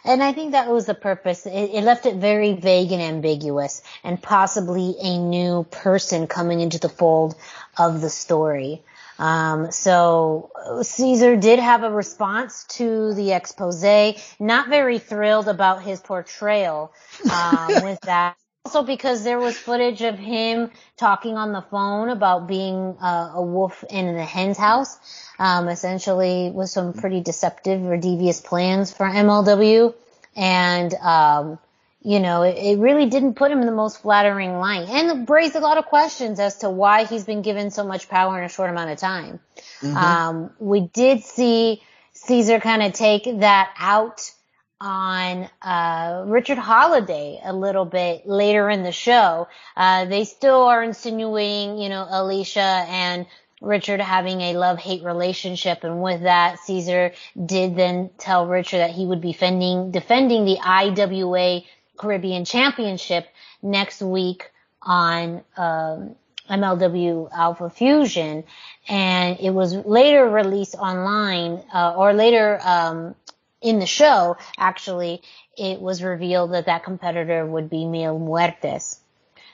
And 0.04 0.24
I 0.24 0.34
think 0.34 0.54
that 0.54 0.70
was 0.70 0.86
the 0.86 0.96
purpose. 0.96 1.46
It, 1.46 1.52
it 1.52 1.84
left 1.84 2.06
it 2.06 2.16
very 2.16 2.54
vague 2.54 2.92
and 2.92 3.02
ambiguous 3.02 3.84
and 4.04 4.22
possibly 4.22 4.96
a 5.00 5.18
new 5.20 5.64
person 5.70 6.28
coming 6.28 6.60
into 6.60 6.80
the 6.80 6.90
fold 6.90 7.36
of 7.78 8.02
the 8.02 8.10
story. 8.10 8.84
Um, 9.22 9.72
so 9.72 10.50
Caesar 10.82 11.36
did 11.36 11.60
have 11.60 11.84
a 11.84 11.92
response 11.92 12.64
to 12.70 13.14
the 13.14 13.34
expose, 13.34 14.18
not 14.40 14.68
very 14.68 14.98
thrilled 14.98 15.48
about 15.48 15.84
his 15.84 16.00
portrayal, 16.00 16.92
um, 17.32 17.68
with 17.84 18.02
that. 18.02 18.36
Also 18.66 18.82
because 18.82 19.24
there 19.24 19.38
was 19.40 19.56
footage 19.58 20.02
of 20.02 20.18
him 20.18 20.72
talking 20.98 21.36
on 21.36 21.52
the 21.52 21.62
phone 21.62 22.10
about 22.10 22.48
being 22.48 22.98
uh, 23.00 23.34
a 23.36 23.42
wolf 23.42 23.84
in 23.90 24.16
the 24.16 24.26
hen's 24.26 24.58
house, 24.58 24.98
um, 25.38 25.68
essentially 25.68 26.50
with 26.50 26.70
some 26.70 26.94
pretty 26.94 27.22
deceptive 27.22 27.86
or 27.86 27.98
devious 27.98 28.42
plans 28.42 28.92
for 28.92 29.06
MLW. 29.06 29.94
And, 30.36 30.94
um, 30.96 31.60
you 32.04 32.20
know, 32.20 32.42
it, 32.42 32.58
it 32.58 32.80
really 32.80 33.06
didn't 33.08 33.36
put 33.36 33.52
him 33.52 33.60
in 33.60 33.68
the 33.68 33.72
most 33.72 34.02
flattering 34.02 34.58
light 34.60 34.90
and 34.90 35.30
raised 35.30 35.56
a 35.56 35.60
lot 35.60 35.78
of 35.78 35.86
questions 35.86 36.40
as 36.40 36.58
to 36.60 36.70
why 36.70 37.06
he's 37.06 37.26
been 37.26 37.42
given 37.42 37.70
so 37.70 37.86
much 37.86 38.10
power 38.10 38.38
in 38.40 38.44
a 38.44 38.50
short 38.50 38.70
amount 38.70 38.90
of 38.90 38.98
time. 38.98 39.40
Um, 39.84 40.52
we 40.60 40.82
did 40.82 41.24
see 41.24 41.82
Caesar 42.14 42.60
kind 42.60 42.82
of 42.82 42.94
take 42.94 43.24
that 43.40 43.74
out 43.78 44.32
on 44.80 45.48
uh, 45.62 46.24
Richard 46.26 46.58
Holliday 46.58 47.40
a 47.44 47.54
little 47.54 47.86
bit 47.86 48.26
later 48.26 48.68
in 48.68 48.82
the 48.82 48.92
show. 48.92 49.48
Uh, 49.78 50.06
they 50.06 50.26
still 50.26 50.64
are 50.64 50.84
insinuating, 50.84 51.78
you 51.78 51.90
know, 51.90 52.08
Alicia 52.10 52.86
and 52.90 53.28
Richard 53.62 54.02
having 54.02 54.42
a 54.42 54.54
love-hate 54.54 55.04
relationship, 55.04 55.84
and 55.84 56.02
with 56.02 56.24
that, 56.24 56.58
Caesar 56.62 57.14
did 57.46 57.76
then 57.76 58.10
tell 58.18 58.48
Richard 58.48 58.80
that 58.80 58.90
he 58.90 59.06
would 59.06 59.22
be 59.22 59.34
defending 59.34 59.92
defending 59.92 60.46
the 60.46 60.58
IWA 60.58 61.62
Caribbean 62.02 62.46
Championship 62.46 63.28
next 63.62 64.02
week 64.02 64.52
on 64.82 65.44
um, 65.56 66.16
MLW 66.50 67.30
Alpha 67.32 67.70
Fusion, 67.70 68.44
and 68.90 69.40
it 69.40 69.52
was 69.52 69.74
later 69.74 70.28
released 70.28 70.76
online 70.76 71.64
uh, 71.74 71.94
or 71.96 72.14
later 72.14 72.60
um, 72.64 73.16
in 73.62 73.80
the 73.80 73.86
show. 73.86 74.38
Actually, 74.58 75.22
it 75.56 75.80
was 75.80 76.02
revealed 76.02 76.54
that 76.54 76.66
that 76.66 76.84
competitor 76.84 77.46
would 77.46 77.70
be 77.70 77.86
Mil 77.86 78.20
Muertes. 78.20 78.98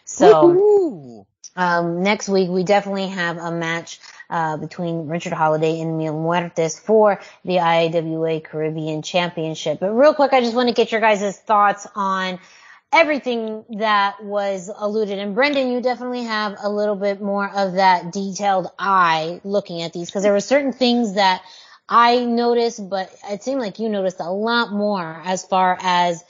So 0.05 1.25
um, 1.57 2.01
next 2.01 2.29
week 2.29 2.49
we 2.49 2.63
definitely 2.63 3.07
have 3.07 3.37
a 3.37 3.51
match 3.51 3.99
uh, 4.29 4.57
between 4.57 5.07
Richard 5.07 5.33
Holliday 5.33 5.79
and 5.81 5.97
Mil 5.97 6.13
Muertes 6.13 6.79
for 6.79 7.19
the 7.45 7.59
IWA 7.59 8.41
Caribbean 8.41 9.01
Championship. 9.01 9.79
But 9.79 9.91
real 9.91 10.13
quick, 10.13 10.33
I 10.33 10.41
just 10.41 10.55
want 10.55 10.69
to 10.69 10.75
get 10.75 10.91
your 10.91 11.01
guys' 11.01 11.37
thoughts 11.37 11.87
on 11.95 12.39
everything 12.91 13.65
that 13.77 14.23
was 14.23 14.71
alluded. 14.75 15.19
And 15.19 15.35
Brendan, 15.35 15.71
you 15.71 15.81
definitely 15.81 16.23
have 16.23 16.55
a 16.61 16.69
little 16.69 16.95
bit 16.95 17.21
more 17.21 17.49
of 17.49 17.73
that 17.73 18.11
detailed 18.11 18.67
eye 18.79 19.41
looking 19.43 19.81
at 19.81 19.93
these 19.93 20.07
because 20.07 20.23
there 20.23 20.33
were 20.33 20.39
certain 20.39 20.73
things 20.73 21.15
that 21.15 21.41
I 21.89 22.25
noticed, 22.25 22.89
but 22.89 23.13
it 23.29 23.43
seemed 23.43 23.61
like 23.61 23.79
you 23.79 23.89
noticed 23.89 24.19
a 24.19 24.29
lot 24.29 24.71
more 24.71 25.21
as 25.25 25.45
far 25.45 25.77
as 25.81 26.23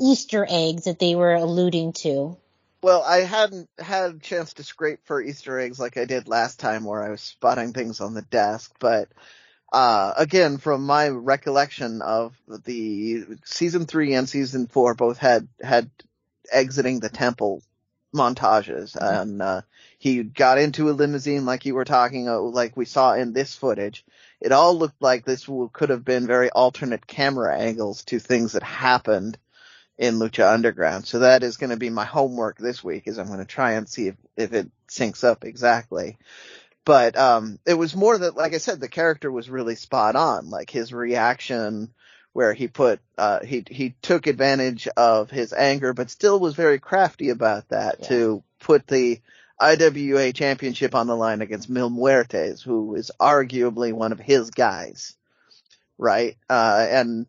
Easter 0.00 0.46
eggs 0.48 0.84
that 0.84 0.98
they 0.98 1.14
were 1.14 1.34
alluding 1.34 1.92
to. 1.92 2.36
Well, 2.84 3.02
I 3.02 3.20
hadn't 3.20 3.70
had 3.78 4.10
a 4.10 4.18
chance 4.18 4.52
to 4.52 4.62
scrape 4.62 5.06
for 5.06 5.22
Easter 5.22 5.58
eggs 5.58 5.80
like 5.80 5.96
I 5.96 6.04
did 6.04 6.28
last 6.28 6.60
time 6.60 6.84
where 6.84 7.02
I 7.02 7.08
was 7.08 7.22
spotting 7.22 7.72
things 7.72 8.02
on 8.02 8.12
the 8.12 8.20
desk, 8.20 8.74
but 8.78 9.08
uh, 9.72 10.12
again, 10.18 10.58
from 10.58 10.84
my 10.84 11.08
recollection 11.08 12.02
of 12.02 12.36
the 12.46 13.24
season 13.46 13.86
three 13.86 14.12
and 14.12 14.28
season 14.28 14.66
four 14.66 14.92
both 14.92 15.16
had, 15.16 15.48
had 15.62 15.90
exiting 16.52 17.00
the 17.00 17.08
temple 17.08 17.62
montages 18.14 18.96
and, 18.96 19.40
uh, 19.40 19.62
he 19.98 20.22
got 20.22 20.58
into 20.58 20.90
a 20.90 20.92
limousine 20.92 21.46
like 21.46 21.64
you 21.64 21.74
were 21.74 21.86
talking, 21.86 22.28
uh, 22.28 22.38
like 22.38 22.76
we 22.76 22.84
saw 22.84 23.14
in 23.14 23.32
this 23.32 23.54
footage. 23.54 24.04
It 24.42 24.52
all 24.52 24.76
looked 24.76 25.00
like 25.00 25.24
this 25.24 25.48
could 25.72 25.88
have 25.88 26.04
been 26.04 26.26
very 26.26 26.50
alternate 26.50 27.06
camera 27.06 27.58
angles 27.58 28.04
to 28.04 28.18
things 28.18 28.52
that 28.52 28.62
happened 28.62 29.38
in 29.98 30.18
Lucha 30.18 30.52
Underground. 30.52 31.06
So 31.06 31.20
that 31.20 31.42
is 31.42 31.56
going 31.56 31.70
to 31.70 31.76
be 31.76 31.90
my 31.90 32.04
homework 32.04 32.58
this 32.58 32.82
week 32.82 33.04
is 33.06 33.18
I'm 33.18 33.28
going 33.28 33.38
to 33.38 33.44
try 33.44 33.72
and 33.72 33.88
see 33.88 34.08
if, 34.08 34.16
if 34.36 34.52
it 34.52 34.68
syncs 34.88 35.22
up 35.24 35.44
exactly. 35.44 36.18
But, 36.84 37.16
um, 37.16 37.58
it 37.64 37.74
was 37.74 37.96
more 37.96 38.18
that, 38.18 38.36
like 38.36 38.52
I 38.54 38.58
said, 38.58 38.80
the 38.80 38.88
character 38.88 39.30
was 39.30 39.48
really 39.48 39.74
spot 39.74 40.16
on. 40.16 40.50
Like 40.50 40.68
his 40.68 40.92
reaction 40.92 41.94
where 42.32 42.52
he 42.52 42.66
put, 42.68 43.00
uh, 43.16 43.40
he, 43.44 43.64
he 43.70 43.94
took 44.02 44.26
advantage 44.26 44.88
of 44.96 45.30
his 45.30 45.52
anger, 45.52 45.94
but 45.94 46.10
still 46.10 46.40
was 46.40 46.54
very 46.54 46.80
crafty 46.80 47.30
about 47.30 47.68
that 47.68 47.98
Yeah. 48.00 48.08
to 48.08 48.42
put 48.58 48.86
the 48.86 49.20
IWA 49.60 50.32
championship 50.32 50.96
on 50.96 51.06
the 51.06 51.16
line 51.16 51.40
against 51.40 51.70
Mil 51.70 51.88
Muertes, 51.88 52.60
who 52.60 52.96
is 52.96 53.12
arguably 53.20 53.92
one 53.92 54.10
of 54.10 54.18
his 54.18 54.50
guys, 54.50 55.14
right? 55.96 56.36
Uh, 56.50 56.84
and 56.90 57.26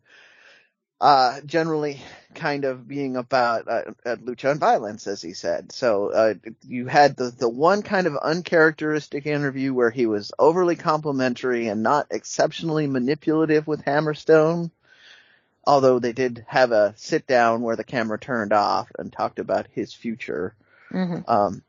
uh, 1.00 1.40
generally 1.44 2.00
kind 2.34 2.64
of 2.64 2.86
being 2.86 3.16
about 3.16 3.68
uh, 3.68 3.82
lucha 4.04 4.50
and 4.50 4.60
violence, 4.60 5.06
as 5.06 5.20
he 5.20 5.32
said. 5.32 5.72
So 5.72 6.10
uh, 6.10 6.34
you 6.66 6.86
had 6.86 7.16
the 7.16 7.30
the 7.30 7.48
one 7.48 7.82
kind 7.82 8.06
of 8.06 8.16
uncharacteristic 8.16 9.26
interview 9.26 9.74
where 9.74 9.90
he 9.90 10.06
was 10.06 10.32
overly 10.38 10.76
complimentary 10.76 11.68
and 11.68 11.82
not 11.82 12.06
exceptionally 12.10 12.86
manipulative 12.86 13.66
with 13.66 13.84
Hammerstone. 13.84 14.70
Although 15.66 15.98
they 15.98 16.12
did 16.12 16.44
have 16.46 16.70
a 16.70 16.94
sit 16.96 17.26
down 17.26 17.62
where 17.62 17.76
the 17.76 17.84
camera 17.84 18.18
turned 18.18 18.52
off 18.52 18.88
and 18.98 19.12
talked 19.12 19.40
about 19.40 19.66
his 19.72 19.92
future. 19.92 20.54
Mm-hmm. 20.92 21.28
Um, 21.28 21.62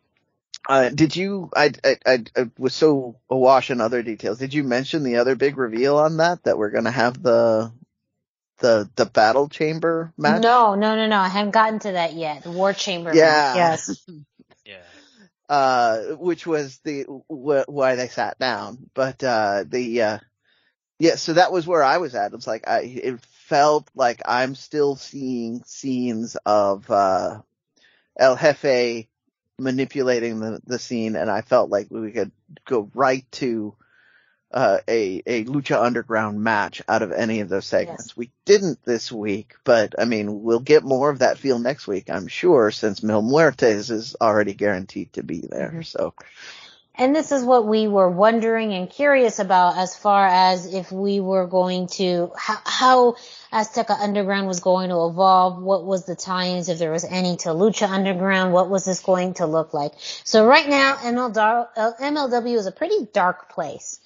uh, 0.69 0.89
did 0.89 1.15
you? 1.15 1.49
I, 1.55 1.71
I, 1.83 1.97
I, 2.05 2.23
I 2.35 2.49
was 2.59 2.75
so 2.75 3.15
awash 3.29 3.71
in 3.71 3.81
other 3.81 4.03
details. 4.03 4.37
Did 4.37 4.53
you 4.53 4.63
mention 4.63 5.03
the 5.03 5.17
other 5.17 5.35
big 5.35 5.57
reveal 5.57 5.97
on 5.97 6.17
that? 6.17 6.43
That 6.43 6.57
we're 6.57 6.69
gonna 6.69 6.91
have 6.91 7.21
the 7.21 7.71
the 8.59 8.89
the 8.95 9.05
battle 9.05 9.49
chamber 9.49 10.13
match? 10.17 10.41
No, 10.41 10.75
no, 10.75 10.95
no, 10.95 11.07
no. 11.07 11.17
I 11.17 11.27
haven't 11.27 11.51
gotten 11.51 11.79
to 11.79 11.91
that 11.93 12.13
yet. 12.13 12.43
The 12.43 12.51
War 12.51 12.73
Chamber. 12.73 13.13
Yeah. 13.13 13.53
match, 13.55 13.55
Yes. 13.87 14.05
Yeah. 14.65 14.83
Uh, 15.47 16.15
which 16.17 16.45
was 16.45 16.79
the 16.83 17.03
wh- 17.03 17.69
why 17.69 17.95
they 17.95 18.09
sat 18.09 18.37
down. 18.37 18.89
But 18.93 19.23
uh, 19.23 19.63
the 19.65 20.01
uh, 20.01 20.19
yeah, 20.99 21.15
so 21.15 21.33
that 21.33 21.53
was 21.53 21.65
where 21.65 21.83
I 21.83 21.97
was 21.99 22.15
at. 22.15 22.33
It's 22.33 22.47
like 22.47 22.67
I 22.67 22.81
it 22.81 23.21
felt 23.47 23.89
like 23.95 24.21
I'm 24.25 24.55
still 24.55 24.97
seeing 24.97 25.63
scenes 25.65 26.35
of 26.45 26.91
uh, 26.91 27.41
El 28.19 28.35
Jefe 28.35 29.07
manipulating 29.57 30.39
the 30.39 30.59
the 30.65 30.79
scene, 30.79 31.15
and 31.15 31.31
I 31.31 31.41
felt 31.41 31.69
like 31.69 31.87
we 31.89 32.11
could 32.11 32.31
go 32.65 32.91
right 32.93 33.25
to 33.33 33.73
uh, 34.51 34.79
a 34.87 35.21
a 35.25 35.43
Lucha 35.45 35.81
Underground 35.81 36.41
match 36.41 36.81
out 36.87 37.01
of 37.01 37.11
any 37.11 37.41
of 37.41 37.49
those 37.49 37.65
segments. 37.65 38.07
Yes. 38.07 38.17
We 38.17 38.31
didn't 38.45 38.83
this 38.85 39.11
week, 39.11 39.55
but 39.63 39.95
I 39.99 40.05
mean, 40.05 40.43
we'll 40.43 40.59
get 40.59 40.83
more 40.83 41.09
of 41.09 41.19
that 41.19 41.37
feel 41.37 41.59
next 41.59 41.87
week, 41.87 42.09
I'm 42.09 42.27
sure, 42.27 42.71
since 42.71 43.03
Mil 43.03 43.21
Muertes 43.21 43.91
is 43.91 44.15
already 44.19 44.53
guaranteed 44.53 45.13
to 45.13 45.23
be 45.23 45.41
there. 45.41 45.69
Mm-hmm. 45.69 45.81
So 45.81 46.13
And 46.95 47.15
this 47.15 47.31
is 47.31 47.43
what 47.43 47.67
we 47.67 47.87
were 47.87 48.09
wondering 48.09 48.73
and 48.73 48.89
curious 48.89 49.37
about 49.39 49.77
as 49.77 49.95
far 49.95 50.25
as 50.25 50.73
if 50.73 50.91
we 50.91 51.19
were 51.19 51.45
going 51.45 51.87
to, 51.87 52.31
how, 52.35 52.57
how 52.65 53.15
Azteca 53.51 53.99
Underground 53.99 54.47
was 54.47 54.61
going 54.61 54.89
to 54.89 55.05
evolve, 55.05 55.61
what 55.61 55.85
was 55.85 56.05
the 56.05 56.15
tie-ins, 56.15 56.69
if 56.69 56.79
there 56.79 56.91
was 56.91 57.03
any 57.03 57.37
to 57.37 57.49
Lucha 57.49 57.87
Underground, 57.87 58.53
what 58.53 58.69
was 58.69 58.85
this 58.85 59.01
going 59.01 59.35
to 59.35 59.45
look 59.45 59.73
like. 59.73 59.91
So 60.23 60.47
right 60.47 60.67
now, 60.67 60.95
MLW, 60.95 61.67
uh, 61.75 61.91
MLW 62.01 62.55
is 62.55 62.65
a 62.65 62.71
pretty 62.71 63.07
dark 63.13 63.49
place. 63.49 63.99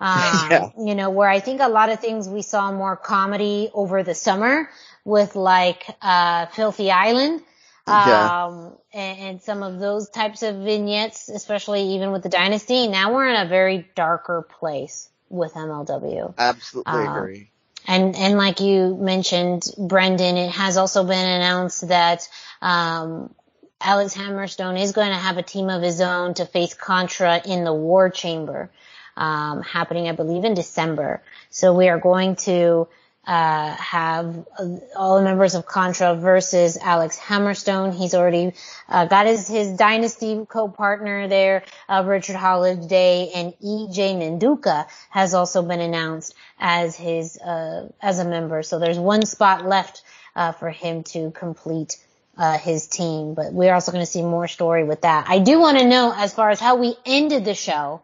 Um, 0.00 0.18
Yeah. 0.50 0.70
you 0.78 0.94
know, 0.94 1.10
where 1.10 1.28
I 1.28 1.40
think 1.40 1.60
a 1.60 1.68
lot 1.68 1.88
of 1.90 2.00
things 2.00 2.28
we 2.28 2.42
saw 2.42 2.70
more 2.72 2.96
comedy 2.96 3.70
over 3.72 4.02
the 4.02 4.14
summer 4.14 4.68
with 5.04 5.36
like, 5.36 5.84
uh, 6.02 6.46
Filthy 6.46 6.90
Island. 6.90 7.42
Yeah. 7.88 8.46
Um, 8.46 8.72
and, 8.92 9.18
and 9.20 9.42
some 9.42 9.62
of 9.62 9.78
those 9.78 10.08
types 10.10 10.42
of 10.42 10.56
vignettes, 10.56 11.28
especially 11.28 11.94
even 11.94 12.10
with 12.10 12.22
the 12.24 12.28
dynasty. 12.28 12.88
Now 12.88 13.14
we're 13.14 13.28
in 13.28 13.46
a 13.46 13.48
very 13.48 13.88
darker 13.94 14.42
place 14.42 15.08
with 15.28 15.54
MLW. 15.54 16.34
absolutely 16.36 16.92
Um, 16.92 17.16
agree. 17.16 17.50
And, 17.86 18.16
and 18.16 18.36
like 18.36 18.58
you 18.60 18.96
mentioned, 18.96 19.70
Brendan, 19.78 20.36
it 20.36 20.50
has 20.50 20.76
also 20.76 21.04
been 21.04 21.24
announced 21.28 21.86
that, 21.88 22.28
um, 22.60 23.32
Alex 23.80 24.16
Hammerstone 24.16 24.80
is 24.80 24.92
going 24.92 25.10
to 25.10 25.14
have 25.14 25.36
a 25.36 25.42
team 25.42 25.68
of 25.68 25.82
his 25.82 26.00
own 26.00 26.34
to 26.34 26.46
face 26.46 26.74
Contra 26.74 27.40
in 27.46 27.62
the 27.62 27.74
War 27.74 28.08
Chamber, 28.10 28.70
um, 29.16 29.62
happening, 29.62 30.08
I 30.08 30.12
believe, 30.12 30.44
in 30.44 30.54
December. 30.54 31.22
So 31.50 31.74
we 31.74 31.88
are 31.88 31.98
going 31.98 32.36
to, 32.36 32.88
uh, 33.26 33.74
have 33.74 34.46
uh, 34.56 34.76
all 34.94 35.16
the 35.18 35.24
members 35.24 35.56
of 35.56 35.66
Contra 35.66 36.14
versus 36.14 36.76
Alex 36.76 37.18
Hammerstone. 37.18 37.92
He's 37.92 38.14
already, 38.14 38.52
uh, 38.88 39.06
got 39.06 39.26
his, 39.26 39.48
his 39.48 39.70
dynasty 39.70 40.46
co-partner 40.48 41.26
there, 41.26 41.64
uh, 41.88 42.04
Richard 42.06 42.36
Holliday 42.36 43.32
and 43.34 43.52
EJ 43.54 44.38
Nduka 44.38 44.86
has 45.10 45.34
also 45.34 45.62
been 45.62 45.80
announced 45.80 46.34
as 46.60 46.94
his, 46.94 47.36
uh, 47.38 47.88
as 48.00 48.20
a 48.20 48.24
member. 48.24 48.62
So 48.62 48.78
there's 48.78 48.98
one 48.98 49.26
spot 49.26 49.66
left, 49.66 50.02
uh, 50.36 50.52
for 50.52 50.70
him 50.70 51.02
to 51.02 51.30
complete 51.32 51.96
uh, 52.36 52.58
his 52.58 52.86
team, 52.86 53.34
but 53.34 53.52
we're 53.52 53.72
also 53.72 53.92
going 53.92 54.04
to 54.04 54.10
see 54.10 54.22
more 54.22 54.46
story 54.46 54.84
with 54.84 55.00
that. 55.00 55.26
I 55.28 55.38
do 55.38 55.58
want 55.58 55.78
to 55.78 55.88
know 55.88 56.12
as 56.14 56.34
far 56.34 56.50
as 56.50 56.60
how 56.60 56.76
we 56.76 56.94
ended 57.06 57.44
the 57.44 57.54
show, 57.54 58.02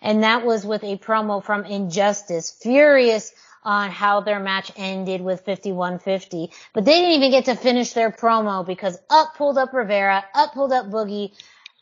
and 0.00 0.22
that 0.22 0.44
was 0.44 0.64
with 0.64 0.82
a 0.84 0.96
promo 0.98 1.42
from 1.42 1.64
Injustice, 1.64 2.50
furious 2.50 3.32
on 3.62 3.90
how 3.90 4.20
their 4.20 4.38
match 4.38 4.70
ended 4.76 5.20
with 5.20 5.44
5150, 5.44 6.50
but 6.72 6.84
they 6.84 7.00
didn't 7.00 7.16
even 7.16 7.30
get 7.32 7.46
to 7.46 7.56
finish 7.56 7.92
their 7.92 8.12
promo 8.12 8.64
because 8.64 8.96
up 9.10 9.34
pulled 9.36 9.58
up 9.58 9.72
Rivera, 9.72 10.24
up 10.34 10.54
pulled 10.54 10.72
up 10.72 10.86
Boogie, 10.86 11.32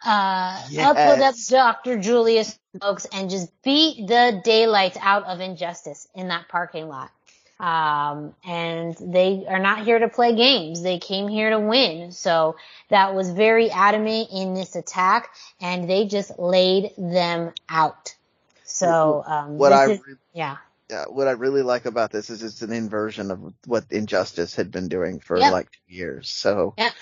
uh, 0.04 0.60
up 0.80 0.96
pulled 0.96 1.20
up 1.20 1.34
Dr. 1.48 1.98
Julius 1.98 2.58
Smokes 2.76 3.06
and 3.12 3.28
just 3.28 3.50
beat 3.62 4.06
the 4.06 4.40
daylights 4.42 4.96
out 5.00 5.24
of 5.24 5.40
Injustice 5.40 6.08
in 6.14 6.28
that 6.28 6.48
parking 6.48 6.88
lot. 6.88 7.10
Um, 7.60 8.34
and 8.44 8.96
they 9.00 9.46
are 9.48 9.60
not 9.60 9.84
here 9.84 9.98
to 9.98 10.08
play 10.08 10.34
games. 10.34 10.82
They 10.82 10.98
came 10.98 11.28
here 11.28 11.50
to 11.50 11.60
win. 11.60 12.12
So 12.12 12.56
that 12.90 13.14
was 13.14 13.30
very 13.30 13.70
adamant 13.70 14.28
in 14.32 14.54
this 14.54 14.76
attack 14.76 15.30
and 15.60 15.88
they 15.88 16.06
just 16.06 16.38
laid 16.38 16.92
them 16.98 17.52
out. 17.68 18.14
So, 18.64 19.22
um, 19.26 19.58
What 19.58 19.72
I 19.72 19.84
is- 19.92 20.00
yeah. 20.32 20.56
yeah, 20.90 21.04
what 21.06 21.28
I 21.28 21.32
really 21.32 21.62
like 21.62 21.86
about 21.86 22.10
this 22.10 22.30
is 22.30 22.42
it's 22.42 22.62
an 22.62 22.72
inversion 22.72 23.30
of 23.30 23.54
what 23.66 23.84
Injustice 23.90 24.54
had 24.56 24.70
been 24.70 24.88
doing 24.88 25.20
for 25.20 25.38
Yep. 25.40 25.52
like 25.52 25.70
two 25.70 25.94
years. 25.94 26.30
So 26.30 26.74
Yep. 26.76 26.92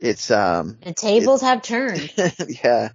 it's 0.00 0.30
um 0.30 0.78
The 0.82 0.94
tables 0.94 1.40
have 1.42 1.62
turned. 1.62 2.12
yeah. 2.64 2.90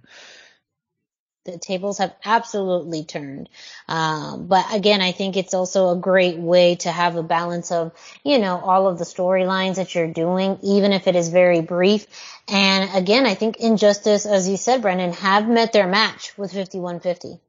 The 1.44 1.58
tables 1.58 1.98
have 1.98 2.14
absolutely 2.24 3.04
turned. 3.04 3.48
Um, 3.88 4.46
but 4.46 4.72
again, 4.74 5.00
I 5.00 5.12
think 5.12 5.36
it's 5.36 5.54
also 5.54 5.90
a 5.90 5.96
great 5.96 6.38
way 6.38 6.76
to 6.76 6.90
have 6.90 7.16
a 7.16 7.22
balance 7.22 7.72
of, 7.72 7.92
you 8.24 8.38
know, 8.38 8.58
all 8.58 8.88
of 8.88 8.98
the 8.98 9.04
storylines 9.04 9.76
that 9.76 9.94
you're 9.94 10.12
doing, 10.12 10.58
even 10.62 10.92
if 10.92 11.06
it 11.06 11.16
is 11.16 11.28
very 11.28 11.60
brief. 11.60 12.06
And 12.48 12.90
again, 12.94 13.26
I 13.26 13.34
think 13.34 13.56
Injustice, 13.56 14.26
as 14.26 14.48
you 14.48 14.56
said, 14.56 14.82
Brendan, 14.82 15.12
have 15.14 15.48
met 15.48 15.72
their 15.72 15.88
match 15.88 16.36
with 16.38 16.52
5150. 16.52 17.40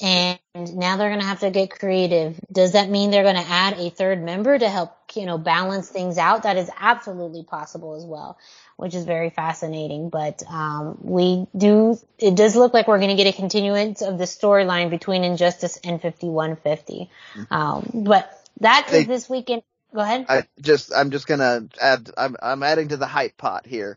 And 0.00 0.38
now 0.54 0.96
they're 0.96 1.08
going 1.08 1.20
to 1.20 1.26
have 1.26 1.40
to 1.40 1.50
get 1.50 1.70
creative. 1.70 2.38
Does 2.52 2.72
that 2.72 2.88
mean 2.88 3.10
they're 3.10 3.24
going 3.24 3.34
to 3.34 3.50
add 3.50 3.78
a 3.78 3.90
third 3.90 4.22
member 4.22 4.56
to 4.56 4.68
help, 4.68 4.96
you 5.14 5.26
know, 5.26 5.38
balance 5.38 5.88
things 5.88 6.18
out? 6.18 6.44
That 6.44 6.56
is 6.56 6.70
absolutely 6.78 7.42
possible 7.42 7.96
as 7.96 8.04
well, 8.04 8.38
which 8.78 8.94
is 8.94 9.04
very 9.04 9.28
fascinating. 9.28 10.08
But, 10.08 10.42
um, 10.48 10.98
we 11.02 11.46
do, 11.56 11.98
it 12.16 12.36
does 12.36 12.54
look 12.54 12.72
like 12.72 12.86
we're 12.86 12.98
going 12.98 13.16
to 13.16 13.22
get 13.22 13.26
a 13.26 13.36
continuance 13.36 14.02
of 14.02 14.18
the 14.18 14.24
storyline 14.24 14.88
between 14.88 15.24
Injustice 15.24 15.78
and 15.82 16.00
5150. 16.00 17.10
Um, 17.50 17.90
but 17.92 18.30
that 18.60 18.86
They- 18.90 19.04
this 19.04 19.28
weekend. 19.28 19.62
Go 19.94 20.00
ahead. 20.00 20.26
I 20.28 20.44
just 20.60 20.92
I'm 20.94 21.10
just 21.10 21.26
gonna 21.26 21.66
add 21.80 22.10
I'm 22.14 22.36
I'm 22.42 22.62
adding 22.62 22.88
to 22.88 22.98
the 22.98 23.06
hype 23.06 23.38
pot 23.38 23.66
here. 23.66 23.96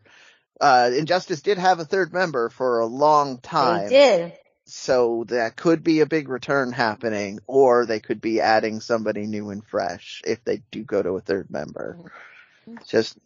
Uh 0.58 0.90
Injustice 0.96 1.42
did 1.42 1.58
have 1.58 1.80
a 1.80 1.84
third 1.84 2.14
member 2.14 2.48
for 2.48 2.80
a 2.80 2.86
long 2.86 3.36
time. 3.36 3.90
They 3.90 3.90
did. 3.90 4.32
So 4.64 5.24
that 5.28 5.54
could 5.54 5.84
be 5.84 6.00
a 6.00 6.06
big 6.06 6.30
return 6.30 6.72
happening, 6.72 7.40
or 7.46 7.84
they 7.84 8.00
could 8.00 8.22
be 8.22 8.40
adding 8.40 8.80
somebody 8.80 9.26
new 9.26 9.50
and 9.50 9.62
fresh 9.62 10.22
if 10.24 10.42
they 10.44 10.62
do 10.70 10.82
go 10.82 11.02
to 11.02 11.10
a 11.10 11.20
third 11.20 11.50
member. 11.50 11.98
Just, 12.88 13.18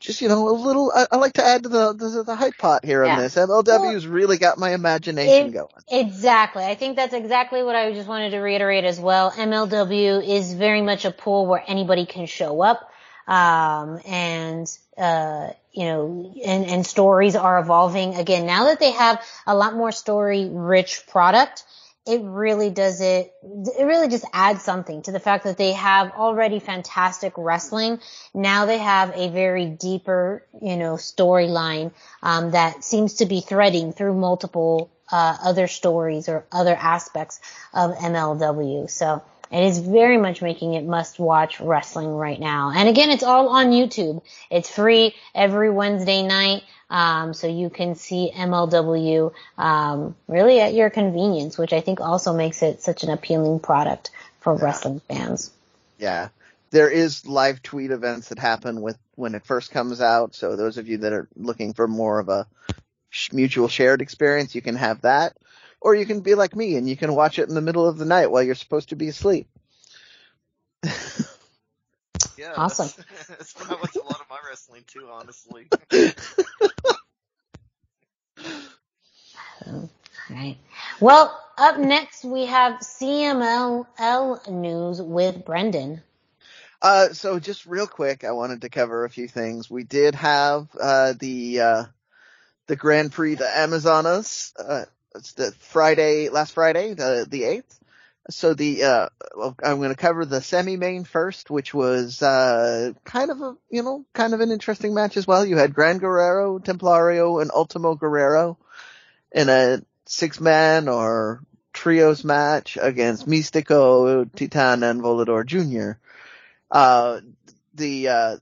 just 0.00 0.20
you 0.22 0.28
know, 0.28 0.48
a 0.48 0.56
little. 0.56 0.90
I, 0.94 1.06
I 1.12 1.16
like 1.16 1.34
to 1.34 1.44
add 1.44 1.62
to 1.64 1.68
the 1.68 1.92
the, 1.92 2.22
the 2.24 2.34
hype 2.34 2.56
pot 2.58 2.84
here 2.84 3.04
Yeah. 3.04 3.14
on 3.16 3.18
this. 3.20 3.36
MLW's 3.36 4.06
really 4.06 4.38
got 4.38 4.58
my 4.58 4.72
imagination 4.72 5.48
It- 5.48 5.52
going. 5.52 5.68
Exactly. 5.90 6.64
I 6.64 6.74
think 6.74 6.96
that's 6.96 7.14
exactly 7.14 7.62
what 7.62 7.76
I 7.76 7.92
just 7.92 8.08
wanted 8.08 8.30
to 8.30 8.38
reiterate 8.38 8.84
as 8.84 8.98
well. 8.98 9.30
MLW 9.30 10.26
is 10.26 10.54
very 10.54 10.82
much 10.82 11.04
a 11.04 11.10
pool 11.10 11.46
where 11.46 11.62
anybody 11.66 12.06
can 12.06 12.26
show 12.26 12.60
up. 12.62 12.90
Um, 13.28 14.00
and, 14.06 14.66
uh, 14.98 15.50
you 15.72 15.84
know, 15.84 16.34
and, 16.44 16.64
and 16.66 16.84
stories 16.86 17.36
are 17.36 17.60
evolving 17.60 18.14
again. 18.16 18.44
Now 18.46 18.64
that 18.64 18.80
they 18.80 18.90
have 18.90 19.22
a 19.46 19.54
lot 19.54 19.74
more 19.74 19.92
story 19.92 20.48
rich 20.50 21.06
product, 21.06 21.62
it 22.06 22.22
really 22.22 22.70
does 22.70 23.00
it, 23.00 23.32
it 23.42 23.84
really 23.84 24.08
just 24.08 24.24
adds 24.32 24.62
something 24.62 25.02
to 25.02 25.12
the 25.12 25.20
fact 25.20 25.44
that 25.44 25.58
they 25.58 25.72
have 25.72 26.12
already 26.12 26.58
fantastic 26.58 27.34
wrestling. 27.36 28.00
Now 28.34 28.66
they 28.66 28.78
have 28.78 29.12
a 29.14 29.28
very 29.28 29.66
deeper, 29.66 30.46
you 30.60 30.76
know, 30.76 30.94
storyline, 30.94 31.92
um, 32.22 32.52
that 32.52 32.84
seems 32.84 33.14
to 33.16 33.26
be 33.26 33.40
threading 33.40 33.92
through 33.92 34.14
multiple, 34.14 34.90
uh, 35.12 35.36
other 35.44 35.66
stories 35.66 36.28
or 36.28 36.46
other 36.50 36.74
aspects 36.74 37.40
of 37.74 37.94
MLW. 37.96 38.88
So 38.88 39.22
it 39.50 39.64
is 39.64 39.78
very 39.78 40.16
much 40.16 40.42
making 40.42 40.74
it 40.74 40.84
must 40.84 41.18
watch 41.18 41.60
wrestling 41.60 42.14
right 42.14 42.38
now. 42.38 42.72
And 42.74 42.88
again, 42.88 43.10
it's 43.10 43.24
all 43.24 43.48
on 43.48 43.72
YouTube. 43.72 44.22
It's 44.50 44.70
free 44.70 45.14
every 45.34 45.70
Wednesday 45.70 46.22
night. 46.22 46.62
Um, 46.90 47.32
so 47.34 47.46
you 47.46 47.70
can 47.70 47.94
see 47.94 48.32
MLW 48.34 49.32
um, 49.56 50.16
really 50.26 50.60
at 50.60 50.74
your 50.74 50.90
convenience, 50.90 51.56
which 51.56 51.72
I 51.72 51.80
think 51.80 52.00
also 52.00 52.34
makes 52.34 52.62
it 52.62 52.82
such 52.82 53.04
an 53.04 53.10
appealing 53.10 53.60
product 53.60 54.10
for 54.40 54.54
Yeah. 54.56 54.64
wrestling 54.64 55.00
fans. 55.08 55.52
Yeah. 55.98 56.28
There 56.72 56.90
is 56.90 57.26
live 57.26 57.62
tweet 57.62 57.90
events 57.90 58.28
that 58.28 58.38
happen 58.38 58.80
with 58.80 58.98
when 59.14 59.34
it 59.34 59.44
first 59.46 59.70
comes 59.70 60.00
out. 60.00 60.34
So 60.34 60.56
those 60.56 60.78
of 60.78 60.88
you 60.88 60.98
that 60.98 61.12
are 61.12 61.28
looking 61.36 61.72
for 61.74 61.86
more 61.88 62.18
of 62.18 62.28
a 62.28 62.46
mutual 63.32 63.68
shared 63.68 64.02
experience, 64.02 64.54
you 64.54 64.62
can 64.62 64.76
have 64.76 65.02
that. 65.02 65.36
Or 65.80 65.94
you 65.94 66.06
can 66.06 66.20
be 66.20 66.34
like 66.34 66.54
me 66.54 66.76
and 66.76 66.88
you 66.88 66.96
can 66.96 67.14
watch 67.14 67.38
it 67.38 67.48
in 67.48 67.54
the 67.54 67.60
middle 67.60 67.86
of 67.88 67.98
the 67.98 68.04
night 68.04 68.30
while 68.30 68.42
you're 68.42 68.54
supposed 68.54 68.90
to 68.90 68.96
be 68.96 69.08
asleep. 69.08 69.48
Yeah, 72.36 72.54
Awesome. 72.56 72.88
That's, 73.28 73.52
that's 73.52 73.96
how 74.50 74.74
I 74.74 74.78
watch 74.78 74.96
a 74.96 75.06
lot 75.06 75.26
of 75.26 75.30
my 75.30 75.40
wrestling 75.40 75.68
too, 75.68 75.68
honestly. 75.68 75.68
All 79.66 79.90
right. 80.30 80.56
Well, 81.00 81.40
up 81.58 81.78
next 81.78 82.24
we 82.24 82.46
have 82.46 82.80
CMLL 82.80 84.48
news 84.50 85.02
with 85.02 85.44
Brendan. 85.44 86.02
Uh, 86.82 87.10
so 87.10 87.38
just 87.38 87.66
real 87.66 87.86
quick, 87.86 88.24
I 88.24 88.32
wanted 88.32 88.62
to 88.62 88.70
cover 88.70 89.04
a 89.04 89.10
few 89.10 89.28
things. 89.28 89.70
We 89.70 89.84
did 89.84 90.14
have, 90.14 90.68
uh, 90.80 91.12
the, 91.18 91.60
uh, 91.60 91.84
the 92.68 92.76
Grand 92.76 93.12
Prix 93.12 93.34
the 93.34 93.58
Amazonas, 93.58 94.54
uh, 94.58 94.84
it's 95.14 95.32
the 95.34 95.52
Friday, 95.52 96.28
last 96.30 96.52
Friday, 96.54 96.94
the, 96.94 97.26
the 97.28 97.42
8th. 97.42 97.80
So 98.30 98.54
the, 98.54 98.84
uh, 98.84 99.08
I'm 99.62 99.78
going 99.78 99.90
to 99.90 99.96
cover 99.96 100.24
the 100.24 100.40
semi-main 100.40 101.04
first, 101.04 101.50
which 101.50 101.74
was, 101.74 102.22
uh, 102.22 102.92
kind 103.04 103.30
of 103.30 103.40
a, 103.40 103.56
you 103.70 103.82
know, 103.82 104.04
kind 104.12 104.34
of 104.34 104.40
an 104.40 104.50
interesting 104.50 104.94
match 104.94 105.16
as 105.16 105.26
well. 105.26 105.44
You 105.44 105.56
had 105.56 105.74
Gran 105.74 105.98
Guerrero, 105.98 106.58
Templario, 106.58 107.42
and 107.42 107.50
Ultimo 107.50 107.94
Guerrero 107.94 108.58
in 109.32 109.48
a 109.48 109.82
six-man 110.06 110.88
or 110.88 111.42
trios 111.72 112.24
match 112.24 112.78
against 112.80 113.28
Mistico, 113.28 114.28
Titan, 114.34 114.82
and 114.82 115.00
Volador 115.00 115.44
Jr 115.44 115.98
uh, 116.70 117.20
the, 117.74 118.08
uh, 118.08 118.36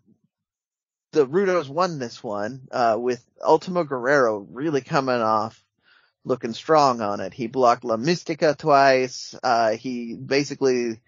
the 1.12 1.26
Rudos 1.26 1.68
won 1.68 1.98
this 1.98 2.22
one, 2.22 2.68
uh, 2.70 2.96
with 2.98 3.24
Ultimo 3.42 3.84
Guerrero 3.84 4.46
really 4.50 4.80
coming 4.80 5.20
off 5.20 5.62
looking 6.28 6.52
strong 6.52 7.00
on 7.00 7.20
it. 7.20 7.34
He 7.34 7.46
blocked 7.48 7.84
La 7.84 7.96
Mistica 7.96 8.56
twice. 8.56 9.34
Uh, 9.42 9.72
he 9.72 10.14
basically, 10.14 11.00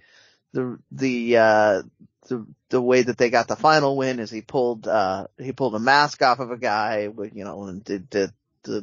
the, 0.53 0.79
the, 0.91 1.37
uh, 1.37 1.83
the, 2.29 2.47
the 2.71 2.81
way 2.81 3.03
that 3.03 3.19
they 3.19 3.31
got 3.31 3.47
the 3.47 3.57
final 3.57 3.97
win 3.97 4.19
is 4.19 4.31
he 4.31 4.41
pulled, 4.41 4.89
uh, 4.89 5.27
he 5.39 5.53
pulled 5.53 5.75
a 5.75 5.79
mask 5.79 6.23
off 6.23 6.41
of 6.41 6.51
a 6.51 6.59
guy 6.59 7.03
you 7.33 7.45
know, 7.45 7.65
and 7.65 7.85
did, 7.85 8.11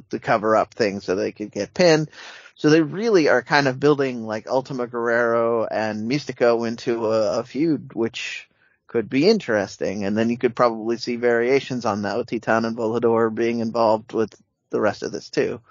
to 0.10 0.20
cover 0.20 0.56
up 0.56 0.74
things 0.74 1.04
so 1.04 1.16
they 1.16 1.32
could 1.32 1.52
get 1.52 1.74
pinned. 1.74 2.10
So 2.56 2.70
they 2.70 2.82
really 2.82 3.30
are 3.30 3.44
kind 3.44 3.68
of 3.68 3.80
building 3.80 4.26
like 4.26 4.48
Ultima 4.48 4.88
Guerrero 4.88 5.66
and 5.66 6.10
Mistico 6.10 6.68
into 6.68 7.06
a, 7.06 7.40
a 7.40 7.44
feud, 7.44 7.94
which 7.94 8.50
could 8.88 9.10
be 9.10 9.30
interesting. 9.30 10.06
And 10.06 10.18
then 10.18 10.30
you 10.30 10.38
could 10.38 10.56
probably 10.56 10.98
see 10.98 11.18
variations 11.18 11.86
on 11.86 12.02
that 12.02 12.18
with 12.18 12.30
Titan 12.30 12.66
and 12.66 12.76
Volador 12.76 13.34
being 13.34 13.60
involved 13.60 14.14
with 14.14 14.34
the 14.72 14.82
rest 14.82 15.04
of 15.04 15.12
this 15.12 15.30
too. 15.30 15.62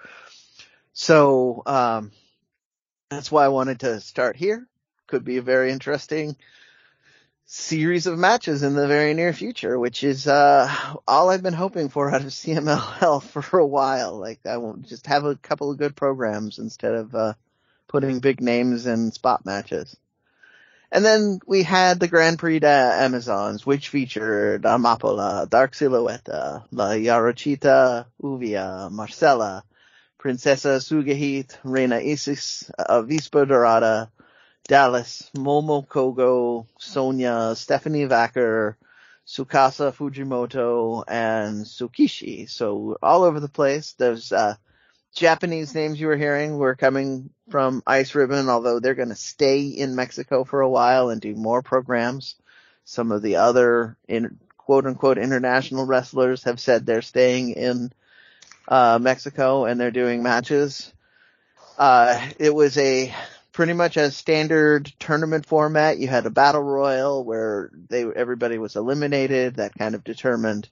So, 0.98 1.62
um, 1.66 2.10
that's 3.10 3.30
why 3.30 3.44
I 3.44 3.48
wanted 3.48 3.80
to 3.80 4.00
start 4.00 4.34
here. 4.34 4.66
Could 5.08 5.24
be 5.24 5.36
a 5.36 5.42
very 5.42 5.70
interesting 5.70 6.36
series 7.44 8.06
of 8.06 8.18
matches 8.18 8.62
in 8.62 8.74
the 8.74 8.88
very 8.88 9.12
near 9.12 9.34
future, 9.34 9.78
which 9.78 10.02
is 10.02 10.26
uh 10.26 10.74
all 11.06 11.28
I've 11.28 11.42
been 11.42 11.52
hoping 11.52 11.90
for 11.90 12.10
out 12.10 12.22
of 12.22 12.28
CMLL 12.28 13.22
for 13.42 13.58
a 13.58 13.66
while. 13.66 14.16
Like 14.16 14.40
I 14.46 14.56
won't 14.56 14.88
just 14.88 15.06
have 15.06 15.26
a 15.26 15.36
couple 15.36 15.70
of 15.70 15.76
good 15.76 15.94
programs 15.94 16.58
instead 16.58 16.94
of 16.94 17.14
uh 17.14 17.34
putting 17.88 18.20
big 18.20 18.40
names 18.40 18.86
in 18.86 19.12
spot 19.12 19.44
matches. 19.44 19.94
And 20.90 21.04
then 21.04 21.40
we 21.46 21.62
had 21.62 22.00
the 22.00 22.08
Grand 22.08 22.38
Prix 22.38 22.60
de 22.60 22.68
Amazons, 22.68 23.66
which 23.66 23.90
featured 23.90 24.62
Amapola, 24.62 25.46
Dark 25.46 25.74
Silhouette, 25.74 26.26
La 26.70 26.92
Jarochita, 26.92 28.06
Lluvia, 28.22 28.90
Marcela, 28.90 29.62
Princesa 30.18 30.80
Sugehit, 30.80 31.56
Reina 31.62 31.96
Isis, 31.96 32.70
Avispa 32.78 33.46
Dorada, 33.46 34.10
Dallas, 34.66 35.30
Momo 35.36 35.86
Kohgo, 35.86 36.66
Sonia, 36.78 37.54
Stephanie 37.54 38.06
Vaquer, 38.06 38.76
Tsukasa 39.26 39.92
Fujimoto, 39.92 41.04
and 41.06 41.64
Tsukushi. 41.64 42.48
So 42.48 42.96
all 43.02 43.24
over 43.24 43.40
the 43.40 43.48
place. 43.48 43.92
Those 43.92 44.32
uh, 44.32 44.54
Japanese 45.14 45.74
names 45.74 46.00
you 46.00 46.06
were 46.08 46.16
hearing 46.16 46.58
were 46.58 46.76
coming 46.76 47.30
from 47.50 47.82
Ice 47.86 48.14
Ribbon, 48.14 48.48
although 48.48 48.80
they're 48.80 48.94
going 48.94 49.08
to 49.08 49.14
stay 49.14 49.64
in 49.66 49.94
Mexico 49.94 50.44
for 50.44 50.60
a 50.60 50.68
while 50.68 51.10
and 51.10 51.20
do 51.20 51.34
more 51.34 51.62
programs. 51.62 52.36
Some 52.84 53.10
of 53.10 53.22
the 53.22 53.36
other 53.36 53.96
in, 54.06 54.38
quote 54.58 54.86
unquote 54.86 55.18
international 55.18 55.86
wrestlers 55.86 56.44
have 56.44 56.60
said 56.60 56.86
they're 56.86 57.02
staying 57.02 57.50
in 57.50 57.92
uh, 58.68 58.98
Mexico 59.00 59.64
and 59.64 59.80
they're 59.80 59.90
doing 59.90 60.22
matches. 60.22 60.92
Uh, 61.78 62.20
it 62.38 62.54
was 62.54 62.76
a 62.78 63.14
pretty 63.56 63.72
much 63.72 63.96
a 63.96 64.10
standard 64.10 64.92
tournament 64.98 65.46
format. 65.46 65.98
You 65.98 66.08
had 66.08 66.26
a 66.26 66.30
battle 66.30 66.62
royal 66.62 67.24
where 67.24 67.70
they 67.88 68.04
everybody 68.04 68.58
was 68.58 68.76
eliminated. 68.76 69.56
That 69.56 69.74
kind 69.74 69.94
of 69.94 70.04
determined 70.04 70.68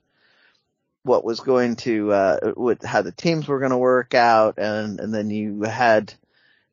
what 1.02 1.24
was 1.24 1.40
going 1.40 1.76
to 1.76 2.12
uh 2.12 2.52
what 2.52 2.84
how 2.84 3.00
the 3.00 3.10
teams 3.10 3.48
were 3.48 3.58
going 3.58 3.70
to 3.70 3.78
work 3.78 4.14
out, 4.14 4.58
and 4.58 5.00
and 5.00 5.14
then 5.14 5.30
you 5.30 5.62
had 5.62 6.12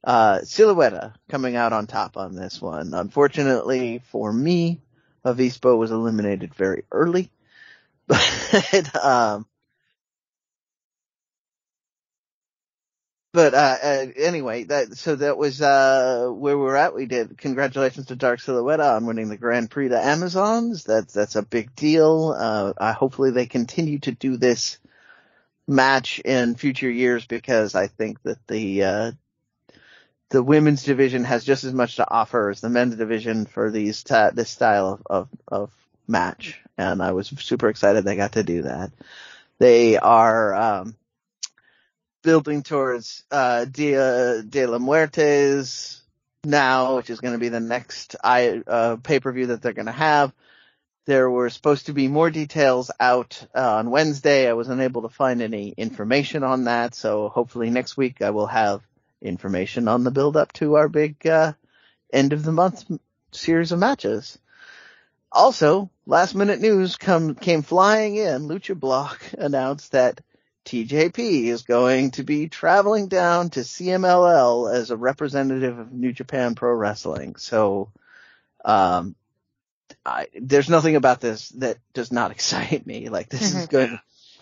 uh 0.04 0.40
Silueta 0.40 1.14
coming 1.30 1.56
out 1.56 1.72
on 1.72 1.88
top 1.88 2.18
on 2.18 2.36
this 2.36 2.62
one. 2.62 2.94
Unfortunately 2.94 4.02
for 4.12 4.34
me, 4.34 4.82
Avispo 5.26 5.78
was 5.78 5.92
eliminated 5.92 6.54
very 6.54 6.84
early, 6.92 7.32
but 8.08 8.96
um 8.96 9.46
but 13.34 13.54
uh, 13.54 13.78
uh 13.82 14.06
anyway 14.18 14.64
that 14.66 14.98
so 14.98 15.16
that 15.16 15.38
was 15.38 15.62
uh 15.62 16.30
where 16.32 16.58
we're 16.58 16.76
at. 16.76 16.96
We 16.96 17.06
did 17.06 17.38
congratulations 17.38 18.08
to 18.08 18.16
dark 18.16 18.40
silhouette 18.40 18.80
on 18.80 19.06
winning 19.06 19.30
the 19.30 19.38
grand 19.38 19.70
prix 19.72 19.90
de 19.90 20.00
amazons. 20.04 20.84
That's 20.84 21.14
that's 21.14 21.36
a 21.36 21.44
big 21.44 21.76
deal. 21.76 22.36
Uh 22.38 22.74
I, 22.78 22.92
hopefully 22.94 23.32
they 23.32 23.46
continue 23.46 24.00
to 24.00 24.12
do 24.12 24.38
this 24.38 24.80
match 25.68 26.20
in 26.20 26.56
future 26.56 26.90
years 26.90 27.26
because 27.26 27.76
i 27.76 27.88
think 27.88 28.22
that 28.24 28.46
the 28.48 28.84
uh 28.84 29.12
the 30.30 30.42
women's 30.42 30.84
division 30.84 31.24
has 31.26 31.44
just 31.44 31.64
as 31.64 31.74
much 31.74 31.98
to 31.98 32.10
offer 32.10 32.50
as 32.50 32.62
the 32.62 32.70
men's 32.70 32.96
division 32.96 33.46
for 33.46 33.70
these 33.70 34.04
ta- 34.04 34.32
this 34.32 34.50
style 34.50 34.94
of, 34.94 35.02
of 35.06 35.30
of 35.48 35.72
match. 36.08 36.60
And 36.78 37.02
i 37.02 37.12
was 37.12 37.28
super 37.28 37.70
excited 37.70 38.04
they 38.04 38.16
got 38.16 38.34
to 38.34 38.44
do 38.44 38.64
that. 38.64 38.92
They 39.60 39.98
are 39.98 40.56
um 40.56 40.96
building 42.22 42.64
towards 42.64 43.24
uh 43.32 43.66
Dia 43.66 44.44
de 44.44 44.66
la 44.66 44.78
Muertes 44.78 46.02
now, 46.44 46.96
which 46.98 47.10
is 47.10 47.20
going 47.20 47.34
to 47.34 47.40
be 47.40 47.50
the 47.50 47.60
next 47.60 48.16
I 48.24 48.62
uh 48.66 48.98
pay-per-view 48.98 49.48
that 49.48 49.62
they're 49.62 49.74
going 49.74 49.86
to 49.88 49.92
have. 49.92 50.34
There 51.08 51.30
were 51.30 51.50
supposed 51.50 51.88
to 51.88 51.94
be 51.94 52.08
more 52.08 52.30
details 52.30 52.92
out 53.00 53.46
uh, 53.56 53.78
on 53.78 53.90
Wednesday. 53.90 54.48
I 54.48 54.54
was 54.54 54.70
unable 54.70 55.02
to 55.02 55.10
find 55.10 55.42
any 55.42 55.70
information 55.70 56.44
on 56.44 56.66
that, 56.66 56.94
so 56.94 57.28
hopefully 57.28 57.72
next 57.72 57.98
week 57.98 58.22
I 58.22 58.30
will 58.30 58.46
have 58.46 58.82
information 59.22 59.88
on 59.88 60.04
the 60.04 60.12
build 60.12 60.38
up 60.38 60.54
to 60.54 60.76
our 60.76 60.88
big 60.88 61.26
uh 61.28 61.54
end 62.14 62.34
of 62.34 62.44
the 62.44 62.52
month 62.52 62.86
series 63.32 63.72
of 63.72 63.80
matches. 63.80 64.38
Also, 65.32 65.90
last 66.06 66.36
minute 66.36 66.60
news 66.60 66.98
come 66.98 67.36
came 67.36 67.62
flying 67.62 68.16
in. 68.16 68.48
Lucha 68.48 68.78
Blog 68.78 69.18
announced 69.38 69.94
that 69.94 70.22
TJP 70.66 71.46
is 71.46 71.64
going 71.64 72.12
to 72.12 72.24
be 72.24 72.48
traveling 72.48 73.08
down 73.08 73.50
to 73.52 73.62
CMLL 73.62 74.74
as 74.74 74.92
a 74.92 74.98
representative 74.98 75.80
of 75.80 75.92
New 75.92 76.12
Japan 76.12 76.56
Pro 76.56 76.74
Wrestling. 76.74 77.36
So, 77.36 77.92
um, 78.64 79.16
I, 80.06 80.28
there's 80.40 80.70
nothing 80.70 80.96
about 80.96 81.22
this 81.22 81.50
that 81.50 81.78
does 81.94 82.12
not 82.12 82.32
excite 82.32 82.86
me. 82.86 83.10
Like 83.10 83.30
this 83.30 83.54
is 83.54 83.68
good. 83.68 84.00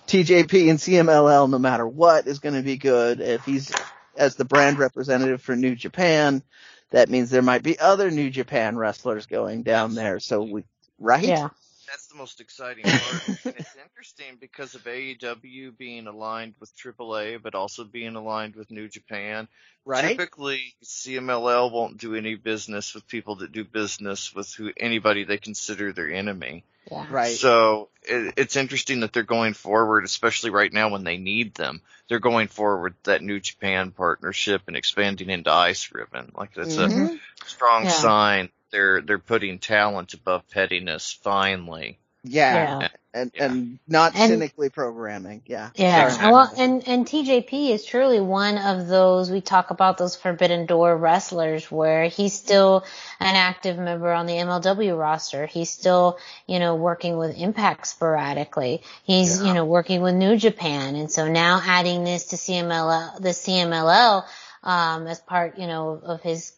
TJP 0.07 0.69
and 0.69 0.79
CMLL, 0.79 1.49
no 1.49 1.59
matter 1.59 1.87
what, 1.87 2.25
is 2.25 2.39
going 2.39 2.55
to 2.55 2.63
be 2.63 2.77
good. 2.77 3.21
If 3.21 3.45
he's 3.45 3.71
as 4.17 4.35
the 4.35 4.45
brand 4.45 4.79
representative 4.79 5.41
for 5.41 5.55
New 5.55 5.75
Japan, 5.75 6.41
that 6.89 7.09
means 7.09 7.29
there 7.29 7.43
might 7.43 7.63
be 7.63 7.79
other 7.79 8.09
New 8.09 8.29
Japan 8.29 8.75
wrestlers 8.75 9.27
going 9.27 9.63
down 9.63 9.93
there. 9.93 10.19
So 10.19 10.41
we, 10.41 10.63
right? 10.97 11.23
Yeah. 11.23 11.49
That's 11.89 12.07
the 12.07 12.15
most 12.15 12.39
exciting 12.39 12.83
part. 12.83 13.23
and 13.45 13.55
it's 13.57 13.75
interesting 13.75 14.37
because 14.39 14.75
of 14.75 14.83
AEW 14.83 15.77
being 15.77 16.07
aligned 16.07 16.53
with 16.59 16.71
AAA, 16.75 17.41
but 17.41 17.55
also 17.55 17.83
being 17.83 18.15
aligned 18.15 18.55
with 18.55 18.69
New 18.71 18.87
Japan. 18.87 19.47
Right? 19.85 20.09
Typically, 20.09 20.75
CMLL 20.83 21.71
won't 21.71 21.97
do 21.97 22.15
any 22.15 22.35
business 22.35 22.93
with 22.93 23.07
people 23.07 23.35
that 23.37 23.51
do 23.51 23.63
business 23.63 24.33
with 24.33 24.53
who 24.53 24.71
anybody 24.77 25.23
they 25.23 25.37
consider 25.37 25.91
their 25.91 26.11
enemy. 26.11 26.63
Yeah. 26.91 27.05
Right. 27.09 27.35
So 27.35 27.89
it, 28.03 28.33
it's 28.37 28.55
interesting 28.55 28.99
that 29.01 29.13
they're 29.13 29.23
going 29.23 29.53
forward, 29.53 30.03
especially 30.05 30.49
right 30.51 30.71
now 30.71 30.89
when 30.89 31.03
they 31.03 31.17
need 31.17 31.55
them. 31.55 31.81
They're 32.07 32.19
going 32.19 32.47
forward 32.47 32.95
that 33.03 33.21
New 33.21 33.39
Japan 33.39 33.91
partnership 33.91 34.63
and 34.67 34.75
expanding 34.75 35.29
into 35.29 35.51
Ice 35.51 35.91
Ribbon. 35.91 36.31
Like 36.35 36.53
that's 36.53 36.77
Mhm. 36.77 37.19
a 37.41 37.45
strong 37.47 37.83
Yeah. 37.85 37.89
sign. 37.89 38.49
They're 38.71 39.01
they're 39.01 39.19
putting 39.19 39.59
talent 39.59 40.13
above 40.13 40.47
pettiness 40.49 41.17
finally. 41.23 41.97
yeah. 42.23 42.79
Yeah. 42.81 42.87
And 43.11 43.31
Yeah. 43.33 43.45
and 43.45 43.79
not 43.87 44.13
And- 44.15 44.29
cynically 44.29 44.69
programming. 44.69 45.41
Yeah. 45.47 45.69
Yeah, 45.73 46.05
Exactly. 46.05 46.31
well, 46.31 46.51
and 46.57 46.87
and 46.87 47.07
TJP 47.07 47.71
is 47.71 47.83
truly 47.83 48.19
one 48.19 48.59
of 48.59 48.87
those 48.87 49.31
we 49.31 49.41
talk 49.41 49.71
about 49.71 49.97
those 49.97 50.15
Forbidden 50.15 50.67
Door 50.67 50.97
wrestlers 50.97 51.71
where 51.71 52.03
he's 52.05 52.33
still 52.33 52.83
an 53.19 53.35
active 53.35 53.79
member 53.79 54.11
on 54.11 54.27
the 54.27 54.33
MLW 54.37 54.95
roster. 54.99 55.47
He's 55.47 55.71
still, 55.71 56.19
you 56.45 56.59
know, 56.59 56.75
working 56.75 57.17
with 57.17 57.35
Impact 57.35 57.87
sporadically. 57.87 58.83
He's, 59.03 59.41
Yeah. 59.41 59.47
you 59.47 59.53
know, 59.55 59.65
working 59.65 60.01
with 60.01 60.13
New 60.13 60.37
Japan, 60.37 60.95
and 60.95 61.11
so 61.11 61.27
now 61.27 61.59
adding 61.65 62.03
this 62.03 62.25
to 62.25 62.35
CMLL, 62.37 63.19
the 63.19 63.29
CMLL, 63.33 64.25
um, 64.61 65.07
as 65.07 65.19
part, 65.21 65.57
you 65.57 65.65
know, 65.67 65.99
of 66.03 66.21
his 66.21 66.51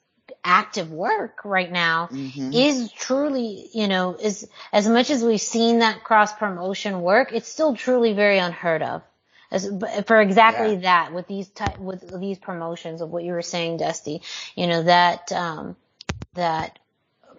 active 0.43 0.91
work 0.91 1.41
right 1.45 1.71
now 1.71 2.11
Mhm. 2.11 2.51
is 2.51 2.91
truly, 2.93 3.69
you 3.73 3.87
know, 3.87 4.15
is 4.15 4.49
as 4.73 4.87
much 4.87 5.09
as 5.09 5.23
we've 5.23 5.41
seen 5.41 5.79
that 5.79 6.03
cross 6.03 6.33
promotion 6.33 7.01
work, 7.01 7.33
it's 7.33 7.49
still 7.49 7.75
truly 7.75 8.13
very 8.13 8.39
unheard 8.39 8.81
of. 8.81 9.03
As, 9.51 9.69
for 10.07 10.21
exactly 10.21 10.77
that, 10.77 11.13
with 11.13 11.27
these 11.27 11.49
type, 11.49 11.77
with 11.79 12.19
these 12.19 12.39
promotions 12.39 13.01
of 13.01 13.09
what 13.09 13.23
you 13.23 13.33
were 13.33 13.41
saying, 13.41 13.77
Dusty, 13.77 14.21
you 14.55 14.67
know, 14.67 14.83
that, 14.83 15.31
um, 15.33 15.75
that 16.35 16.79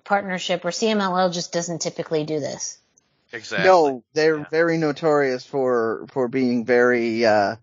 partnership 0.05 0.65
or 0.65 0.71
CMLL 0.71 1.33
just 1.33 1.53
doesn't 1.53 1.81
typically 1.81 2.25
do 2.25 2.41
this. 2.41 2.79
Exactly. 3.33 3.65
No, 3.65 4.05
they're 4.15 4.39
Yeah. 4.39 4.45
very 4.51 4.79
notorious 4.79 5.47
for 5.47 6.07
for 6.13 6.29
being 6.29 6.65
very 6.67 7.25
uh 7.27 7.57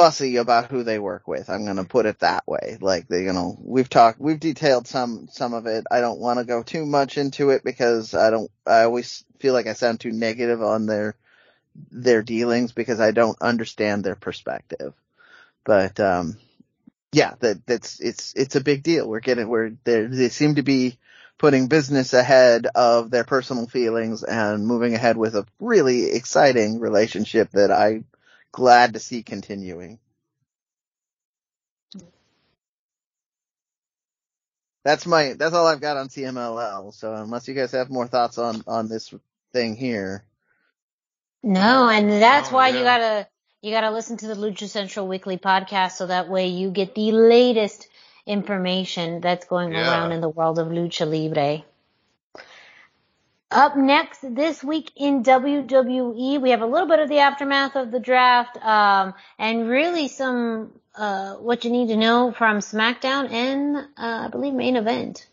fussy 0.00 0.36
about 0.36 0.70
who 0.70 0.82
they 0.82 0.98
work 0.98 1.28
with. 1.28 1.50
I'm 1.50 1.66
gonna 1.66 1.84
put 1.84 2.06
it 2.06 2.20
that 2.20 2.46
way. 2.46 2.78
Like 2.80 3.06
they, 3.08 3.24
you 3.24 3.34
know, 3.34 3.58
we've 3.60 3.88
talked, 3.88 4.18
we've 4.18 4.40
detailed 4.40 4.86
some 4.86 5.28
some 5.30 5.52
of 5.52 5.66
it. 5.66 5.84
I 5.90 6.00
don't 6.00 6.18
want 6.18 6.38
to 6.38 6.44
go 6.46 6.62
too 6.62 6.86
much 6.86 7.18
into 7.18 7.50
it 7.50 7.62
because 7.64 8.14
I 8.14 8.30
don't. 8.30 8.50
I 8.66 8.82
always 8.84 9.24
feel 9.40 9.52
like 9.52 9.66
I 9.66 9.74
sound 9.74 10.00
too 10.00 10.12
negative 10.12 10.62
on 10.62 10.86
their 10.86 11.16
their 11.90 12.22
dealings 12.22 12.72
because 12.72 12.98
I 12.98 13.10
don't 13.10 13.40
understand 13.42 14.02
their 14.02 14.16
perspective. 14.16 14.94
But 15.64 16.00
um, 16.00 16.38
yeah, 17.12 17.34
that 17.40 17.66
that's 17.66 18.00
it's 18.00 18.32
it's 18.34 18.56
a 18.56 18.64
big 18.64 18.82
deal. 18.82 19.06
We're 19.06 19.20
getting 19.20 19.48
where 19.48 19.72
they 19.84 20.30
seem 20.30 20.54
to 20.54 20.62
be 20.62 20.98
putting 21.36 21.68
business 21.68 22.14
ahead 22.14 22.66
of 22.74 23.10
their 23.10 23.24
personal 23.24 23.66
feelings 23.66 24.22
and 24.22 24.66
moving 24.66 24.94
ahead 24.94 25.18
with 25.18 25.34
a 25.34 25.46
really 25.58 26.04
exciting 26.12 26.80
relationship 26.80 27.50
that 27.52 27.70
I 27.70 28.04
glad 28.52 28.94
to 28.94 29.00
see 29.00 29.22
continuing. 29.22 29.98
That's 34.84 35.06
my 35.06 35.34
that's 35.34 35.54
all 35.54 35.66
I've 35.66 35.80
got 35.80 35.96
on 35.98 36.08
CMLL. 36.08 36.94
So 36.94 37.14
unless 37.14 37.48
you 37.48 37.54
guys 37.54 37.72
have 37.72 37.90
more 37.90 38.06
thoughts 38.08 38.38
on 38.38 38.62
on 38.66 38.88
this 38.88 39.12
thing 39.52 39.76
here. 39.76 40.24
No, 41.42 41.88
and 41.88 42.10
that's 42.22 42.50
Oh, 42.50 42.54
why 42.54 42.68
you 42.70 42.84
gotta 42.84 43.28
you 43.62 43.72
gotta 43.72 43.90
listen 43.92 44.18
to 44.18 44.28
the 44.28 44.34
Lucha 44.34 44.68
Central 44.68 45.08
Weekly 45.08 45.38
podcast 45.38 45.92
so 45.92 46.06
that 46.08 46.28
way 46.28 46.48
you 46.48 46.70
get 46.70 46.94
the 46.94 47.12
latest 47.12 47.88
information 48.26 49.20
that's 49.22 49.46
going 49.46 49.72
Yeah. 49.72 49.80
around 49.88 50.12
in 50.12 50.20
the 50.20 50.28
world 50.28 50.58
of 50.58 50.68
Lucha 50.68 51.06
Libre. 51.10 51.64
Up 53.52 53.76
next 53.76 54.20
this 54.22 54.62
week 54.62 54.92
in 54.94 55.24
WWE, 55.24 56.40
we 56.40 56.50
have 56.50 56.62
a 56.62 56.66
little 56.66 56.86
bit 56.86 57.00
of 57.00 57.08
the 57.08 57.18
aftermath 57.18 57.74
of 57.74 57.90
the 57.90 57.98
draft, 57.98 58.56
um, 58.58 59.12
and 59.40 59.68
really 59.68 60.06
some 60.06 60.70
uh, 60.94 61.34
what 61.34 61.64
you 61.64 61.72
need 61.72 61.88
to 61.88 61.96
know 61.96 62.30
from 62.30 62.58
SmackDown 62.58 63.28
and 63.32 63.76
uh, 63.76 63.82
I 63.96 64.28
believe 64.28 64.54
main 64.54 64.76
event. 64.76 65.26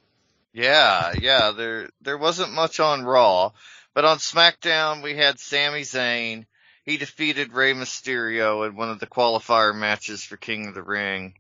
Yeah, 0.52 1.14
yeah, 1.22 1.52
there 1.52 1.90
there 2.02 2.18
wasn't 2.18 2.54
much 2.54 2.80
on 2.80 3.06
Raw, 3.06 3.52
but 3.94 4.04
on 4.04 4.18
SmackDown 4.18 5.04
we 5.04 5.16
had 5.16 5.40
Sami 5.40 5.82
Zayn. 5.82 6.48
He 6.86 6.98
defeated 6.98 7.54
Rey 7.54 7.74
Mysterio 7.76 8.68
in 8.68 8.76
one 8.76 8.90
of 8.90 9.00
the 9.00 9.06
qualifier 9.06 9.76
matches 9.76 10.24
for 10.24 10.38
King 10.38 10.70
of 10.70 10.74
the 10.74 10.82
Ring. 10.82 11.36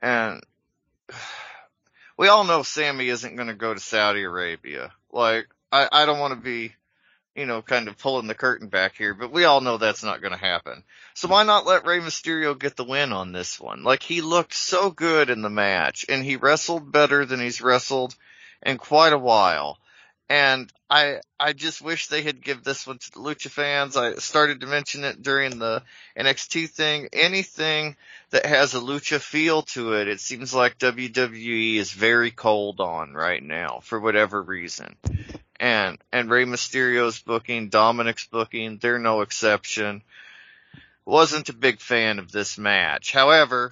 And 0.00 0.40
we 2.16 2.28
all 2.28 2.44
know 2.44 2.62
Sami 2.62 3.08
isn't 3.08 3.36
going 3.36 3.48
to 3.48 3.54
go 3.54 3.74
to 3.74 3.80
Saudi 3.80 4.22
Arabia. 4.22 4.90
Like 5.12 5.48
I 5.72 5.88
I 5.90 6.06
don't 6.06 6.18
want 6.18 6.34
to 6.34 6.40
be 6.40 6.74
you 7.38 7.46
know, 7.46 7.62
kind 7.62 7.86
of 7.86 7.96
pulling 7.96 8.26
the 8.26 8.34
curtain 8.34 8.66
back 8.66 8.96
here, 8.96 9.14
but 9.14 9.30
we 9.30 9.44
all 9.44 9.60
know 9.60 9.78
that's 9.78 10.02
not 10.02 10.20
going 10.20 10.32
to 10.32 10.38
happen. 10.38 10.82
So 11.14 11.28
why 11.28 11.44
not 11.44 11.66
let 11.66 11.86
Rey 11.86 12.00
Mysterio 12.00 12.58
get 12.58 12.74
the 12.74 12.82
win 12.82 13.12
on 13.12 13.30
this 13.30 13.60
one? 13.60 13.84
Like 13.84 14.02
he 14.02 14.22
looked 14.22 14.54
so 14.54 14.90
good 14.90 15.30
in 15.30 15.42
the 15.42 15.48
match 15.48 16.04
and 16.08 16.24
he 16.24 16.34
wrestled 16.34 16.90
better 16.90 17.24
than 17.24 17.38
he's 17.38 17.60
wrestled 17.60 18.16
in 18.66 18.76
quite 18.76 19.12
a 19.12 19.18
while. 19.18 19.78
And 20.28 20.70
I, 20.90 21.20
I 21.38 21.52
just 21.52 21.80
wish 21.80 22.08
they 22.08 22.22
had 22.22 22.42
give 22.42 22.64
this 22.64 22.88
one 22.88 22.98
to 22.98 23.10
the 23.12 23.20
Lucha 23.20 23.50
fans. 23.50 23.96
I 23.96 24.16
started 24.16 24.62
to 24.62 24.66
mention 24.66 25.04
it 25.04 25.22
during 25.22 25.60
the 25.60 25.84
NXT 26.18 26.70
thing. 26.70 27.08
Anything 27.12 27.94
that 28.30 28.46
has 28.46 28.74
a 28.74 28.80
Lucha 28.80 29.20
feel 29.20 29.62
to 29.62 29.92
it, 29.92 30.08
it 30.08 30.20
seems 30.20 30.52
like 30.52 30.78
WWE 30.78 31.76
is 31.76 31.92
very 31.92 32.32
cold 32.32 32.80
on 32.80 33.14
right 33.14 33.42
now 33.42 33.78
for 33.84 34.00
whatever 34.00 34.42
reason. 34.42 34.96
And, 35.60 35.98
and 36.12 36.30
Rey 36.30 36.44
Mysterio's 36.44 37.20
booking, 37.20 37.70
Dominik's 37.70 38.26
booking, 38.26 38.78
they're 38.80 38.98
no 38.98 39.22
exception. 39.22 40.02
Wasn't 41.04 41.48
a 41.48 41.54
big 41.54 41.80
fan 41.80 42.18
of 42.18 42.30
this 42.30 42.58
match. 42.58 43.12
However, 43.12 43.70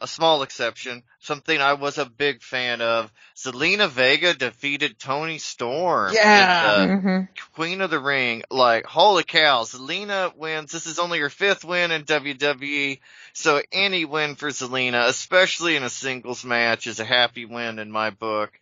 a 0.00 0.06
small 0.06 0.42
exception, 0.42 1.02
something 1.20 1.58
I 1.58 1.72
was 1.72 1.96
a 1.96 2.04
big 2.04 2.42
fan 2.42 2.82
of. 2.82 3.10
Zelina 3.34 3.88
Vega 3.88 4.34
defeated 4.34 4.98
Toni 4.98 5.38
Storm. 5.38 6.12
Yeah. 6.12 6.76
the 6.76 6.92
Mm-hmm. 6.92 7.20
Queen 7.54 7.80
of 7.80 7.90
the 7.90 7.98
Ring. 7.98 8.42
Like, 8.50 8.84
holy 8.84 9.24
cow, 9.24 9.62
Zelina 9.62 10.36
wins. 10.36 10.72
This 10.72 10.86
is 10.86 10.98
only 10.98 11.20
her 11.20 11.30
fifth 11.30 11.64
win 11.64 11.90
in 11.90 12.04
WWE. 12.04 13.00
So 13.32 13.62
any 13.72 14.04
win 14.04 14.34
for 14.34 14.50
Zelina, 14.50 15.08
especially 15.08 15.76
in 15.76 15.82
a 15.82 15.90
singles 15.90 16.44
match, 16.44 16.86
is 16.86 17.00
a 17.00 17.04
happy 17.04 17.46
win 17.46 17.78
in 17.78 17.90
my 17.90 18.10
book. 18.10 18.52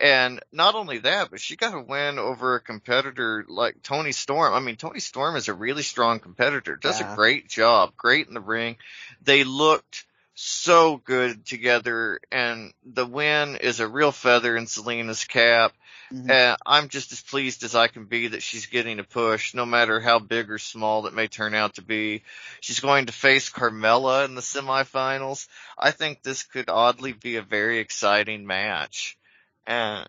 And 0.00 0.40
not 0.52 0.76
only 0.76 0.98
that, 0.98 1.30
but 1.30 1.40
she 1.40 1.56
got 1.56 1.74
a 1.74 1.80
win 1.80 2.18
over 2.18 2.54
a 2.54 2.60
competitor 2.60 3.44
like 3.48 3.82
Toni 3.82 4.12
Storm. 4.12 4.54
I 4.54 4.60
mean, 4.60 4.76
Toni 4.76 5.00
Storm 5.00 5.34
is 5.36 5.48
a 5.48 5.54
really 5.54 5.82
strong 5.82 6.20
competitor, 6.20 6.76
does 6.76 7.00
Yeah. 7.00 7.12
a 7.12 7.16
great 7.16 7.48
job, 7.48 7.96
great 7.96 8.28
in 8.28 8.34
the 8.34 8.40
ring. 8.40 8.76
They 9.22 9.42
looked 9.42 10.06
so 10.34 10.98
good 10.98 11.44
together 11.44 12.20
and 12.30 12.72
the 12.84 13.04
win 13.04 13.56
is 13.56 13.80
a 13.80 13.88
real 13.88 14.12
feather 14.12 14.56
in 14.56 14.66
Zelina's 14.66 15.24
cap. 15.24 15.74
Mhm. 16.12 16.30
And 16.30 16.56
I'm 16.64 16.88
just 16.88 17.10
as 17.10 17.20
pleased 17.20 17.64
as 17.64 17.74
I 17.74 17.88
can 17.88 18.04
be 18.04 18.28
that 18.28 18.42
she's 18.44 18.66
getting 18.66 19.00
a 19.00 19.04
push, 19.04 19.52
no 19.52 19.66
matter 19.66 19.98
how 19.98 20.20
big 20.20 20.48
or 20.48 20.58
small 20.58 21.02
that 21.02 21.14
may 21.14 21.26
turn 21.26 21.54
out 21.54 21.74
to 21.74 21.82
be. 21.82 22.22
She's 22.60 22.78
going 22.78 23.06
to 23.06 23.12
face 23.12 23.50
Carmella 23.50 24.26
in 24.26 24.36
the 24.36 24.40
semifinals. 24.40 25.48
I 25.76 25.90
think 25.90 26.22
this 26.22 26.44
could 26.44 26.68
oddly 26.70 27.12
be 27.12 27.34
a 27.34 27.42
very 27.42 27.80
exciting 27.80 28.46
match. 28.46 29.18
And 29.66 30.06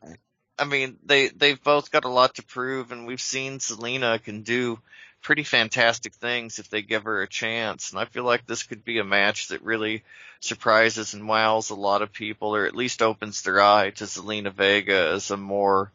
I 0.58 0.66
mean, 0.66 0.98
they, 1.06 1.30
they've 1.30 1.62
both 1.62 1.92
got 1.92 2.06
a 2.06 2.10
lot 2.10 2.36
to 2.36 2.44
prove 2.44 2.92
and 2.92 3.06
we've 3.08 3.22
seen 3.22 3.60
Zelina 3.60 4.22
can 4.22 4.42
do 4.42 4.80
pretty 5.22 5.44
fantastic 5.44 6.14
things 6.16 6.60
if 6.60 6.70
they 6.70 6.82
give 6.82 7.04
her 7.04 7.22
a 7.22 7.28
chance. 7.28 7.92
And 7.92 8.00
I 8.00 8.06
feel 8.06 8.24
like 8.24 8.46
this 8.46 8.64
could 8.64 8.84
be 8.84 9.00
a 9.00 9.04
match 9.04 9.50
that 9.50 9.62
really 9.62 10.04
surprises 10.40 11.14
and 11.14 11.28
wows 11.28 11.70
a 11.70 11.76
lot 11.76 12.02
of 12.02 12.14
people 12.14 12.56
or 12.56 12.66
at 12.66 12.76
least 12.76 13.02
opens 13.02 13.42
their 13.42 13.62
eye 13.62 13.92
to 13.92 14.06
Zelina 14.06 14.52
Vega 14.52 15.12
as 15.14 15.32
a 15.32 15.38
more 15.38 15.92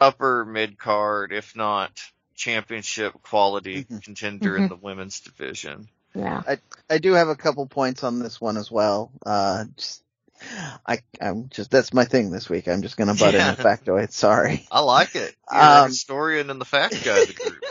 upper 0.00 0.44
mid 0.44 0.78
card, 0.78 1.32
if 1.32 1.54
not 1.56 2.00
championship 2.34 3.14
quality 3.22 3.84
Mhm. 3.84 4.02
contender 4.02 4.56
in 4.56 4.68
the 4.68 4.76
women's 4.76 5.20
division. 5.20 5.88
Yeah. 6.14 6.42
I 6.90 6.98
do 6.98 7.12
have 7.12 7.28
a 7.28 7.36
couple 7.36 7.66
points 7.66 8.04
on 8.04 8.18
this 8.18 8.40
one 8.40 8.56
as 8.56 8.70
well. 8.70 9.10
Uh, 9.24 9.64
just, 9.76 10.03
I, 10.86 11.00
I'm 11.20 11.48
just, 11.50 11.70
that's 11.70 11.92
my 11.94 12.04
thing 12.04 12.30
this 12.30 12.48
week. 12.48 12.68
I'm 12.68 12.82
just 12.82 12.96
gonna 12.96 13.14
butt 13.14 13.34
Yeah. 13.34 13.48
in 13.48 13.48
a 13.48 13.56
factoid. 13.56 14.12
Sorry. 14.12 14.66
I 14.70 14.80
like 14.80 15.14
it. 15.16 15.34
You're 15.50 15.74
a 15.76 15.80
Um, 15.82 15.88
historian 15.88 16.50
and 16.50 16.60
the 16.60 16.64
fact 16.66 17.04
guy 17.04 17.20
of 17.20 17.26
the 17.28 17.34
group. 17.34 17.64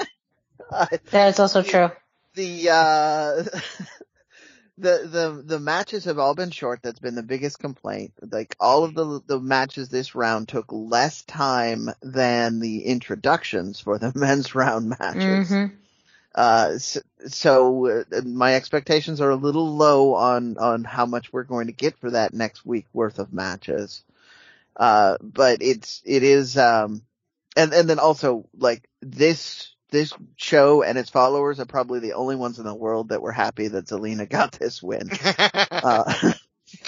That 1.11 1.29
is 1.29 1.39
also 1.39 1.61
true. 1.63 1.91
the 2.35 2.69
uh 2.69 3.43
the 4.77 5.07
the 5.07 5.43
the 5.45 5.59
matches 5.59 6.05
have 6.05 6.17
all 6.19 6.33
been 6.33 6.49
short 6.49 6.79
that's 6.81 6.99
been 6.99 7.15
the 7.15 7.21
biggest 7.23 7.59
complaint 7.59 8.13
like 8.31 8.55
all 8.59 8.83
of 8.83 8.95
the 8.95 9.21
the 9.27 9.39
matches 9.39 9.89
this 9.89 10.15
round 10.15 10.47
took 10.47 10.65
less 10.71 11.21
time 11.23 11.89
than 12.01 12.59
the 12.59 12.85
introductions 12.85 13.79
for 13.79 13.99
the 13.99 14.11
men's 14.15 14.55
round 14.55 14.95
matches 14.99 15.59
Mm-hmm. 15.59 15.82
Uh 16.35 16.77
so, 16.77 16.99
so 17.27 17.87
uh, 17.87 18.21
my 18.25 18.55
expectations 18.55 19.21
are 19.21 19.29
a 19.29 19.35
little 19.35 19.75
low 19.75 20.15
on 20.15 20.57
on 20.57 20.83
how 20.83 21.05
much 21.05 21.31
we're 21.31 21.43
going 21.43 21.67
to 21.67 21.73
get 21.73 21.97
for 21.97 22.11
that 22.11 22.33
next 22.33 22.65
week 22.65 22.85
worth 22.93 23.19
of 23.19 23.33
matches 23.33 24.03
uh 24.77 25.17
but 25.21 25.61
it's 25.61 26.01
it 26.05 26.23
is 26.23 26.57
um 26.57 27.01
and 27.55 27.73
and 27.73 27.89
then 27.89 27.99
also 27.99 28.47
like 28.57 28.87
this 29.01 29.73
this 29.93 30.11
show 30.35 30.81
and 30.83 30.97
its 30.97 31.11
followers 31.11 31.59
are 31.59 31.65
probably 31.65 31.99
the 31.99 32.13
only 32.13 32.35
ones 32.35 32.57
in 32.57 32.65
the 32.65 32.73
world 32.75 33.09
that 33.09 33.21
were 33.21 33.31
happy 33.31 33.67
that 33.69 33.85
Zelina 33.85 34.27
got 34.29 34.51
this 34.53 34.83
win. 34.83 35.09
Uh, 35.83 36.33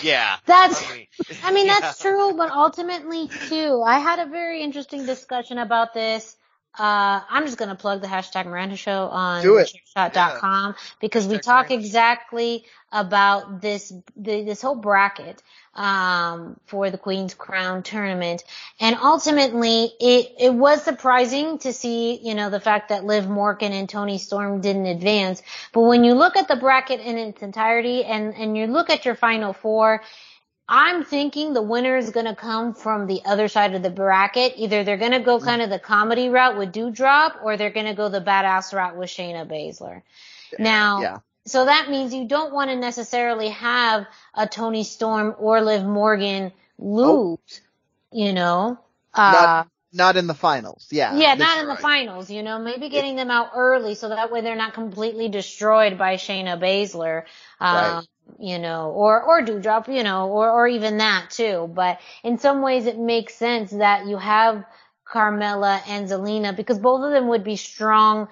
yeah. 0.01 0.37
That's, 0.45 0.83
I 0.89 0.95
mean, 0.95 1.07
I 1.43 1.51
mean, 1.51 1.65
yeah. 1.67 1.79
that's 1.79 1.99
true, 1.99 2.33
but 2.35 2.49
ultimately 2.49 3.27
too, 3.49 3.83
I 3.85 3.99
had 3.99 4.19
a 4.19 4.25
very 4.25 4.63
interesting 4.63 5.05
discussion 5.05 5.57
about 5.57 5.93
this. 5.93 6.37
Uh, 6.77 7.21
I'm 7.29 7.45
just 7.45 7.57
gonna 7.57 7.75
plug 7.75 8.01
the 8.01 8.07
hashtag 8.07 8.45
Miranda 8.45 8.75
Show 8.75 9.07
on 9.07 9.43
chairshot.com 9.43 10.75
because 10.99 11.27
we 11.27 11.37
talk 11.39 11.71
exactly 11.71 12.65
about 12.91 13.61
this, 13.61 13.93
the, 14.15 14.43
this 14.43 14.61
whole 14.61 14.75
bracket, 14.75 15.41
um, 15.73 16.57
for 16.65 16.89
the 16.89 16.97
Queen's 16.97 17.33
Crown 17.33 17.83
tournament. 17.83 18.43
And 18.79 18.95
ultimately, 18.95 19.91
it, 19.99 20.31
it 20.39 20.53
was 20.53 20.83
surprising 20.83 21.59
to 21.59 21.73
see, 21.73 22.19
you 22.21 22.35
know, 22.35 22.49
the 22.49 22.59
fact 22.59 22.89
that 22.89 23.03
Liv 23.03 23.27
Morgan 23.29 23.73
and 23.73 23.89
Toni 23.89 24.17
Storm 24.17 24.61
didn't 24.61 24.85
advance. 24.85 25.41
But 25.73 25.81
when 25.81 26.03
you 26.03 26.13
look 26.13 26.37
at 26.37 26.47
the 26.47 26.55
bracket 26.55 27.01
in 27.01 27.17
its 27.17 27.41
entirety 27.41 28.03
and, 28.05 28.33
and 28.35 28.57
you 28.57 28.67
look 28.67 28.89
at 28.89 29.05
your 29.05 29.15
final 29.15 29.53
four, 29.53 30.01
I'm 30.67 31.03
thinking 31.03 31.53
the 31.53 31.61
winner 31.61 31.95
is 31.97 32.09
going 32.09 32.25
to 32.25 32.35
come 32.35 32.73
from 32.73 33.05
the 33.05 33.21
other 33.25 33.47
side 33.47 33.75
of 33.75 33.83
the 33.83 33.91
bracket. 33.91 34.53
Either 34.57 34.83
they're 34.83 34.97
going 34.97 35.11
to 35.11 35.19
go 35.19 35.39
kind 35.39 35.61
of 35.61 35.69
the 35.69 35.77
comedy 35.79 36.29
route 36.29 36.57
with 36.57 36.71
Doudrop 36.73 37.43
or 37.43 37.55
they're 37.55 37.69
going 37.71 37.85
to 37.85 37.93
go 37.93 38.09
the 38.09 38.21
badass 38.21 38.73
route 38.73 38.97
with 38.97 39.09
Shayna 39.09 39.47
Baszler. 39.47 40.01
Now, 40.57 41.01
yeah. 41.01 41.17
so 41.45 41.65
that 41.65 41.89
means 41.89 42.13
you 42.13 42.27
don't 42.27 42.51
want 42.53 42.71
to 42.71 42.75
necessarily 42.75 43.49
have 43.49 44.07
a 44.33 44.47
Toni 44.47 44.83
Storm 44.83 45.35
or 45.37 45.61
Liv 45.61 45.83
Morgan 45.83 46.51
lose, 46.79 47.61
you 48.11 48.33
know? 48.33 48.79
Uh, 49.13 49.31
Not- 49.31 49.67
Not 49.93 50.17
in 50.17 50.25
the 50.27 50.33
finals. 50.33 50.87
Yeah. 50.91 51.15
yeah, 51.15 51.35
not 51.35 51.59
in 51.59 51.67
the 51.67 51.75
finals, 51.77 52.29
you 52.31 52.41
know, 52.43 52.57
maybe 52.59 52.89
getting 52.89 53.15
them 53.15 53.29
out 53.29 53.51
early 53.55 53.95
so 53.95 54.09
that 54.09 54.31
way 54.31 54.41
they're 54.41 54.55
not 54.55 54.73
completely 54.73 55.29
destroyed 55.29 55.97
by 55.97 56.15
Shayna 56.15 56.59
Baszler, 56.59 57.23
um, 57.61 57.75
Right. 57.75 58.07
You 58.39 58.59
know, 58.59 58.91
or, 58.91 59.21
or 59.23 59.41
Doudrop, 59.43 59.87
you 59.93 60.03
know, 60.03 60.29
or, 60.29 60.49
or 60.51 60.67
even 60.67 60.97
that 60.97 61.29
too. 61.31 61.69
But 61.73 61.99
in 62.23 62.37
some 62.37 62.61
ways 62.61 62.85
it 62.85 62.97
makes 62.97 63.35
sense 63.35 63.71
that 63.71 64.07
you 64.07 64.17
have 64.17 64.65
Carmella 65.07 65.81
and 65.87 66.07
Zelina 66.09 66.55
because 66.55 66.79
both 66.79 67.03
of 67.05 67.11
them 67.11 67.29
would 67.29 67.43
be 67.43 67.55
strong, 67.55 68.27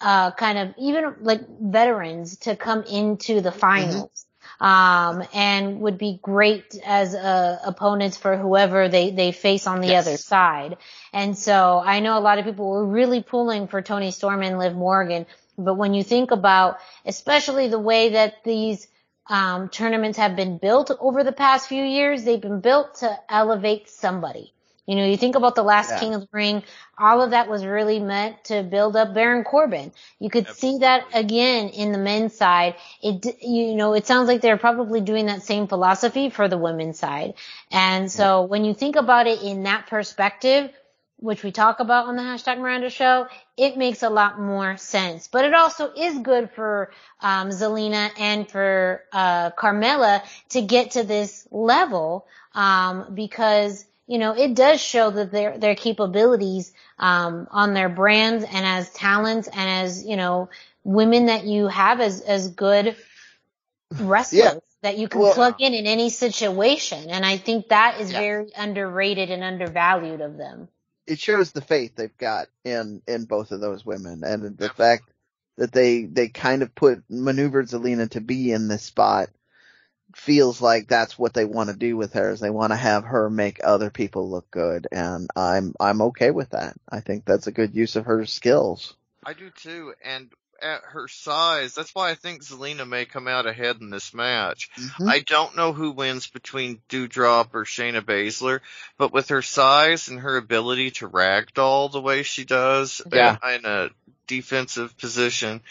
uh, 0.00 0.30
kind 0.32 0.58
of 0.58 0.74
even 0.78 1.16
like 1.20 1.40
veterans 1.60 2.38
to 2.38 2.56
come 2.56 2.84
into 2.84 3.40
the 3.40 3.52
finals. 3.52 4.26
Um, 4.60 5.24
and 5.34 5.80
would 5.80 5.98
be 5.98 6.18
great 6.22 6.76
as, 6.84 7.14
uh, 7.14 7.58
opponents 7.64 8.16
for 8.16 8.36
whoever 8.36 8.88
they, 8.88 9.10
they 9.10 9.32
face 9.32 9.66
on 9.66 9.80
the 9.80 9.88
Yes. 9.88 9.96
other 9.96 10.16
side. 10.18 10.76
And 11.12 11.36
so 11.36 11.82
I 11.84 12.00
know 12.00 12.18
a 12.18 12.20
lot 12.20 12.38
of 12.38 12.44
people 12.44 12.70
were 12.70 12.86
really 12.86 13.22
pulling 13.22 13.68
for 13.68 13.82
Toni 13.82 14.10
Storm 14.10 14.42
and 14.42 14.58
Liv 14.58 14.74
Morgan, 14.74 15.26
but 15.58 15.74
when 15.74 15.94
you 15.94 16.04
think 16.04 16.30
about, 16.30 16.78
especially 17.06 17.68
the 17.68 17.78
way 17.78 18.10
that 18.10 18.44
these 18.44 18.86
um, 19.28 19.68
tournaments 19.68 20.18
have 20.18 20.36
been 20.36 20.58
built 20.58 20.90
over 21.00 21.24
the 21.24 21.32
past 21.32 21.68
few 21.68 21.82
years, 21.82 22.24
they've 22.24 22.40
been 22.40 22.60
built 22.60 22.96
to 22.96 23.18
elevate 23.28 23.88
somebody. 23.88 24.52
You 24.86 24.96
know, 24.96 25.06
you 25.06 25.16
think 25.16 25.34
about 25.34 25.54
the 25.54 25.62
last 25.62 25.90
Yeah. 25.92 25.98
King 25.98 26.14
of 26.14 26.20
the 26.22 26.28
Ring, 26.30 26.62
all 26.98 27.22
of 27.22 27.30
that 27.30 27.48
was 27.48 27.64
really 27.64 28.00
meant 28.00 28.44
to 28.44 28.62
build 28.62 28.96
up 28.96 29.14
Baron 29.14 29.42
Corbin. 29.42 29.92
You 30.18 30.28
could 30.28 30.48
see 30.50 30.78
that 30.78 31.06
again 31.14 31.70
in 31.70 31.92
the 31.92 31.98
men's 31.98 32.34
side. 32.34 32.74
It, 33.02 33.42
you 33.42 33.74
know, 33.74 33.94
it 33.94 34.06
sounds 34.06 34.28
like 34.28 34.42
they're 34.42 34.58
probably 34.58 35.00
doing 35.00 35.26
that 35.26 35.42
same 35.42 35.68
philosophy 35.68 36.28
for 36.28 36.48
the 36.48 36.58
women's 36.58 36.98
side. 36.98 37.34
And 37.70 38.12
so 38.12 38.42
when 38.42 38.64
you 38.64 38.74
think 38.74 38.96
about 38.96 39.26
it 39.26 39.42
in 39.42 39.62
that 39.62 39.86
perspective, 39.86 40.70
which 41.24 41.42
we 41.42 41.50
talk 41.50 41.80
about 41.80 42.06
on 42.06 42.16
the 42.16 42.22
hashtag 42.22 42.58
Miranda 42.58 42.90
show, 42.90 43.26
it 43.56 43.76
makes 43.78 44.02
a 44.02 44.10
lot 44.10 44.38
more 44.38 44.76
sense. 44.76 45.26
But 45.26 45.46
it 45.46 45.54
also 45.54 45.90
is 45.90 46.18
good 46.18 46.50
for 46.50 46.90
um, 47.20 47.48
Zelina 47.48 48.10
and 48.18 48.48
for 48.48 49.02
uh, 49.10 49.50
Carmella 49.52 50.22
to 50.50 50.60
get 50.60 50.92
to 50.92 51.02
this 51.02 51.48
level 51.50 52.26
um, 52.54 53.14
because 53.14 53.86
you 54.06 54.18
know 54.18 54.36
it 54.36 54.54
does 54.54 54.82
show 54.82 55.10
that 55.10 55.32
their 55.32 55.56
their 55.56 55.74
capabilities 55.74 56.72
um, 56.98 57.48
on 57.50 57.72
their 57.72 57.88
brands 57.88 58.44
and 58.44 58.66
as 58.66 58.90
talents 58.92 59.48
and 59.48 59.70
as 59.84 60.04
you 60.04 60.16
know 60.16 60.50
women 60.84 61.26
that 61.26 61.44
you 61.44 61.68
have 61.68 62.00
as 62.00 62.20
as 62.20 62.48
good 62.48 62.96
wrestlers 63.98 64.42
Yeah. 64.42 64.58
that 64.82 64.98
you 64.98 65.08
can 65.08 65.22
Well- 65.22 65.32
plug 65.34 65.56
in 65.60 65.72
in 65.72 65.86
any 65.86 66.10
situation. 66.10 67.08
And 67.08 67.24
I 67.24 67.38
think 67.38 67.68
that 67.68 68.00
is 68.00 68.12
Yeah. 68.12 68.20
very 68.20 68.52
underrated 68.54 69.30
and 69.30 69.42
undervalued 69.42 70.20
of 70.20 70.36
them. 70.36 70.68
It 71.06 71.18
shows 71.18 71.52
the 71.52 71.60
faith 71.60 71.96
they've 71.96 72.16
got 72.16 72.48
in 72.64 73.02
in 73.06 73.24
both 73.24 73.50
of 73.52 73.60
those 73.60 73.84
women 73.84 74.22
and 74.24 74.56
the 74.56 74.68
fact 74.68 75.04
that 75.56 75.72
they 75.72 76.04
they 76.04 76.28
kind 76.28 76.62
of 76.62 76.74
put 76.74 77.04
maneuvered 77.08 77.66
Zelina 77.66 78.08
to 78.10 78.20
be 78.20 78.52
in 78.52 78.68
this 78.68 78.82
spot 78.82 79.28
feels 80.16 80.60
like 80.60 80.86
that's 80.86 81.18
what 81.18 81.34
they 81.34 81.44
want 81.44 81.70
to 81.70 81.76
do 81.76 81.96
with 81.96 82.12
her 82.12 82.30
is 82.30 82.40
they 82.40 82.50
want 82.50 82.72
to 82.72 82.76
have 82.76 83.04
her 83.04 83.28
make 83.28 83.60
other 83.64 83.90
people 83.90 84.30
look 84.30 84.50
good 84.50 84.86
and 84.92 85.28
I'm 85.34 85.74
I'm 85.80 86.02
okay 86.02 86.30
with 86.30 86.50
that. 86.50 86.76
I 86.88 87.00
think 87.00 87.24
that's 87.24 87.46
a 87.46 87.52
good 87.52 87.74
use 87.74 87.96
of 87.96 88.06
her 88.06 88.24
skills. 88.26 88.94
I 89.26 89.32
do 89.32 89.50
too, 89.50 89.94
and 90.04 90.30
at 90.62 90.82
her 90.82 91.08
size, 91.08 91.74
that's 91.74 91.94
why 91.94 92.10
I 92.10 92.14
think 92.14 92.42
Zelina 92.42 92.86
may 92.88 93.04
come 93.04 93.28
out 93.28 93.46
ahead 93.46 93.76
in 93.80 93.90
this 93.90 94.14
match. 94.14 94.70
Mhm. 94.76 95.08
I 95.08 95.20
don't 95.20 95.56
know 95.56 95.72
who 95.72 95.90
wins 95.90 96.26
between 96.26 96.80
Doudrop 96.88 97.50
or 97.54 97.64
Shayna 97.64 98.00
Baszler, 98.00 98.60
but 98.96 99.12
with 99.12 99.28
her 99.28 99.42
size 99.42 100.08
and 100.08 100.20
her 100.20 100.36
ability 100.36 100.92
to 100.92 101.08
ragdoll 101.08 101.90
the 101.90 102.00
way 102.00 102.22
she 102.22 102.44
does 102.44 103.02
Yeah. 103.12 103.36
in, 103.54 103.64
a 103.64 103.90
defensive 104.26 104.96
position, 104.96 105.62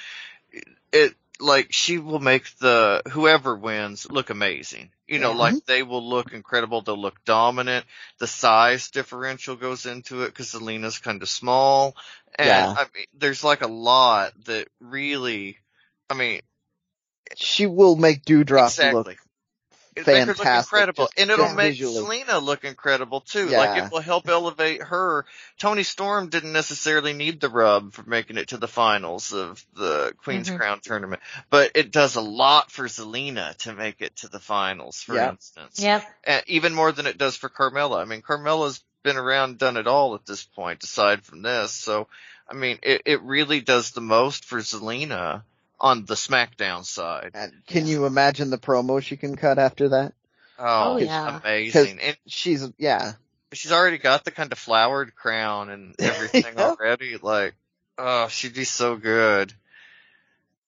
it 0.91 1.15
like 1.39 1.73
she 1.73 1.97
will 1.97 2.19
make 2.19 2.55
the 2.59 3.01
whoever 3.11 3.55
wins 3.55 4.09
look 4.09 4.29
amazing. 4.29 4.91
You 5.07 5.19
know, 5.19 5.31
Yeah. 5.31 5.37
like 5.37 5.65
they 5.65 5.83
will 5.83 6.07
look 6.07 6.31
incredible. 6.31 6.81
They'll 6.81 6.99
look 6.99 7.23
dominant. 7.25 7.85
The 8.19 8.27
size 8.27 8.89
differential 8.91 9.55
goes 9.55 9.85
into 9.85 10.23
it 10.23 10.27
because 10.27 10.53
Zelina's 10.53 10.99
kind 10.99 11.21
of 11.21 11.29
small, 11.29 11.95
and 12.35 12.47
Yeah. 12.47 12.73
I 12.77 12.85
mean, 12.95 13.05
there's 13.13 13.43
like 13.43 13.61
a 13.61 13.67
lot 13.67 14.33
that 14.45 14.67
really, 14.79 15.57
I 16.09 16.13
mean, 16.15 16.41
She 17.35 17.65
will 17.65 17.95
make 17.95 18.25
Doudrop 18.25 18.67
exactly. 18.67 18.93
look 19.03 19.17
It'll 19.95 20.11
make 20.13 20.25
her 20.25 20.33
look 20.33 20.45
incredible, 20.45 21.05
just- 21.05 21.19
and 21.19 21.29
it'll 21.29 21.45
just 21.45 21.55
make 21.55 21.71
visually. 21.73 22.23
Zelina 22.23 22.41
look 22.41 22.63
incredible 22.63 23.21
too. 23.21 23.45
Like 23.47 23.83
it 23.83 23.91
will 23.91 24.01
help 24.01 24.27
elevate 24.27 24.81
her. 24.81 25.25
Toni 25.59 25.83
Storm 25.83 26.29
didn't 26.29 26.51
necessarily 26.51 27.13
need 27.13 27.39
the 27.39 27.49
rub 27.49 27.93
for 27.93 28.01
making 28.03 28.37
it 28.37 28.47
to 28.49 28.57
the 28.57 28.67
finals 28.67 29.33
of 29.33 29.63
the 29.73 30.13
Queen's 30.23 30.49
Mhm. 30.49 30.57
Crown 30.57 30.79
tournament, 30.81 31.21
but 31.51 31.71
it 31.75 31.91
does 31.91 32.15
a 32.15 32.21
lot 32.21 32.71
for 32.71 32.85
Zelina 32.87 33.55
to 33.59 33.73
make 33.73 34.01
it 34.01 34.15
to 34.17 34.27
the 34.29 34.39
finals, 34.39 35.01
for 35.01 35.13
Yeah. 35.15 35.29
instance. 35.29 35.79
Yep. 35.79 36.03
And 36.23 36.43
even 36.47 36.73
more 36.73 36.91
than 36.91 37.05
it 37.05 37.19
does 37.19 37.35
for 37.37 37.49
Carmella. 37.49 38.01
I 38.01 38.05
mean, 38.05 38.23
Carmella's 38.23 38.83
been 39.03 39.17
around, 39.17 39.57
done 39.57 39.77
it 39.77 39.87
all 39.87 40.15
at 40.15 40.25
this 40.25 40.43
point, 40.43 40.83
aside 40.83 41.23
from 41.23 41.41
this. 41.41 41.71
So, 41.73 42.07
I 42.49 42.53
mean, 42.55 42.79
it, 42.83 43.01
it 43.05 43.21
really 43.21 43.61
does 43.61 43.91
the 43.91 44.01
most 44.01 44.45
for 44.45 44.59
Zelina 44.59 45.43
on 45.79 46.05
the 46.05 46.15
SmackDown 46.15 46.85
side. 46.85 47.31
and 47.33 47.51
can 47.67 47.85
you 47.85 48.05
imagine 48.05 48.49
the 48.49 48.57
promo 48.57 49.01
she 49.01 49.17
can 49.17 49.35
cut 49.35 49.59
after 49.59 49.89
that? 49.89 50.13
Oh, 50.57 50.93
Oh, 50.93 50.97
yeah. 50.97 51.39
amazing. 51.39 51.99
And 51.99 52.17
She's 52.27 52.65
yeah. 52.77 53.13
she's 53.51 53.71
already 53.71 53.97
got 53.97 54.23
the 54.23 54.31
kind 54.31 54.51
of 54.51 54.57
flowered 54.59 55.13
crown 55.15 55.69
and 55.69 55.95
everything 55.99 56.57
Yeah. 56.57 56.69
already. 56.69 57.17
Like, 57.17 57.55
oh, 57.97 58.27
she'd 58.29 58.53
be 58.53 58.63
so 58.63 58.95
good. 58.95 59.53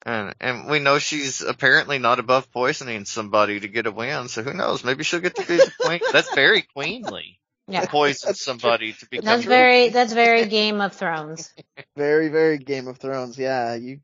And 0.08 0.36
and 0.42 0.70
we 0.70 0.80
know 0.80 1.00
she's 1.00 1.42
apparently 1.42 1.98
not 1.98 2.20
above 2.20 2.52
poisoning 2.52 3.06
somebody 3.06 3.60
to 3.60 3.68
get 3.68 3.88
a 3.88 3.92
win. 3.92 4.28
So 4.28 4.44
who 4.44 4.54
knows? 4.54 4.84
Maybe 4.84 5.04
she'll 5.04 5.20
get 5.20 5.36
to 5.36 5.48
be 5.48 5.58
the 5.58 5.72
queen. 5.80 6.00
That's 6.12 6.34
very 6.36 6.62
queenly. 6.62 7.40
Yeah. 7.68 7.86
Poison 7.86 8.36
somebody 8.36 8.94
to 8.94 9.08
become. 9.10 9.26
That's 9.26 9.44
the 9.44 9.50
very 9.50 9.90
that's 9.90 10.14
very 10.14 10.46
Game 10.46 10.82
of 10.82 10.94
Thrones. 10.94 11.52
Very, 11.98 12.28
very 12.28 12.58
Game 12.58 12.88
of 12.88 12.98
Thrones. 12.98 13.38
Yeah, 13.38 13.76
you, 13.76 14.02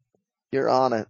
you're 0.52 0.70
on 0.70 0.94
it. 0.94 1.08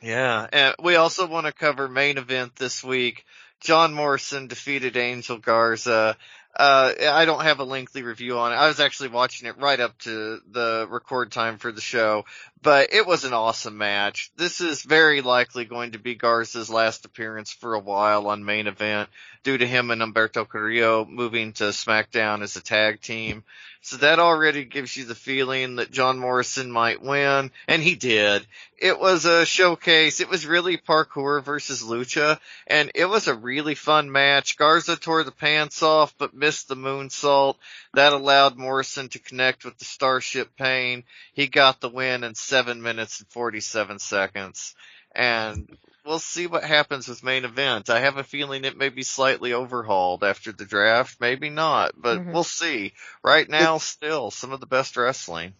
Yeah, 0.00 0.46
and 0.50 0.74
we 0.82 0.96
also 0.96 1.26
want 1.26 1.46
to 1.46 1.52
cover 1.52 1.88
main 1.88 2.18
event 2.18 2.56
this 2.56 2.82
week. 2.82 3.24
John 3.60 3.94
Morrison 3.94 4.48
defeated 4.48 4.96
Angel 4.96 5.38
Garza. 5.38 6.16
Uh, 6.56 6.92
I 7.10 7.24
don't 7.24 7.42
have 7.42 7.58
a 7.58 7.64
lengthy 7.64 8.02
review 8.02 8.38
on 8.38 8.52
it. 8.52 8.56
I 8.56 8.68
was 8.68 8.78
actually 8.78 9.08
watching 9.08 9.48
it 9.48 9.58
right 9.58 9.80
up 9.80 9.98
to 10.00 10.40
the 10.50 10.86
record 10.88 11.32
time 11.32 11.58
for 11.58 11.72
the 11.72 11.80
show, 11.80 12.24
but 12.64 12.94
it 12.94 13.06
was 13.06 13.24
an 13.24 13.34
awesome 13.34 13.76
match. 13.76 14.32
This 14.36 14.62
is 14.62 14.82
very 14.82 15.20
likely 15.20 15.66
going 15.66 15.92
to 15.92 15.98
be 15.98 16.14
Garza's 16.14 16.70
last 16.70 17.04
appearance 17.04 17.52
for 17.52 17.74
a 17.74 17.78
while 17.78 18.26
on 18.26 18.42
main 18.42 18.66
event 18.66 19.10
due 19.44 19.58
to 19.58 19.66
him 19.66 19.90
and 19.90 20.00
Humberto 20.00 20.48
Carrillo 20.48 21.04
moving 21.04 21.52
to 21.54 21.64
SmackDown 21.64 22.42
as 22.42 22.56
a 22.56 22.62
tag 22.62 23.02
team. 23.02 23.44
So 23.82 23.98
that 23.98 24.18
already 24.18 24.64
gives 24.64 24.96
you 24.96 25.04
the 25.04 25.14
feeling 25.14 25.76
that 25.76 25.90
John 25.90 26.18
Morrison 26.18 26.72
might 26.72 27.02
win, 27.02 27.50
and 27.68 27.82
he 27.82 27.96
did. 27.96 28.46
It 28.78 28.98
was 28.98 29.26
a 29.26 29.44
showcase. 29.44 30.20
It 30.20 30.30
was 30.30 30.46
really 30.46 30.78
parkour 30.78 31.42
versus 31.44 31.82
lucha, 31.82 32.40
and 32.66 32.90
it 32.94 33.04
was 33.04 33.28
a 33.28 33.34
really 33.34 33.74
fun 33.74 34.10
match. 34.10 34.56
Garza 34.56 34.96
tore 34.96 35.22
the 35.22 35.30
pants 35.30 35.82
off, 35.82 36.14
but 36.16 36.32
missed 36.32 36.68
the 36.68 36.76
moonsault. 36.76 37.56
That 37.92 38.14
allowed 38.14 38.56
Morrison 38.56 39.10
to 39.10 39.18
connect 39.18 39.66
with 39.66 39.76
the 39.76 39.84
Starship 39.84 40.56
Pain. 40.56 41.04
He 41.34 41.46
got 41.46 41.82
the 41.82 41.90
win 41.90 42.24
in 42.24 42.34
7 42.54 42.80
minutes 42.82 43.18
and 43.18 43.28
47 43.30 43.98
seconds. 43.98 44.76
And 45.12 45.68
we'll 46.06 46.20
see 46.20 46.46
what 46.46 46.62
happens 46.62 47.08
with 47.08 47.24
main 47.24 47.44
event. 47.44 47.90
I 47.90 47.98
have 47.98 48.16
a 48.16 48.22
feeling 48.22 48.64
it 48.64 48.76
may 48.78 48.90
be 48.90 49.02
slightly 49.02 49.52
overhauled 49.52 50.22
after 50.22 50.52
the 50.52 50.64
draft, 50.64 51.20
maybe 51.20 51.50
not, 51.50 52.00
but 52.00 52.20
Mhm. 52.20 52.32
we'll 52.32 52.44
see. 52.44 52.92
Right 53.24 53.48
now, 53.48 53.78
still 53.78 54.30
some 54.30 54.52
of 54.52 54.60
the 54.60 54.66
best 54.66 54.96
wrestling. 54.96 55.54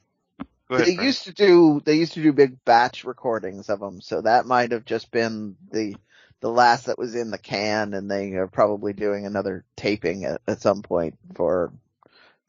Ahead, 0.71 0.85
They 0.87 0.95
Frank. 0.95 1.09
used 1.09 1.25
to 1.25 1.33
do 1.33 1.83
they 1.85 1.97
used 1.97 2.13
to 2.13 2.23
do 2.23 2.33
big 2.33 2.65
batch 2.65 3.05
recordings 3.05 3.69
of 3.69 3.81
them, 3.81 4.01
so 4.01 4.21
that 4.21 4.47
might 4.47 4.71
have 4.71 4.85
just 4.85 5.11
been 5.11 5.57
the 5.73 5.97
the 6.43 6.49
last 6.49 6.87
that 6.87 6.99
was 6.99 7.17
in 7.17 7.33
the 7.33 7.39
can, 7.39 7.93
and 7.93 8.09
they 8.09 8.35
are 8.35 8.47
probably 8.47 8.93
doing 8.93 9.27
another 9.27 9.65
taping 9.77 10.25
at, 10.27 10.41
at 10.47 10.61
some 10.61 10.83
point 10.83 11.19
for 11.35 11.73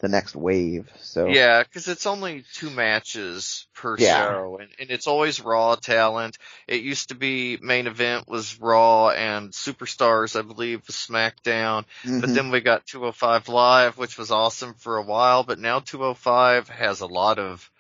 the 0.06 0.10
next 0.12 0.36
wave. 0.36 0.88
So 1.02 1.28
Yeah, 1.32 1.64
because 1.64 1.88
it's 1.88 2.06
only 2.06 2.44
two 2.54 2.70
matches 2.70 3.66
per 3.74 3.98
Yeah. 3.98 4.28
show, 4.28 4.60
and, 4.62 4.70
and 4.80 4.92
it's 4.92 5.08
always 5.08 5.42
Raw 5.42 5.74
talent. 5.76 6.38
It 6.68 6.82
used 6.84 7.10
to 7.10 7.16
be 7.16 7.58
main 7.60 7.88
event 7.88 8.28
was 8.28 8.60
Raw 8.60 9.10
and 9.10 9.52
Superstars, 9.52 10.38
I 10.38 10.44
believe, 10.44 10.84
was 10.86 10.96
SmackDown. 10.96 11.86
But 12.22 12.30
Mhm. 12.30 12.36
then 12.36 12.52
we 12.52 12.62
got 12.62 12.86
205 12.86 13.50
Live, 13.50 13.98
which 13.98 14.18
was 14.20 14.30
awesome 14.30 14.76
for 14.76 14.98
a 14.98 15.04
while, 15.04 15.44
but 15.44 15.58
now 15.58 15.80
205 15.80 16.70
has 16.70 17.02
a 17.02 17.08
lot 17.08 17.40
of, 17.40 17.72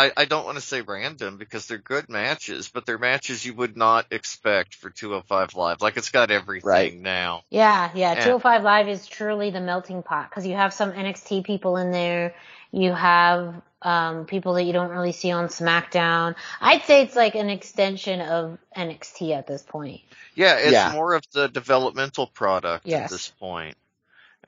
I, 0.00 0.12
I 0.16 0.24
don't 0.24 0.46
want 0.46 0.56
to 0.56 0.62
say 0.62 0.80
random 0.80 1.36
because 1.36 1.66
they're 1.66 1.78
good 1.78 2.08
matches, 2.08 2.68
but 2.68 2.86
they're 2.86 2.98
matches 2.98 3.44
you 3.44 3.52
would 3.54 3.76
not 3.76 4.06
expect 4.10 4.74
for 4.74 4.88
205 4.88 5.54
Live. 5.54 5.82
Like 5.82 5.96
it's 5.98 6.10
got 6.10 6.30
everything 6.30 6.68
Right. 6.68 6.94
now. 6.94 7.42
Yeah, 7.50 7.90
yeah. 7.94 8.14
Yeah. 8.14 8.24
205 8.24 8.62
Live 8.62 8.88
is 8.88 9.06
truly 9.06 9.50
the 9.50 9.60
melting 9.60 10.02
pot 10.02 10.30
because 10.30 10.46
you 10.46 10.54
have 10.54 10.72
some 10.72 10.92
NXT 10.92 11.44
people 11.44 11.76
in 11.76 11.92
there. 11.92 12.34
You 12.72 12.92
have 12.92 13.60
um, 13.82 14.24
people 14.26 14.54
that 14.54 14.64
you 14.64 14.72
don't 14.72 14.90
really 14.90 15.12
see 15.12 15.32
on 15.32 15.48
SmackDown. 15.48 16.34
I'd 16.60 16.82
say 16.84 17.02
it's 17.02 17.16
like 17.16 17.34
an 17.34 17.50
extension 17.50 18.20
of 18.20 18.58
NXT 18.76 19.36
at 19.36 19.46
this 19.46 19.62
point. 19.62 20.00
Yeah, 20.34 20.56
it's 20.56 20.72
Yeah. 20.72 20.92
more 20.92 21.14
of 21.14 21.24
the 21.32 21.48
developmental 21.48 22.26
product 22.26 22.86
at 22.88 23.10
this 23.10 23.28
point. 23.28 23.76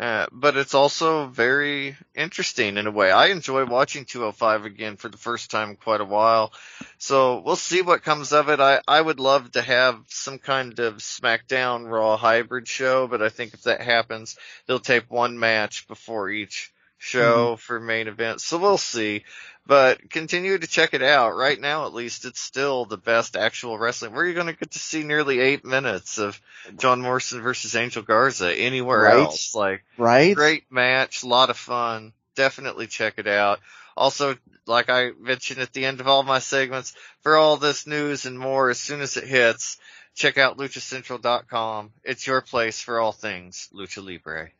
Uh, 0.00 0.26
but 0.32 0.56
it's 0.56 0.74
also 0.74 1.26
very 1.26 1.96
interesting 2.14 2.78
in 2.78 2.86
a 2.86 2.90
way. 2.90 3.10
I 3.10 3.26
enjoy 3.26 3.66
watching 3.66 4.06
205 4.06 4.64
again 4.64 4.96
for 4.96 5.08
the 5.08 5.18
first 5.18 5.50
time 5.50 5.70
in 5.70 5.76
quite 5.76 6.00
a 6.00 6.06
while. 6.06 6.52
So 6.96 7.40
we'll 7.40 7.56
see 7.56 7.82
what 7.82 8.02
comes 8.02 8.32
of 8.32 8.48
it. 8.48 8.58
I, 8.58 8.80
I 8.88 9.00
would 9.00 9.20
love 9.20 9.52
to 9.52 9.62
have 9.62 10.02
some 10.08 10.38
kind 10.38 10.78
of 10.78 10.96
SmackDown 10.96 11.90
Raw 11.90 12.16
hybrid 12.16 12.66
show, 12.66 13.06
but 13.06 13.20
I 13.20 13.28
think 13.28 13.52
if 13.52 13.64
that 13.64 13.82
happens, 13.82 14.38
they'll 14.66 14.80
tape 14.80 15.10
one 15.10 15.38
match 15.38 15.86
before 15.88 16.30
each 16.30 16.72
show 17.02 17.48
mm-hmm. 17.48 17.56
for 17.56 17.80
main 17.80 18.06
event. 18.06 18.40
So 18.40 18.58
we'll 18.58 18.78
see. 18.78 19.24
But 19.66 20.10
continue 20.10 20.58
to 20.58 20.66
check 20.66 20.94
it 20.94 21.02
out. 21.02 21.36
Right 21.36 21.60
now, 21.60 21.86
at 21.86 21.94
least, 21.94 22.24
it's 22.24 22.40
still 22.40 22.84
the 22.84 22.96
best 22.96 23.36
actual 23.36 23.78
wrestling. 23.78 24.12
Where 24.12 24.22
are 24.22 24.26
you 24.26 24.34
going 24.34 24.48
to 24.48 24.52
get 24.56 24.72
to 24.72 24.78
see 24.78 25.04
nearly 25.04 25.38
eight 25.38 25.64
minutes 25.64 26.18
of 26.18 26.40
John 26.78 27.00
Morrison 27.00 27.42
versus 27.42 27.76
Angel 27.76 28.02
Garza 28.02 28.52
anywhere 28.52 29.02
Right. 29.02 29.18
else? 29.18 29.54
Like, 29.54 29.84
right? 29.98 30.34
great 30.34 30.64
match, 30.70 31.22
a 31.22 31.28
lot 31.28 31.50
of 31.50 31.56
fun. 31.56 32.12
Definitely 32.34 32.86
check 32.86 33.14
it 33.18 33.28
out. 33.28 33.60
Also, 33.96 34.36
like 34.66 34.88
I 34.88 35.10
mentioned 35.18 35.60
at 35.60 35.72
the 35.72 35.84
end 35.84 36.00
of 36.00 36.08
all 36.08 36.22
my 36.22 36.38
segments, 36.38 36.94
for 37.20 37.36
all 37.36 37.56
this 37.56 37.86
news 37.86 38.26
and 38.26 38.38
more, 38.38 38.70
as 38.70 38.80
soon 38.80 39.00
as 39.00 39.16
it 39.16 39.24
hits, 39.24 39.78
check 40.14 40.38
out 40.38 40.58
luchacentral.com. 40.58 41.92
It's 42.04 42.26
your 42.26 42.40
place 42.40 42.80
for 42.80 42.98
all 42.98 43.12
things 43.12 43.68
Lucha 43.74 44.04
Libre. 44.04 44.50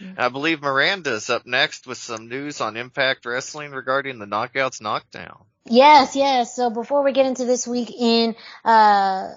Mhm. 0.00 0.18
I 0.18 0.28
believe 0.28 0.62
Miranda's 0.62 1.30
up 1.30 1.46
next 1.46 1.86
with 1.86 1.98
some 1.98 2.28
news 2.28 2.60
on 2.60 2.76
Impact 2.76 3.26
Wrestling 3.26 3.72
regarding 3.72 4.18
the 4.18 4.26
Knockouts 4.26 4.80
Knockdown. 4.80 5.44
Yes, 5.64 6.16
yes. 6.16 6.56
So 6.56 6.70
before 6.70 7.02
we 7.02 7.12
get 7.12 7.26
into 7.26 7.44
this 7.44 7.66
week 7.66 7.90
in 7.96 8.34
uh, 8.64 9.34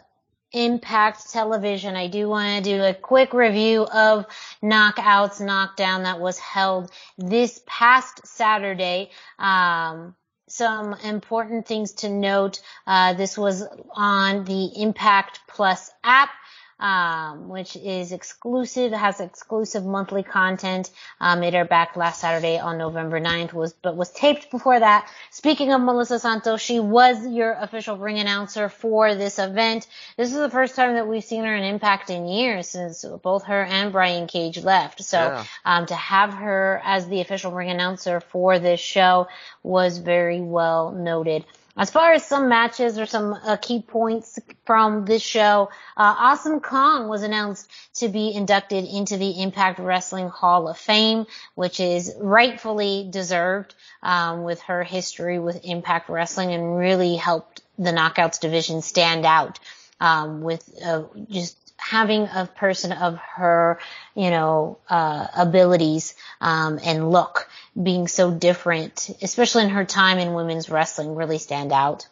Impact 0.52 1.32
Television, 1.32 1.95
I 1.95 2.07
do 2.07 2.27
want 2.30 2.64
to 2.64 2.72
do 2.77 2.84
a 2.84 2.94
quick 2.94 3.34
review 3.34 3.84
of 3.84 4.26
Knockouts 4.64 5.40
Knockdown 5.40 6.03
that 6.03 6.19
was 6.19 6.40
held 6.40 6.91
this 7.18 7.61
past 7.65 8.26
Saturday. 8.26 9.11
Um, 9.38 10.15
some 10.48 10.94
important 11.03 11.68
things 11.68 11.94
to 11.94 12.10
note. 12.10 12.61
Uh, 12.88 13.14
this 13.14 13.38
was 13.38 13.64
on 13.91 14.45
the 14.45 14.82
Impact 14.82 15.41
Plus 15.48 15.91
app. 16.03 16.30
Um, 16.77 17.47
which 17.47 17.77
is 17.77 18.11
exclusive, 18.11 18.91
has 18.91 19.22
exclusive 19.22 19.85
monthly 19.85 20.23
content. 20.23 20.91
Um, 21.22 21.41
it 21.41 21.53
aired 21.53 21.69
back 21.69 21.95
last 21.95 22.19
Saturday 22.19 22.60
on 22.60 22.77
November 22.77 23.22
9th, 23.22 23.53
was 23.53 23.72
but 23.72 23.95
was 23.95 24.11
taped 24.11 24.52
before 24.52 24.77
that. 24.77 25.10
Speaking 25.31 25.72
of 25.72 25.80
Melissa 25.80 26.19
Santos, 26.19 26.60
she 26.60 26.81
was 26.81 27.26
your 27.26 27.53
official 27.53 27.97
ring 27.97 28.19
announcer 28.19 28.68
for 28.68 29.15
this 29.15 29.39
event. 29.39 29.88
This 30.18 30.31
is 30.34 30.38
the 30.38 30.49
first 30.49 30.76
time 30.76 30.95
that 30.95 31.07
we've 31.07 31.23
seen 31.23 31.45
her 31.45 31.56
in 31.56 31.64
Impact 31.64 32.10
in 32.10 32.27
years 32.27 32.68
since 32.68 33.06
both 33.23 33.45
her 33.45 33.64
and 33.64 33.93
Brian 33.93 34.27
Cage 34.27 34.61
left. 34.61 35.02
So 35.02 35.18
Yeah. 35.18 35.45
um, 35.64 35.85
to 35.85 35.95
have 35.95 36.34
her 36.34 36.81
as 36.84 37.07
the 37.07 37.22
official 37.22 37.52
ring 37.53 37.69
announcer 37.69 38.19
for 38.19 38.60
this 38.60 38.81
show 38.81 39.30
was 39.64 39.97
very 39.99 40.41
well 40.41 40.91
noted. 40.91 41.45
As 41.77 41.89
far 41.89 42.14
as 42.14 42.26
some 42.26 42.47
matches 42.47 42.97
or 42.97 43.06
some 43.06 43.34
uh, 43.34 43.57
key 43.57 43.81
points 43.81 44.39
from 44.65 45.03
this 45.03 45.22
show, 45.22 45.69
uh, 45.97 46.15
Awesome 46.18 46.61
Kong 46.61 47.10
was 47.10 47.22
announced 47.22 47.69
to 47.95 48.07
be 48.07 48.34
inducted 48.34 48.85
into 48.85 49.18
the 49.18 49.41
Impact 49.41 49.80
Wrestling 49.80 50.30
Hall 50.30 50.69
of 50.69 50.77
Fame, 50.77 51.26
which 51.56 51.81
is 51.81 52.14
rightfully 52.18 53.07
deserved 53.10 53.76
um, 54.02 54.43
with 54.43 54.61
her 54.61 54.84
history 54.84 55.38
with 55.38 55.65
Impact 55.65 56.07
Wrestling 56.07 56.53
and 56.53 56.77
really 56.77 57.18
helped 57.18 57.61
the 57.77 57.91
Knockouts 57.91 58.39
division 58.39 58.81
stand 58.81 59.26
out 59.26 59.60
um, 59.99 60.41
with 60.41 60.69
uh, 60.85 61.03
just 61.30 61.57
having 61.77 62.23
a 62.23 62.49
person 62.56 62.91
of 62.91 63.18
her, 63.35 63.80
you 64.15 64.30
know, 64.30 64.77
uh, 64.89 65.27
abilities 65.35 66.15
um, 66.41 66.80
and 66.84 67.11
look 67.11 67.49
being 67.81 68.07
so 68.07 68.31
different, 68.31 69.10
especially 69.22 69.64
in 69.64 69.69
her 69.69 69.85
time 69.85 70.18
in 70.18 70.34
women's 70.34 70.69
wrestling, 70.69 71.15
really 71.15 71.38
stand 71.38 71.72
out. 71.72 72.07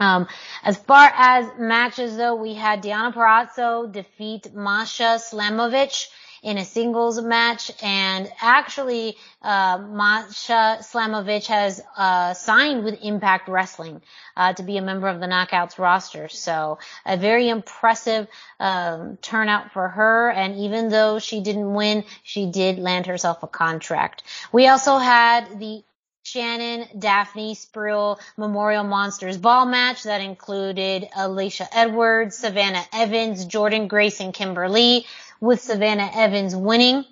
Um, 0.00 0.26
as 0.62 0.76
far 0.76 1.10
as 1.14 1.48
matches 1.58 2.16
though, 2.16 2.34
we 2.34 2.54
had 2.54 2.82
Deonna 2.82 3.14
Purrazzo 3.14 3.90
defeat 3.90 4.52
Masha 4.52 5.18
Slamovich 5.18 6.08
in 6.44 6.58
a 6.58 6.64
singles 6.64 7.20
match 7.20 7.72
and 7.82 8.30
actually, 8.40 9.16
uh, 9.40 9.78
Masha 9.78 10.78
Slamovich 10.80 11.46
has, 11.46 11.82
uh, 11.96 12.34
signed 12.34 12.84
with 12.84 12.98
Impact 13.02 13.48
Wrestling, 13.48 14.02
uh, 14.36 14.52
to 14.52 14.62
be 14.62 14.76
a 14.76 14.82
member 14.82 15.08
of 15.08 15.20
the 15.20 15.26
Knockouts 15.26 15.78
roster. 15.78 16.28
So 16.28 16.78
a 17.06 17.16
very 17.16 17.48
impressive, 17.48 18.28
um, 18.60 19.16
turnout 19.22 19.72
for 19.72 19.88
her. 19.88 20.30
And 20.30 20.56
even 20.58 20.90
though 20.90 21.18
she 21.18 21.40
didn't 21.40 21.72
win, 21.72 22.04
she 22.22 22.44
did 22.46 22.78
land 22.78 23.06
herself 23.06 23.42
a 23.42 23.48
contract. 23.48 24.22
We 24.52 24.68
also 24.68 24.98
had 24.98 25.58
the 25.58 25.82
Shannon, 26.26 26.88
Daffney, 26.98 27.54
Spruill 27.54 28.18
Memorial 28.38 28.84
Monsters 28.84 29.36
Ball 29.36 29.66
match 29.66 30.04
that 30.04 30.22
included 30.22 31.06
Alisha 31.14 31.66
Edwards, 31.70 32.38
Savannah 32.38 32.84
Evans, 32.94 33.44
Jordynne 33.44 33.88
Grace, 33.88 34.20
and 34.20 34.32
Kimber 34.32 34.70
Lee, 34.70 35.06
with 35.44 35.60
Savannah 35.60 36.10
Evans 36.14 36.56
winning. 36.56 37.04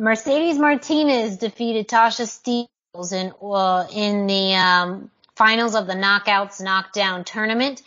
Mercedes 0.00 0.58
Martinez 0.58 1.36
defeated 1.36 1.88
Tasha 1.88 2.28
Steeles 2.28 3.12
in 3.12 3.32
uh, 3.42 3.86
in 3.92 4.26
the 4.26 4.54
um, 4.54 5.10
finals 5.34 5.74
of 5.74 5.86
the 5.86 5.94
Knockouts 5.94 6.62
Knockdown 6.62 7.24
tournament. 7.24 7.82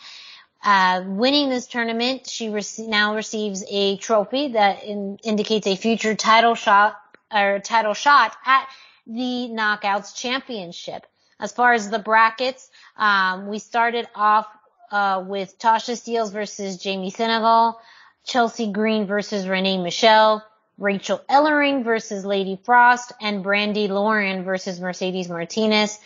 Uh, 0.62 1.02
winning 1.06 1.48
this 1.48 1.66
tournament, 1.66 2.28
she 2.28 2.48
rec- 2.48 2.64
now 2.78 3.14
receives 3.14 3.64
a 3.70 3.96
trophy 3.96 4.48
that 4.48 4.84
in- 4.84 5.18
indicates 5.24 5.66
a 5.66 5.76
future 5.76 6.14
title 6.14 6.54
shot 6.54 7.00
or 7.32 7.60
title 7.60 7.94
shot 7.94 8.36
at 8.44 8.68
the 9.06 9.48
Knockouts 9.50 10.14
Championship. 10.14 11.06
As 11.40 11.52
far 11.52 11.72
as 11.72 11.88
the 11.88 11.98
brackets, 11.98 12.68
um, 12.96 13.48
we 13.48 13.58
started 13.58 14.08
off 14.14 14.46
uh, 14.90 15.24
with 15.26 15.58
Tasha 15.58 15.96
Steeles 15.96 16.32
versus 16.32 16.78
Jamie 16.78 17.10
Senegal, 17.10 17.80
Chelsea 18.26 18.72
Green 18.72 19.06
versus 19.06 19.46
Renee 19.46 19.78
Michelle, 19.78 20.44
Rachel 20.78 21.22
Ellering 21.30 21.84
versus 21.84 22.24
Lady 22.24 22.58
Frost, 22.64 23.12
and 23.20 23.42
Brandy 23.42 23.86
Lauren 23.88 24.42
versus 24.44 24.80
Mercedes 24.80 25.28
Martinez. 25.28 25.98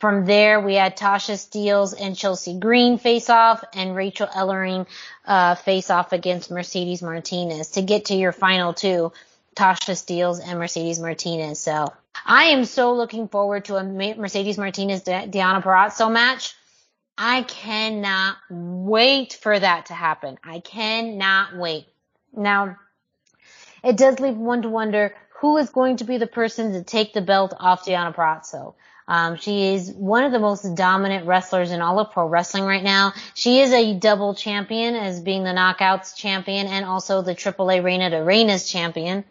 from 0.00 0.26
there, 0.26 0.60
we 0.60 0.74
had 0.74 0.96
Tasha 0.96 1.36
Steeles 1.38 1.92
and 1.92 2.16
Chelsea 2.16 2.58
Green 2.58 2.98
face 2.98 3.30
off 3.30 3.64
and 3.74 3.96
Rachel 3.96 4.26
Ellering, 4.26 4.86
uh, 5.24 5.54
face 5.54 5.90
off 5.90 6.12
against 6.12 6.50
Mercedes 6.50 7.02
Martinez 7.02 7.70
to 7.70 7.82
get 7.82 8.06
to 8.06 8.14
your 8.14 8.32
final 8.32 8.74
two, 8.74 9.12
Tasha 9.56 9.96
Steeles 9.96 10.40
and 10.40 10.58
Mercedes 10.58 11.00
Martinez. 11.00 11.58
So 11.58 11.92
I 12.24 12.44
am 12.44 12.64
so 12.64 12.94
looking 12.94 13.28
forward 13.28 13.64
to 13.66 13.76
a 13.76 13.84
Mercedes 13.84 14.58
Martinez 14.58 15.02
Deonna 15.02 15.62
Purrazzo 15.62 16.12
match. 16.12 16.54
I 17.20 17.42
cannot 17.42 18.36
wait 18.48 19.32
for 19.32 19.58
that 19.58 19.86
to 19.86 19.94
happen. 19.94 20.38
I 20.44 20.60
cannot 20.60 21.56
wait. 21.56 21.88
Now, 22.32 22.76
it 23.82 23.96
does 23.96 24.20
leave 24.20 24.36
one 24.36 24.62
to 24.62 24.68
wonder 24.68 25.14
who 25.40 25.56
is 25.56 25.70
going 25.70 25.96
to 25.96 26.04
be 26.04 26.18
the 26.18 26.28
person 26.28 26.72
to 26.72 26.84
take 26.84 27.12
the 27.12 27.20
belt 27.20 27.54
off 27.58 27.84
Deonna 27.84 28.14
Purrazzo. 28.14 28.74
Um, 29.08 29.36
she 29.36 29.74
is 29.74 29.90
one 29.90 30.24
of 30.24 30.32
the 30.32 30.38
most 30.38 30.62
dominant 30.76 31.26
wrestlers 31.26 31.72
in 31.72 31.80
all 31.80 31.98
of 31.98 32.12
pro 32.12 32.26
wrestling 32.26 32.64
right 32.64 32.84
now. 32.84 33.14
She 33.34 33.60
is 33.60 33.72
a 33.72 33.94
double 33.94 34.34
champion 34.34 34.94
as 34.94 35.20
being 35.20 35.42
the 35.42 35.50
knockouts 35.50 36.14
champion 36.14 36.66
and 36.68 36.84
also 36.84 37.22
the 37.22 37.34
AAA 37.34 37.82
Reina 37.82 38.10
de 38.10 38.18
Reinas 38.18 38.70
champion. 38.70 39.24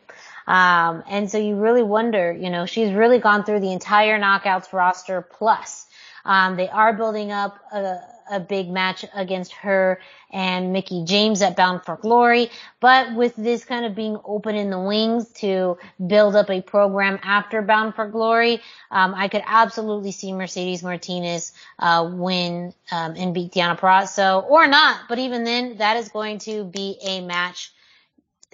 Um, 0.47 1.03
and 1.07 1.29
so 1.29 1.37
you 1.37 1.55
really 1.55 1.83
wonder, 1.83 2.33
you 2.33 2.49
know, 2.49 2.65
she's 2.65 2.91
really 2.91 3.19
gone 3.19 3.43
through 3.43 3.59
the 3.59 3.71
entire 3.71 4.19
knockouts 4.19 4.73
roster 4.73 5.21
plus. 5.21 5.86
Um, 6.27 6.57
they 6.57 6.69
are 6.69 6.93
building 6.93 7.31
up 7.31 7.57
a, 7.71 7.99
a 8.29 8.39
big 8.39 8.69
match 8.69 9.05
against 9.15 9.53
her 9.53 9.99
and 10.29 10.73
Mickie 10.73 11.05
James 11.05 11.41
at 11.41 11.55
Bound 11.55 11.83
for 11.85 11.95
Glory. 11.95 12.51
But 12.81 13.15
with 13.15 13.35
this 13.37 13.63
kind 13.63 13.85
of 13.85 13.95
being 13.95 14.19
open 14.25 14.55
in 14.55 14.69
the 14.69 14.79
wings 14.79 15.29
to 15.35 15.77
build 16.05 16.35
up 16.35 16.49
a 16.49 16.61
program 16.61 17.17
after 17.23 17.61
Bound 17.61 17.95
for 17.95 18.07
Glory, 18.09 18.61
um, 18.91 19.15
I 19.15 19.29
could 19.29 19.43
absolutely 19.45 20.11
see 20.11 20.33
Mercedes 20.33 20.83
Martinez 20.83 21.53
uh, 21.79 22.09
win 22.13 22.73
um, 22.91 23.15
and 23.15 23.33
beat 23.33 23.53
Deonna 23.53 23.79
Purrazzo, 23.79 24.43
or 24.43 24.67
not. 24.67 25.01
But 25.07 25.19
even 25.19 25.45
then, 25.45 25.77
that 25.77 25.97
is 25.97 26.09
going 26.09 26.39
to 26.39 26.65
be 26.65 26.97
a 27.01 27.21
match 27.21 27.71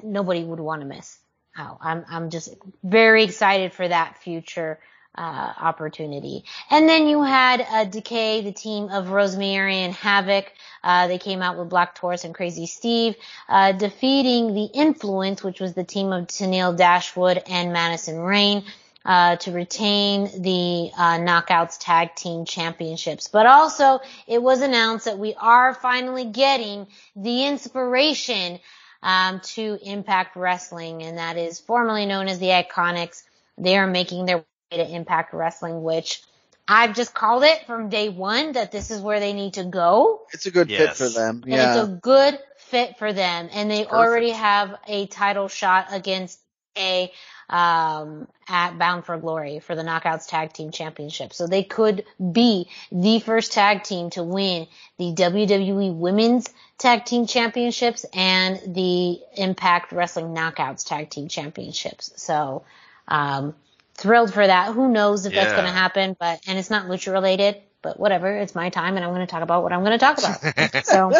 nobody 0.03 0.43
would 0.43 0.59
want 0.59 0.81
to 0.81 0.87
miss. 0.87 1.17
Oh, 1.57 1.77
I'm 1.81 2.05
I'm 2.09 2.29
just 2.29 2.55
very 2.83 3.23
excited 3.23 3.73
for 3.73 3.87
that 3.87 4.17
future 4.19 4.79
uh, 5.15 5.53
opportunity. 5.59 6.43
And 6.69 6.87
then 6.87 7.07
you 7.07 7.23
had 7.23 7.61
uh, 7.61 7.85
Decay, 7.85 8.41
the 8.41 8.51
team 8.51 8.89
of 8.89 9.09
Rosemary 9.09 9.77
and 9.77 9.93
Havoc. 9.93 10.51
Uh, 10.83 11.07
they 11.07 11.17
came 11.17 11.41
out 11.41 11.57
with 11.57 11.69
Black 11.69 11.95
Taurus 11.95 12.23
and 12.23 12.33
Crazy 12.33 12.65
Steve, 12.65 13.15
uh, 13.47 13.71
defeating 13.71 14.53
the 14.53 14.65
Influence, 14.65 15.43
which 15.43 15.59
was 15.59 15.73
the 15.73 15.83
team 15.83 16.11
of 16.11 16.27
Tennille 16.27 16.75
Dashwood 16.75 17.43
and 17.47 17.73
Madison 17.73 18.19
Rayne. 18.19 18.63
Uh, 19.05 19.35
to 19.35 19.51
retain 19.51 20.29
the 20.43 20.89
uh, 20.97 21.17
Knockouts 21.17 21.75
Tag 21.77 22.15
Team 22.15 22.45
Championships. 22.45 23.27
But 23.27 23.45
also, 23.45 23.99
it 24.27 24.41
was 24.41 24.61
announced 24.61 25.03
that 25.03 25.19
we 25.19 25.33
are 25.33 25.73
finally 25.73 26.23
getting 26.23 26.87
the 27.13 27.45
inspiration 27.45 28.61
um, 29.01 29.41
to 29.41 29.77
Impact 29.83 30.37
Wrestling, 30.37 31.03
and 31.03 31.17
that 31.17 31.35
is 31.35 31.59
formerly 31.59 32.05
known 32.05 32.29
as 32.29 32.39
the 32.39 32.47
Iconics. 32.47 33.23
They 33.57 33.77
are 33.77 33.87
making 33.87 34.25
their 34.25 34.45
to 34.77 34.95
Impact 34.95 35.33
Wrestling, 35.33 35.83
which 35.83 36.21
I've 36.67 36.95
just 36.95 37.13
called 37.13 37.43
it 37.43 37.65
from 37.65 37.89
day 37.89 38.09
one 38.09 38.53
that 38.53 38.71
this 38.71 38.91
is 38.91 39.01
where 39.01 39.19
they 39.19 39.33
need 39.33 39.55
to 39.55 39.65
go. 39.65 40.25
It's 40.33 40.45
a 40.45 40.51
good 40.51 40.69
yes. 40.69 40.97
fit 40.97 40.97
for 40.97 41.09
them. 41.09 41.43
Yeah. 41.45 41.55
And 41.55 41.79
it's 41.79 41.89
a 41.89 41.91
good 41.97 42.39
fit 42.57 42.97
for 42.97 43.11
them. 43.11 43.49
And 43.51 43.69
they 43.69 43.83
Perfect. 43.83 43.93
already 43.93 44.31
have 44.31 44.75
a 44.87 45.07
title 45.07 45.47
shot 45.47 45.87
against 45.91 46.39
a 46.77 47.11
um, 47.49 48.27
at 48.47 48.77
Bound 48.79 49.05
for 49.05 49.17
Glory 49.17 49.59
for 49.59 49.75
the 49.75 49.83
Knockouts 49.83 50.27
Tag 50.27 50.53
Team 50.53 50.71
Championship. 50.71 51.33
So 51.33 51.45
they 51.45 51.63
could 51.63 52.05
be 52.31 52.67
the 52.91 53.19
first 53.19 53.51
tag 53.51 53.83
team 53.83 54.09
to 54.11 54.23
win 54.23 54.67
the 54.97 55.13
WWE 55.13 55.93
Women's 55.93 56.49
Tag 56.77 57.05
Team 57.05 57.27
Championships 57.27 58.05
and 58.13 58.59
the 58.75 59.19
Impact 59.35 59.91
Wrestling 59.91 60.33
Knockouts 60.33 60.85
Tag 60.85 61.09
Team 61.09 61.27
Championships. 61.27 62.13
So 62.15 62.63
um, 63.07 63.53
thrilled 63.95 64.33
for 64.33 64.45
that. 64.45 64.73
Who 64.73 64.89
knows 64.89 65.25
if 65.25 65.33
yeah. 65.33 65.43
that's 65.43 65.53
going 65.53 65.65
to 65.65 65.71
happen, 65.71 66.15
but, 66.19 66.41
and 66.47 66.57
it's 66.57 66.69
not 66.69 66.87
lucha 66.87 67.11
related, 67.11 67.57
but 67.81 67.99
whatever. 67.99 68.35
It's 68.35 68.55
my 68.55 68.69
time 68.69 68.95
and 68.95 69.05
I'm 69.05 69.13
going 69.13 69.25
to 69.25 69.31
talk 69.31 69.43
about 69.43 69.63
what 69.63 69.73
I'm 69.73 69.83
going 69.83 69.97
to 69.97 69.97
talk 69.97 70.17
about. 70.17 70.85
so 70.85 71.11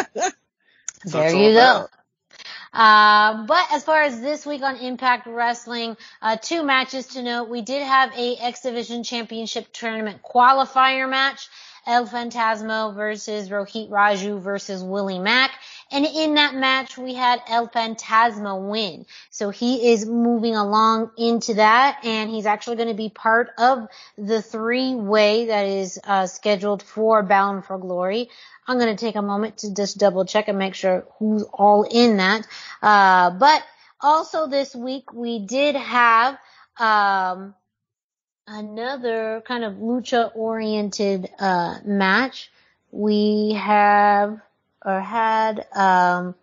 there 1.04 1.34
you 1.34 1.54
go. 1.54 1.88
Uh, 2.74 3.46
but 3.46 3.66
as 3.70 3.84
far 3.84 4.02
as 4.02 4.20
this 4.20 4.44
week 4.44 4.62
on 4.62 4.76
Impact 4.76 5.28
Wrestling, 5.28 5.96
uh, 6.20 6.36
two 6.36 6.64
matches 6.64 7.06
to 7.08 7.22
note. 7.22 7.48
We 7.48 7.62
did 7.62 7.84
have 7.84 8.12
a 8.16 8.36
X 8.36 8.62
Division 8.62 9.04
Championship 9.04 9.72
Tournament 9.72 10.22
qualifier 10.22 11.08
match. 11.08 11.48
El 11.86 12.06
Phantasmo 12.06 12.94
versus 12.94 13.48
Rohit 13.48 13.90
Raju 13.90 14.40
versus 14.40 14.82
Willie 14.82 15.18
Mack. 15.18 15.50
And 15.90 16.06
in 16.06 16.34
that 16.34 16.54
match, 16.54 16.96
we 16.96 17.14
had 17.14 17.42
El 17.48 17.68
Phantasmo 17.68 18.70
win. 18.70 19.06
So 19.30 19.50
he 19.50 19.92
is 19.92 20.06
moving 20.06 20.56
along 20.56 21.10
into 21.18 21.54
that, 21.54 22.04
and 22.04 22.30
he's 22.30 22.46
actually 22.46 22.76
going 22.76 22.88
to 22.88 22.94
be 22.94 23.10
part 23.10 23.50
of 23.58 23.88
the 24.16 24.42
three-way 24.42 25.46
that 25.46 25.66
is 25.66 26.00
uh, 26.04 26.26
scheduled 26.26 26.82
for 26.82 27.22
Bound 27.22 27.64
for 27.64 27.78
Glory. 27.78 28.28
I'm 28.66 28.78
going 28.78 28.96
to 28.96 29.00
take 29.00 29.16
a 29.16 29.22
moment 29.22 29.58
to 29.58 29.74
just 29.74 29.98
double 29.98 30.24
check 30.24 30.48
and 30.48 30.58
make 30.58 30.74
sure 30.74 31.06
who's 31.18 31.42
all 31.52 31.82
in 31.82 32.16
that. 32.16 32.46
Uh, 32.82 33.30
but 33.30 33.62
also 34.00 34.46
this 34.46 34.74
week 34.74 35.12
we 35.12 35.46
did 35.46 35.76
have 35.76 36.38
um, 36.78 37.54
another 38.46 39.42
kind 39.46 39.64
of 39.64 39.74
lucha 39.74 40.30
oriented 40.34 41.28
uh, 41.38 41.78
match. 41.84 42.50
We 42.90 43.54
have 43.58 44.40
or 44.84 45.00
had 45.00 45.66
um, 45.74 46.34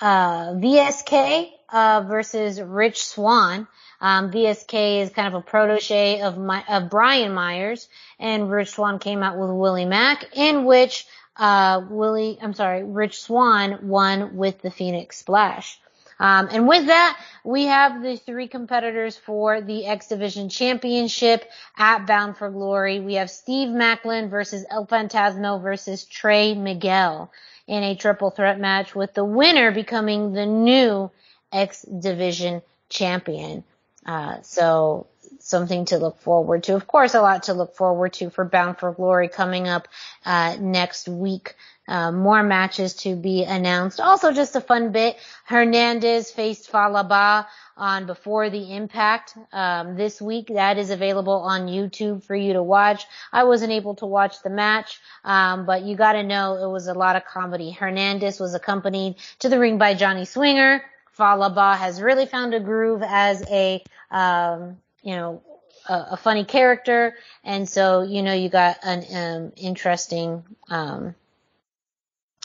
uh, 0.00 0.52
VSK 0.54 1.50
uh, 1.70 2.04
versus 2.06 2.60
Rich 2.60 3.04
Swann. 3.04 3.66
Um, 4.00 4.30
VSK 4.30 5.02
is 5.02 5.10
kind 5.10 5.28
of 5.28 5.34
a 5.34 5.40
protege 5.40 6.20
of 6.20 6.38
my, 6.38 6.64
of 6.68 6.88
Brian 6.88 7.32
Myers, 7.32 7.88
and 8.18 8.50
Rich 8.50 8.70
Swann 8.70 8.98
came 8.98 9.22
out 9.22 9.38
with 9.38 9.50
Willie 9.50 9.84
Mack, 9.84 10.36
in 10.36 10.64
which 10.64 11.06
uh, 11.36 11.82
Willie, 11.88 12.38
I'm 12.40 12.54
sorry, 12.54 12.84
Rich 12.84 13.22
Swann 13.22 13.88
won 13.88 14.36
with 14.36 14.60
the 14.60 14.70
Phoenix 14.70 15.18
Splash. 15.18 15.80
Um, 16.20 16.48
and 16.50 16.66
with 16.66 16.86
that, 16.86 17.20
we 17.44 17.64
have 17.64 18.02
the 18.02 18.16
three 18.16 18.48
competitors 18.48 19.16
for 19.16 19.60
the 19.60 19.86
X 19.86 20.08
Division 20.08 20.48
Championship 20.48 21.48
at 21.76 22.06
Bound 22.06 22.36
for 22.36 22.50
Glory. 22.50 23.00
We 23.00 23.14
have 23.14 23.30
Steve 23.30 23.68
Maclin 23.68 24.28
versus 24.28 24.64
El 24.70 24.86
Phantasmo 24.86 25.62
versus 25.62 26.04
Trey 26.04 26.54
Miguel 26.54 27.30
in 27.66 27.82
a 27.82 27.94
triple 27.94 28.30
threat 28.30 28.58
match 28.58 28.94
with 28.94 29.14
the 29.14 29.24
winner 29.24 29.70
becoming 29.70 30.32
the 30.32 30.46
new 30.46 31.10
X 31.52 31.82
Division 31.82 32.62
champion. 32.88 33.62
Uh, 34.04 34.40
so 34.42 35.06
something 35.48 35.86
to 35.86 35.98
look 35.98 36.18
forward 36.20 36.64
to. 36.64 36.74
Of 36.74 36.86
course, 36.86 37.14
a 37.14 37.22
lot 37.22 37.44
to 37.44 37.54
look 37.54 37.74
forward 37.74 38.12
to 38.14 38.30
for 38.30 38.44
Bound 38.44 38.78
for 38.78 38.92
Glory 38.92 39.28
coming 39.28 39.68
up 39.68 39.88
uh, 40.24 40.56
next 40.60 41.08
week. 41.08 41.54
Uh, 41.86 42.12
more 42.12 42.42
matches 42.42 42.92
to 42.92 43.16
be 43.16 43.44
announced. 43.44 43.98
Also, 43.98 44.30
just 44.30 44.54
a 44.54 44.60
fun 44.60 44.92
bit. 44.92 45.16
Hernandez 45.46 46.30
faced 46.30 46.70
Fallah 46.70 47.04
Bahh 47.04 47.46
on 47.78 48.04
Before 48.04 48.50
the 48.50 48.74
Impact 48.74 49.34
um, 49.52 49.96
this 49.96 50.20
week. 50.20 50.48
That 50.48 50.76
is 50.76 50.90
available 50.90 51.40
on 51.40 51.66
YouTube 51.66 52.24
for 52.24 52.36
you 52.36 52.52
to 52.52 52.62
watch. 52.62 53.06
I 53.32 53.44
wasn't 53.44 53.72
able 53.72 53.94
to 53.96 54.06
watch 54.06 54.42
the 54.42 54.50
match, 54.50 55.00
um, 55.24 55.64
but 55.64 55.82
you 55.82 55.96
got 55.96 56.12
to 56.12 56.22
know 56.22 56.56
it 56.56 56.70
was 56.70 56.88
a 56.88 56.94
lot 56.94 57.16
of 57.16 57.24
comedy. 57.24 57.70
Hernandez 57.70 58.38
was 58.38 58.52
accompanied 58.54 59.16
to 59.38 59.48
the 59.48 59.58
ring 59.58 59.78
by 59.78 59.94
Johnny 59.94 60.26
Swinger. 60.26 60.84
Fallah 61.12 61.50
Bahh 61.50 61.78
has 61.78 62.02
really 62.02 62.26
found 62.26 62.52
a 62.52 62.60
groove 62.60 63.02
as 63.02 63.42
a 63.50 63.82
um, 64.10 64.76
you 65.02 65.14
know 65.14 65.42
a, 65.88 66.06
a, 66.12 66.16
funny 66.16 66.44
character, 66.44 67.14
and 67.44 67.68
so 67.68 68.02
you 68.02 68.22
know 68.22 68.32
you 68.32 68.48
got 68.48 68.78
an 68.82 69.04
um, 69.14 69.52
interesting 69.56 70.44
um, 70.68 71.14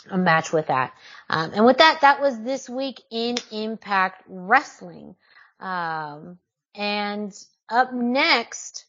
a 0.09 0.17
match 0.17 0.51
with 0.51 0.67
that. 0.67 0.93
Um, 1.29 1.51
and 1.53 1.65
with 1.65 1.77
that, 1.77 1.99
that 2.01 2.21
was 2.21 2.39
this 2.41 2.69
week 2.69 3.01
in 3.09 3.37
Impact 3.51 4.23
Wrestling. 4.27 5.15
Um, 5.59 6.37
and 6.75 7.33
up 7.69 7.93
next, 7.93 8.85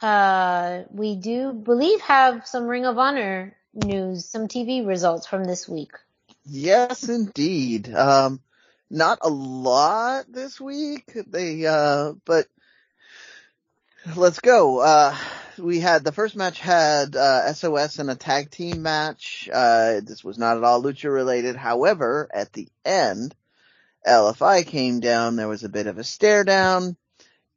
uh, 0.00 0.82
we 0.90 1.16
do 1.16 1.52
believe 1.52 2.00
have 2.02 2.46
some 2.46 2.66
Ring 2.66 2.86
of 2.86 2.98
Honor 2.98 3.56
news, 3.72 4.26
some 4.26 4.48
TV 4.48 4.86
results 4.86 5.26
from 5.26 5.44
this 5.44 5.68
week. 5.68 5.92
Yes, 6.44 7.08
indeed. 7.08 7.92
Um, 7.92 8.40
not 8.90 9.18
a 9.22 9.30
lot 9.30 10.26
this 10.28 10.60
week. 10.60 11.10
They, 11.26 11.66
uh, 11.66 12.12
but 12.24 12.46
let's 14.16 14.40
go. 14.40 14.80
Uh, 14.80 15.16
we 15.58 15.80
had 15.80 16.04
the 16.04 16.12
first 16.12 16.36
match 16.36 16.60
had 16.60 17.16
uh, 17.16 17.52
SOS 17.52 17.98
in 17.98 18.08
a 18.08 18.14
tag 18.14 18.50
team 18.50 18.82
match. 18.82 19.48
Uh, 19.52 20.00
this 20.02 20.22
was 20.22 20.38
not 20.38 20.56
at 20.56 20.64
all 20.64 20.82
lucha 20.82 21.12
related. 21.12 21.56
However, 21.56 22.28
at 22.32 22.52
the 22.52 22.68
end, 22.84 23.34
LFI 24.06 24.66
came 24.66 25.00
down. 25.00 25.36
There 25.36 25.48
was 25.48 25.64
a 25.64 25.68
bit 25.68 25.86
of 25.86 25.98
a 25.98 26.04
stare 26.04 26.44
down, 26.44 26.96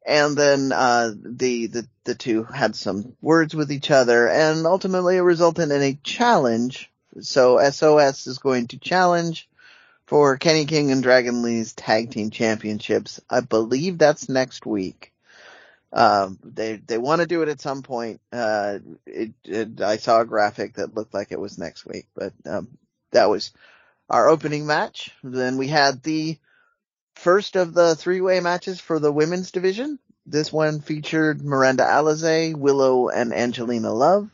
And 0.05 0.37
then, 0.37 0.71
uh, 0.71 1.11
the, 1.17 1.67
the, 1.67 1.87
the 2.05 2.15
two 2.15 2.43
had 2.43 2.75
some 2.75 3.15
words 3.21 3.53
with 3.53 3.71
each 3.71 3.91
other 3.91 4.29
and 4.29 4.65
ultimately 4.65 5.17
it 5.17 5.21
resulted 5.21 5.69
in 5.71 5.81
a 5.81 5.99
challenge. 6.03 6.89
So 7.19 7.59
SOS 7.69 8.27
is 8.27 8.37
going 8.37 8.67
to 8.67 8.79
challenge 8.79 9.49
for 10.05 10.37
Kenny 10.37 10.65
King 10.65 10.91
and 10.91 11.03
Dragon 11.03 11.41
Lee's 11.41 11.73
tag 11.73 12.11
team 12.11 12.29
championships. 12.29 13.19
I 13.29 13.41
believe 13.41 13.97
that's 13.97 14.29
next 14.29 14.65
week. 14.65 15.11
Um, 15.97 16.37
they 16.43 16.75
they 16.75 16.99
want 16.99 17.21
to 17.21 17.27
do 17.27 17.41
it 17.41 17.49
at 17.49 17.59
some 17.59 17.81
point. 17.81 18.21
Uh, 18.31 18.77
it, 19.07 19.31
it, 19.43 19.81
I 19.81 19.97
saw 19.97 20.21
a 20.21 20.25
graphic 20.25 20.75
that 20.75 20.93
looked 20.93 21.15
like 21.15 21.31
it 21.31 21.39
was 21.39 21.57
next 21.57 21.87
week, 21.87 22.05
but 22.13 22.33
um, 22.45 22.77
that 23.13 23.31
was 23.31 23.51
our 24.07 24.29
opening 24.29 24.67
match. 24.67 25.09
Then 25.23 25.57
we 25.57 25.67
had 25.67 26.03
the 26.03 26.37
first 27.15 27.55
of 27.55 27.73
the 27.73 27.95
three-way 27.95 28.41
matches 28.41 28.79
for 28.79 28.99
the 28.99 29.11
women's 29.11 29.49
division. 29.49 29.97
This 30.27 30.53
one 30.53 30.81
featured 30.81 31.43
Miranda 31.43 31.83
Alizé, 31.83 32.55
Willow, 32.55 33.09
and 33.09 33.33
Angelina 33.33 33.91
Love. 33.91 34.29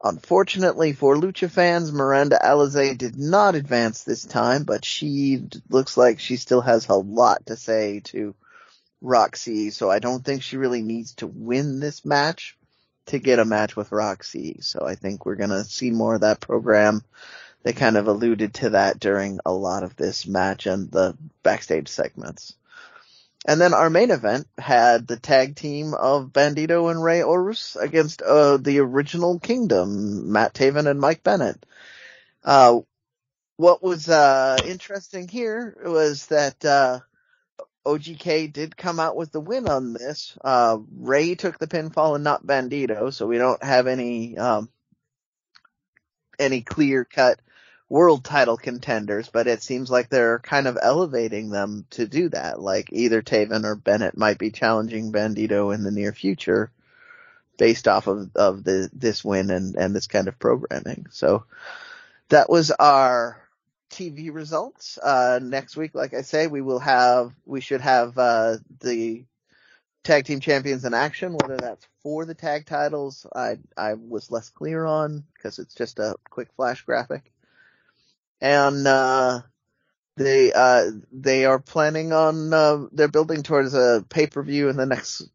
Unfortunately 0.00 0.92
for 0.92 1.16
Lucha 1.16 1.50
fans, 1.50 1.90
Miranda 1.90 2.38
Alizé 2.40 2.96
did 2.96 3.18
not 3.18 3.56
advance 3.56 4.04
this 4.04 4.24
time, 4.24 4.62
but 4.62 4.84
she 4.84 5.48
looks 5.68 5.96
like 5.96 6.20
she 6.20 6.36
still 6.36 6.60
has 6.60 6.88
a 6.88 6.94
lot 6.94 7.46
to 7.46 7.56
say 7.56 7.98
to 8.04 8.36
Roxy, 9.04 9.70
so 9.70 9.90
I 9.90 9.98
don't 9.98 10.24
think 10.24 10.42
she 10.42 10.56
really 10.56 10.82
needs 10.82 11.14
to 11.16 11.26
win 11.26 11.78
this 11.78 12.04
match 12.04 12.56
to 13.06 13.18
get 13.18 13.38
a 13.38 13.44
match 13.44 13.76
with 13.76 13.92
Roxy. 13.92 14.58
So 14.60 14.86
I 14.86 14.94
think 14.94 15.26
we're 15.26 15.36
gonna 15.36 15.64
see 15.64 15.90
more 15.90 16.14
of 16.14 16.22
that 16.22 16.40
program. 16.40 17.04
They 17.62 17.74
kind 17.74 17.96
of 17.96 18.08
alluded 18.08 18.54
to 18.54 18.70
that 18.70 18.98
during 18.98 19.40
a 19.44 19.52
lot 19.52 19.82
of 19.82 19.94
this 19.96 20.26
match 20.26 20.66
and 20.66 20.90
the 20.90 21.16
backstage 21.42 21.88
segments. 21.88 22.54
And 23.46 23.60
then 23.60 23.74
our 23.74 23.90
main 23.90 24.10
event 24.10 24.48
had 24.56 25.06
the 25.06 25.18
tag 25.18 25.54
team 25.54 25.92
of 25.92 26.32
Bandito 26.32 26.90
and 26.90 27.02
Rey 27.02 27.20
Horus 27.20 27.76
against 27.76 28.22
uh, 28.22 28.56
the 28.56 28.78
original 28.78 29.38
Kingdom, 29.38 30.32
Matt 30.32 30.54
Taven 30.54 30.88
and 30.88 30.98
Mike 30.98 31.22
Bennett. 31.22 31.66
Uh, 32.42 32.80
what 33.56 33.82
was 33.82 34.08
uh, 34.08 34.56
interesting 34.66 35.28
here 35.28 35.76
was 35.84 36.26
that 36.26 36.64
uh, 36.64 37.00
OGK 37.86 38.52
did 38.52 38.76
come 38.76 38.98
out 38.98 39.16
with 39.16 39.32
the 39.32 39.40
win 39.40 39.68
on 39.68 39.92
this. 39.92 40.36
Uh, 40.42 40.78
Rey 40.96 41.34
took 41.34 41.58
the 41.58 41.66
pinfall 41.66 42.14
and 42.14 42.24
not 42.24 42.46
Bandito, 42.46 43.12
so 43.12 43.26
we 43.26 43.38
don't 43.38 43.62
have 43.62 43.86
any 43.86 44.38
um, 44.38 44.68
any 46.38 46.62
clear 46.62 47.04
cut 47.04 47.40
world 47.88 48.24
title 48.24 48.56
contenders, 48.56 49.28
but 49.28 49.46
it 49.46 49.62
seems 49.62 49.90
like 49.90 50.08
they're 50.08 50.38
kind 50.38 50.66
of 50.66 50.78
elevating 50.80 51.50
them 51.50 51.86
to 51.90 52.06
do 52.06 52.28
that. 52.30 52.60
Like 52.60 52.88
either 52.90 53.22
Taven 53.22 53.64
or 53.64 53.76
Bennett 53.76 54.16
might 54.16 54.38
be 54.38 54.50
challenging 54.50 55.12
Bandito 55.12 55.74
in 55.74 55.82
the 55.82 55.90
near 55.90 56.12
future 56.12 56.72
based 57.58 57.86
off 57.86 58.06
of, 58.06 58.30
of 58.34 58.64
the, 58.64 58.90
this 58.92 59.24
win 59.24 59.50
and, 59.50 59.76
and 59.76 59.94
this 59.94 60.06
kind 60.06 60.28
of 60.28 60.38
programming. 60.38 61.06
So 61.10 61.44
that 62.30 62.48
was 62.48 62.70
our 62.70 63.43
TV 63.94 64.32
results. 64.32 64.98
Uh, 64.98 65.40
next 65.42 65.76
week, 65.76 65.94
like 65.94 66.14
I 66.14 66.22
say, 66.22 66.46
we 66.46 66.60
will 66.60 66.80
have, 66.80 67.32
we 67.46 67.60
should 67.60 67.80
have, 67.80 68.18
uh, 68.18 68.56
the 68.80 69.24
tag 70.02 70.26
team 70.26 70.40
champions 70.40 70.84
in 70.84 70.94
action, 70.94 71.32
whether 71.32 71.56
that's 71.56 71.86
for 72.02 72.24
the 72.24 72.34
tag 72.34 72.66
titles. 72.66 73.26
I, 73.34 73.58
I 73.76 73.94
was 73.94 74.30
less 74.30 74.50
clear 74.50 74.84
on 74.84 75.24
because 75.34 75.58
it's 75.58 75.74
just 75.74 75.98
a 75.98 76.16
quick 76.30 76.48
flash 76.56 76.82
graphic 76.82 77.30
and 78.44 78.86
uh, 78.86 79.40
they 80.16 80.52
uh, 80.52 80.90
they 81.10 81.46
are 81.46 81.58
planning 81.58 82.12
on 82.12 82.52
uh, 82.52 82.86
they're 82.92 83.08
building 83.08 83.42
towards 83.42 83.74
a 83.74 84.04
pay 84.08 84.26
per 84.26 84.42
view 84.42 84.68
in 84.68 84.76
the 84.76 84.86
next 84.86 85.28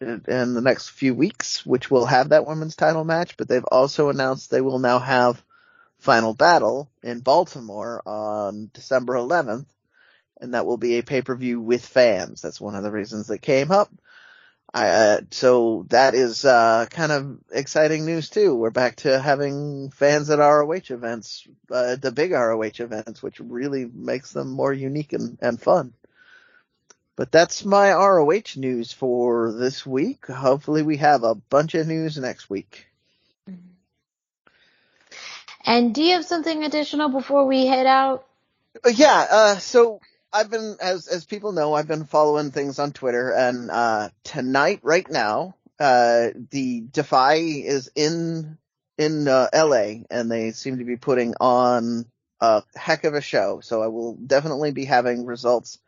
in 0.00 0.22
the 0.26 0.60
next 0.60 0.90
few 0.90 1.14
weeks, 1.14 1.66
which 1.66 1.90
will 1.90 2.06
have 2.06 2.28
that 2.28 2.46
women's 2.46 2.76
title 2.76 3.04
match. 3.04 3.36
But 3.36 3.48
they've 3.48 3.64
also 3.64 4.08
announced 4.08 4.50
they 4.50 4.60
will 4.60 4.78
now 4.78 5.00
have 5.00 5.42
Final 6.06 6.34
Battle 6.34 6.88
in 7.02 7.18
Baltimore 7.18 8.00
on 8.06 8.70
December 8.72 9.14
11th, 9.14 9.66
and 10.40 10.54
that 10.54 10.64
will 10.64 10.76
be 10.76 10.98
a 10.98 11.02
pay 11.02 11.20
per 11.20 11.34
view 11.34 11.60
with 11.60 11.84
fans. 11.84 12.40
That's 12.40 12.60
one 12.60 12.76
of 12.76 12.84
the 12.84 12.92
reasons 12.92 13.26
that 13.26 13.42
came 13.42 13.72
up. 13.72 13.90
I, 14.72 14.88
uh, 14.88 15.20
so 15.32 15.84
that 15.88 16.14
is, 16.14 16.44
uh, 16.44 16.86
kind 16.90 17.10
of 17.10 17.38
exciting 17.50 18.06
news 18.06 18.30
too. 18.30 18.54
We're 18.54 18.70
back 18.70 18.96
to 18.98 19.18
having 19.18 19.90
fans 19.90 20.30
at 20.30 20.38
ROH 20.38 20.90
events, 20.90 21.44
uh, 21.72 21.96
the 21.96 22.12
big 22.12 22.30
ROH 22.30 22.78
events, 22.78 23.20
which 23.20 23.40
really 23.40 23.90
makes 23.92 24.32
them 24.32 24.52
more 24.52 24.72
unique 24.72 25.12
and, 25.12 25.38
and 25.42 25.60
fun. 25.60 25.92
But 27.16 27.32
that's 27.32 27.64
my 27.64 27.90
ROH 27.90 28.54
news 28.54 28.92
for 28.92 29.50
this 29.50 29.84
week. 29.84 30.26
Hopefully 30.26 30.82
we 30.82 30.98
have 30.98 31.24
a 31.24 31.34
bunch 31.34 31.74
of 31.74 31.88
news 31.88 32.16
next 32.16 32.48
week. 32.48 32.86
And 35.66 35.92
do 35.92 36.02
you 36.02 36.14
have 36.14 36.24
something 36.24 36.62
additional 36.62 37.08
before 37.08 37.44
we 37.44 37.66
head 37.66 37.86
out? 37.86 38.24
Uh, 38.84 38.90
yeah, 38.90 39.26
uh, 39.28 39.58
so 39.58 40.00
I've 40.32 40.48
been, 40.48 40.76
as 40.80 41.08
as 41.08 41.24
people 41.24 41.50
know, 41.50 41.74
I've 41.74 41.88
been 41.88 42.04
following 42.04 42.52
things 42.52 42.78
on 42.78 42.92
Twitter, 42.92 43.32
and 43.32 43.70
uh, 43.70 44.10
tonight, 44.22 44.80
right 44.82 45.10
now, 45.10 45.56
uh, 45.80 46.28
the 46.50 46.80
Defy 46.80 47.34
is 47.34 47.90
in 47.96 48.58
in 48.96 49.26
uh, 49.28 49.48
L.A. 49.52 50.04
and 50.08 50.30
they 50.30 50.52
seem 50.52 50.78
to 50.78 50.84
be 50.84 50.96
putting 50.96 51.34
on 51.40 52.06
a 52.40 52.62
heck 52.74 53.04
of 53.04 53.14
a 53.14 53.20
show. 53.20 53.60
So 53.60 53.82
I 53.82 53.88
will 53.88 54.14
definitely 54.14 54.70
be 54.70 54.84
having 54.84 55.26
results 55.26 55.78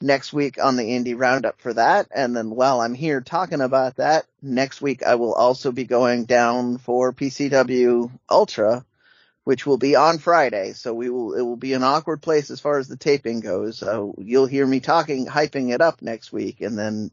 next 0.00 0.32
week 0.32 0.62
on 0.62 0.76
the 0.76 0.84
Indie 0.84 1.18
Roundup 1.18 1.60
for 1.60 1.74
that. 1.74 2.08
And 2.14 2.34
then 2.34 2.50
while 2.50 2.80
I'm 2.80 2.94
here 2.94 3.20
talking 3.20 3.60
about 3.60 3.96
that, 3.96 4.24
next 4.40 4.80
week 4.80 5.02
I 5.02 5.16
will 5.16 5.34
also 5.34 5.72
be 5.72 5.84
going 5.84 6.24
down 6.24 6.78
for 6.78 7.12
PCW 7.12 8.10
Ultra 8.30 8.84
which 9.50 9.66
will 9.66 9.78
be 9.78 9.96
on 9.96 10.18
Friday. 10.18 10.74
So 10.74 10.94
we 10.94 11.10
will, 11.10 11.34
it 11.34 11.42
will 11.42 11.56
be 11.56 11.72
an 11.72 11.82
awkward 11.82 12.22
place 12.22 12.52
as 12.52 12.60
far 12.60 12.78
as 12.78 12.86
the 12.86 12.96
taping 12.96 13.40
goes. 13.40 13.78
So 13.78 14.14
you'll 14.16 14.46
hear 14.46 14.64
me 14.64 14.78
talking, 14.78 15.26
hyping 15.26 15.74
it 15.74 15.80
up 15.80 16.02
next 16.02 16.32
week 16.32 16.60
and 16.60 16.78
then 16.78 17.10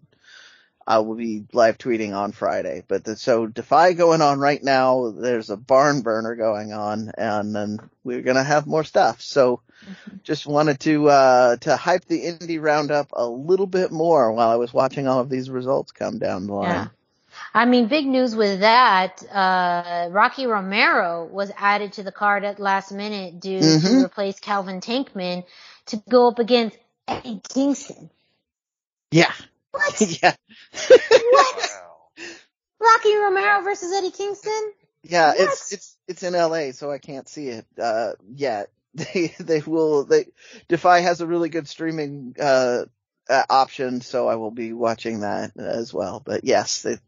I 0.85 0.99
will 0.99 1.15
be 1.15 1.45
live 1.51 1.79
tweeting 1.79 2.15
on 2.15 2.33
Friday. 2.33 2.83
But 2.87 3.05
the, 3.05 3.15
so 3.15 3.47
Defy 3.47 3.93
going 3.93 4.21
on 4.21 4.37
right 4.37 4.63
now. 4.63 5.09
There's 5.09 5.49
a 5.49 5.57
barn 5.57 6.01
burner 6.01 6.35
going 6.35 6.73
on 6.73 7.11
and 7.17 7.55
then 7.55 7.79
we're 8.03 8.21
going 8.21 8.37
to 8.37 8.43
have 8.43 8.67
more 8.67 8.83
stuff. 8.83 9.19
So 9.19 9.61
mm-hmm. 9.83 10.17
just 10.21 10.45
wanted 10.45 10.79
to, 10.81 11.09
uh, 11.09 11.55
to 11.61 11.75
hype 11.75 12.05
the 12.05 12.23
indie 12.23 12.61
roundup 12.61 13.13
a 13.13 13.27
little 13.27 13.65
bit 13.65 13.91
more 13.91 14.31
while 14.31 14.49
I 14.49 14.57
was 14.57 14.71
watching 14.71 15.07
all 15.07 15.21
of 15.21 15.29
these 15.31 15.49
results 15.49 15.91
come 15.91 16.19
down 16.19 16.45
the 16.45 16.53
line. 16.53 16.69
Yeah. 16.69 16.87
I 17.53 17.65
mean, 17.65 17.87
big 17.87 18.05
news 18.05 18.35
with 18.35 18.59
that. 18.61 19.23
Uh, 19.31 20.09
Rocky 20.11 20.45
Romero 20.45 21.25
was 21.25 21.51
added 21.57 21.93
to 21.93 22.03
the 22.03 22.11
card 22.11 22.43
at 22.43 22.59
last 22.59 22.91
minute 22.91 23.39
due 23.39 23.59
mm-hmm. 23.59 23.87
to 23.87 24.05
replace 24.05 24.39
Calvin 24.39 24.81
Tankman 24.81 25.43
to 25.87 26.01
go 26.09 26.27
up 26.27 26.39
against 26.39 26.77
Eddie 27.07 27.41
Kingston. 27.49 28.09
Yeah. 29.11 29.31
What? 29.71 30.01
yeah. 30.21 30.35
what? 31.31 31.69
Rocky 32.79 33.15
Romero 33.15 33.61
versus 33.63 33.91
Eddie 33.93 34.11
Kingston? 34.11 34.73
Yeah, 35.03 35.29
what? 35.29 35.39
it's 35.39 35.71
it's 35.71 35.97
it's 36.07 36.23
in 36.23 36.33
LA, 36.33 36.71
so 36.71 36.91
I 36.91 36.97
can't 36.97 37.27
see 37.27 37.49
it 37.49 37.65
uh 37.79 38.13
yet. 38.29 38.69
They 38.97 39.35
they 39.39 39.59
will 39.61 40.05
they 40.05 40.25
Defy 40.67 41.01
has 41.01 41.21
a 41.21 41.27
really 41.27 41.49
good 41.49 41.67
streaming 41.67 42.35
uh, 42.39 42.85
uh 43.29 43.43
option, 43.47 44.01
so 44.01 44.27
I 44.27 44.35
will 44.35 44.49
be 44.49 44.73
watching 44.73 45.19
that 45.19 45.51
as 45.55 45.93
well. 45.93 46.19
But 46.23 46.43
yes, 46.43 46.83
it, 46.83 46.99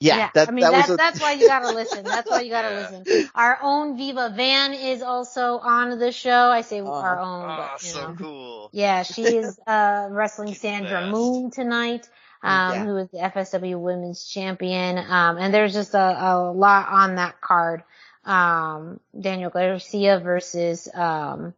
yeah, 0.00 0.16
yeah. 0.16 0.30
That, 0.34 0.48
I 0.48 0.52
mean 0.52 0.62
that 0.62 0.72
that's, 0.72 0.90
a... 0.90 0.96
that's 0.96 1.20
why 1.20 1.32
you 1.32 1.46
gotta 1.46 1.72
listen. 1.72 2.04
That's 2.04 2.28
why 2.28 2.40
you 2.40 2.50
gotta 2.50 2.68
yeah. 2.92 2.98
listen. 2.98 3.30
Our 3.34 3.58
own 3.62 3.98
Viva 3.98 4.32
Van 4.34 4.72
is 4.72 5.02
also 5.02 5.58
on 5.58 5.98
the 5.98 6.10
show. 6.10 6.48
I 6.50 6.62
say 6.62 6.80
uh, 6.80 6.90
our 6.90 7.20
own, 7.20 7.44
oh, 7.44 7.56
but 7.56 7.82
you 7.82 7.88
so 7.90 8.08
know. 8.08 8.16
cool. 8.16 8.70
Yeah, 8.72 9.02
she 9.02 9.22
is 9.22 9.58
uh 9.66 10.08
wrestling 10.10 10.54
Sandra 10.54 11.06
Moone 11.06 11.50
tonight. 11.50 12.08
Um, 12.42 12.72
yeah. 12.72 12.84
who 12.86 12.96
is 12.96 13.10
the 13.10 13.18
FSW 13.18 13.78
Women's 13.78 14.26
Champion. 14.26 14.96
Um, 14.96 15.36
and 15.36 15.52
there's 15.52 15.74
just 15.74 15.92
a, 15.92 15.98
a 15.98 16.50
lot 16.50 16.88
on 16.88 17.16
that 17.16 17.38
card. 17.42 17.82
Um, 18.24 18.98
Daniel 19.18 19.50
Garcia 19.50 20.18
versus, 20.20 20.88
um, 20.94 21.52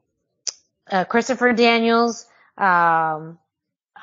uh, 0.91 1.05
Christopher 1.05 1.53
Daniels. 1.53 2.27
Um, 2.59 3.39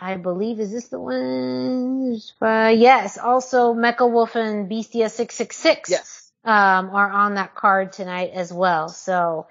I 0.02 0.16
believe, 0.16 0.60
is 0.60 0.72
this 0.72 0.88
the 0.88 1.00
one? 1.00 2.20
Uh, 2.42 2.74
yes. 2.76 3.18
Also, 3.18 3.74
Mecha 3.74 4.10
Wolf 4.10 4.36
and 4.36 4.70
Bestia 4.70 5.10
666. 5.10 5.90
Yes. 5.90 6.32
Um, 6.46 6.90
are 6.92 7.10
on 7.12 7.36
that 7.36 7.54
card 7.54 7.92
tonight 7.92 8.32
as 8.34 8.52
well. 8.54 8.88
So, 8.88 9.48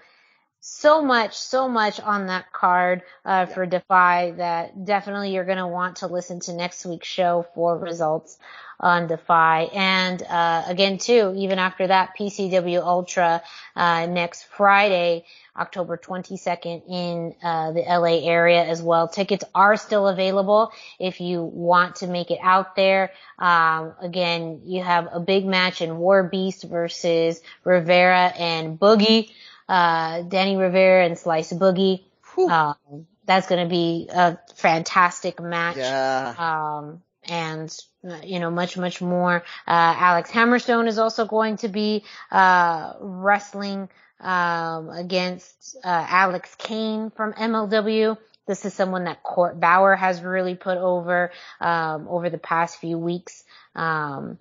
so 0.61 1.03
much, 1.03 1.37
so 1.37 1.69
much 1.69 2.01
on 2.01 2.27
that 2.27 2.53
card 2.53 3.03
uh, 3.25 3.47
for 3.47 3.65
Defy 3.65 4.33
that 4.33 4.85
definitely 4.85 5.33
you're 5.33 5.45
going 5.45 5.59
to 5.59 5.67
want 5.67 5.97
to 5.97 6.09
listen 6.09 6.41
to 6.41 6.53
next 6.53 6.85
week's 6.85 7.07
show 7.09 7.47
for 7.55 7.79
results 7.79 8.39
on 8.81 9.07
Defy. 9.07 9.63
And 9.75 10.23
uh, 10.23 10.65
again, 10.67 10.99
too, 10.99 11.35
even 11.37 11.59
after 11.59 11.87
that, 11.87 12.17
PCW 12.19 12.81
Ultra 12.81 13.43
uh, 13.75 14.07
next 14.07 14.45
Friday, 14.45 15.25
October 15.57 15.97
22nd 15.97 16.83
in 16.89 17.35
uh, 17.43 17.73
the 17.73 17.81
LA 17.81 18.27
area 18.29 18.65
as 18.65 18.81
well. 18.81 19.09
Tickets 19.09 19.45
are 19.55 19.77
still 19.77 20.07
available 20.07 20.73
if 20.99 21.21
you 21.21 21.43
want 21.43 21.97
to 21.97 22.07
make 22.07 22.31
it 22.31 22.39
out 22.43 22.77
there. 22.77 23.13
Um, 23.39 23.95
again, 24.01 24.63
you 24.65 24.83
have 24.83 25.09
a 25.13 25.21
big 25.21 25.45
match 25.45 25.83
in 25.83 25.99
War 25.99 26.25
Beast 26.25 26.65
versus 26.65 27.41
Rivera 27.65 28.33
and 28.37 28.79
Boogie 28.79 29.31
uh, 29.69 30.23
Danny 30.23 30.57
Rivera 30.57 31.05
and 31.05 31.19
Slice 31.19 31.53
Boogie. 31.53 32.05
Um, 32.39 33.07
that's 33.25 33.47
going 33.47 33.63
to 33.63 33.69
be 33.69 34.09
a 34.11 34.39
fantastic 34.55 35.41
match. 35.41 35.77
Yeah. 35.77 36.35
Um, 36.39 37.03
and 37.25 37.77
you 38.25 38.41
know 38.41 38.51
much 38.51 38.77
much 38.77 39.01
more. 39.01 39.37
Uh, 39.67 39.95
Alex 39.97 40.31
Hammerstone 40.31 40.89
is 40.89 40.99
also 40.99 41.27
going 41.27 41.57
to 41.59 41.69
be 41.69 42.05
uh, 42.31 42.95
wrestling 43.01 43.89
um, 44.21 44.89
against 44.91 45.77
uh, 45.85 46.07
Alex 46.09 46.55
Kane 46.57 47.11
from 47.11 47.33
MLW. 47.35 48.17
This 48.47 48.65
is 48.65 48.73
someone 48.73 49.05
that 49.05 49.23
Court 49.23 49.61
Bauer 49.61 49.95
has 49.95 50.23
really 50.23 50.55
put 50.55 50.79
over 50.79 51.31
um, 51.61 52.09
over 52.09 52.31
the 52.31 52.39
past 52.39 52.79
few 52.79 52.97
weeks. 52.97 53.45
Um, 53.75 54.39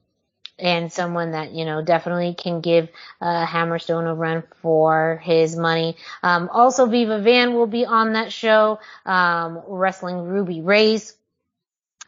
and 0.59 0.91
someone 0.91 1.31
that 1.31 1.51
you 1.51 1.65
know 1.65 1.81
definitely 1.81 2.33
can 2.33 2.61
give 2.61 2.89
uh, 3.21 3.45
Hammerstone 3.45 4.09
a 4.09 4.13
run 4.13 4.43
for 4.61 5.21
his 5.23 5.55
money. 5.55 5.95
Um, 6.23 6.49
also, 6.51 6.85
Viva 6.85 7.19
Van 7.19 7.53
will 7.53 7.67
be 7.67 7.85
on 7.85 8.13
that 8.13 8.31
show, 8.31 8.79
um, 9.05 9.61
wrestling 9.67 10.23
Ruby 10.23 10.61
Raze 10.61 11.15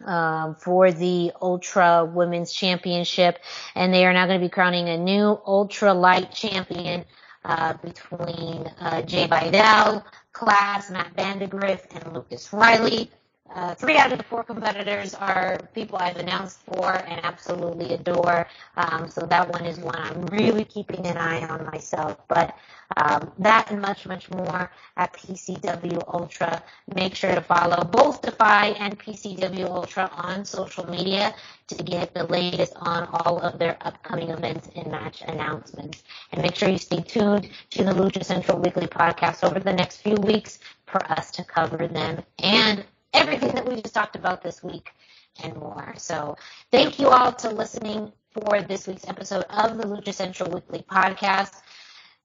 Um, 0.06 0.56
for 0.56 0.94
the 0.94 1.34
Ultra 1.42 2.06
Women's 2.06 2.54
Championship, 2.54 3.38
and 3.76 3.94
they 3.94 4.06
are 4.06 4.14
now 4.14 4.28
going 4.28 4.40
to 4.40 4.46
be 4.46 4.50
crowning 4.50 4.88
a 4.88 4.98
new 4.98 5.38
Ultra 5.46 5.94
Light 5.94 6.32
Champion 6.32 7.04
uh, 7.44 7.74
between 7.84 8.66
uh, 8.80 9.02
Jai 9.02 9.28
Vidal, 9.28 10.06
Class, 10.32 10.90
Matt 10.90 11.14
Vandagriff, 11.18 11.84
and 11.92 12.14
Lucas 12.14 12.54
Riley. 12.54 13.12
Uh, 13.54 13.74
three 13.74 13.98
out 13.98 14.12
of 14.12 14.20
the 14.20 14.24
four 14.24 14.44
competitors 14.44 15.16
are 15.16 15.58
people 15.74 15.98
I've 15.98 16.18
announced 16.18 16.60
for 16.68 16.94
and 16.94 17.24
absolutely 17.26 17.94
adore. 17.96 18.48
Um, 18.78 19.10
so 19.10 19.22
that 19.26 19.50
one 19.50 19.66
is 19.66 19.80
one 19.80 19.96
I'm 19.96 20.26
really 20.28 20.66
keeping 20.66 21.06
an 21.08 21.18
eye 21.18 21.46
on 21.48 21.66
myself. 21.66 22.18
But 22.28 22.56
um, 22.98 23.32
that 23.40 23.72
and 23.72 23.82
much, 23.82 24.06
much 24.06 24.30
more 24.30 24.72
at 24.98 25.14
PCW 25.14 26.04
Ultra. 26.14 26.64
Make 26.94 27.16
sure 27.16 27.34
to 27.34 27.42
follow 27.42 27.84
both 27.84 28.22
Defy 28.22 28.68
and 28.80 29.00
PCW 29.00 29.66
Ultra 29.66 30.10
on 30.14 30.46
social 30.46 30.90
media 30.90 31.34
to 31.68 31.84
get 31.84 32.14
the 32.14 32.26
latest 32.26 32.74
on 32.78 33.08
all 33.12 33.40
of 33.40 33.58
their 33.58 33.78
upcoming 33.82 34.30
events 34.30 34.70
and 34.76 34.92
match 34.92 35.24
announcements. 35.28 36.04
And 36.32 36.42
make 36.42 36.56
sure 36.56 36.70
you 36.70 36.78
stay 36.78 37.02
tuned 37.02 37.50
to 37.72 37.84
the 37.84 37.92
Lucha 37.92 38.24
Central 38.24 38.60
Weekly 38.60 38.88
podcast 38.88 39.44
over 39.44 39.60
the 39.60 39.74
next 39.74 39.98
few 39.98 40.16
weeks 40.16 40.60
for 40.86 41.04
us 41.12 41.32
to 41.32 41.44
cover 41.44 41.88
them 41.88 42.24
and 42.40 42.86
everything 43.14 43.54
that 43.56 43.68
we 43.68 43.82
just 43.82 43.94
talked 43.94 44.16
about 44.16 44.42
this 44.42 44.64
week 44.64 44.92
and 45.44 45.56
more. 45.56 45.94
So 45.98 46.38
thank 46.72 47.00
you 47.00 47.08
all 47.10 47.32
to 47.34 47.50
listening 47.50 48.12
for 48.32 48.62
this 48.62 48.88
week's 48.88 49.08
episode 49.08 49.46
of 49.50 49.78
the 49.78 49.84
Lucha 49.84 50.14
Central 50.14 50.52
Weekly 50.52 50.84
Podcast. 50.90 51.62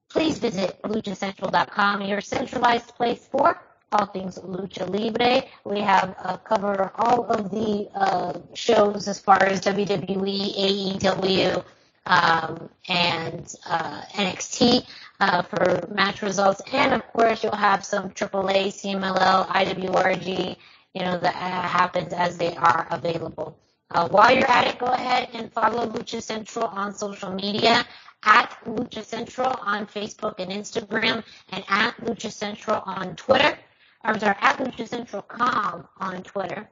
Please 0.09 0.39
visit 0.39 0.81
luchacentral.com, 0.83 2.03
your 2.03 2.21
centralized 2.21 2.95
place 2.95 3.27
for 3.31 3.61
all 3.93 4.07
things 4.07 4.39
Lucha 4.39 4.89
Libre. 4.89 5.45
We 5.65 5.81
have 5.81 6.15
uh, 6.19 6.37
covered 6.39 6.91
all 6.97 7.25
of 7.25 7.51
the 7.51 7.89
uh, 7.95 8.41
shows 8.55 9.09
as 9.09 9.19
far 9.19 9.43
as 9.43 9.61
WWE, 9.63 10.99
AEW, 10.99 11.65
um, 12.07 12.69
and 12.89 13.55
uh, 13.67 14.03
NXT 14.13 14.87
uh, 15.21 15.43
for 15.43 15.89
match 15.95 16.23
results. 16.23 16.61
And 16.73 16.93
of 16.93 17.07
course, 17.13 17.43
you'll 17.43 17.57
have 17.57 17.85
some 17.85 18.11
AAA, 18.11 18.69
CMLL, 18.69 19.47
IWRG, 19.47 20.57
you 20.95 21.03
know, 21.03 21.19
that 21.19 21.35
uh, 21.35 21.69
happens 21.69 22.13
as 22.13 22.39
they 22.39 22.55
are 22.57 22.87
available. 22.91 23.59
Uh, 23.91 24.09
while 24.09 24.35
you're 24.35 24.51
at 24.51 24.67
it, 24.67 24.79
go 24.79 24.87
ahead 24.87 25.29
and 25.35 25.53
follow 25.53 25.87
Lucha 25.87 26.23
Central 26.23 26.67
on 26.67 26.95
social 26.95 27.33
media 27.33 27.85
at 28.25 28.57
Lucha 28.65 29.05
Central 29.05 29.55
on 29.61 29.87
Facebook 29.87 30.35
and 30.39 30.51
Instagram 30.51 31.23
and 31.51 31.65
at 31.69 31.97
Lucha 31.99 32.33
Central 32.33 32.83
on 32.87 33.15
Twitter. 33.17 33.59
Or 34.05 34.19
sorry, 34.19 34.37
at 34.41 34.59
Lucha 34.59 34.89
Central 34.89 35.23
com 35.23 35.87
on 35.99 36.23
Twitter. 36.23 36.69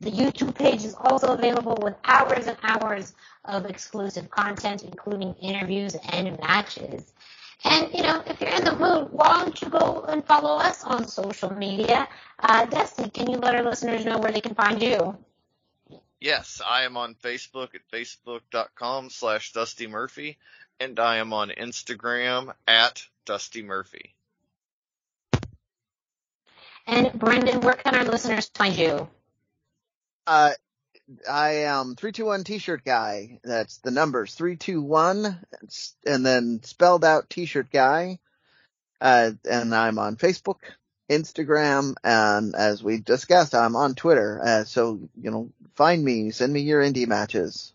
The 0.00 0.10
YouTube 0.10 0.54
page 0.54 0.84
is 0.84 0.94
also 0.94 1.34
available 1.34 1.78
with 1.80 1.94
hours 2.04 2.46
and 2.46 2.56
hours 2.62 3.14
of 3.44 3.66
exclusive 3.66 4.30
content, 4.30 4.82
including 4.82 5.34
interviews 5.34 5.96
and 6.10 6.38
matches. 6.40 7.12
And, 7.64 7.92
you 7.94 8.02
know, 8.02 8.22
if 8.26 8.40
you're 8.40 8.50
in 8.50 8.64
the 8.64 8.76
mood, 8.76 9.08
why 9.12 9.40
don't 9.40 9.60
you 9.62 9.68
go 9.68 10.04
and 10.08 10.24
follow 10.24 10.56
us 10.56 10.82
on 10.84 11.06
social 11.06 11.52
media? 11.54 12.08
Uh, 12.38 12.64
Dusty, 12.66 13.08
can 13.08 13.30
you 13.30 13.38
let 13.38 13.54
our 13.54 13.62
listeners 13.62 14.04
know 14.04 14.18
where 14.18 14.32
they 14.32 14.40
can 14.40 14.54
find 14.54 14.82
you? 14.82 15.16
Yes, 16.20 16.60
I 16.64 16.84
am 16.84 16.96
on 16.96 17.14
Facebook 17.14 17.74
at 17.74 17.88
facebook.com 17.92 19.10
slash 19.10 19.52
Dusty 19.52 19.86
Murphy, 19.86 20.38
and 20.80 20.98
I 20.98 21.16
am 21.16 21.32
on 21.32 21.50
Instagram 21.50 22.52
at 22.66 23.04
Dusty 23.24 23.62
Murphy. 23.62 24.14
And 26.86 27.12
Brendan, 27.12 27.60
where 27.60 27.74
can 27.74 27.94
our 27.94 28.04
listeners 28.04 28.50
find 28.54 28.76
you? 28.76 29.08
Uh, 30.26 30.52
I 31.28 31.64
am 31.64 31.96
321 31.96 32.44
t-shirt 32.44 32.84
guy. 32.84 33.40
That's 33.44 33.78
the 33.78 33.90
numbers 33.90 34.34
321 34.34 35.38
and 36.06 36.26
then 36.26 36.60
spelled 36.62 37.04
out 37.04 37.30
t-shirt 37.30 37.70
guy. 37.70 38.18
Uh, 39.00 39.32
and 39.50 39.74
I'm 39.74 39.98
on 39.98 40.16
Facebook, 40.16 40.60
Instagram, 41.10 41.94
and 42.04 42.54
as 42.54 42.82
we 42.84 42.98
discussed, 42.98 43.54
I'm 43.54 43.74
on 43.74 43.94
Twitter. 43.96 44.40
Uh, 44.42 44.64
so, 44.64 45.00
you 45.20 45.30
know, 45.30 45.50
find 45.74 46.04
me, 46.04 46.30
send 46.30 46.52
me 46.52 46.60
your 46.60 46.80
indie 46.80 47.08
matches. 47.08 47.72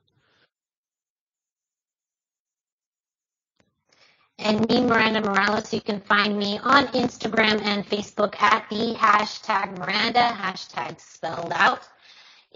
And 4.40 4.70
me, 4.70 4.82
Miranda 4.82 5.22
Morales, 5.22 5.74
you 5.74 5.82
can 5.82 6.00
find 6.00 6.38
me 6.38 6.60
on 6.60 6.88
Instagram 6.90 7.60
and 7.62 7.86
Facebook 7.86 8.40
at 8.40 8.70
the 8.70 8.94
hashtag 8.94 9.78
Miranda, 9.80 10.30
hashtag 10.30 11.02
spelled 11.02 11.52
out. 11.54 11.82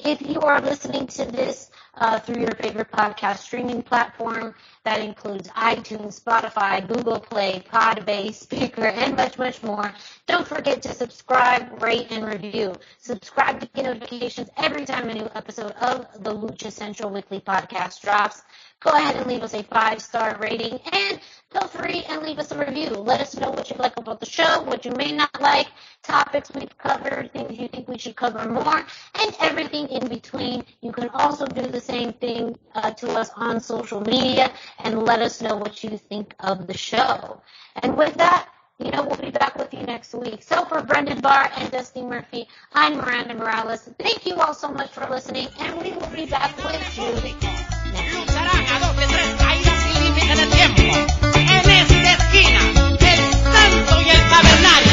If 0.05 0.21
you 0.21 0.41
are 0.41 0.61
listening 0.61 1.07
to 1.07 1.25
this 1.25 1.69
uh, 1.95 2.19
through 2.19 2.41
your 2.41 2.55
favorite 2.55 2.91
podcast 2.91 3.37
streaming 3.39 3.81
platform, 3.81 4.55
that 4.83 5.01
includes 5.01 5.47
iTunes, 5.49 6.21
Spotify, 6.21 6.87
Google 6.87 7.19
Play, 7.19 7.63
Podbase, 7.71 8.35
Speaker, 8.45 8.85
and 8.85 9.15
much, 9.15 9.37
much 9.37 9.61
more. 9.63 9.93
Don't 10.27 10.47
forget 10.47 10.81
to 10.83 10.93
subscribe, 10.93 11.81
rate, 11.81 12.07
and 12.11 12.25
review. 12.25 12.73
Subscribe 12.97 13.59
to 13.59 13.67
get 13.67 13.85
notifications 13.85 14.49
every 14.57 14.85
time 14.85 15.09
a 15.09 15.13
new 15.13 15.29
episode 15.35 15.71
of 15.73 16.07
the 16.23 16.33
Lucha 16.33 16.71
Central 16.71 17.09
Weekly 17.09 17.39
Podcast 17.39 18.01
drops 18.01 18.43
go 18.81 18.89
ahead 18.91 19.15
and 19.15 19.27
leave 19.27 19.43
us 19.43 19.53
a 19.53 19.63
five 19.63 20.01
star 20.01 20.37
rating 20.41 20.79
and 20.91 21.19
feel 21.51 21.67
free 21.67 22.03
and 22.09 22.23
leave 22.23 22.39
us 22.39 22.51
a 22.51 22.57
review. 22.57 22.89
Let 22.89 23.21
us 23.21 23.37
know 23.37 23.51
what 23.51 23.69
you 23.69 23.75
like 23.77 23.95
about 23.97 24.19
the 24.19 24.25
show, 24.25 24.63
what 24.63 24.85
you 24.85 24.91
may 24.93 25.11
not 25.11 25.39
like, 25.39 25.67
topics 26.01 26.51
we've 26.53 26.75
covered, 26.79 27.31
things 27.31 27.59
you 27.59 27.67
think 27.67 27.87
we 27.87 27.99
should 27.99 28.15
cover 28.15 28.49
more, 28.49 28.83
and 29.15 29.35
everything 29.39 29.87
in 29.89 30.07
between. 30.07 30.63
You 30.81 30.91
can 30.91 31.09
also 31.09 31.45
do 31.45 31.61
same 31.81 32.13
thing 32.13 32.57
uh, 32.75 32.91
to 32.91 33.11
us 33.19 33.29
on 33.35 33.59
social 33.59 34.01
media 34.01 34.51
and 34.79 35.03
let 35.03 35.21
us 35.21 35.41
know 35.41 35.57
what 35.57 35.83
you 35.83 35.97
think 35.97 36.33
of 36.39 36.67
the 36.67 36.77
show. 36.77 37.41
And 37.83 37.97
with 37.97 38.13
that, 38.15 38.47
you 38.79 38.91
know, 38.91 39.03
we'll 39.03 39.17
be 39.17 39.29
back 39.29 39.55
with 39.57 39.73
you 39.73 39.83
next 39.83 40.13
week. 40.13 40.41
So 40.41 40.65
for 40.65 40.81
Brendan 40.81 41.21
Barr 41.21 41.51
and 41.57 41.71
Dusty 41.71 42.01
Murphy, 42.01 42.47
I'm 42.73 42.97
Miranda 42.97 43.35
Morales. 43.35 43.89
Thank 43.99 44.25
you 44.25 44.35
all 44.35 44.53
so 44.53 44.71
much 44.71 44.91
for 44.91 45.07
listening, 45.09 45.47
and 45.59 45.81
we 45.81 45.91
will 45.91 46.07
be 46.07 46.25
back 46.25 46.57
with 46.57 46.97
you 46.97 47.13
next 47.21 47.43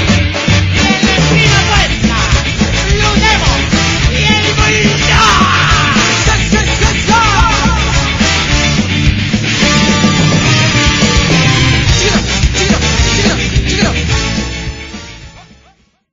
week. 0.00 0.07